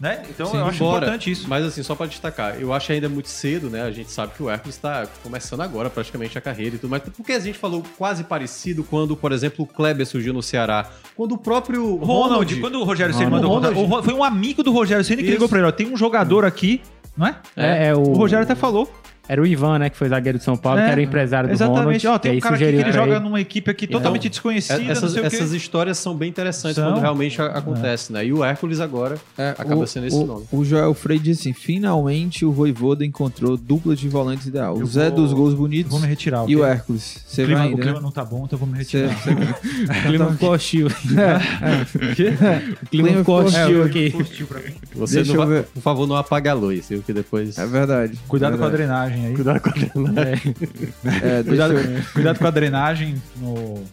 Né? 0.00 0.22
Então 0.30 0.46
Sim, 0.46 0.56
eu 0.56 0.64
acho 0.64 0.76
embora. 0.82 0.96
importante 1.04 1.30
isso. 1.30 1.46
Mas 1.46 1.62
assim, 1.62 1.82
só 1.82 1.94
pra 1.94 2.06
destacar, 2.06 2.58
eu 2.58 2.72
acho 2.72 2.90
ainda 2.90 3.06
muito 3.06 3.28
cedo, 3.28 3.68
né? 3.68 3.82
A 3.82 3.90
gente 3.90 4.10
sabe 4.10 4.32
que 4.34 4.42
o 4.42 4.48
Hércules 4.48 4.78
tá 4.78 5.06
começando 5.22 5.60
agora 5.60 5.90
praticamente 5.90 6.38
a 6.38 6.40
carreira 6.40 6.76
e 6.76 6.78
tudo, 6.78 6.88
mas 6.90 7.02
porque 7.02 7.32
a 7.32 7.38
gente 7.38 7.58
falou 7.58 7.84
quase 7.98 8.24
parecido 8.24 8.82
quando, 8.82 9.14
por 9.14 9.30
exemplo, 9.30 9.62
o 9.62 9.66
Kleber 9.66 10.06
surgiu 10.06 10.32
no 10.32 10.42
Ceará, 10.42 10.88
quando 11.14 11.32
o 11.32 11.38
próprio 11.38 11.96
Ronald, 11.96 12.06
Ronald, 12.06 12.60
quando 12.60 12.80
o 12.80 12.84
Rogério 12.84 13.14
Ceni 13.14 13.30
mandou 13.30 13.50
Ronald. 13.50 13.74
contar, 13.74 14.02
foi 14.02 14.14
um 14.14 14.24
amigo 14.24 14.62
do 14.62 14.72
Rogério 14.72 15.04
Ceni 15.04 15.18
que 15.18 15.24
Isso. 15.24 15.32
ligou 15.34 15.48
pra 15.50 15.58
ele, 15.58 15.68
ó, 15.68 15.72
tem 15.72 15.86
um 15.92 15.96
jogador 15.98 16.46
aqui, 16.46 16.80
não 17.14 17.26
é? 17.26 17.36
É, 17.54 17.88
é 17.88 17.94
o, 17.94 18.00
O 18.00 18.14
Rogério 18.14 18.44
até 18.44 18.54
falou. 18.54 18.90
Era 19.32 19.40
o 19.40 19.46
Ivan, 19.46 19.78
né? 19.78 19.88
Que 19.88 19.96
foi 19.96 20.08
zagueiro 20.08 20.38
de 20.38 20.44
São 20.44 20.56
Paulo, 20.56 20.80
É, 20.80 20.86
que 20.86 20.90
era 20.90 21.00
o 21.00 21.04
empresário 21.04 21.48
do 21.48 21.52
Exatamente. 21.52 22.04
Ronald. 22.04 22.06
Ó, 22.08 22.18
tem 22.18 22.36
um 22.36 22.40
cara 22.40 22.56
aqui 22.56 22.64
que 22.64 22.70
ele 22.74 22.92
joga 22.92 23.12
ele. 23.14 23.20
numa 23.20 23.40
equipe 23.40 23.70
aqui 23.70 23.86
totalmente 23.86 24.28
desconhecida, 24.28 24.82
É, 24.82 24.86
essas, 24.86 25.02
não 25.02 25.08
sei 25.10 25.20
o 25.20 25.30
quê. 25.30 25.36
essas 25.36 25.52
histórias 25.52 25.98
são 25.98 26.16
bem 26.16 26.28
interessantes 26.28 26.74
São. 26.74 26.90
quando 26.92 27.00
realmente 27.00 27.40
acontece, 27.40 28.12
né? 28.12 28.26
E 28.26 28.32
o 28.32 28.42
Hércules 28.44 28.80
agora 28.80 29.16
É, 29.38 29.50
acaba 29.50 29.76
o, 29.76 29.86
sendo 29.86 30.06
esse 30.08 30.16
o, 30.16 30.26
nome. 30.26 30.46
O 30.50 30.64
Joel 30.64 30.92
Freire 30.94 31.22
disse 31.22 31.42
assim: 31.48 31.52
finalmente 31.52 32.44
o 32.44 32.50
Voivoda 32.50 33.04
encontrou 33.04 33.56
dupla 33.56 33.94
de 33.94 34.08
volantes 34.08 34.48
ideal. 34.48 34.76
O 34.76 34.80
Eu 34.80 34.86
Zé 34.86 35.08
vou- 35.10 35.20
dos 35.20 35.32
gols 35.32 35.54
bonitos 35.54 35.92
vou 35.92 36.00
me 36.00 36.08
retirar. 36.08 36.44
e 36.48 36.56
o? 36.56 36.64
Hércules. 36.64 37.22
Você 37.24 37.42
O 37.42 37.46
clima, 37.46 37.60
vai 37.60 37.68
o 37.68 37.70
ainda, 37.70 37.82
clima 37.82 37.98
né? 37.98 38.02
não 38.02 38.10
tá 38.10 38.24
bom, 38.24 38.44
então 38.46 38.56
eu 38.58 38.66
vou 38.66 38.68
me 38.68 38.78
retirar. 38.78 39.10
você- 39.14 39.30
O 40.00 40.02
clima 40.08 40.32
ficou 40.32 40.50
hostil. 40.54 40.86
O? 40.86 40.90
O 42.82 42.86
clima 42.88 43.08
ficou 43.18 43.44
hostil 43.44 43.82
É, 43.82 43.86
aqui. 43.86 44.14
Você 44.94 45.22
não 45.22 45.46
vai- 45.46 45.62
por 45.62 45.80
favor, 45.80 46.06
não 46.06 46.16
apaga 46.16 46.50
a 46.50 46.54
luz, 46.54 46.88
viu? 46.88 47.02
Que 47.02 47.12
depois. 47.12 47.56
É 47.58 47.66
verdade. 47.66 48.18
Cuidado 48.26 48.58
com 48.58 48.64
a 48.64 48.68
verdade. 48.68 49.19
Drenagem 49.20 49.26
aí. 49.26 49.34
Cuidado 49.34 49.60
com 49.60 49.68
a 49.70 49.72
É, 50.22 51.42
deixa 51.42 51.44
Cuidado, 51.44 51.72
eu- 51.78 52.02
cuidado 52.12 52.38
com 52.38 52.46
a 52.46 52.50
drenagem 52.50 53.22
no. 53.36 53.84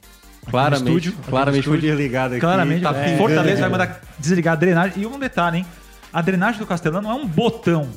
Claramente, 0.49 0.83
no 0.89 0.97
estúdio, 0.97 1.13
claramente 1.27 1.65
no 1.65 1.71
foi 1.71 1.77
estúdio. 1.77 1.95
desligado 1.97 2.33
aqui. 2.35 2.41
Claramente, 2.41 2.81
tá 2.81 2.95
é, 2.95 3.17
Fortaleza 3.17 3.59
vai 3.61 3.69
mandar 3.69 4.01
desligar 4.17 4.53
a 4.53 4.55
drenagem. 4.55 5.03
E 5.03 5.05
um 5.05 5.19
detalhe, 5.19 5.57
hein? 5.57 5.65
A 6.13 6.21
drenagem 6.21 6.57
do 6.59 6.65
Castelão 6.65 7.01
não 7.01 7.11
é 7.11 7.13
um 7.15 7.27
botão. 7.27 7.89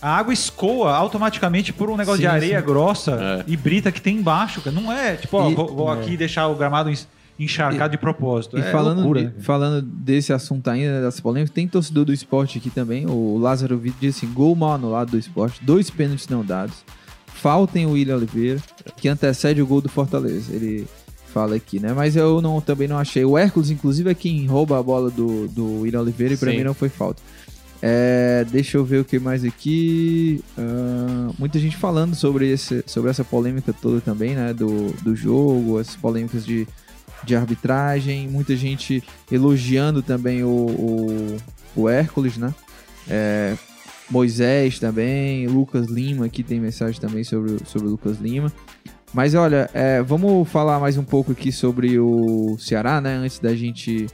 A 0.00 0.16
água 0.16 0.32
escoa 0.32 0.90
automaticamente 0.96 1.70
por 1.72 1.90
um 1.90 1.96
negócio 1.96 2.16
Sim, 2.16 2.22
de 2.22 2.26
areia 2.34 2.60
sim. 2.60 2.66
grossa 2.66 3.12
É. 3.20 3.44
e 3.46 3.56
brita 3.58 3.92
que 3.92 4.00
tem 4.00 4.16
embaixo. 4.16 4.62
cara. 4.62 4.74
Não 4.74 4.90
é 4.90 5.16
tipo, 5.16 5.36
ó, 5.36 5.50
E- 5.50 5.54
vou, 5.54 5.68
vou 5.76 5.90
aqui 5.90 6.16
deixar 6.16 6.46
o 6.48 6.54
gramado 6.54 6.90
en- 7.38 7.44
encharcado 7.44 7.90
de 7.92 7.98
propósito. 7.98 8.56
E 8.58 8.60
é 8.60 8.70
falando, 8.70 8.98
loucura. 8.98 9.24
de- 9.26 9.42
falando 9.42 9.82
desse 9.82 10.32
assunto 10.32 10.68
ainda, 10.68 11.00
dessa 11.02 11.20
polêmica, 11.22 11.52
tem 11.54 11.66
torcedor 11.68 12.04
do 12.04 12.12
esporte 12.12 12.58
aqui 12.58 12.70
também. 12.70 13.06
O 13.06 13.38
Lázaro 13.38 13.76
Vitor 13.78 13.98
disse 14.00 14.24
assim: 14.24 14.34
gol 14.34 14.54
mal 14.54 14.72
anulado 14.72 15.10
do 15.12 15.18
esporte, 15.18 15.64
dois 15.64 15.90
pênaltis 15.90 16.28
não 16.28 16.44
dados. 16.44 16.76
Faltem 17.26 17.86
o 17.86 17.90
William 17.92 18.16
Oliveira, 18.16 18.60
que 18.96 19.08
antecede 19.08 19.60
o 19.60 19.66
gol 19.66 19.80
do 19.80 19.88
Fortaleza. 19.88 20.52
Ele 20.54 20.86
fala 21.32 21.56
aqui, 21.56 21.80
né? 21.80 21.92
Mas 21.92 22.14
eu 22.14 22.40
não, 22.40 22.60
também 22.60 22.86
não 22.86 22.98
achei. 22.98 23.24
O 23.24 23.36
Hércules, 23.36 23.70
inclusive, 23.70 24.08
é 24.10 24.14
quem 24.14 24.46
rouba 24.46 24.78
a 24.78 24.82
bola 24.82 25.10
do, 25.10 25.48
do 25.48 25.80
William 25.80 26.02
Oliveira 26.02 26.34
e 26.34 26.36
pra 26.36 26.50
Sim. 26.52 26.58
mim 26.58 26.64
não 26.64 26.74
foi 26.74 26.88
falta. 26.88 27.20
É, 27.84 28.46
deixa 28.48 28.76
eu 28.76 28.84
ver 28.84 29.00
o 29.00 29.04
que 29.04 29.18
mais 29.18 29.44
aqui. 29.44 30.40
Ah, 30.56 31.30
muita 31.36 31.58
gente 31.58 31.76
falando 31.76 32.14
sobre, 32.14 32.48
esse, 32.48 32.84
sobre 32.86 33.10
essa 33.10 33.24
polêmica 33.24 33.72
toda 33.72 34.00
também, 34.00 34.36
né? 34.36 34.52
Do, 34.54 34.92
do 35.02 35.16
jogo, 35.16 35.80
essas 35.80 35.96
polêmicas 35.96 36.46
de, 36.46 36.68
de 37.24 37.34
arbitragem. 37.36 38.28
Muita 38.28 38.54
gente 38.56 39.02
elogiando 39.30 40.02
também 40.02 40.42
o, 40.44 40.48
o, 40.48 41.36
o 41.76 41.88
Hércules, 41.88 42.36
né? 42.36 42.54
É, 43.08 43.56
Moisés 44.10 44.78
também, 44.78 45.46
Lucas 45.46 45.86
Lima, 45.86 46.26
aqui 46.26 46.42
tem 46.42 46.60
mensagem 46.60 47.00
também 47.00 47.24
sobre, 47.24 47.52
o- 47.52 47.66
sobre 47.66 47.88
o 47.88 47.90
Lucas 47.92 48.18
Lima. 48.18 48.52
Mas 49.14 49.34
olha, 49.34 49.68
é, 49.74 50.02
vamos 50.02 50.48
falar 50.48 50.78
mais 50.80 50.96
um 50.96 51.04
pouco 51.04 51.32
aqui 51.32 51.52
sobre 51.52 51.98
o 51.98 52.56
Ceará, 52.58 53.00
né? 53.00 53.14
Antes 53.16 53.38
da 53.38 53.54
gente, 53.54 54.06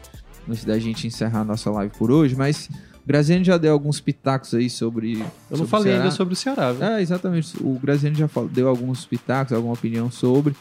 antes 0.49 0.65
da 0.65 0.79
gente 0.79 1.07
encerrar 1.07 1.41
a 1.41 1.45
nossa 1.45 1.71
live 1.71 1.93
por 1.97 2.11
hoje. 2.11 2.35
Mas 2.37 2.69
o 3.05 3.07
Graziano 3.07 3.45
já 3.45 3.57
deu 3.57 3.73
alguns 3.73 4.01
pitacos 4.01 4.55
aí 4.55 4.69
sobre. 4.69 5.15
Eu 5.15 5.19
não 5.57 5.59
sobre 5.59 5.65
o 5.65 5.69
falei 5.69 5.93
ainda 5.97 6.11
sobre 6.11 6.35
o 6.35 6.37
Ceará, 6.37 6.73
viu? 6.73 6.83
É, 6.85 7.01
exatamente. 7.01 7.57
O 7.61 7.79
Graziano 7.79 8.17
já 8.17 8.27
falou, 8.29 8.49
deu 8.49 8.69
alguns 8.69 9.05
pitacos, 9.07 9.53
alguma 9.53 9.75
opinião 9.75 10.11
sobre. 10.11 10.55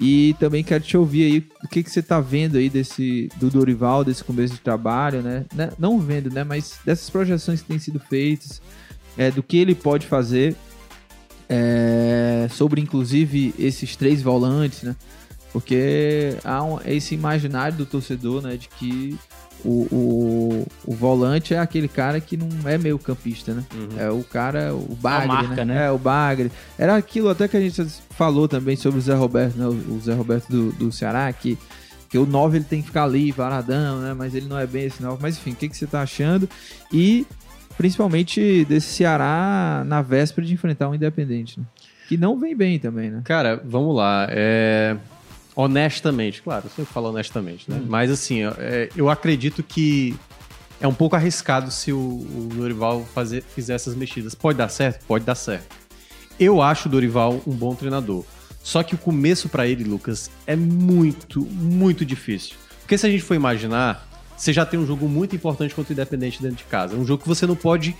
E 0.00 0.34
também 0.40 0.64
quero 0.64 0.82
te 0.82 0.96
ouvir 0.96 1.24
aí 1.24 1.46
o 1.64 1.68
que, 1.68 1.82
que 1.82 1.90
você 1.90 2.02
tá 2.02 2.20
vendo 2.20 2.58
aí 2.58 2.68
desse 2.68 3.28
do 3.36 3.48
Dorival, 3.48 4.04
desse 4.04 4.24
começo 4.24 4.54
de 4.54 4.60
trabalho, 4.60 5.22
né? 5.22 5.44
Né- 5.54 5.70
Não 5.78 5.98
vendo, 6.00 6.30
né? 6.30 6.42
Mas 6.42 6.78
dessas 6.84 7.08
projeções 7.08 7.62
que 7.62 7.68
têm 7.68 7.78
sido 7.78 8.00
feitas, 8.00 8.60
é, 9.16 9.30
do 9.30 9.42
que 9.42 9.56
ele 9.56 9.74
pode 9.74 10.06
fazer, 10.06 10.56
é, 11.48 12.48
sobre 12.50 12.80
inclusive 12.80 13.54
esses 13.58 13.94
três 13.96 14.20
volantes, 14.22 14.82
né? 14.82 14.96
Porque 15.52 16.36
há 16.42 16.62
um- 16.64 16.80
esse 16.84 17.14
imaginário 17.14 17.78
do 17.78 17.86
torcedor, 17.86 18.42
né? 18.42 18.56
De 18.56 18.68
que 18.68 19.16
o, 19.64 19.86
o, 19.90 20.66
o 20.86 20.94
volante 20.94 21.54
é 21.54 21.58
aquele 21.58 21.88
cara 21.88 22.20
que 22.20 22.36
não 22.36 22.48
é 22.68 22.76
meio 22.76 22.98
campista, 22.98 23.54
né? 23.54 23.64
Uhum. 23.74 23.98
É 23.98 24.10
o 24.10 24.22
cara, 24.22 24.74
o 24.74 24.94
Bagre, 24.94 25.28
marca, 25.28 25.64
né? 25.64 25.74
né? 25.74 25.86
É, 25.86 25.90
o 25.90 25.98
Bagre. 25.98 26.50
Era 26.78 26.96
aquilo 26.96 27.28
até 27.28 27.48
que 27.48 27.56
a 27.56 27.60
gente 27.60 27.82
falou 28.10 28.46
também 28.46 28.76
sobre 28.76 28.98
o 28.98 29.02
Zé 29.02 29.14
Roberto, 29.14 29.56
né? 29.56 29.66
O 29.66 29.94
o 29.94 30.00
Zé 30.00 30.14
Roberto 30.14 30.48
do, 30.48 30.72
do 30.72 30.92
Ceará, 30.92 31.32
que, 31.32 31.58
que 32.08 32.18
o 32.18 32.26
9 32.26 32.58
ele 32.58 32.64
tem 32.64 32.80
que 32.80 32.88
ficar 32.88 33.04
ali, 33.04 33.32
paradão, 33.32 34.00
né? 34.00 34.14
Mas 34.14 34.34
ele 34.34 34.46
não 34.46 34.58
é 34.58 34.66
bem 34.66 34.84
esse 34.84 35.02
9. 35.02 35.18
Mas 35.20 35.36
enfim, 35.36 35.52
o 35.52 35.56
que, 35.56 35.68
que 35.68 35.76
você 35.76 35.86
tá 35.86 36.02
achando? 36.02 36.48
E 36.92 37.26
principalmente 37.76 38.64
desse 38.66 38.88
Ceará 38.88 39.82
na 39.86 40.02
véspera 40.02 40.46
de 40.46 40.54
enfrentar 40.54 40.88
um 40.88 40.94
Independente, 40.94 41.58
né? 41.58 41.66
Que 42.08 42.16
não 42.16 42.38
vem 42.38 42.54
bem 42.54 42.78
também, 42.78 43.10
né? 43.10 43.22
Cara, 43.24 43.60
vamos 43.64 43.96
lá. 43.96 44.26
É... 44.28 44.96
Honestamente, 45.56 46.42
claro, 46.42 46.66
eu 46.66 46.70
sempre 46.70 46.92
falo 46.92 47.08
honestamente, 47.10 47.70
né? 47.70 47.80
Mas 47.86 48.10
assim, 48.10 48.42
é, 48.58 48.88
eu 48.96 49.08
acredito 49.08 49.62
que 49.62 50.16
é 50.80 50.88
um 50.88 50.94
pouco 50.94 51.14
arriscado 51.16 51.70
se 51.70 51.92
o, 51.92 52.26
Dorival 52.54 53.04
fazer, 53.14 53.42
fizer 53.42 53.74
essas 53.74 53.94
mexidas. 53.94 54.34
Pode 54.34 54.58
dar 54.58 54.68
certo? 54.68 55.04
Pode 55.06 55.24
dar 55.24 55.34
certo. 55.34 55.74
Eu 56.38 56.60
acho 56.60 56.88
o 56.88 56.90
Dorival 56.90 57.40
um 57.46 57.52
bom 57.52 57.74
treinador. 57.74 58.24
Só 58.62 58.82
que 58.82 58.94
o 58.94 58.98
começo 58.98 59.48
pra 59.48 59.66
ele, 59.66 59.84
Lucas, 59.84 60.30
é 60.46 60.56
muito, 60.56 61.42
muito 61.42 62.04
difícil. 62.04 62.56
Porque 62.80 62.98
se 62.98 63.06
a 63.06 63.10
gente 63.10 63.22
for 63.22 63.34
imaginar, 63.34 64.08
você 64.36 64.52
já 64.52 64.66
tem 64.66 64.80
um 64.80 64.86
jogo 64.86 65.08
muito 65.08 65.36
importante 65.36 65.74
contra 65.74 65.92
o 65.92 65.94
Independente 65.94 66.42
dentro 66.42 66.56
de 66.56 66.64
casa. 66.64 66.96
Um 66.96 67.06
jogo 67.06 67.22
que 67.22 67.28
você 67.28 67.46
não 67.46 67.54
pode 67.56 67.94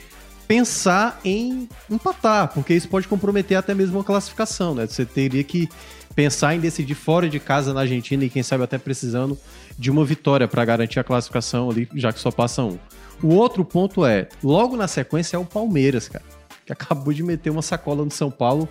pensar 0.47 1.21
em 1.25 1.69
empatar, 1.91 2.53
porque 2.53 2.75
isso 2.75 2.89
pode 2.89 3.09
comprometer 3.09 3.57
até 3.57 3.75
mesmo 3.75 3.99
a 3.99 4.05
classificação, 4.05 4.75
né? 4.75 4.87
Você 4.87 5.05
teria 5.05 5.43
que 5.43 5.69
pensar 6.15 6.55
em 6.55 6.61
decidir 6.61 6.95
fora 6.95 7.29
de 7.29 7.41
casa 7.41 7.75
na 7.75 7.81
Argentina 7.81 8.25
e 8.25 8.31
quem 8.31 8.43
sabe 8.43 8.63
até 8.65 8.79
precisando 8.79 9.37
de 9.79 9.91
uma 9.91 10.05
vitória 10.05 10.47
para 10.47 10.65
garantir 10.65 11.01
a 11.01 11.05
classificação 11.05 11.71
ali, 11.71 11.89
já 11.95 12.13
que 12.13 12.21
só 12.21 12.31
passa 12.31 12.63
um. 12.63 12.79
O 13.23 13.29
outro 13.35 13.65
ponto 13.65 14.05
é, 14.05 14.29
logo 14.43 14.77
na 14.77 14.87
sequência 14.87 15.37
é 15.37 15.41
o 15.41 15.45
Palmeiras, 15.45 16.09
cara, 16.09 16.25
que 16.65 16.73
acabou 16.73 17.13
de 17.13 17.23
meter 17.23 17.51
uma 17.51 17.63
sacola 17.63 18.05
no 18.05 18.11
São 18.11 18.31
Paulo 18.31 18.69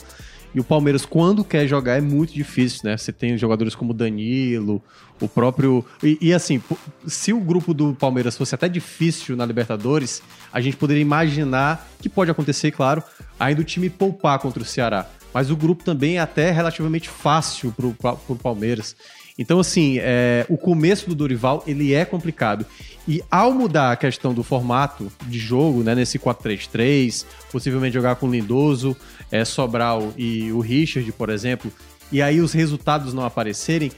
E 0.54 0.60
o 0.60 0.64
Palmeiras, 0.64 1.06
quando 1.06 1.44
quer 1.44 1.68
jogar, 1.68 1.98
é 1.98 2.02
muito 2.02 2.34
difícil, 2.34 2.82
né? 2.84 2.96
Você 2.96 3.12
tem 3.12 3.38
jogadores 3.38 3.74
como 3.74 3.94
Danilo, 3.94 4.82
o 5.20 5.28
próprio. 5.28 5.84
E, 6.04 6.18
e, 6.22 6.34
assim, 6.34 6.62
se 7.08 7.34
o 7.34 7.40
grupo 7.40 7.74
do 7.74 7.94
Palmeiras 7.96 8.38
fosse 8.38 8.54
até 8.54 8.70
difícil 8.70 9.36
na 9.36 9.46
Libertadores, 9.46 10.22
a 10.52 10.62
gente 10.62 10.78
poderia 10.78 11.02
imaginar 11.02 11.90
que 12.00 12.08
pode 12.08 12.30
acontecer, 12.30 12.72
claro, 12.72 13.02
ainda 13.40 13.62
o 13.62 13.64
time 13.64 13.90
poupar 13.90 14.38
contra 14.40 14.62
o 14.62 14.66
Ceará. 14.66 15.08
Mas 15.34 15.50
o 15.50 15.56
grupo 15.56 15.84
também 15.84 16.18
é 16.18 16.20
até 16.20 16.52
relativamente 16.52 17.10
fácil 17.10 17.72
pro, 17.72 17.92
pro 17.94 18.36
Palmeiras. 18.36 18.96
Então, 19.38 19.60
assim, 19.60 19.98
é, 20.00 20.46
o 20.48 20.58
começo 20.58 21.10
do 21.10 21.16
Dorival, 21.16 21.64
ele 21.66 21.94
é 21.94 22.06
complicado. 22.06 22.66
E 23.08 23.24
ao 23.32 23.52
mudar 23.52 23.92
a 23.92 23.96
questão 23.96 24.34
do 24.34 24.44
formato 24.44 25.12
de 25.26 25.40
jogo, 25.40 25.84
né, 25.84 25.96
nesse 25.96 26.20
4-3-3, 26.20 27.26
possivelmente 27.52 27.96
jogar 27.96 28.16
com 28.16 28.28
o 28.28 28.32
Lindoso, 28.32 28.96
é, 29.34 29.44
Sobral 29.44 30.14
e 30.16 30.52
o 30.52 30.60
Richard, 30.60 31.12
por 31.14 31.28
exemplo, 31.32 31.74
e 32.12 32.22
aí 32.22 32.40
os 32.40 32.54
resultados 32.54 33.16
não 33.16 33.26
aparecerem, 33.26 33.92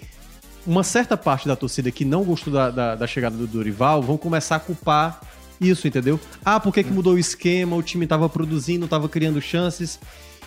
uma 0.66 0.82
certa 0.82 1.18
parte 1.18 1.46
da 1.46 1.58
torcida 1.58 1.92
que 1.92 2.06
não 2.06 2.24
gostou 2.24 2.54
da, 2.54 2.72
da, 2.72 2.96
da 2.96 3.06
chegada 3.06 3.36
do 3.36 3.46
Dorival 3.46 4.02
vão 4.02 4.16
começar 4.16 4.56
a 4.56 4.60
culpar 4.60 5.20
isso, 5.60 5.90
entendeu? 5.90 6.18
Ah, 6.44 6.58
por 6.58 6.74
que, 6.74 6.86
que 6.86 6.92
mudou 6.92 7.16
o 7.16 7.20
esquema? 7.20 7.76
O 7.76 7.84
time 7.84 8.06
estava 8.06 8.30
produzindo, 8.30 8.86
estava 8.86 9.10
criando 9.10 9.42
chances 9.42 10.00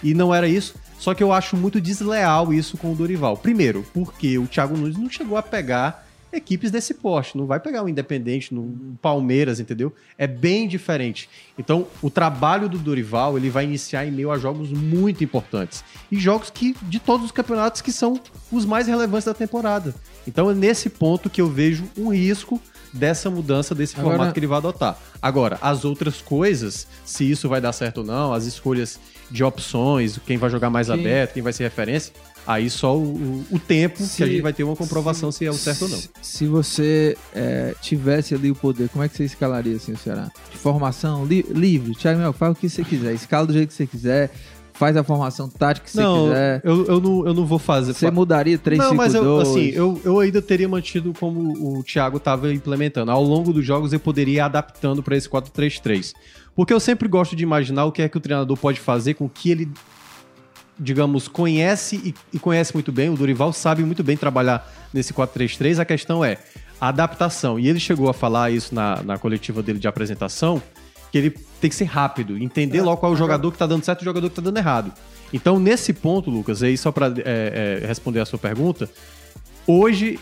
e 0.02 0.14
não 0.14 0.34
era 0.34 0.48
isso. 0.48 0.74
Só 0.98 1.12
que 1.12 1.22
eu 1.22 1.34
acho 1.34 1.54
muito 1.54 1.82
desleal 1.82 2.52
isso 2.52 2.78
com 2.78 2.90
o 2.90 2.96
Dorival. 2.96 3.36
Primeiro, 3.36 3.84
porque 3.92 4.38
o 4.38 4.46
Thiago 4.46 4.74
Nunes 4.74 4.96
não 4.96 5.10
chegou 5.10 5.36
a 5.36 5.42
pegar 5.42 6.07
equipes 6.32 6.70
desse 6.70 6.94
porte, 6.94 7.36
não 7.36 7.46
vai 7.46 7.58
pegar 7.60 7.82
um 7.82 7.88
Independente, 7.88 8.54
no 8.54 8.96
Palmeiras, 9.00 9.60
entendeu? 9.60 9.92
É 10.16 10.26
bem 10.26 10.68
diferente. 10.68 11.28
Então, 11.58 11.86
o 12.02 12.10
trabalho 12.10 12.68
do 12.68 12.78
Dorival, 12.78 13.36
ele 13.36 13.50
vai 13.50 13.64
iniciar 13.64 14.06
em 14.06 14.10
meio 14.10 14.30
a 14.30 14.38
jogos 14.38 14.70
muito 14.70 15.24
importantes. 15.24 15.82
E 16.10 16.18
jogos 16.18 16.50
que 16.50 16.74
de 16.82 17.00
todos 17.00 17.26
os 17.26 17.32
campeonatos 17.32 17.80
que 17.80 17.92
são 17.92 18.20
os 18.52 18.64
mais 18.64 18.86
relevantes 18.86 19.26
da 19.26 19.34
temporada. 19.34 19.94
Então, 20.26 20.50
é 20.50 20.54
nesse 20.54 20.90
ponto 20.90 21.30
que 21.30 21.40
eu 21.40 21.48
vejo 21.48 21.84
um 21.96 22.12
risco 22.12 22.60
dessa 22.92 23.30
mudança 23.30 23.74
desse 23.74 23.98
Agora... 23.98 24.16
formato 24.16 24.32
que 24.32 24.40
ele 24.40 24.46
vai 24.46 24.58
adotar. 24.58 24.98
Agora, 25.20 25.58
as 25.60 25.84
outras 25.84 26.20
coisas, 26.20 26.86
se 27.04 27.30
isso 27.30 27.48
vai 27.48 27.60
dar 27.60 27.72
certo 27.72 27.98
ou 27.98 28.04
não, 28.04 28.32
as 28.32 28.44
escolhas 28.44 28.98
de 29.30 29.44
opções, 29.44 30.18
quem 30.26 30.38
vai 30.38 30.48
jogar 30.48 30.70
mais 30.70 30.88
aberto, 30.90 31.34
quem 31.34 31.42
vai 31.42 31.52
ser 31.52 31.64
referência, 31.64 32.12
aí 32.48 32.70
só 32.70 32.96
o, 32.96 33.44
o 33.50 33.58
tempo 33.58 34.02
se, 34.02 34.16
que 34.16 34.22
a 34.22 34.26
gente 34.26 34.40
vai 34.40 34.54
ter 34.54 34.64
uma 34.64 34.74
comprovação 34.74 35.30
se, 35.30 35.38
se 35.38 35.44
é 35.44 35.50
o 35.50 35.54
certo 35.54 35.82
ou 35.82 35.90
não. 35.90 35.98
Se 36.22 36.46
você 36.46 37.14
é, 37.34 37.74
tivesse 37.82 38.34
ali 38.34 38.50
o 38.50 38.54
poder, 38.54 38.88
como 38.88 39.04
é 39.04 39.08
que 39.08 39.14
você 39.14 39.24
escalaria 39.24 39.76
assim 39.76 39.92
o 39.92 39.98
Ceará? 39.98 40.30
De 40.50 40.56
formação 40.56 41.26
li, 41.26 41.44
livre, 41.50 41.94
Thiago 41.94 42.18
Mel, 42.18 42.32
faz 42.32 42.52
o 42.52 42.54
que 42.54 42.70
você 42.70 42.82
quiser, 42.82 43.12
escala 43.12 43.46
do 43.46 43.52
jeito 43.52 43.68
que 43.68 43.74
você 43.74 43.86
quiser, 43.86 44.30
faz 44.72 44.96
a 44.96 45.04
formação 45.04 45.46
tática 45.46 45.90
que 45.90 45.96
não, 45.98 46.22
você 46.22 46.28
quiser. 46.28 46.60
Eu, 46.64 46.86
eu, 46.86 47.00
não, 47.00 47.26
eu 47.26 47.34
não 47.34 47.44
vou 47.44 47.58
fazer. 47.58 47.92
Você 47.92 48.10
mudaria 48.10 48.56
3 48.56 48.78
Não, 48.78 48.94
mas 48.94 49.12
eu, 49.12 49.40
assim, 49.40 49.66
eu, 49.74 50.00
eu 50.02 50.18
ainda 50.18 50.40
teria 50.40 50.68
mantido 50.68 51.12
como 51.20 51.78
o 51.78 51.82
Thiago 51.82 52.16
estava 52.16 52.50
implementando. 52.50 53.10
Ao 53.10 53.22
longo 53.22 53.52
dos 53.52 53.66
jogos 53.66 53.92
eu 53.92 54.00
poderia 54.00 54.34
ir 54.34 54.40
adaptando 54.40 55.02
para 55.02 55.14
esse 55.16 55.28
4-3-3. 55.28 56.14
Porque 56.56 56.72
eu 56.72 56.80
sempre 56.80 57.08
gosto 57.08 57.36
de 57.36 57.42
imaginar 57.42 57.84
o 57.84 57.92
que 57.92 58.00
é 58.00 58.08
que 58.08 58.16
o 58.16 58.20
treinador 58.20 58.56
pode 58.56 58.80
fazer 58.80 59.14
com 59.14 59.26
o 59.26 59.28
que 59.28 59.50
ele, 59.50 59.68
digamos, 60.78 61.28
conhece 61.28 61.96
e, 61.96 62.14
e 62.32 62.38
conhece 62.38 62.72
muito 62.74 62.92
bem. 62.92 63.08
O 63.10 63.16
Dorival 63.16 63.52
sabe 63.52 63.82
muito 63.82 64.02
bem 64.04 64.16
trabalhar 64.16 64.70
nesse 64.92 65.12
4-3-3. 65.12 65.80
A 65.80 65.84
questão 65.84 66.24
é 66.24 66.38
a 66.80 66.88
adaptação. 66.88 67.58
E 67.58 67.68
ele 67.68 67.80
chegou 67.80 68.08
a 68.08 68.14
falar 68.14 68.50
isso 68.50 68.74
na, 68.74 69.02
na 69.02 69.18
coletiva 69.18 69.62
dele 69.62 69.78
de 69.78 69.88
apresentação 69.88 70.62
que 71.10 71.18
ele 71.18 71.30
tem 71.60 71.70
que 71.70 71.76
ser 71.76 71.86
rápido, 71.86 72.36
entender 72.36 72.78
é, 72.78 72.82
logo 72.82 72.98
qual 72.98 73.12
é 73.12 73.14
o 73.14 73.18
jogador 73.18 73.50
que 73.50 73.54
está 73.56 73.66
dando 73.66 73.82
certo 73.82 74.00
e 74.00 74.02
o 74.02 74.04
jogador 74.04 74.28
que 74.28 74.32
está 74.32 74.42
dando 74.42 74.58
errado. 74.58 74.92
Então, 75.32 75.58
nesse 75.58 75.92
ponto, 75.92 76.30
Lucas, 76.30 76.62
aí 76.62 76.76
só 76.76 76.92
para 76.92 77.06
é, 77.24 77.80
é, 77.82 77.86
responder 77.86 78.20
a 78.20 78.26
sua 78.26 78.38
pergunta, 78.38 78.88
hoje 79.66 80.18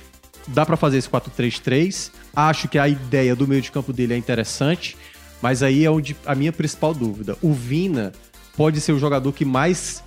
dá 0.49 0.65
para 0.65 0.77
fazer 0.77 0.99
esse 0.99 1.09
4-3-3. 1.09 2.11
Acho 2.35 2.69
que 2.69 2.79
a 2.79 2.89
ideia 2.89 3.35
do 3.35 3.47
meio 3.47 3.63
de 3.63 3.71
campo 3.71 3.93
dele 3.93 4.15
é 4.15 4.17
interessante, 4.17 4.97
mas 5.43 5.63
aí 5.63 5.85
é 5.85 5.91
onde 5.91 6.17
a 6.25 6.35
minha 6.35 6.53
principal 6.53 6.95
dúvida. 6.95 7.37
O 7.43 7.53
Vina 7.53 8.13
pode 8.57 8.81
ser 8.81 8.93
o 8.93 8.99
jogador 8.99 9.33
que 9.33 9.45
mais 9.45 10.03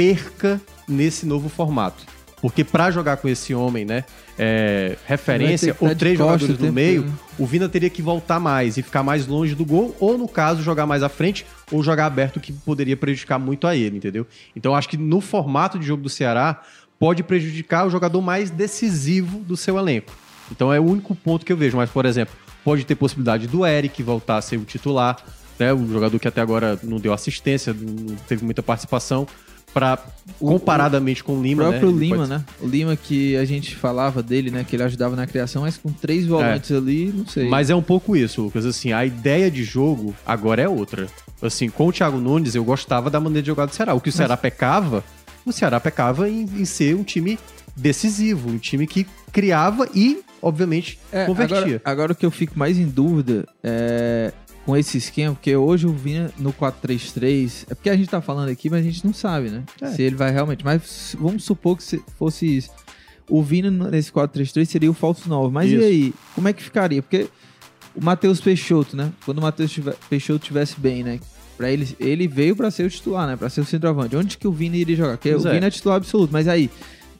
perca 0.00 0.58
nesse 0.88 1.26
novo 1.26 1.50
formato. 1.50 2.06
Porque 2.40 2.64
para 2.64 2.90
jogar 2.90 3.18
com 3.18 3.28
esse 3.28 3.54
homem, 3.54 3.84
né, 3.84 4.04
é, 4.38 4.96
referência, 5.04 5.76
ou 5.78 5.94
três 5.94 6.16
jogadores 6.16 6.58
no 6.58 6.72
meio, 6.72 7.02
né? 7.02 7.12
o 7.38 7.44
Vina 7.44 7.68
teria 7.68 7.90
que 7.90 8.00
voltar 8.00 8.40
mais 8.40 8.78
e 8.78 8.82
ficar 8.82 9.02
mais 9.02 9.26
longe 9.26 9.54
do 9.54 9.62
gol, 9.62 9.94
ou 10.00 10.16
no 10.16 10.26
caso, 10.26 10.62
jogar 10.62 10.86
mais 10.86 11.02
à 11.02 11.10
frente, 11.10 11.44
ou 11.70 11.82
jogar 11.82 12.06
aberto, 12.06 12.40
que 12.40 12.50
poderia 12.50 12.96
prejudicar 12.96 13.38
muito 13.38 13.66
a 13.66 13.76
ele, 13.76 13.98
entendeu? 13.98 14.26
Então 14.56 14.74
acho 14.74 14.88
que 14.88 14.96
no 14.96 15.20
formato 15.20 15.78
de 15.78 15.86
jogo 15.86 16.02
do 16.02 16.08
Ceará, 16.08 16.62
pode 16.98 17.22
prejudicar 17.22 17.86
o 17.86 17.90
jogador 17.90 18.22
mais 18.22 18.48
decisivo 18.48 19.40
do 19.40 19.54
seu 19.54 19.78
elenco. 19.78 20.10
Então 20.50 20.72
é 20.72 20.80
o 20.80 20.84
único 20.84 21.14
ponto 21.14 21.44
que 21.44 21.52
eu 21.52 21.56
vejo. 21.58 21.76
Mas, 21.76 21.90
por 21.90 22.06
exemplo, 22.06 22.34
pode 22.64 22.86
ter 22.86 22.94
possibilidade 22.94 23.46
do 23.46 23.66
Eric 23.66 24.02
voltar 24.02 24.38
a 24.38 24.42
ser 24.42 24.56
o 24.56 24.64
titular, 24.64 25.22
né? 25.58 25.74
O 25.74 25.86
jogador 25.90 26.18
que 26.18 26.26
até 26.26 26.40
agora 26.40 26.78
não 26.82 26.98
deu 26.98 27.12
assistência, 27.12 27.74
não 27.74 28.16
teve 28.26 28.42
muita 28.42 28.62
participação 28.62 29.26
para 29.72 29.98
comparadamente 30.38 31.22
com 31.22 31.38
o 31.38 31.42
Lima, 31.42 31.64
o 31.64 31.68
próprio 31.68 31.92
né? 31.92 31.98
Lima, 31.98 32.16
pode... 32.16 32.30
né? 32.30 32.44
O 32.60 32.66
Lima 32.66 32.96
que 32.96 33.36
a 33.36 33.44
gente 33.44 33.74
falava 33.76 34.22
dele, 34.22 34.50
né? 34.50 34.64
Que 34.64 34.76
ele 34.76 34.82
ajudava 34.82 35.14
na 35.14 35.26
criação, 35.26 35.62
mas 35.62 35.76
com 35.76 35.92
três 35.92 36.26
volantes 36.26 36.70
é. 36.70 36.76
ali, 36.76 37.12
não 37.14 37.26
sei. 37.26 37.48
Mas 37.48 37.70
é 37.70 37.74
um 37.74 37.82
pouco 37.82 38.16
isso, 38.16 38.42
Lucas. 38.42 38.64
Assim, 38.64 38.92
a 38.92 39.04
ideia 39.04 39.50
de 39.50 39.62
jogo 39.62 40.14
agora 40.24 40.62
é 40.62 40.68
outra. 40.68 41.06
Assim, 41.42 41.68
com 41.68 41.88
o 41.88 41.92
Thiago 41.92 42.18
Nunes, 42.18 42.54
eu 42.54 42.64
gostava 42.64 43.10
da 43.10 43.20
maneira 43.20 43.42
de 43.42 43.46
jogar 43.48 43.66
do 43.66 43.74
Ceará. 43.74 43.94
O 43.94 44.00
que 44.00 44.08
o 44.08 44.12
Ceará 44.12 44.34
mas... 44.34 44.40
pecava, 44.40 45.04
o 45.44 45.52
Ceará 45.52 45.80
pecava 45.80 46.28
em, 46.28 46.42
em, 46.42 46.64
ser 46.64 46.94
um 46.94 47.02
time 47.02 47.38
decisivo, 47.76 48.50
um 48.50 48.58
time 48.58 48.86
que 48.86 49.06
criava 49.32 49.88
e, 49.94 50.22
obviamente, 50.42 50.98
é, 51.12 51.24
convertia. 51.24 51.56
Agora, 51.58 51.80
agora 51.84 52.12
o 52.12 52.14
que 52.14 52.26
eu 52.26 52.30
fico 52.30 52.58
mais 52.58 52.78
em 52.78 52.86
dúvida 52.86 53.46
é 53.62 54.32
com 54.64 54.76
esse 54.76 54.98
esquema, 54.98 55.34
porque 55.34 55.54
hoje 55.56 55.86
o 55.86 55.92
Vina 55.92 56.30
no 56.38 56.52
4-3-3, 56.52 57.66
é 57.70 57.74
porque 57.74 57.90
a 57.90 57.96
gente 57.96 58.08
tá 58.08 58.20
falando 58.20 58.50
aqui, 58.50 58.68
mas 58.68 58.80
a 58.80 58.82
gente 58.82 59.04
não 59.04 59.12
sabe, 59.12 59.48
né? 59.48 59.64
É. 59.80 59.88
Se 59.88 60.02
ele 60.02 60.16
vai 60.16 60.30
realmente. 60.30 60.64
Mas 60.64 61.16
vamos 61.18 61.44
supor 61.44 61.76
que 61.76 62.02
fosse 62.18 62.58
isso. 62.58 62.70
O 63.28 63.42
Vina 63.42 63.70
nesse 63.70 64.12
4-3-3 64.12 64.64
seria 64.66 64.90
o 64.90 64.94
falso 64.94 65.28
9. 65.28 65.52
Mas 65.52 65.70
isso. 65.70 65.80
e 65.80 65.84
aí? 65.84 66.14
Como 66.34 66.48
é 66.48 66.52
que 66.52 66.62
ficaria? 66.62 67.00
Porque 67.02 67.28
o 67.94 68.04
Matheus 68.04 68.40
Peixoto, 68.40 68.96
né? 68.96 69.10
Quando 69.24 69.38
o 69.38 69.42
Matheus 69.42 69.78
Peixoto 70.08 70.44
tivesse 70.44 70.78
bem, 70.78 71.02
né? 71.02 71.20
Pra 71.56 71.70
ele, 71.70 71.94
ele 72.00 72.26
veio 72.26 72.56
para 72.56 72.70
ser 72.70 72.84
o 72.84 72.90
titular, 72.90 73.26
né? 73.26 73.36
Pra 73.36 73.48
ser 73.48 73.60
o 73.60 73.64
centroavante. 73.64 74.16
Onde 74.16 74.36
que 74.36 74.48
o 74.48 74.52
Vina 74.52 74.76
iria 74.76 74.96
jogar? 74.96 75.16
Porque 75.16 75.30
pois 75.30 75.44
o 75.44 75.48
é. 75.48 75.52
Vina 75.52 75.66
é 75.66 75.70
titular 75.70 75.96
absoluto, 75.96 76.32
mas 76.32 76.48
aí 76.48 76.70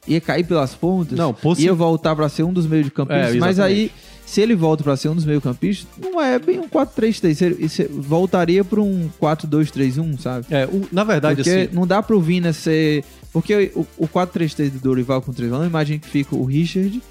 ia 0.07 0.19
cair 0.19 0.43
pelas 0.43 0.73
pontas, 0.73 1.17
não, 1.17 1.33
possi... 1.33 1.63
ia 1.63 1.73
voltar 1.73 2.15
para 2.15 2.27
ser 2.27 2.43
um 2.43 2.51
dos 2.51 2.65
meios 2.65 2.85
de 2.85 2.91
campistas, 2.91 3.35
é, 3.35 3.37
mas 3.37 3.59
aí 3.59 3.91
se 4.31 4.39
ele 4.39 4.55
volta 4.55 4.81
para 4.81 4.95
ser 4.95 5.09
um 5.09 5.15
dos 5.15 5.25
meio-campistas, 5.25 5.85
não 6.01 6.21
é 6.21 6.39
bem 6.39 6.57
um 6.57 6.69
4-3-3. 6.69 7.89
Voltaria 7.89 8.63
para 8.63 8.79
um 8.79 9.09
4-2-3-1, 9.21 10.19
sabe? 10.21 10.45
É, 10.49 10.65
o, 10.65 10.87
na 10.89 11.03
verdade, 11.03 11.43
Porque 11.43 11.49
assim. 11.49 11.75
Não 11.75 11.85
dá 11.85 12.01
para 12.01 12.15
o 12.15 12.21
Vina 12.21 12.53
ser. 12.53 13.03
Porque 13.33 13.73
o, 13.75 13.85
o 13.97 14.07
4-3-3 14.07 14.69
do 14.69 14.79
Dorival 14.79 15.21
com 15.21 15.31
o 15.31 15.33
Trevão, 15.33 15.65
imagina 15.65 15.99
que 15.99 16.07
fica 16.07 16.33
o 16.33 16.45
Richard 16.45 17.01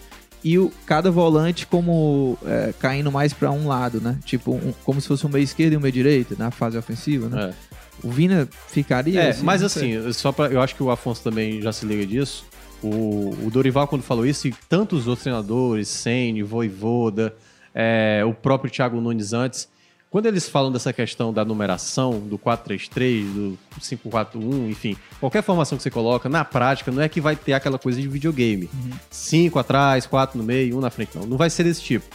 e 0.42 0.58
o, 0.58 0.72
cada 0.86 1.10
volante 1.10 1.66
como 1.66 2.38
é, 2.42 2.72
caindo 2.78 3.12
mais 3.12 3.34
para 3.34 3.50
um 3.50 3.68
lado, 3.68 4.00
né? 4.00 4.18
Tipo, 4.24 4.54
um, 4.54 4.72
como 4.82 4.98
se 4.98 5.06
fosse 5.06 5.26
um 5.26 5.30
meio 5.30 5.44
esquerdo 5.44 5.74
e 5.74 5.76
um 5.76 5.80
meio 5.80 5.92
direito 5.92 6.34
na 6.38 6.50
fase 6.50 6.78
ofensiva, 6.78 7.28
né? 7.28 7.50
É. 7.50 7.70
O 8.02 8.10
Vina 8.10 8.48
ficaria. 8.68 9.20
É, 9.20 9.28
assim, 9.28 9.44
mas 9.44 9.62
assim, 9.62 10.10
só 10.14 10.32
para 10.32 10.50
eu 10.50 10.62
acho 10.62 10.74
que 10.74 10.82
o 10.82 10.90
Afonso 10.90 11.22
também 11.22 11.60
já 11.60 11.70
se 11.70 11.84
liga 11.84 12.06
disso. 12.06 12.46
O, 12.83 13.47
o 13.47 13.51
Dorival, 13.51 13.87
quando 13.87 14.03
falou 14.03 14.24
isso, 14.26 14.49
e 14.49 14.55
tantos 14.68 15.07
outros 15.07 15.24
treinadores, 15.24 15.89
Sene, 15.89 16.43
Voivoda, 16.43 17.35
é, 17.74 18.22
o 18.24 18.33
próprio 18.33 18.70
Thiago 18.70 19.01
Nunes 19.01 19.33
antes, 19.33 19.68
quando 20.11 20.26
eles 20.26 20.49
falam 20.49 20.72
dessa 20.72 20.93
questão 20.93 21.33
da 21.33 21.45
numeração, 21.45 22.18
do 22.18 22.37
4-3-3, 22.37 23.33
do 23.33 23.59
5-4-1, 23.81 24.68
enfim, 24.68 24.97
qualquer 25.20 25.41
formação 25.41 25.78
que 25.78 25.85
você 25.85 25.91
coloca, 25.91 26.28
na 26.28 26.45
prática, 26.45 26.91
não 26.91 27.01
é 27.01 27.09
que 27.09 27.20
vai 27.20 27.37
ter 27.37 27.53
aquela 27.53 27.78
coisa 27.78 28.01
de 28.01 28.09
videogame. 28.09 28.68
Uhum. 28.74 28.91
Cinco 29.09 29.61
atrás, 29.61 30.07
quatro 30.07 30.37
no 30.37 30.43
meio, 30.43 30.76
um 30.76 30.81
na 30.81 30.91
frente, 30.91 31.16
não. 31.16 31.26
Não 31.26 31.37
vai 31.37 31.49
ser 31.49 31.62
desse 31.62 31.83
tipo. 31.83 32.07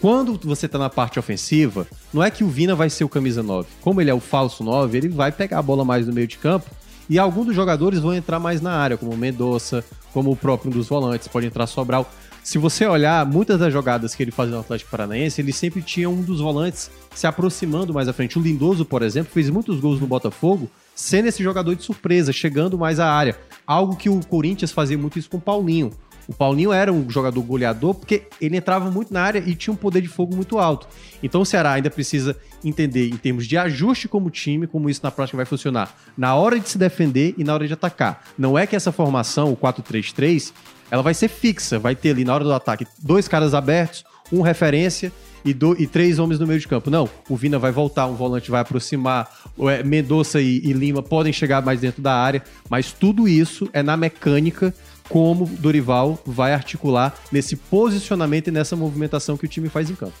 Quando 0.00 0.38
você 0.44 0.68
tá 0.68 0.78
na 0.78 0.88
parte 0.88 1.18
ofensiva, 1.18 1.88
não 2.14 2.22
é 2.22 2.30
que 2.30 2.44
o 2.44 2.48
Vina 2.48 2.74
vai 2.74 2.88
ser 2.88 3.02
o 3.02 3.08
camisa 3.08 3.42
9. 3.42 3.68
Como 3.80 4.00
ele 4.00 4.10
é 4.10 4.14
o 4.14 4.20
falso 4.20 4.62
9, 4.62 4.96
ele 4.96 5.08
vai 5.08 5.32
pegar 5.32 5.58
a 5.58 5.62
bola 5.62 5.84
mais 5.84 6.06
no 6.06 6.12
meio 6.12 6.28
de 6.28 6.38
campo 6.38 6.70
e 7.10 7.18
alguns 7.18 7.46
dos 7.46 7.56
jogadores 7.56 7.98
vão 7.98 8.14
entrar 8.14 8.38
mais 8.38 8.60
na 8.60 8.70
área, 8.70 8.96
como 8.96 9.10
o 9.10 9.16
Mendonça, 9.16 9.84
como 10.12 10.30
o 10.30 10.36
próprio 10.36 10.70
um 10.70 10.72
dos 10.72 10.88
volantes, 10.88 11.26
pode 11.26 11.44
entrar 11.44 11.66
Sobral. 11.66 12.08
Se 12.40 12.56
você 12.56 12.86
olhar 12.86 13.26
muitas 13.26 13.58
das 13.58 13.72
jogadas 13.72 14.14
que 14.14 14.22
ele 14.22 14.30
fazia 14.30 14.54
no 14.54 14.60
Atlético 14.60 14.92
Paranaense, 14.92 15.40
ele 15.40 15.52
sempre 15.52 15.82
tinha 15.82 16.08
um 16.08 16.22
dos 16.22 16.38
volantes 16.40 16.88
se 17.12 17.26
aproximando 17.26 17.92
mais 17.92 18.06
à 18.06 18.12
frente. 18.12 18.38
O 18.38 18.42
Lindoso, 18.42 18.84
por 18.84 19.02
exemplo, 19.02 19.32
fez 19.32 19.50
muitos 19.50 19.80
gols 19.80 20.00
no 20.00 20.06
Botafogo, 20.06 20.70
sendo 20.94 21.26
esse 21.26 21.42
jogador 21.42 21.74
de 21.74 21.82
surpresa, 21.82 22.32
chegando 22.32 22.78
mais 22.78 23.00
à 23.00 23.12
área. 23.12 23.36
Algo 23.66 23.96
que 23.96 24.08
o 24.08 24.20
Corinthians 24.24 24.70
fazia 24.70 24.96
muito 24.96 25.18
isso 25.18 25.28
com 25.28 25.38
o 25.38 25.40
Paulinho. 25.40 25.90
O 26.30 26.32
Paulinho 26.32 26.72
era 26.72 26.92
um 26.92 27.10
jogador 27.10 27.42
goleador 27.42 27.92
porque 27.92 28.22
ele 28.40 28.56
entrava 28.56 28.88
muito 28.88 29.12
na 29.12 29.20
área 29.20 29.42
e 29.44 29.52
tinha 29.52 29.74
um 29.74 29.76
poder 29.76 30.00
de 30.00 30.06
fogo 30.06 30.32
muito 30.32 30.60
alto. 30.60 30.86
Então 31.20 31.40
o 31.40 31.44
Ceará 31.44 31.72
ainda 31.72 31.90
precisa 31.90 32.36
entender 32.64 33.08
em 33.08 33.16
termos 33.16 33.48
de 33.48 33.58
ajuste 33.58 34.06
como 34.06 34.30
time, 34.30 34.68
como 34.68 34.88
isso 34.88 35.00
na 35.02 35.10
prática 35.10 35.36
vai 35.36 35.44
funcionar. 35.44 35.92
Na 36.16 36.36
hora 36.36 36.60
de 36.60 36.68
se 36.68 36.78
defender 36.78 37.34
e 37.36 37.42
na 37.42 37.52
hora 37.52 37.66
de 37.66 37.72
atacar. 37.72 38.22
Não 38.38 38.56
é 38.56 38.64
que 38.64 38.76
essa 38.76 38.92
formação, 38.92 39.52
o 39.52 39.56
4-3-3, 39.56 40.52
ela 40.88 41.02
vai 41.02 41.14
ser 41.14 41.26
fixa, 41.26 41.80
vai 41.80 41.96
ter 41.96 42.10
ali 42.10 42.24
na 42.24 42.32
hora 42.32 42.44
do 42.44 42.52
ataque 42.52 42.86
dois 43.02 43.26
caras 43.26 43.52
abertos, 43.52 44.04
um 44.32 44.40
referência 44.40 45.10
e, 45.44 45.52
do, 45.52 45.74
e 45.82 45.84
três 45.84 46.20
homens 46.20 46.38
no 46.38 46.46
meio 46.46 46.60
de 46.60 46.68
campo. 46.68 46.90
Não, 46.90 47.08
o 47.28 47.34
Vina 47.34 47.58
vai 47.58 47.72
voltar, 47.72 48.06
um 48.06 48.14
volante 48.14 48.52
vai 48.52 48.60
aproximar, 48.60 49.28
é, 49.62 49.82
Mendonça 49.82 50.40
e, 50.40 50.58
e 50.58 50.72
Lima 50.72 51.02
podem 51.02 51.32
chegar 51.32 51.60
mais 51.60 51.80
dentro 51.80 52.00
da 52.00 52.14
área, 52.14 52.40
mas 52.68 52.92
tudo 52.92 53.26
isso 53.26 53.68
é 53.72 53.82
na 53.82 53.96
mecânica 53.96 54.72
como 55.10 55.44
Dorival 55.44 56.18
vai 56.24 56.54
articular 56.54 57.14
nesse 57.30 57.56
posicionamento 57.56 58.46
e 58.48 58.50
nessa 58.50 58.74
movimentação 58.76 59.36
que 59.36 59.44
o 59.44 59.48
time 59.48 59.68
faz 59.68 59.90
em 59.90 59.94
campo. 59.94 60.14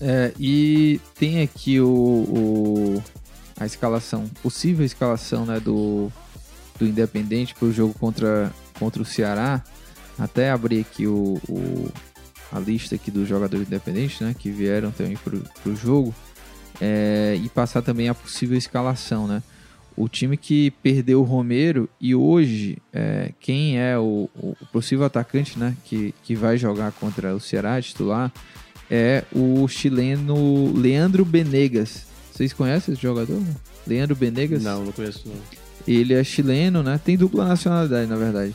É, 0.00 0.32
e 0.40 0.98
tem 1.14 1.42
aqui 1.42 1.78
o, 1.78 1.86
o- 1.86 3.02
a 3.58 3.66
escalação, 3.66 4.24
possível 4.42 4.84
escalação 4.84 5.44
né, 5.44 5.60
do, 5.60 6.10
do 6.78 6.86
Independente 6.86 7.54
para 7.54 7.68
o 7.68 7.72
jogo 7.72 7.92
contra, 8.00 8.50
contra 8.78 9.02
o 9.02 9.04
Ceará. 9.04 9.62
Até 10.18 10.50
abrir 10.50 10.80
aqui 10.80 11.06
o, 11.06 11.38
o- 11.46 11.88
a 12.50 12.58
lista 12.58 12.94
aqui 12.94 13.10
dos 13.10 13.28
jogadores 13.28 13.66
independentes 13.66 14.20
né, 14.20 14.34
que 14.36 14.50
vieram 14.50 14.90
também 14.90 15.16
para 15.18 15.36
o 15.70 15.76
jogo 15.76 16.14
é, 16.80 17.38
e 17.42 17.48
passar 17.50 17.82
também 17.82 18.08
a 18.08 18.14
possível 18.14 18.56
escalação. 18.56 19.26
Né? 19.26 19.42
O 19.96 20.08
time 20.08 20.36
que 20.36 20.70
perdeu 20.82 21.20
o 21.20 21.24
Romero 21.24 21.88
e 22.00 22.14
hoje 22.14 22.78
é, 22.92 23.32
quem 23.40 23.78
é 23.78 23.98
o, 23.98 24.28
o 24.34 24.56
possível 24.72 25.04
atacante 25.04 25.58
né, 25.58 25.76
que, 25.84 26.14
que 26.22 26.34
vai 26.34 26.56
jogar 26.56 26.92
contra 26.92 27.34
o 27.34 27.40
Ceará 27.40 27.80
titular 27.82 28.32
é 28.90 29.24
o 29.32 29.66
chileno 29.68 30.72
Leandro 30.76 31.24
Benegas. 31.24 32.06
Vocês 32.32 32.52
conhecem 32.52 32.94
esse 32.94 33.02
jogador? 33.02 33.38
né? 33.38 33.54
Leandro 33.86 34.16
Benegas? 34.16 34.62
Não, 34.62 34.84
não 34.84 34.92
conheço 34.92 35.22
não. 35.26 35.34
Ele 35.86 36.14
é 36.14 36.22
chileno, 36.24 36.82
né? 36.82 37.00
Tem 37.02 37.16
dupla 37.16 37.46
nacionalidade, 37.46 38.08
na 38.08 38.16
verdade. 38.16 38.54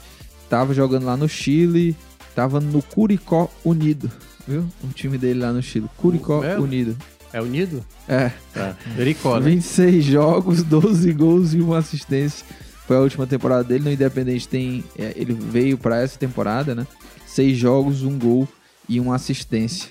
Tava 0.49 0.73
jogando 0.73 1.05
lá 1.05 1.17
no 1.17 1.27
Chile, 1.27 1.95
tava 2.35 2.59
no 2.59 2.81
Curicó 2.81 3.49
Unido, 3.63 4.11
viu? 4.47 4.65
O 4.83 4.87
time 4.93 5.17
dele 5.17 5.39
lá 5.39 5.51
no 5.51 5.61
Chile, 5.61 5.87
Curicó 5.97 6.43
É? 6.43 6.57
Unido. 6.59 6.95
É 7.35 7.41
unido? 7.41 7.85
É, 8.07 8.31
Tá. 8.53 8.77
Jericó, 8.95 9.37
né? 9.41 9.49
26 9.49 10.05
jogos, 10.05 10.63
12 10.63 11.11
gols 11.11 11.53
e 11.53 11.59
uma 11.59 11.79
assistência. 11.79 12.45
Foi 12.87 12.95
a 12.95 13.01
última 13.01 13.27
temporada 13.27 13.61
dele 13.61 13.83
no 13.83 13.91
Independente. 13.91 14.47
Tem, 14.47 14.85
é, 14.97 15.11
ele 15.17 15.33
veio 15.33 15.77
para 15.77 15.99
essa 16.01 16.17
temporada, 16.17 16.73
né? 16.73 16.87
Seis 17.27 17.57
jogos, 17.57 18.03
um 18.03 18.17
gol 18.17 18.47
e 18.87 19.01
uma 19.01 19.15
assistência. 19.15 19.89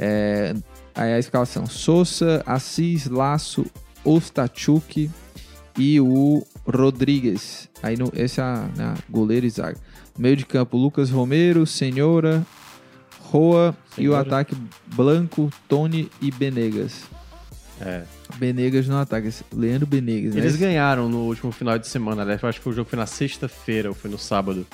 É, 0.00 0.52
aí 0.92 1.12
a 1.12 1.18
escalação: 1.20 1.64
Souza, 1.64 2.42
Assis, 2.44 3.06
Laço, 3.06 3.64
Ostachuk 4.04 5.08
e 5.78 6.00
o 6.00 6.44
Rodrigues. 6.66 7.68
Aí 7.84 7.96
no, 7.96 8.10
esse 8.16 8.40
é 8.40 8.42
a 8.42 8.68
né, 8.76 8.94
goleiro 9.08 9.46
e 9.46 9.50
zaga. 9.50 9.78
Meio 10.18 10.34
de 10.36 10.44
campo: 10.44 10.76
Lucas 10.76 11.08
Romero, 11.08 11.64
Senhora, 11.68 12.44
Roa 13.30 13.76
e 13.96 14.08
o 14.08 14.16
ataque 14.16 14.56
Blanco, 14.86 15.50
Tony 15.68 16.10
e 16.20 16.30
Benegas. 16.30 17.02
É. 17.80 18.02
Benegas 18.36 18.86
no 18.88 18.96
ataque. 18.98 19.30
Leandro 19.54 19.86
Benegas. 19.86 20.34
né? 20.34 20.40
Eles 20.40 20.54
Esse- 20.54 20.60
ganharam 20.62 21.08
no 21.08 21.18
último 21.20 21.50
final 21.52 21.78
de 21.78 21.86
semana, 21.88 22.24
né? 22.24 22.38
Eu 22.42 22.48
acho 22.48 22.60
que 22.60 22.68
o 22.68 22.72
jogo 22.72 22.88
foi 22.90 22.98
na 22.98 23.06
sexta-feira 23.06 23.88
ou 23.88 23.94
foi 23.94 24.10
no 24.10 24.18
sábado. 24.18 24.66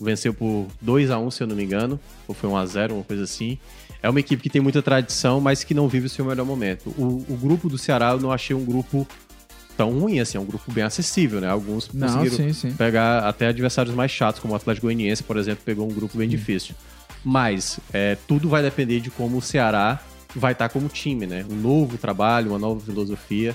Venceu 0.00 0.32
por 0.34 0.66
2 0.80 1.10
a 1.10 1.18
1 1.18 1.30
se 1.30 1.42
eu 1.42 1.46
não 1.46 1.54
me 1.56 1.64
engano. 1.64 2.00
Ou 2.26 2.34
foi 2.34 2.48
1 2.48 2.56
a 2.56 2.66
0 2.66 2.94
uma 2.94 3.04
coisa 3.04 3.24
assim. 3.24 3.58
É 4.02 4.08
uma 4.08 4.20
equipe 4.20 4.42
que 4.42 4.50
tem 4.50 4.60
muita 4.60 4.80
tradição, 4.82 5.40
mas 5.40 5.62
que 5.64 5.74
não 5.74 5.88
vive 5.88 6.06
o 6.06 6.10
seu 6.10 6.24
melhor 6.24 6.46
momento. 6.46 6.88
O, 6.96 7.24
o 7.28 7.36
grupo 7.36 7.68
do 7.68 7.76
Ceará 7.78 8.10
eu 8.10 8.20
não 8.20 8.32
achei 8.32 8.54
um 8.54 8.64
grupo 8.64 9.06
tão 9.76 9.98
ruim 9.98 10.18
assim. 10.20 10.36
É 10.38 10.40
um 10.40 10.44
grupo 10.44 10.70
bem 10.72 10.84
acessível, 10.84 11.40
né? 11.40 11.48
Alguns 11.48 11.88
Não, 11.92 12.06
conseguiram 12.08 12.36
sim, 12.36 12.52
sim. 12.52 12.72
pegar 12.74 13.20
até 13.20 13.46
adversários 13.48 13.94
mais 13.94 14.10
chatos, 14.10 14.40
como 14.40 14.52
o 14.54 14.56
Atlético 14.56 14.86
Goianiense, 14.86 15.22
por 15.22 15.36
exemplo, 15.36 15.62
pegou 15.64 15.88
um 15.88 15.92
grupo 15.94 16.16
bem 16.18 16.28
difícil. 16.28 16.74
Mas 17.24 17.78
é, 17.92 18.16
tudo 18.26 18.48
vai 18.48 18.62
depender 18.62 19.00
de 19.00 19.10
como 19.10 19.38
o 19.38 19.42
Ceará 19.42 20.00
vai 20.34 20.52
estar 20.52 20.68
como 20.68 20.88
time, 20.88 21.26
né? 21.26 21.44
Um 21.50 21.56
novo 21.56 21.98
trabalho, 21.98 22.50
uma 22.50 22.58
nova 22.58 22.80
filosofia. 22.80 23.54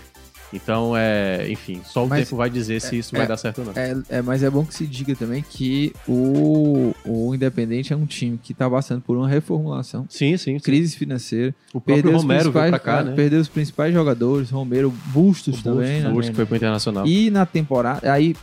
Então, 0.56 0.96
é, 0.96 1.48
enfim, 1.50 1.82
só 1.84 2.06
o 2.06 2.08
Mas- 2.08 2.26
tempo 2.26 2.36
vai 2.38 2.48
dizer 2.48 2.80
se 2.80 2.96
isso 3.00 3.12
vai 3.16 3.24
é- 3.26 3.28
dar 3.28 3.38
certo 3.38 3.60
ou 3.62 3.66
não. 3.66 3.74
É, 3.76 3.96
é, 4.08 4.22
mas 4.22 4.44
é 4.44 4.50
bom 4.52 4.64
que 4.64 4.76
se 4.76 4.86
diga 4.86 5.16
também 5.16 5.44
que 5.48 5.92
o, 6.08 6.94
o 7.06 7.34
Independente 7.34 7.92
é 7.92 7.96
um 7.96 8.06
time 8.06 8.38
que 8.38 8.52
está 8.52 8.70
passando 8.70 9.02
por 9.02 9.18
uma 9.18 9.28
reformulação, 9.28 10.06
Sim, 10.08 10.38
sim. 10.38 10.54
sim. 10.54 10.60
crise 10.60 10.96
financeira. 10.96 11.56
O 11.74 11.82
próprio 11.82 12.16
Romero 12.16 12.52
veio 12.52 12.70
pra 12.70 12.78
cá, 12.78 13.00
ah, 13.00 13.04
né? 13.04 13.14
Perdeu 13.16 13.40
os 13.42 13.48
principais 13.48 13.92
jogadores, 13.92 14.52
Romero, 14.52 14.94
Bustos 15.08 15.60
O 15.60 15.64
também, 15.64 15.94
Busto, 15.94 16.04
né? 16.04 16.10
o 16.10 16.14
Busto 16.14 16.32
que 16.32 16.36
foi 16.36 16.46
pro 16.46 16.56
Internacional. 16.56 17.08
E 17.08 17.32
na 17.32 17.48
temporada, 17.48 18.12
aí, 18.14 18.36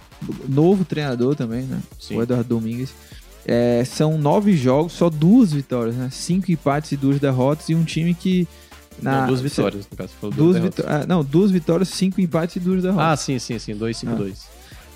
novo 0.48 0.84
treinador 0.84 1.36
também, 1.36 1.62
né? 1.62 1.78
Sim. 1.96 2.16
O 2.16 2.22
Eduardo 2.22 2.48
Domingues. 2.48 2.92
É, 3.46 3.82
são 3.84 4.18
nove 4.18 4.56
jogos, 4.56 4.92
só 4.92 5.08
duas 5.08 5.52
vitórias, 5.52 5.96
né? 5.96 6.08
Cinco 6.12 6.50
empates 6.52 6.92
e 6.92 6.96
duas 6.96 7.18
derrotas 7.18 7.68
e 7.68 7.74
um 7.74 7.84
time 7.84 8.14
que. 8.14 8.46
Na, 9.02 9.20
Não, 9.22 9.28
duas 9.28 9.40
vitórias, 9.40 9.86
no 9.90 9.96
caso. 9.96 10.10
Você 10.10 10.16
falou 10.20 10.36
Duas 10.36 10.58
vitó- 10.58 10.84
ah, 10.86 11.06
não, 11.06 11.24
duas 11.24 11.50
vitórias, 11.50 11.88
cinco 11.88 12.20
empates 12.20 12.56
e 12.56 12.60
duas 12.60 12.82
derrotas. 12.82 13.06
Ah, 13.06 13.16
sim, 13.16 13.38
sim, 13.38 13.58
sim. 13.58 13.74
2-5-2. 13.74 14.36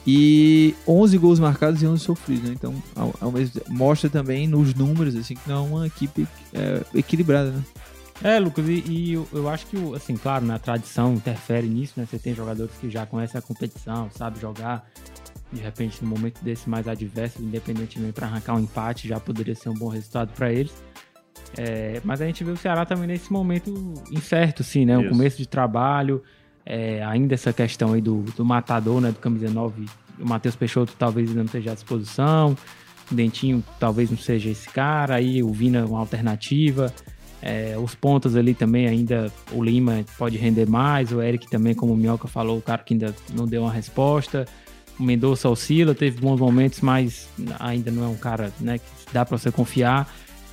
E 0.06 0.74
11 0.86 1.16
gols 1.16 1.38
marcados 1.40 1.82
e 1.82 1.86
11 1.86 2.04
sofridos, 2.04 2.44
né? 2.50 2.54
Então, 2.54 2.74
ao, 2.94 3.14
ao 3.18 3.32
mesmo 3.32 3.62
mostra 3.68 4.10
também 4.10 4.46
nos 4.46 4.74
números, 4.74 5.16
assim, 5.16 5.34
que 5.34 5.48
não 5.48 5.56
é 5.64 5.68
uma 5.68 5.86
equipe 5.86 6.28
é, 6.52 6.82
equilibrada, 6.94 7.50
né? 7.52 7.62
É, 8.22 8.38
Lucas, 8.38 8.68
e, 8.68 8.84
e 8.86 9.12
eu, 9.14 9.26
eu 9.32 9.48
acho 9.48 9.66
que, 9.66 9.76
assim, 9.96 10.14
claro, 10.16 10.44
na 10.44 10.58
tradição 10.58 11.14
interfere 11.14 11.66
nisso, 11.66 11.94
né? 11.96 12.06
Você 12.08 12.18
tem 12.18 12.34
jogadores 12.34 12.72
que 12.78 12.90
já 12.90 13.06
conhecem 13.06 13.38
a 13.38 13.42
competição, 13.42 14.10
sabe 14.16 14.38
jogar. 14.38 14.86
De 15.52 15.60
repente, 15.60 16.02
no 16.02 16.08
momento 16.08 16.42
desse 16.42 16.68
mais 16.68 16.88
adverso, 16.88 17.42
independentemente 17.42 18.12
para 18.12 18.26
arrancar 18.26 18.54
um 18.54 18.60
empate, 18.60 19.06
já 19.06 19.20
poderia 19.20 19.54
ser 19.54 19.68
um 19.68 19.74
bom 19.74 19.88
resultado 19.88 20.32
para 20.34 20.52
eles. 20.52 20.72
É, 21.56 22.00
mas 22.04 22.20
a 22.20 22.26
gente 22.26 22.42
vê 22.42 22.50
o 22.50 22.56
Ceará 22.56 22.84
também 22.84 23.06
nesse 23.06 23.32
momento 23.32 23.72
incerto, 24.10 24.62
assim, 24.62 24.84
né? 24.84 24.98
Um 24.98 25.02
Isso. 25.02 25.10
começo 25.10 25.36
de 25.38 25.46
trabalho, 25.46 26.22
é, 26.66 27.04
ainda 27.04 27.34
essa 27.34 27.52
questão 27.52 27.92
aí 27.92 28.00
do, 28.00 28.22
do 28.36 28.44
matador, 28.44 29.00
né? 29.00 29.10
Do 29.10 29.18
camisa 29.18 29.48
9, 29.48 29.86
o 30.18 30.26
Matheus 30.26 30.56
Peixoto 30.56 30.94
talvez 30.98 31.28
ainda 31.28 31.40
não 31.40 31.46
esteja 31.46 31.72
à 31.72 31.74
disposição. 31.74 32.56
O 33.10 33.14
Dentinho 33.14 33.62
talvez 33.78 34.10
não 34.10 34.18
seja 34.18 34.50
esse 34.50 34.68
cara, 34.68 35.16
aí 35.16 35.42
o 35.42 35.52
Vina 35.52 35.84
uma 35.84 36.00
alternativa. 36.00 36.92
É, 37.42 37.76
os 37.78 37.94
pontos 37.94 38.36
ali 38.36 38.54
também 38.54 38.88
ainda, 38.88 39.30
o 39.52 39.62
Lima 39.62 40.02
pode 40.16 40.38
render 40.38 40.66
mais, 40.66 41.12
o 41.12 41.20
Eric 41.20 41.46
também, 41.50 41.74
como 41.74 41.92
o 41.92 41.96
Minhoca 41.96 42.26
falou, 42.26 42.56
o 42.56 42.62
cara 42.62 42.82
que 42.82 42.94
ainda 42.94 43.14
não 43.34 43.46
deu 43.46 43.62
uma 43.62 43.72
resposta. 43.72 44.46
O 44.98 45.02
Mendonça 45.02 45.48
oscila, 45.48 45.94
teve 45.94 46.20
bons 46.20 46.38
momentos, 46.38 46.80
mas 46.80 47.28
ainda 47.58 47.90
não 47.90 48.04
é 48.04 48.08
um 48.08 48.16
cara 48.16 48.52
né, 48.60 48.78
que 48.78 49.12
dá 49.12 49.24
para 49.24 49.36
você 49.36 49.50
confiar. 49.50 50.12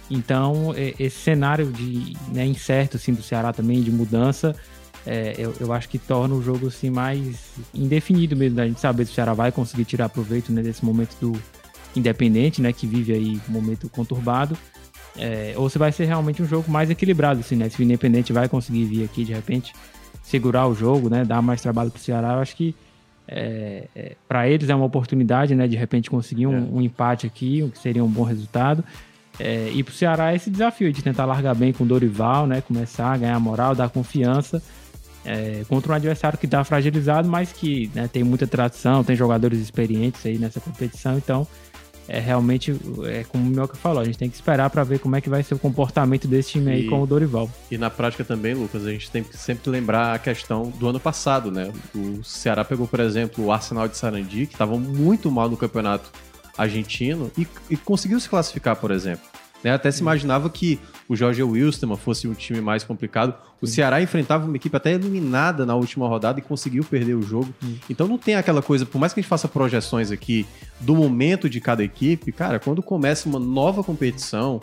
Então, 0.09 0.73
e- 0.75 0.95
esse 0.99 1.17
cenário 1.19 1.71
de 1.71 2.15
né, 2.33 2.45
incerto 2.45 2.97
assim, 2.97 3.13
do 3.13 3.21
Ceará 3.23 3.53
também, 3.53 3.81
de 3.81 3.91
mudança, 3.91 4.55
é, 5.05 5.35
eu, 5.37 5.53
eu 5.59 5.73
acho 5.73 5.89
que 5.89 5.97
torna 5.97 6.35
o 6.35 6.41
jogo 6.43 6.67
assim, 6.67 6.89
mais 6.89 7.37
indefinido 7.73 8.35
mesmo, 8.35 8.57
da 8.57 8.67
gente 8.67 8.79
saber 8.79 9.05
se 9.05 9.11
o 9.11 9.15
Ceará 9.15 9.33
vai 9.33 9.51
conseguir 9.51 9.85
tirar 9.85 10.09
proveito 10.09 10.51
né, 10.51 10.61
desse 10.61 10.83
momento 10.83 11.15
do 11.19 11.33
Independente, 11.95 12.61
né, 12.61 12.71
que 12.71 12.87
vive 12.87 13.13
aí 13.13 13.41
um 13.49 13.51
momento 13.51 13.89
conturbado. 13.89 14.57
É, 15.17 15.53
ou 15.57 15.69
se 15.69 15.77
vai 15.77 15.91
ser 15.91 16.05
realmente 16.05 16.41
um 16.41 16.47
jogo 16.47 16.71
mais 16.71 16.89
equilibrado, 16.89 17.41
assim, 17.41 17.55
né? 17.55 17.67
Se 17.67 17.79
o 17.81 17.83
Independente 17.83 18.31
vai 18.31 18.47
conseguir 18.47 18.85
vir 18.85 19.03
aqui 19.03 19.25
de 19.25 19.33
repente 19.33 19.73
segurar 20.23 20.67
o 20.67 20.73
jogo, 20.73 21.09
né? 21.09 21.25
Dar 21.25 21.41
mais 21.41 21.61
trabalho 21.61 21.91
pro 21.91 22.01
Ceará, 22.01 22.33
eu 22.33 22.39
acho 22.39 22.55
que 22.55 22.73
é, 23.27 24.15
para 24.27 24.49
eles 24.49 24.69
é 24.69 24.75
uma 24.75 24.85
oportunidade, 24.85 25.55
né? 25.55 25.67
De 25.67 25.75
repente 25.75 26.09
conseguir 26.09 26.47
um, 26.47 26.77
um 26.77 26.81
empate 26.81 27.25
aqui, 27.25 27.63
o 27.63 27.69
que 27.69 27.79
seria 27.79 28.03
um 28.03 28.09
bom 28.09 28.23
resultado. 28.23 28.83
É, 29.39 29.71
e 29.73 29.81
pro 29.83 29.93
Ceará 29.93 30.33
é 30.33 30.35
esse 30.35 30.49
desafio 30.49 30.91
de 30.91 31.01
tentar 31.01 31.25
largar 31.25 31.55
bem 31.55 31.71
com 31.71 31.83
o 31.83 31.87
Dorival, 31.87 32.45
né? 32.45 32.61
Começar 32.61 33.13
a 33.13 33.17
ganhar 33.17 33.39
moral, 33.39 33.73
dar 33.73 33.89
confiança 33.89 34.61
é, 35.25 35.63
contra 35.67 35.91
um 35.91 35.95
adversário 35.95 36.37
que 36.37 36.47
tá 36.47 36.63
fragilizado, 36.63 37.27
mas 37.27 37.51
que 37.51 37.89
né, 37.93 38.09
tem 38.11 38.23
muita 38.23 38.47
tradição, 38.47 39.03
tem 39.03 39.15
jogadores 39.15 39.59
experientes 39.59 40.25
aí 40.25 40.37
nessa 40.37 40.59
competição, 40.59 41.17
então 41.17 41.47
é 42.13 42.19
realmente, 42.19 42.75
é 43.05 43.23
como 43.23 43.43
o 43.47 43.47
Mioca 43.49 43.75
falou, 43.77 44.01
a 44.01 44.03
gente 44.05 44.17
tem 44.17 44.29
que 44.29 44.35
esperar 44.35 44.69
para 44.69 44.83
ver 44.83 44.99
como 44.99 45.15
é 45.15 45.21
que 45.21 45.29
vai 45.29 45.41
ser 45.43 45.53
o 45.53 45.59
comportamento 45.59 46.27
desse 46.27 46.51
time 46.51 46.69
aí 46.71 46.85
E- 46.85 46.89
com 46.89 47.01
o 47.01 47.07
Dorival. 47.07 47.49
E 47.71 47.77
na 47.77 47.89
prática 47.89 48.23
também, 48.25 48.53
Lucas, 48.53 48.85
a 48.85 48.91
gente 48.91 49.09
tem 49.09 49.23
que 49.23 49.37
sempre 49.37 49.69
lembrar 49.69 50.13
a 50.13 50.19
questão 50.19 50.69
do 50.77 50.89
ano 50.89 50.99
passado, 50.99 51.49
né? 51.49 51.71
O 51.95 52.21
Ceará 52.23 52.65
pegou, 52.65 52.85
por 52.85 52.99
exemplo, 52.99 53.45
o 53.45 53.51
Arsenal 53.51 53.87
de 53.87 53.95
Sarandi, 53.97 54.45
que 54.45 54.53
estava 54.55 54.77
muito 54.77 55.31
mal 55.31 55.49
no 55.49 55.55
campeonato 55.55 56.09
argentino, 56.57 57.31
e, 57.37 57.47
e 57.69 57.77
conseguiu 57.77 58.19
se 58.19 58.27
classificar, 58.27 58.75
por 58.75 58.91
exemplo. 58.91 59.23
Né? 59.63 59.71
Até 59.71 59.91
se 59.91 60.01
imaginava 60.01 60.49
que 60.49 60.79
o 61.07 61.15
Jorge 61.15 61.43
Wilstermann 61.43 61.97
fosse 61.97 62.27
um 62.27 62.33
time 62.33 62.61
mais 62.61 62.83
complicado. 62.83 63.33
O 63.61 63.67
Ceará 63.67 64.01
enfrentava 64.01 64.45
uma 64.45 64.55
equipe 64.55 64.75
até 64.75 64.93
eliminada 64.93 65.65
na 65.65 65.75
última 65.75 66.07
rodada 66.07 66.39
e 66.39 66.41
conseguiu 66.41 66.83
perder 66.83 67.13
o 67.15 67.21
jogo. 67.21 67.53
Então 67.89 68.07
não 68.07 68.17
tem 68.17 68.35
aquela 68.35 68.61
coisa, 68.61 68.85
por 68.85 68.97
mais 68.97 69.13
que 69.13 69.19
a 69.19 69.21
gente 69.21 69.29
faça 69.29 69.47
projeções 69.47 70.09
aqui 70.11 70.45
do 70.79 70.95
momento 70.95 71.49
de 71.49 71.61
cada 71.61 71.83
equipe, 71.83 72.31
cara, 72.31 72.59
quando 72.59 72.81
começa 72.81 73.29
uma 73.29 73.39
nova 73.39 73.83
competição, 73.83 74.59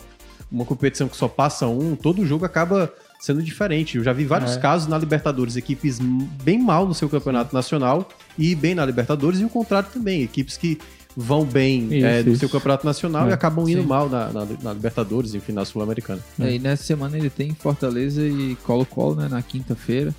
uma 0.51 0.65
competição 0.65 1.07
que 1.07 1.15
só 1.15 1.27
passa 1.27 1.67
um, 1.67 1.95
todo 1.95 2.25
jogo 2.25 2.43
acaba 2.43 2.91
sendo 3.21 3.41
diferente. 3.43 3.97
Eu 3.97 4.03
já 4.03 4.11
vi 4.13 4.25
vários 4.25 4.55
É. 4.55 4.59
casos 4.59 4.87
na 4.87 4.97
Libertadores, 4.97 5.55
equipes 5.55 5.99
bem 6.43 6.57
mal 6.57 6.85
no 6.87 6.93
seu 6.93 7.07
campeonato 7.07 7.53
nacional 7.53 8.07
e 8.37 8.55
bem 8.55 8.73
na 8.73 8.85
Libertadores, 8.85 9.39
e 9.39 9.45
o 9.45 9.49
contrário 9.49 9.89
também, 9.93 10.23
equipes 10.23 10.57
que 10.57 10.79
vão 11.17 11.43
bem 11.43 11.85
Isso, 11.93 12.05
é, 12.05 12.23
no 12.23 12.31
isso. 12.31 12.39
seu 12.41 12.49
campeonato 12.49 12.85
nacional 12.85 13.27
É, 13.27 13.31
e 13.31 13.33
acabam 13.33 13.67
indo 13.67 13.81
sim. 13.81 13.87
mal 13.87 14.07
na, 14.09 14.31
na- 14.31 14.47
na 14.63 14.73
Libertadores, 14.73 15.33
enfim, 15.33 15.51
na 15.51 15.65
Sul-Americana. 15.65 16.21
É, 16.39 16.53
e 16.53 16.59
nessa 16.59 16.83
semana 16.83 17.17
ele 17.17 17.29
tem 17.29 17.53
Fortaleza 17.53 18.21
e 18.21 18.55
Colo-Colo, 18.63 19.15
né? 19.15 19.27
Na 19.29 19.41
quinta-feira. 19.41 20.13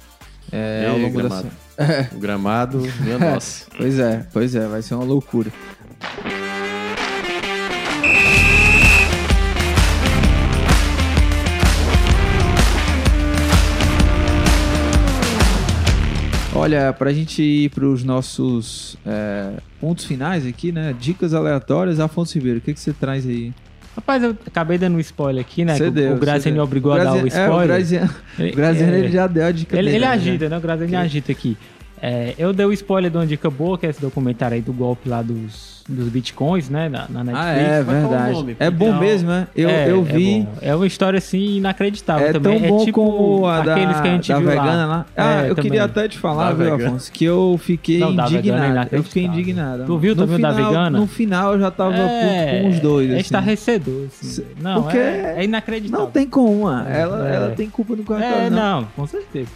É, 0.52 0.86
ao 0.90 0.98
longo 0.98 1.16
da 1.22 1.28
gramado. 1.28 1.48
semana. 1.78 2.10
O 2.14 2.18
gramado, 2.18 2.78
minha 3.00 3.16
nossa. 3.32 3.66
Pois 3.76 3.98
é, 3.98 4.26
pois 4.32 4.54
é, 4.54 4.66
vai 4.66 4.82
ser 4.82 4.94
uma 4.94 5.04
loucura. 5.04 5.50
Olha, 16.60 16.92
pra 16.92 17.10
gente 17.12 17.42
ir 17.42 17.70
pros 17.70 18.04
nossos 18.04 18.96
é, 19.06 19.52
pontos 19.80 20.04
finais 20.04 20.46
aqui, 20.46 20.70
né? 20.70 20.94
Dicas 21.00 21.32
aleatórias, 21.32 21.98
Afonso 21.98 22.34
Ribeiro, 22.36 22.58
o 22.58 22.60
que, 22.60 22.74
que 22.74 22.80
você 22.80 22.92
traz 22.92 23.26
aí? 23.26 23.50
Rapaz, 23.96 24.22
eu 24.22 24.36
acabei 24.46 24.76
dando 24.76 24.96
um 24.96 25.00
spoiler 25.00 25.40
aqui, 25.42 25.64
né? 25.64 25.78
Que 25.78 25.90
deu, 25.90 26.12
o 26.14 26.18
Graziani 26.18 26.56
me 26.58 26.62
obrigou 26.62 26.92
a 26.92 26.98
dar 27.02 27.14
o 27.14 27.20
Graziani- 27.22 27.30
É, 27.30 27.40
o 27.40 27.50
spoiler. 27.50 28.54
Graziani, 28.54 28.92
é, 28.92 28.98
ele 28.98 29.10
já 29.10 29.26
deu 29.26 29.46
a 29.46 29.50
dica 29.50 29.74
Ele, 29.76 29.84
dele, 29.90 29.96
ele 29.96 30.04
né? 30.04 30.10
agita, 30.12 30.48
né? 30.50 30.58
O 30.58 30.60
Graziani 30.60 30.96
agita 30.96 31.32
aqui. 31.32 31.56
É, 32.02 32.34
eu 32.38 32.52
dei 32.52 32.64
o 32.66 32.72
spoiler 32.72 33.10
de 33.10 33.16
uma 33.18 33.26
dica 33.26 33.50
boa, 33.50 33.76
que 33.76 33.86
é 33.86 33.90
esse 33.90 34.00
documentário 34.00 34.54
aí 34.54 34.62
do 34.62 34.72
golpe 34.72 35.06
lá 35.08 35.20
dos, 35.20 35.82
dos 35.86 36.08
bitcoins, 36.08 36.70
né? 36.70 36.88
Na, 36.88 37.06
na 37.10 37.22
Netflix. 37.24 37.46
Ah, 37.46 37.52
é 37.60 37.82
Mas 37.82 37.86
qual 37.86 37.96
o 37.96 38.08
verdade. 38.08 38.32
nome? 38.32 38.56
É 38.58 38.70
bom 38.70 38.88
Então, 38.88 39.00
mesmo, 39.00 39.28
né? 39.28 39.46
Eu, 39.54 39.68
É, 39.68 39.90
eu 39.90 40.00
é 40.00 40.02
vi. 40.12 40.40
bom. 40.40 40.52
É, 40.62 40.74
uma 40.74 40.86
história 40.86 41.18
assim 41.18 41.56
inacreditável 41.58 42.26
É 42.28 42.32
também. 42.32 42.58
tão 42.58 42.68
bom 42.70 42.80
é 42.80 42.84
tipo 42.86 42.92
como 43.04 43.46
a 43.46 43.60
da, 43.60 43.74
que 43.74 43.80
a 43.80 44.12
gente 44.12 44.28
da 44.32 44.38
viu 44.38 44.48
vegana 44.48 44.86
lá. 44.86 44.86
lá. 44.86 45.06
Ah, 45.14 45.42
É, 45.42 45.44
eu 45.44 45.48
também. 45.54 45.62
queria 45.64 45.84
até 45.84 46.08
te 46.08 46.16
falar, 46.18 46.48
Da 46.48 46.54
viu, 46.54 46.70
vegana. 46.70 46.88
Afonso, 46.90 47.12
que 47.12 47.24
eu 47.24 47.60
fiquei 47.62 47.98
Não, 48.00 48.08
é 48.08 48.12
indignado. 48.30 48.88
Eu 48.92 49.02
fiquei 49.02 49.24
indignado. 49.24 49.84
Tu 49.84 49.98
viu? 49.98 50.14
Tu 50.14 50.20
no 50.22 50.26
viu 50.26 50.38
da 50.38 50.54
final, 50.54 50.70
vegana? 50.70 50.98
No 51.00 51.06
final 51.06 51.52
eu 51.52 51.60
já 51.60 51.70
tava 51.70 51.92
puto 51.92 52.62
com 52.62 52.68
os 52.70 52.80
dois. 52.80 53.08
É 53.10 53.12
assim. 53.12 53.20
estarrecedor, 53.20 54.06
assim. 54.06 54.44
Não, 54.58 54.82
porque 54.84 54.96
é, 54.96 55.34
é 55.38 55.44
inacreditável. 55.44 56.06
Não 56.06 56.10
tem 56.10 56.26
como, 56.26 56.66
ah. 56.66 56.86
ela, 56.88 57.28
É. 57.30 57.34
ela 57.36 57.50
tem 57.50 57.68
culpa 57.68 57.94
no 57.94 58.04
quarto. 58.04 58.24
É, 58.24 58.48
não. 58.48 58.80
não, 58.80 58.88
com 58.96 59.06
certeza. 59.06 59.48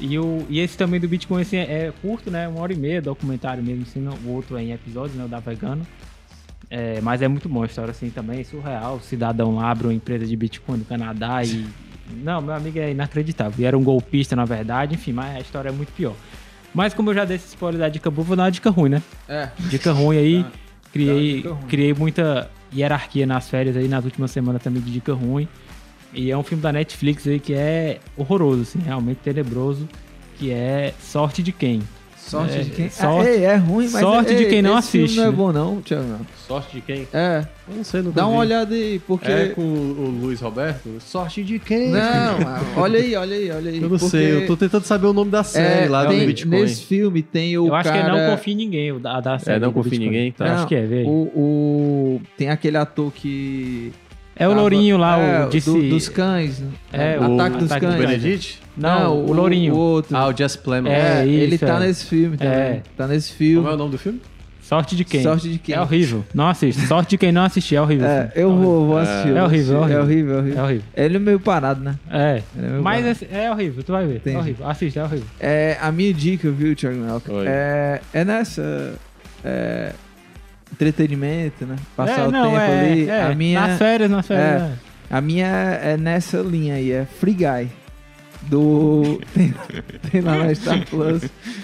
E, 0.00 0.18
o, 0.18 0.46
e 0.48 0.58
esse 0.60 0.76
também 0.76 0.98
do 0.98 1.06
Bitcoin 1.06 1.42
assim, 1.42 1.56
é 1.56 1.92
curto, 2.00 2.30
né? 2.30 2.48
Uma 2.48 2.60
hora 2.60 2.72
e 2.72 2.76
meia, 2.76 3.02
documentário 3.02 3.62
mesmo, 3.62 3.82
assim, 3.82 4.06
o 4.24 4.30
outro 4.30 4.56
é 4.56 4.62
em 4.62 4.72
episódios, 4.72 5.16
né? 5.16 5.24
O 5.24 5.28
da 5.28 5.38
Vegano. 5.38 5.86
É, 6.70 7.00
mas 7.00 7.20
é 7.20 7.26
muito 7.26 7.48
bom 7.48 7.64
a 7.64 7.66
história 7.66 7.90
assim 7.90 8.10
também, 8.10 8.40
é 8.40 8.44
surreal. 8.44 8.96
O 8.96 9.00
cidadão 9.00 9.60
abre 9.60 9.88
uma 9.88 9.94
empresa 9.94 10.24
de 10.24 10.36
Bitcoin 10.36 10.78
no 10.78 10.84
Canadá 10.84 11.42
e. 11.42 11.66
Não, 12.22 12.40
meu 12.40 12.54
amigo 12.54 12.78
é 12.78 12.90
inacreditável. 12.90 13.54
E 13.58 13.64
era 13.64 13.76
um 13.76 13.84
golpista, 13.84 14.34
na 14.34 14.44
verdade, 14.44 14.94
enfim, 14.94 15.12
mas 15.12 15.36
a 15.36 15.40
história 15.40 15.68
é 15.68 15.72
muito 15.72 15.92
pior. 15.92 16.14
Mas 16.72 16.94
como 16.94 17.10
eu 17.10 17.14
já 17.14 17.24
dei 17.24 17.36
esse 17.36 17.48
spoiler 17.48 17.80
da 17.80 17.88
dica 17.88 18.10
boa, 18.10 18.24
vou 18.24 18.36
dar 18.36 18.44
uma 18.44 18.50
dica 18.50 18.70
ruim, 18.70 18.90
né? 18.90 19.02
É. 19.28 19.48
Dica 19.58 19.92
ruim 19.92 20.16
aí. 20.16 20.44
Tá. 20.44 20.50
Criei, 20.92 21.42
ruim. 21.42 21.56
criei 21.68 21.94
muita 21.94 22.50
hierarquia 22.74 23.26
nas 23.26 23.48
férias 23.48 23.76
aí, 23.76 23.88
nas 23.88 24.04
últimas 24.04 24.30
semanas 24.30 24.62
também 24.62 24.82
de 24.82 24.92
dica 24.92 25.12
ruim. 25.12 25.48
E 26.12 26.30
é 26.30 26.36
um 26.36 26.42
filme 26.42 26.62
da 26.62 26.72
Netflix 26.72 27.26
aí 27.26 27.38
que 27.38 27.54
é 27.54 27.98
horroroso, 28.16 28.62
assim, 28.62 28.78
realmente 28.80 29.18
tenebroso, 29.18 29.88
que 30.38 30.50
é 30.50 30.92
Sorte 31.00 31.42
de 31.42 31.52
Quem. 31.52 31.82
Sorte 32.16 32.58
É, 32.58 32.62
de 32.62 32.70
quem. 32.70 32.88
sorte- 32.90 33.28
é, 33.28 33.42
é 33.42 33.56
ruim, 33.56 33.88
mas. 33.90 34.02
sorte 34.02 34.32
é, 34.34 34.36
de 34.36 34.44
quem 34.46 34.62
não 34.62 34.78
esse 34.78 34.90
filme 34.90 35.04
assiste, 35.06 35.16
Não 35.16 35.24
é 35.24 35.30
né? 35.30 35.36
bom, 35.36 35.52
não, 35.52 35.80
Thiago. 35.80 36.04
não. 36.06 36.20
Sorte 36.46 36.76
de 36.76 36.80
quem? 36.82 37.08
É. 37.12 37.44
Eu 37.68 37.76
não 37.76 37.82
sei, 37.82 38.02
nunca 38.02 38.14
Dá 38.20 38.26
uma 38.26 38.34
vi. 38.34 38.46
olhada 38.46 38.74
aí, 38.74 39.00
porque. 39.04 39.32
É 39.32 39.48
com 39.48 39.62
o 39.62 40.16
Luiz 40.22 40.40
Roberto? 40.40 40.88
Sorte 41.00 41.42
de 41.42 41.58
quem? 41.58 41.88
Não, 41.88 41.98
ah, 42.46 42.62
olha 42.76 43.00
aí, 43.00 43.16
olha 43.16 43.34
aí, 43.36 43.50
olha 43.50 43.70
aí. 43.70 43.76
Eu 43.78 43.82
não 43.82 43.88
porque- 43.98 44.10
sei, 44.10 44.32
eu 44.36 44.46
tô 44.46 44.56
tentando 44.56 44.84
saber 44.84 45.08
o 45.08 45.12
nome 45.12 45.30
da 45.30 45.42
série 45.42 45.86
É, 45.86 45.88
lá 45.88 46.06
tem- 46.06 46.20
do 46.20 46.26
Bitcoin. 46.26 46.50
Nesse 46.60 46.84
filme 46.84 47.20
tem 47.22 47.58
o 47.58 47.66
eu 47.68 47.74
acho 47.74 47.88
cara... 47.90 48.02
que 48.04 48.06
é 48.08 48.12
Não 48.28 48.36
Confia 48.36 48.52
em 48.52 48.56
Ninguém, 48.56 48.92
o 48.92 49.00
da, 49.00 49.20
da 49.20 49.38
série. 49.38 49.58
não 49.58 49.68
do 49.70 49.74
confia 49.74 49.96
em 49.96 50.00
ninguém, 50.00 50.30
tá. 50.30 50.46
Eu 50.46 50.52
acho 50.52 50.60
Não, 50.60 50.68
que 50.68 50.74
é, 50.76 50.82
vê. 50.86 51.02
O, 51.04 51.08
o- 51.10 52.20
Tem 52.36 52.48
aquele 52.48 52.76
ator 52.76 53.10
que... 53.12 53.92
É 54.40 54.48
o 54.48 54.52
Lourinho 54.54 54.96
lá, 54.96 55.18
é, 55.18 55.44
o 55.46 55.48
disse... 55.50 55.70
do- 55.70 55.88
dos 55.90 56.08
cães. 56.08 56.58
né? 56.60 56.68
É, 56.92 57.18
o 57.20 57.34
Ataque 57.34 57.56
dos 57.58 57.70
Ataque 57.70 57.86
Cães. 57.86 57.96
Cães. 57.98 58.08
Benedict? 58.22 58.58
Não, 58.76 59.16
o 59.26 59.32
Lourinho. 59.32 59.74
O 59.74 59.78
outro. 59.78 60.16
Ah, 60.16 60.26
o 60.28 60.36
Jess 60.36 60.56
Plemons. 60.56 60.90
É, 60.92 61.20
É, 61.22 61.26
ele 61.26 61.54
isso, 61.56 61.66
tá 61.66 61.76
é. 61.76 61.80
nesse 61.80 62.06
filme 62.06 62.36
também. 62.36 62.52
É. 62.54 62.82
Tá 62.96 63.06
nesse 63.06 63.28
Como 63.32 63.44
é 63.44 63.48
filme. 63.52 63.68
o 63.68 63.76
nome 63.76 63.90
do 63.92 63.98
filme? 63.98 64.20
Sorte 64.62 64.94
de 64.94 65.04
Quem. 65.04 65.20
Sorte 65.22 65.48
de 65.50 65.58
quem? 65.58 65.74
É 65.74 65.80
horrível. 65.80 66.24
Não 66.32 66.46
assiste. 66.48 66.86
Sorte 66.86 67.10
de 67.10 67.18
quem 67.18 67.32
não 67.32 67.42
assistir, 67.42 67.74
é 67.74 67.82
horrível. 67.82 68.06
É, 68.06 68.30
eu 68.36 68.54
vou, 68.56 68.86
vou 68.86 68.98
assistir. 68.98 69.36
É 69.36 69.42
horrível, 69.42 69.84
é 69.84 69.92
É 69.92 70.00
horrível, 70.00 70.34
é 70.34 70.38
horrível. 70.38 70.58
É 70.58 70.62
horrível. 70.62 70.84
Ele 70.96 71.16
é 71.16 71.18
meio 71.18 71.40
parado, 71.40 71.80
né? 71.82 71.96
É. 72.08 72.40
Ele 72.56 72.66
é 72.66 72.70
Mas 72.80 73.18
parado. 73.18 73.34
é, 73.42 73.44
é 73.46 73.50
horrível, 73.50 73.82
tu 73.82 73.90
vai 73.92 74.06
ver. 74.06 74.16
Entendi. 74.18 74.36
É 74.36 74.38
horrível. 74.38 74.68
Assiste, 74.68 74.98
é 74.98 75.02
horrível. 75.04 75.26
É, 75.40 75.76
a 75.80 75.90
minha 75.90 76.14
dica, 76.14 76.48
viu, 76.52 76.74
Thiago 76.76 76.96
Melca? 76.98 77.32
É, 77.46 78.00
é 78.14 78.24
nessa... 78.24 78.94
é, 79.44 79.92
entretenimento, 80.72 81.66
né? 81.66 81.76
Passar 81.96 82.20
é, 82.20 82.28
o 82.28 82.30
não, 82.30 82.44
tempo 82.44 82.56
é, 82.56 82.80
ali. 82.90 83.08
é, 83.08 83.22
a 83.22 83.34
minha... 83.34 83.60
Nas 83.66 83.78
férias, 83.78 84.10
nas 84.10 84.26
férias. 84.26 84.62
É. 84.62 84.72
A 85.10 85.20
minha 85.20 85.46
é 85.46 85.96
nessa 85.96 86.38
linha 86.38 86.74
aí, 86.74 86.92
é 86.92 87.04
Free 87.18 87.34
Guy. 87.34 87.68
Do. 88.42 89.20
Tem, 89.34 89.52
tem 90.10 90.20
lá 90.22 90.38
na 90.38 90.54
Star 90.54 90.82
Plus. 90.88 91.20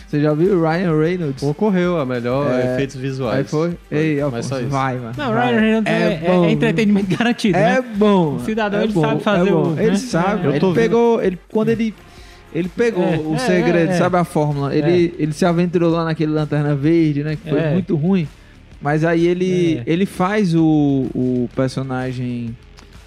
Você 0.06 0.20
já 0.20 0.34
viu 0.34 0.58
o 0.58 0.62
Ryan 0.62 0.98
Reynolds? 0.98 1.40
Concorreu 1.40 1.98
a 1.98 2.04
melhor 2.04 2.50
É, 2.52 2.74
efeitos 2.74 2.96
visuais. 2.96 3.38
Aí 3.38 3.44
foi. 3.44 3.78
Ei, 3.90 4.16
Mas 4.16 4.24
Alfonso, 4.24 4.48
só 4.50 4.60
isso. 4.60 4.68
vai, 4.68 4.96
mano. 4.98 5.14
Não, 5.16 5.32
vai. 5.32 5.48
Ryan 5.52 5.60
Reynolds 5.60 5.90
é, 5.92 6.12
é- 6.22 6.28
bom, 6.28 6.44
é 6.44 6.50
entretenimento 6.50 7.16
garantido, 7.16 7.56
É 7.56 7.76
né? 7.80 7.84
bom. 7.96 8.34
O 8.34 8.40
cidadão, 8.40 8.80
é 8.80 8.84
ele 8.84 8.92
bom, 8.92 9.00
sabe 9.00 9.22
fazer 9.22 9.48
é 9.48 9.52
bom. 9.52 9.72
o- 9.72 9.80
Ele 9.80 9.90
né? 9.92 9.96
sabe. 9.96 10.42
É. 10.42 10.46
Eu 10.46 10.50
Ele 10.50 10.60
tô 10.60 10.66
vendo- 10.72 10.82
pegou. 10.82 11.22
Ele, 11.22 11.38
quando 11.48 11.68
ele. 11.70 11.94
Ele 12.54 12.68
pegou 12.68 13.04
É, 13.04 13.16
o 13.16 13.34
é, 13.34 13.38
segredo, 13.38 13.90
é, 13.90 13.94
é. 13.94 13.98
sabe 13.98 14.18
a 14.18 14.24
fórmula? 14.24 14.74
Ele, 14.76 15.14
ele 15.18 15.32
se 15.32 15.46
aventurou 15.46 15.90
lá 15.90 16.04
naquele 16.04 16.32
Lanterna 16.32 16.74
Verde, 16.74 17.24
né? 17.24 17.36
Que 17.42 17.48
foi 17.50 17.58
É. 17.58 17.72
muito 17.72 17.96
ruim. 17.96 18.28
Mas 18.80 19.04
aí 19.04 19.26
ele, 19.26 19.78
É. 19.78 19.82
ele 19.92 20.06
faz 20.06 20.54
o, 20.54 21.06
o 21.14 21.48
personagem. 21.56 22.54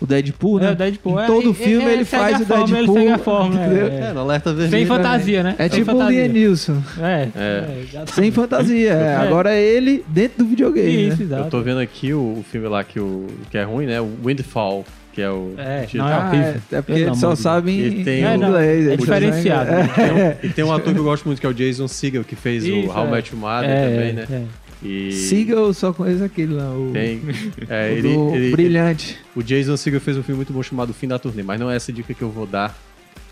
O 0.01 0.05
Deadpool, 0.05 0.59
né? 0.61 0.70
É, 0.70 0.72
o 0.72 0.76
Deadpool. 0.76 1.20
Em 1.20 1.24
é, 1.24 1.28
todo 1.28 1.51
é, 1.51 1.53
filme 1.53 1.86
é, 1.86 1.93
ele 1.93 2.05
segue 2.05 2.24
faz 2.24 2.41
o 2.41 2.45
fórmula, 2.45 2.67
Deadpool. 2.70 2.97
Ele 2.97 3.07
segue 3.17 3.30
a 3.30 3.45
entendeu? 3.65 3.88
é. 3.88 3.99
É, 4.09 4.13
no 4.13 4.20
alerta 4.22 4.49
Sem 4.51 4.57
vermelho. 4.59 4.88
fantasia, 4.88 5.43
né? 5.43 5.55
É 5.59 5.67
Sem 5.70 5.80
tipo 5.80 5.91
o 5.91 5.97
fantasia. 5.97 6.28
Liam 6.28 6.34
Neeson. 6.34 6.84
É, 7.01 7.28
É. 7.36 7.97
é. 7.97 8.05
Sem 8.13 8.32
fantasia. 8.32 8.93
é. 8.93 9.03
É. 9.07 9.15
Agora 9.17 9.53
é 9.53 9.61
ele 9.61 10.05
dentro 10.07 10.38
do 10.38 10.45
videogame, 10.49 11.07
Isso, 11.09 11.17
né? 11.17 11.24
exato. 11.26 11.43
Eu 11.43 11.49
tô 11.49 11.61
vendo 11.61 11.82
aqui 11.82 12.13
o, 12.13 12.20
o 12.39 12.45
filme 12.49 12.67
lá 12.70 12.82
que, 12.82 12.97
o, 12.97 13.28
que 13.51 13.57
é 13.57 13.63
ruim, 13.63 13.88
né? 13.88 13.99
O 13.99 14.09
Windfall, 14.26 14.86
que 15.11 15.22
é 15.22 15.30
o. 15.30 15.53
É, 15.57 15.86
não, 15.93 16.07
é 16.07 16.13
Ah, 16.13 16.32
é, 16.72 16.76
é 16.78 16.82
porque 16.82 17.01
eles 17.01 17.17
só 17.17 17.36
sabem 17.36 17.78
Ele 17.78 18.03
tem 18.05 18.22
em 18.22 18.26
o- 18.26 18.36
inglês. 18.36 18.88
é 18.88 18.95
diferenciado, 18.95 19.70
né? 19.70 20.38
E 20.41 20.47
tem 20.47 20.63
um 20.63 20.72
ator 20.72 20.93
que 20.93 20.99
eu 20.99 21.03
gosto 21.03 21.26
muito, 21.26 21.41
que 21.41 21.45
é 21.45 21.49
o 21.49 21.53
Jason 21.53 21.89
Segel, 21.89 22.24
que 22.24 22.38
fez 22.38 22.63
Isso, 22.63 22.88
o 22.88 22.97
How 22.97 23.05
é. 23.07 23.11
Met 23.11 23.32
Your 23.34 23.41
Mother 23.41 23.70
É, 23.70 23.84
também, 23.84 24.09
é, 24.09 24.13
né? 24.13 24.43
É. 24.84 24.88
E 24.88 25.74
só 25.74 25.92
conheço 25.94 26.24
aquele 26.24 26.54
lá, 26.54 26.72
o, 26.72 26.92
tem. 26.94 27.22
É, 27.68 27.90
o 27.92 27.98
ele, 27.98 28.02
do 28.02 28.36
ele- 28.36 28.52
Brilhante. 28.52 29.18
o 29.36 29.44
Jason 29.44 29.76
Segel 29.78 30.00
fez 30.02 30.18
um 30.18 30.24
filme 30.24 30.38
muito 30.38 30.54
bom 30.54 30.64
chamado 30.64 30.94
Fim 30.94 31.08
da 31.08 31.20
Turnê, 31.20 31.44
mas 31.44 31.60
não 31.60 31.70
é 31.70 31.76
essa 31.76 31.92
dica 31.92 32.14
que 32.14 32.22
eu 32.22 32.30
vou 32.30 32.46
dar. 32.46 32.78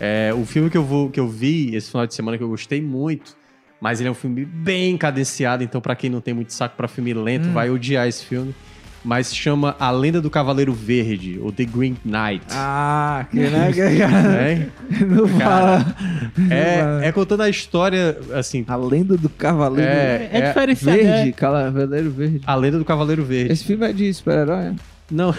É, 0.00 0.32
o 0.34 0.44
filme 0.44 0.70
que 0.70 0.76
eu, 0.76 0.84
vou, 0.84 1.10
que 1.10 1.18
eu 1.18 1.28
vi 1.28 1.74
esse 1.74 1.90
final 1.90 2.06
de 2.06 2.14
semana 2.14 2.36
que 2.38 2.44
eu 2.44 2.48
gostei 2.48 2.80
muito, 2.80 3.36
mas 3.80 3.98
ele 4.00 4.08
é 4.08 4.12
um 4.12 4.14
filme 4.14 4.44
bem 4.44 4.96
cadenciado, 4.96 5.64
então 5.64 5.80
pra 5.80 5.96
quem 5.96 6.08
não 6.10 6.20
tem 6.20 6.34
muito 6.34 6.52
saco 6.52 6.76
pra 6.76 6.86
filme 6.86 7.12
lento, 7.14 7.48
vai 7.50 7.70
odiar 7.70 8.06
esse 8.06 8.24
filme. 8.24 8.54
Mas 9.08 9.34
chama 9.34 9.74
A 9.80 9.90
Lenda 9.90 10.20
do 10.20 10.28
Cavaleiro 10.28 10.74
Verde, 10.74 11.38
ou 11.40 11.50
The 11.50 11.64
Green 11.64 11.96
Knight. 12.04 12.44
Ah, 12.50 13.24
que 13.30 13.38
né? 13.38 13.72
que- 13.72 13.80
É, 13.80 14.66
Não 15.06 15.26
fala. 15.26 15.96
é, 16.50 17.08
é 17.08 17.12
contando 17.12 17.40
a 17.42 17.48
história, 17.48 18.18
assim, 18.34 18.66
A 18.68 18.76
lenda 18.76 19.16
do 19.16 19.30
Cavaleiro 19.30 19.90
É, 19.90 20.28
É 20.30 20.48
diferenciado. 20.48 20.98
Verde. 20.98 21.28
é. 21.30 21.32
Cavaleiro 21.32 22.10
Verde. 22.10 22.40
A 22.46 22.54
Lenda 22.54 22.76
do 22.78 22.84
Cavaleiro 22.84 23.24
Verde. 23.24 23.50
Esse 23.50 23.64
filme 23.64 23.86
é 23.88 23.92
de 23.94 24.12
super-herói? 24.12 24.64
é? 24.66 24.72
Não, 25.10 25.34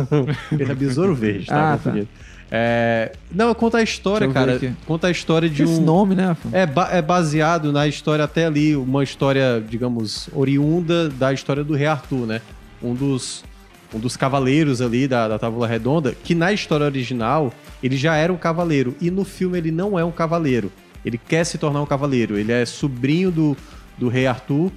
ele 0.58 0.72
é 0.72 0.74
Besouro 0.74 1.14
Verde, 1.14 1.44
tá 1.44 1.72
Ah, 1.74 1.76
confundido. 1.76 2.08
É, 2.50 3.12
não, 3.30 3.52
conta 3.54 3.76
a 3.78 3.82
história, 3.82 4.26
cara. 4.30 4.56
aqui. 4.56 4.72
Conta 4.86 5.08
a 5.08 5.10
história 5.10 5.46
de 5.48 5.62
Esse 5.62 5.72
um... 5.74 5.82
nome, 5.84 6.14
né? 6.14 6.34
É, 6.52 6.64
ba- 6.64 6.88
é 6.90 7.02
baseado 7.02 7.70
na 7.70 7.86
história 7.86 8.24
até 8.24 8.46
ali, 8.46 8.74
uma 8.74 9.04
história, 9.04 9.62
digamos, 9.68 10.30
oriunda 10.34 11.10
da 11.10 11.34
história 11.34 11.62
do 11.62 11.74
Rei 11.74 11.86
Arthur, 11.86 12.26
né? 12.26 12.40
Um 12.82 12.94
dos, 12.94 13.44
um 13.94 13.98
dos 13.98 14.16
cavaleiros 14.16 14.80
ali 14.80 15.06
da, 15.06 15.28
da 15.28 15.38
Távola 15.38 15.66
Redonda, 15.66 16.14
que 16.24 16.34
na 16.34 16.52
história 16.52 16.86
original 16.86 17.52
ele 17.82 17.96
já 17.96 18.16
era 18.16 18.32
um 18.32 18.36
cavaleiro. 18.36 18.94
E 19.00 19.10
no 19.10 19.24
filme 19.24 19.58
ele 19.58 19.70
não 19.70 19.98
é 19.98 20.04
um 20.04 20.10
cavaleiro. 20.12 20.70
Ele 21.04 21.18
quer 21.18 21.44
se 21.44 21.58
tornar 21.58 21.82
um 21.82 21.86
cavaleiro. 21.86 22.38
Ele 22.38 22.52
é 22.52 22.64
sobrinho 22.64 23.30
do, 23.30 23.56
do 23.98 24.08
Rei 24.08 24.26
Arthur. 24.26 24.70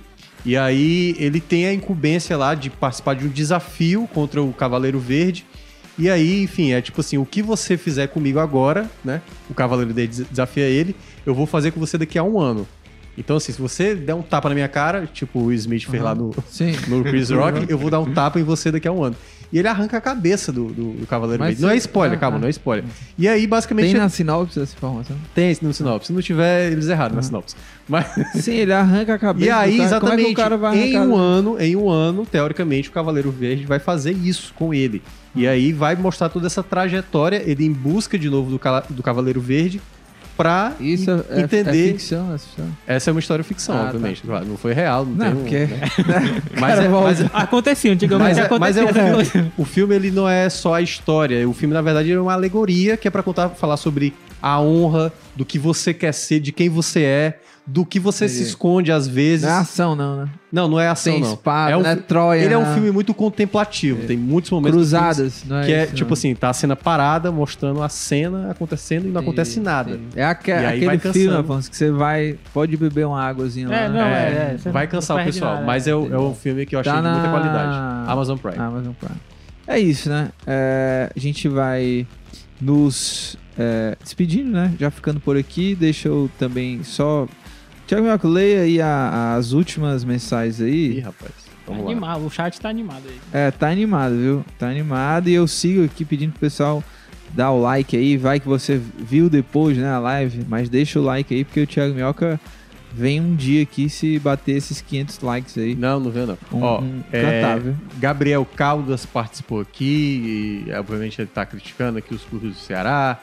E 0.45 0.57
aí 0.57 1.15
ele 1.17 1.39
tem 1.39 1.65
a 1.67 1.73
incumbência 1.73 2.35
lá 2.35 2.53
de 2.53 2.69
participar 2.69 3.13
de 3.15 3.25
um 3.25 3.30
desafio 3.30 4.07
contra 4.13 4.41
o 4.41 4.51
Cavaleiro 4.51 4.99
Verde. 4.99 5.45
E 5.97 6.09
aí, 6.09 6.43
enfim, 6.43 6.71
é 6.71 6.81
tipo 6.81 6.99
assim, 6.99 7.17
o 7.17 7.25
que 7.25 7.41
você 7.41 7.77
fizer 7.77 8.07
comigo 8.07 8.39
agora, 8.39 8.89
né? 9.05 9.21
O 9.49 9.53
Cavaleiro 9.53 9.93
dele 9.93 10.07
des- 10.07 10.27
desafia 10.27 10.65
ele, 10.65 10.95
eu 11.25 11.34
vou 11.34 11.45
fazer 11.45 11.71
com 11.71 11.80
você 11.80 11.97
daqui 11.97 12.17
a 12.17 12.23
um 12.23 12.39
ano. 12.39 12.67
Então, 13.18 13.38
assim, 13.38 13.52
se 13.52 13.61
você 13.61 13.95
der 13.95 14.15
um 14.15 14.22
tapa 14.22 14.49
na 14.49 14.56
minha 14.56 14.68
cara, 14.68 15.06
tipo 15.06 15.40
o 15.40 15.53
Smith 15.53 15.85
fez 15.85 16.02
lá 16.02 16.15
no, 16.15 16.31
Sim. 16.48 16.73
no 16.88 17.03
Chris 17.03 17.30
Rock, 17.30 17.65
eu 17.69 17.77
vou 17.77 17.90
dar 17.90 17.99
um 17.99 18.14
tapa 18.14 18.40
em 18.40 18.44
você 18.44 18.72
daqui 18.72 18.88
a 18.88 18.91
um 18.91 19.03
ano. 19.03 19.15
E 19.53 19.60
ele 19.60 19.68
arranca 19.68 19.98
a 19.98 20.02
cabeça 20.02 20.52
do, 20.52 20.65
do, 20.69 20.94
do 20.94 21.06
Cavaleiro 21.06 21.40
Mas 21.40 21.49
Verde. 21.49 21.61
Não 21.61 21.69
é 21.69 21.77
spoiler, 21.77 22.18
ah, 22.18 22.19
calma, 22.19 22.38
ah. 22.38 22.40
não 22.40 22.48
é 22.48 22.49
spoiler. 22.49 22.85
E 23.15 23.27
aí, 23.27 23.45
basicamente, 23.45 23.91
Tem 23.91 24.02
na 24.02 24.10
sinopse 24.10 24.60
essa 24.60 24.76
informação? 24.76 25.15
tem 25.35 25.56
no 25.61 25.72
sinopse. 25.72 26.07
Se 26.07 26.14
não 26.14 26.23
tiver, 26.23 26.72
eles 26.72 26.88
erraram 26.88 27.15
na 27.15 27.22
sinopse. 27.22 27.56
Mas... 27.88 28.07
Sim, 28.41 28.53
ele 28.53 28.73
arranca 28.73 29.14
a 29.14 29.19
cabeça 29.19 29.45
E 29.45 29.52
aí, 29.52 29.72
cara. 29.73 29.84
É 29.84 29.85
exatamente, 29.85 30.31
o 30.31 30.35
cara 30.35 30.57
vai 30.57 30.80
em 30.80 30.99
um 30.99 31.15
ano, 31.15 31.61
em 31.61 31.76
um 31.76 31.88
ano, 31.88 32.26
teoricamente, 32.26 32.90
o 32.90 32.91
Cavaleiro 32.91 33.30
Verde 33.30 33.64
vai 33.68 33.77
fazer 33.77 34.14
isso 34.14 34.56
com 34.56 34.73
ele. 34.73 35.03
E 35.35 35.48
aí 35.48 35.72
vai 35.72 35.95
mostrar 35.95 36.30
toda 36.30 36.48
essa 36.48 36.64
trajetória, 36.64 37.44
ele 37.45 37.64
em 37.64 37.72
busca 37.72 38.18
de 38.18 38.31
novo 38.31 38.49
do, 38.49 38.60
do 38.90 39.03
Cavaleiro 39.03 39.40
Verde, 39.40 39.80
pra 40.38 40.73
Isso 40.80 41.10
é, 41.11 41.39
é 41.39 41.41
entender. 41.41 41.93
ficção, 41.93 42.34
essa 42.34 42.45
história. 42.47 42.72
Essa 42.88 43.10
é 43.10 43.11
uma 43.11 43.19
história 43.19 43.43
ficção, 43.43 43.76
Ah, 43.77 43.84
obviamente. 43.85 44.22
Claro, 44.23 44.45
não 44.45 44.57
foi 44.57 44.73
real, 44.73 45.05
não, 45.05 45.14
Não, 45.15 45.26
tem 45.26 45.34
um- 45.34 45.38
porque... 45.43 45.68
Mas, 46.60 46.80
é, 46.80 46.88
mas, 46.89 47.22
é- 47.22 47.30
Acontecia, 47.34 47.93
antigamente 47.93 48.35
mas, 48.39 48.51
é, 48.51 48.60
mas 48.60 48.77
é 48.77 48.81
um 48.84 48.89
acontecia. 48.89 49.26
filme, 49.26 49.51
o 49.57 49.65
filme 49.65 49.95
ele 49.95 50.11
não 50.11 50.27
é 50.27 50.49
só 50.49 50.73
a 50.76 50.81
história. 50.81 51.47
O 51.47 51.53
filme, 51.53 51.73
na 51.73 51.81
verdade, 51.81 52.11
é 52.11 52.19
uma 52.19 52.34
alegoria 52.34 52.95
que 52.97 53.07
é 53.07 53.11
pra 53.11 53.22
contar, 53.23 53.49
falar 53.49 53.77
sobre 53.77 54.14
a 54.41 54.60
honra, 54.60 55.11
do 55.35 55.45
que 55.45 55.57
você 55.57 55.93
quer 55.93 56.14
ser, 56.14 56.39
de 56.39 56.51
quem 56.51 56.69
você 56.69 57.01
é, 57.03 57.39
do 57.65 57.85
que 57.85 57.98
você 57.98 58.27
se 58.27 58.35
Entendi. 58.35 58.49
esconde 58.49 58.91
às 58.91 59.07
vezes. 59.07 59.45
Não 59.45 59.49
é 59.56 59.57
ação, 59.60 59.95
não, 59.95 60.18
né? 60.18 60.30
Não, 60.52 60.68
não 60.68 60.80
é 60.80 60.90
ação, 60.90 61.14
Tem 61.14 61.22
não. 61.22 61.30
espada, 61.34 61.72
é 61.72 61.77
um, 61.77 61.81
não 61.81 61.90
é 61.90 61.95
Troia, 61.95 62.41
Ele 62.44 62.53
é 62.53 62.57
um 62.57 62.64
né? 62.64 62.73
filme 62.73 62.91
muito 62.91 63.14
contemplativo. 63.14 64.06
Tem 64.06 64.18
muitos 64.18 64.52
momentos 64.52 64.76
Cruzadas, 64.76 65.44
não 65.48 65.57
é 65.60 65.65
que 65.65 65.72
é 65.72 65.84
isso, 65.85 65.95
tipo 65.95 66.10
não. 66.10 66.14
assim, 66.14 66.35
tá 66.35 66.49
a 66.49 66.53
cena 66.53 66.76
parada, 66.76 67.31
mostrando 67.31 67.81
a 67.81 67.88
cena 67.88 68.52
acontecendo 68.52 69.07
e 69.07 69.11
não 69.11 69.22
acontece 69.22 69.61
nada. 69.61 69.91
Entendi. 69.91 70.07
É 70.19 70.26
aque- 70.26 70.52
aquele 70.52 70.99
filme. 70.99 71.38
Afonso, 71.38 71.72
que 71.72 71.77
você 71.77 71.90
vai, 71.90 72.38
pode 72.53 72.76
beber 72.76 73.07
uma 73.07 73.23
águazinha 73.23 73.69
lá. 73.69 73.76
É, 73.76 73.88
não, 73.90 73.99
É, 74.02 74.11
é, 74.11 74.57
é, 74.65 74.69
vai 74.72 74.85
cansar 74.85 75.22
o 75.22 75.23
pessoal, 75.23 75.53
nada, 75.56 75.65
mas 75.65 75.88
é. 75.88 75.91
é, 75.91 75.95
o- 75.95 76.14
é 76.14 76.19
um 76.19 76.35
filme 76.35 76.65
que 76.65 76.76
eu 76.76 76.81
achei 76.81 76.91
Tá 76.91 76.99
de 77.02 77.07
muita 77.07 77.23
na- 77.23 77.31
qualidade. 77.31 78.11
Amazon 78.11 78.38
Prime. 78.38 78.57
Amazon 78.57 78.94
Prime. 78.99 79.15
É 79.65 79.80
isso, 79.80 80.10
né? 80.10 80.30
É, 80.45 81.10
a 81.15 81.18
gente 81.19 81.48
vai 81.48 82.06
nos 82.60 83.38
é, 83.57 83.95
despedindo, 84.03 84.52
né? 84.52 84.73
Já 84.80 84.90
ficando 84.91 85.19
por 85.19 85.38
aqui. 85.38 85.76
Deixa 85.76 86.07
eu 86.10 86.30
também 86.38 86.84
só. 86.84 87.27
Tiago 87.93 88.07
Mioca, 88.07 88.27
leia 88.27 88.61
aí 88.61 88.81
a- 88.81 89.35
as 89.35 89.51
últimas 89.51 90.03
mensagens 90.03 90.59
Ih, 90.59 90.63
aí. 90.63 90.99
rapaz. 90.99 91.31
Vamos 91.67 91.85
lá. 91.85 91.91
Animado, 91.91 92.25
o 92.25 92.29
chat 92.29 92.59
tá 92.59 92.67
animado 92.69 93.03
aí. 93.07 93.19
É, 93.31 93.51
tá 93.51 93.69
animado, 93.69 94.15
viu? 94.15 94.45
Tá 94.57 94.67
animado. 94.67 95.29
E 95.29 95.33
eu 95.33 95.47
sigo 95.47 95.83
aqui 95.85 96.03
pedindo 96.03 96.31
pro 96.31 96.39
pessoal 96.41 96.83
dar 97.33 97.51
o 97.51 97.61
like 97.61 97.95
aí. 97.95 98.17
Vai 98.17 98.39
que 98.39 98.47
você 98.47 98.81
viu 98.97 99.29
depois, 99.29 99.77
né, 99.77 99.87
a 99.89 99.99
live. 99.99 100.43
Mas 100.49 100.69
deixa 100.69 100.99
o 100.99 101.03
like 101.03 101.33
aí, 101.33 101.43
porque 101.45 101.61
o 101.61 101.67
Thiago 101.67 101.93
Minhoca 101.93 102.39
vem 102.91 103.21
um 103.21 103.35
dia 103.35 103.61
aqui 103.63 103.87
se 103.89 104.17
bater 104.19 104.53
esses 104.57 104.81
500 104.81 105.19
likes 105.21 105.57
aí. 105.57 105.75
Não, 105.75 105.99
não 105.99 106.09
viu 106.11 106.25
não. 106.27 106.37
Um, 106.51 106.61
Ó, 106.63 106.81
um 106.81 107.03
é, 107.11 107.21
cantável. 107.41 107.75
Gabriel 107.99 108.45
Caldas 108.55 109.05
participou 109.05 109.61
aqui, 109.61 110.65
e 110.67 110.71
obviamente 110.73 111.21
ele 111.21 111.29
tá 111.33 111.45
criticando 111.45 111.97
aqui 111.99 112.13
os 112.13 112.23
clubes 112.23 112.49
do 112.53 112.55
Ceará, 112.59 113.19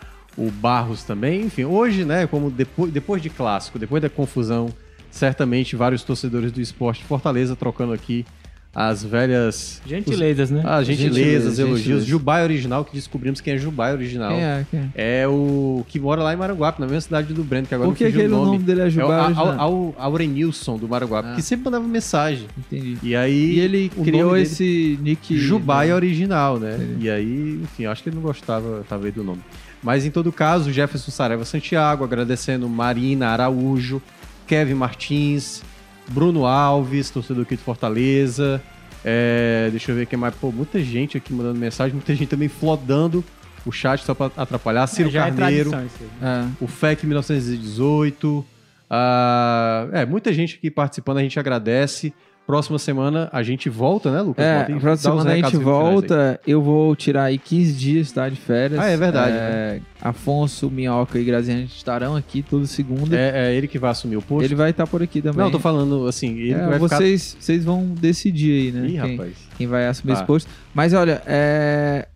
o 0.47 0.51
Barros 0.51 1.03
também, 1.05 1.43
enfim, 1.43 1.65
hoje, 1.65 2.05
né, 2.05 2.27
como 2.27 2.51
depois, 2.51 2.91
depois 2.93 3.21
de 3.23 3.29
clássico, 3.31 3.79
depois 3.79 4.03
da 4.03 4.09
confusão, 4.09 4.69
certamente 5.11 5.77
vários 5.77 6.03
torcedores 6.03 6.51
do 6.53 6.61
esporte 6.61 7.05
Fortaleza 7.05 7.55
trocando 7.57 7.93
aqui 7.93 8.25
as 8.73 9.03
velhas... 9.03 9.83
Gentilezas, 9.85 10.49
né? 10.49 10.63
As 10.65 10.87
gentilezas, 10.87 11.17
Gentileza, 11.17 11.63
elogios. 11.63 11.81
gentileza. 11.81 12.07
Jubai 12.07 12.45
Original, 12.45 12.85
que 12.85 12.93
descobrimos 12.95 13.41
quem 13.41 13.55
é 13.55 13.59
Jubai 13.59 13.93
Original. 13.93 14.31
Quem 14.31 14.41
é? 14.45 14.67
Quem 14.71 14.81
é? 14.95 15.23
É 15.23 15.29
o 15.29 15.85
que 15.89 15.99
mora 15.99 16.23
lá 16.23 16.33
em 16.33 16.37
Maranguape, 16.37 16.81
na 16.81 16.87
mesma 16.87 17.01
cidade 17.01 17.35
do 17.35 17.43
Breno, 17.43 17.67
que 17.67 17.75
agora 17.75 17.91
Por 17.91 17.97
que 17.99 18.05
aquele 18.05 18.29
o 18.29 18.31
nome. 18.31 18.47
nome. 18.53 18.59
dele 18.61 18.83
é 18.83 18.85
É 18.85 18.87
o 18.87 18.91
Jubai? 18.91 19.19
A- 19.19 19.25
Original? 19.25 19.47
Au- 19.49 19.59
Au- 19.61 19.95
Aurenilson 19.99 20.77
do 20.79 20.89
Maranguape, 20.89 21.31
Ah. 21.31 21.35
que 21.35 21.43
sempre 21.43 21.65
mandava 21.65 21.85
mensagem. 21.89 22.47
Entendi. 22.57 22.97
E 23.03 23.17
aí 23.17 23.57
E 23.57 23.59
ele 23.59 23.91
o 23.97 24.05
criou 24.05 24.37
esse 24.37 24.97
nick... 25.03 25.37
Jubai 25.37 25.93
original, 25.93 26.61
né? 26.61 26.77
Entendi. 26.77 27.07
E 27.07 27.11
aí, 27.11 27.61
enfim, 27.65 27.87
acho 27.87 28.05
que 28.05 28.09
ele 28.09 28.17
não 28.17 28.23
gostava, 28.23 28.85
talvez, 28.89 29.13
do 29.13 29.25
nome. 29.25 29.41
Mas 29.83 30.05
em 30.05 30.11
todo 30.11 30.31
caso, 30.31 30.73
Jefferson 30.73 31.11
Saraiva 31.11 31.45
Santiago, 31.45 32.05
agradecendo 32.05 32.69
Marina 32.69 33.29
Araújo, 33.29 34.03
Kevin 34.47 34.75
Martins, 34.75 35.63
Bruno 36.09 36.45
Alves, 36.45 37.11
torcedor 37.11 37.45
aqui 37.45 37.57
de 37.57 37.63
Fortaleza. 37.63 38.63
É, 39.05 39.69
deixa 39.71 39.91
eu 39.91 39.97
ver 39.97 40.07
quem 40.07 40.19
mais. 40.19 40.35
Pô, 40.35 40.53
muita 40.53 40.83
gente 40.83 41.17
aqui 41.17 41.33
mandando 41.33 41.59
mensagem, 41.59 41.95
muita 41.95 42.15
gente 42.15 42.29
também 42.29 42.49
flodando 42.49 43.25
o 43.65 43.73
chat 43.73 44.03
só 44.05 44.15
pra 44.15 44.31
atrapalhar. 44.37 44.87
Ciro 44.87 45.11
já 45.11 45.27
é 45.27 45.31
Carneiro. 45.31 45.73
É. 45.75 46.47
o 46.61 46.67
FEC 46.67 47.07
1918. 47.07 48.45
ah, 48.89 49.89
é, 49.93 50.05
muita 50.05 50.33
gente 50.33 50.57
aqui 50.57 50.71
participando, 50.71 51.19
a 51.19 51.23
gente 51.23 51.39
agradece. 51.39 52.13
Próxima 52.47 52.81
semana 52.81 53.29
a 53.33 53.45
gente 53.45 53.69
volta, 53.71 54.11
né, 54.11 54.21
Lucas? 54.23 54.45
É, 54.45 54.65
próxima 54.65 54.97
semana 54.97 55.33
a 55.33 55.37
gente 55.37 55.57
volta. 55.57 56.41
Eu 56.45 56.61
vou 56.61 56.97
tirar 56.97 57.25
aí 57.25 57.39
15 57.39 57.73
dias, 57.75 58.11
tá? 58.11 58.29
De 58.29 58.35
férias. 58.35 58.81
Ah, 58.81 58.89
é 58.89 58.97
verdade, 58.97 59.37
É, 59.37 59.81
Afonso, 60.01 60.69
Minhoca 60.69 61.17
e 61.19 61.23
Graziani 61.25 61.65
estarão 61.67 62.17
aqui 62.17 62.43
toda 62.43 62.67
segunda. 62.67 63.17
É, 63.17 63.51
é 63.53 63.55
ele 63.55 63.69
que 63.69 63.79
vai 63.79 63.93
assumir 63.93 64.17
o 64.17 64.23
posto? 64.23 64.45
Ele 64.45 64.57
vai 64.57 64.71
estar 64.71 64.85
por 64.87 65.01
aqui 65.01 65.23
também. 65.23 65.39
Não, 65.39 65.45
eu 65.47 65.53
tô 65.53 65.61
falando 65.61 66.09
assim, 66.09 66.37
ele 66.39 66.55
É, 66.55 66.67
vai 66.67 66.79
vocês, 66.81 67.37
vocês 67.39 67.65
vão 67.65 67.85
decidir 67.87 68.51
aí, 68.53 68.67
ficar... 68.73 68.81
né? 68.81 68.87
Ih, 68.89 68.91
quem, 68.91 69.17
rapaz. 69.17 69.35
quem 69.57 69.67
vai 69.69 69.87
assumir 69.87 70.15
Tá. 70.15 70.19
esse 70.19 70.27
posto. 70.27 70.51
Mas 70.75 70.93
olha, 70.93 71.23
é, 71.27 72.09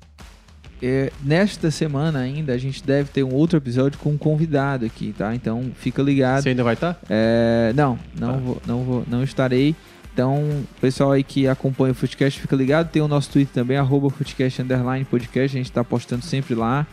é, 0.83 1.13
nesta 1.23 1.71
semana 1.71 2.19
ainda 2.19 2.53
a 2.53 2.59
gente 2.59 2.83
deve 2.83 3.09
ter 3.11 3.23
um 3.23 3.33
outro 3.33 3.57
episódio 3.57 4.01
com 4.01 4.11
um 4.11 4.19
convidado 4.19 4.85
aqui, 4.85 5.15
tá? 5.17 5.33
Então 5.33 5.71
fica 5.77 6.03
ligado. 6.03 6.43
Você 6.43 6.49
ainda 6.49 6.65
vai 6.65 6.75
estar? 6.75 6.99
É, 7.09 7.73
não, 7.77 7.97
não, 8.19 8.33
Tá. 8.33 8.39
vou, 8.39 8.63
não, 8.67 8.83
vou, 8.83 9.05
não 9.09 9.23
estarei. 9.23 9.77
Então, 10.15 10.65
pessoal 10.81 11.11
aí 11.11 11.25
que 11.25 11.49
acompanha 11.49 11.91
o 11.91 11.95
Footcast, 11.95 12.41
fica 12.41 12.55
ligado. 12.55 12.89
Tem 12.89 13.03
o 13.03 13.09
nosso 13.09 13.29
Twitter 13.31 13.53
também, 13.53 13.77
arroba 13.77 14.15
Underline 14.61 15.05
Podcast. 15.05 15.57
A 15.57 15.61
gente 15.61 15.73
tá 15.73 15.83
postando 15.83 16.25
sempre 16.25 16.55
lá. 16.55 16.87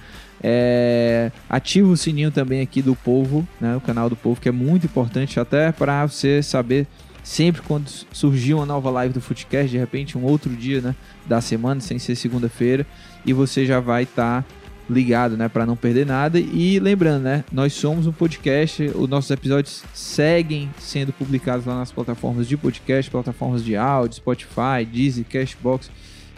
É, 0.43 1.31
ativa 1.47 1.87
o 1.87 1.95
sininho 1.95 2.31
também 2.31 2.61
aqui 2.61 2.81
do 2.81 2.95
Povo, 2.95 3.47
né? 3.59 3.75
O 3.75 3.81
canal 3.81 4.09
do 4.09 4.15
Povo, 4.15 4.41
que 4.41 4.49
é 4.49 4.51
muito 4.51 4.87
importante 4.87 5.39
até 5.39 5.71
para 5.71 6.07
você 6.07 6.41
saber 6.41 6.87
sempre 7.23 7.61
quando 7.61 7.87
surgir 8.11 8.55
uma 8.55 8.65
nova 8.65 8.89
live 8.89 9.13
do 9.13 9.21
Footcast, 9.21 9.69
de 9.69 9.77
repente 9.77 10.17
um 10.17 10.23
outro 10.23 10.49
dia, 10.55 10.81
né? 10.81 10.95
Da 11.27 11.39
semana, 11.41 11.79
sem 11.79 11.99
ser 11.99 12.15
segunda-feira. 12.15 12.87
E 13.23 13.33
você 13.33 13.67
já 13.67 13.79
vai 13.79 14.01
estar 14.01 14.43
ligado, 14.91 15.37
né, 15.37 15.47
para 15.47 15.65
não 15.65 15.75
perder 15.75 16.05
nada. 16.05 16.39
E 16.39 16.79
lembrando, 16.79 17.23
né, 17.23 17.43
nós 17.51 17.73
somos 17.73 18.05
um 18.05 18.11
podcast, 18.11 18.83
os 18.95 19.09
nossos 19.09 19.31
episódios 19.31 19.83
seguem 19.93 20.69
sendo 20.77 21.13
publicados 21.13 21.65
lá 21.65 21.75
nas 21.75 21.91
plataformas 21.91 22.47
de 22.47 22.57
podcast, 22.57 23.09
plataformas 23.09 23.63
de 23.63 23.75
áudio, 23.75 24.17
Spotify, 24.17 24.85
Deezer, 24.91 25.25
Cashbox, 25.25 25.89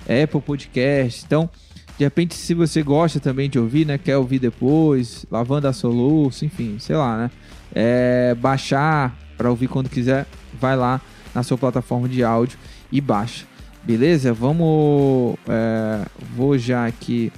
Apple 0.02 0.42
Podcast. 0.42 1.24
Então, 1.26 1.50
de 1.98 2.04
repente, 2.04 2.36
se 2.36 2.54
você 2.54 2.82
gosta 2.82 3.20
também 3.20 3.50
de 3.50 3.60
ouvir, 3.60 3.86
né, 3.86 3.98
quer 3.98 4.18
ouvir 4.18 4.40
depois, 4.40 5.26
lavando 5.30 5.68
a 5.68 5.74
soluço, 5.74 6.46
enfim, 6.46 6.78
sei 6.80 6.96
lá, 6.96 7.18
né, 7.18 7.32
é, 7.74 8.36
baixar 8.36 9.18
para 9.38 9.50
ouvir 9.50 9.68
quando 9.68 9.90
quiser, 9.90 10.26
vai 10.60 10.76
lá 10.76 11.02
na 11.34 11.44
sua 11.44 11.58
plataforma 11.58 12.08
de 12.08 12.24
áudio 12.24 12.58
e 12.92 13.02
baixa. 13.02 13.46
Beleza? 13.84 14.32
Vamos. 14.32 15.36
é, 15.50 16.06
vou 16.36 16.58
já 16.58 16.86
aqui 16.86 17.32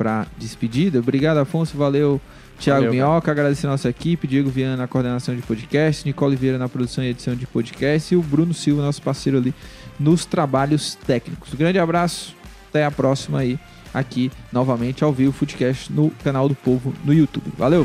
para 0.00 0.26
despedida. 0.38 0.98
Obrigado, 0.98 1.36
Afonso. 1.36 1.76
Valeu, 1.76 2.18
Thiago 2.58 2.86
Valeu, 2.86 2.92
Minhoca. 2.92 3.30
Agradecer 3.30 3.66
a 3.66 3.70
nossa 3.70 3.90
equipe. 3.90 4.26
Diego 4.26 4.48
Viana 4.48 4.74
na 4.74 4.88
coordenação 4.88 5.36
de 5.36 5.42
podcast. 5.42 6.06
Nicole 6.06 6.36
Vieira 6.36 6.56
na 6.56 6.70
produção 6.70 7.04
e 7.04 7.08
edição 7.08 7.34
de 7.34 7.46
podcast. 7.46 8.14
E 8.14 8.16
o 8.16 8.22
Bruno 8.22 8.54
Silva, 8.54 8.80
nosso 8.80 9.02
parceiro 9.02 9.36
ali 9.36 9.52
nos 9.98 10.24
trabalhos 10.24 10.94
técnicos. 10.94 11.52
Um 11.52 11.56
grande 11.58 11.78
abraço. 11.78 12.34
Até 12.70 12.82
a 12.82 12.90
próxima 12.90 13.40
aí. 13.40 13.58
Aqui, 13.92 14.32
novamente, 14.50 15.04
ao 15.04 15.12
vivo, 15.12 15.32
Footcast 15.32 15.92
no 15.92 16.10
canal 16.24 16.48
do 16.48 16.54
Povo 16.54 16.94
no 17.04 17.12
YouTube. 17.12 17.52
Valeu! 17.58 17.84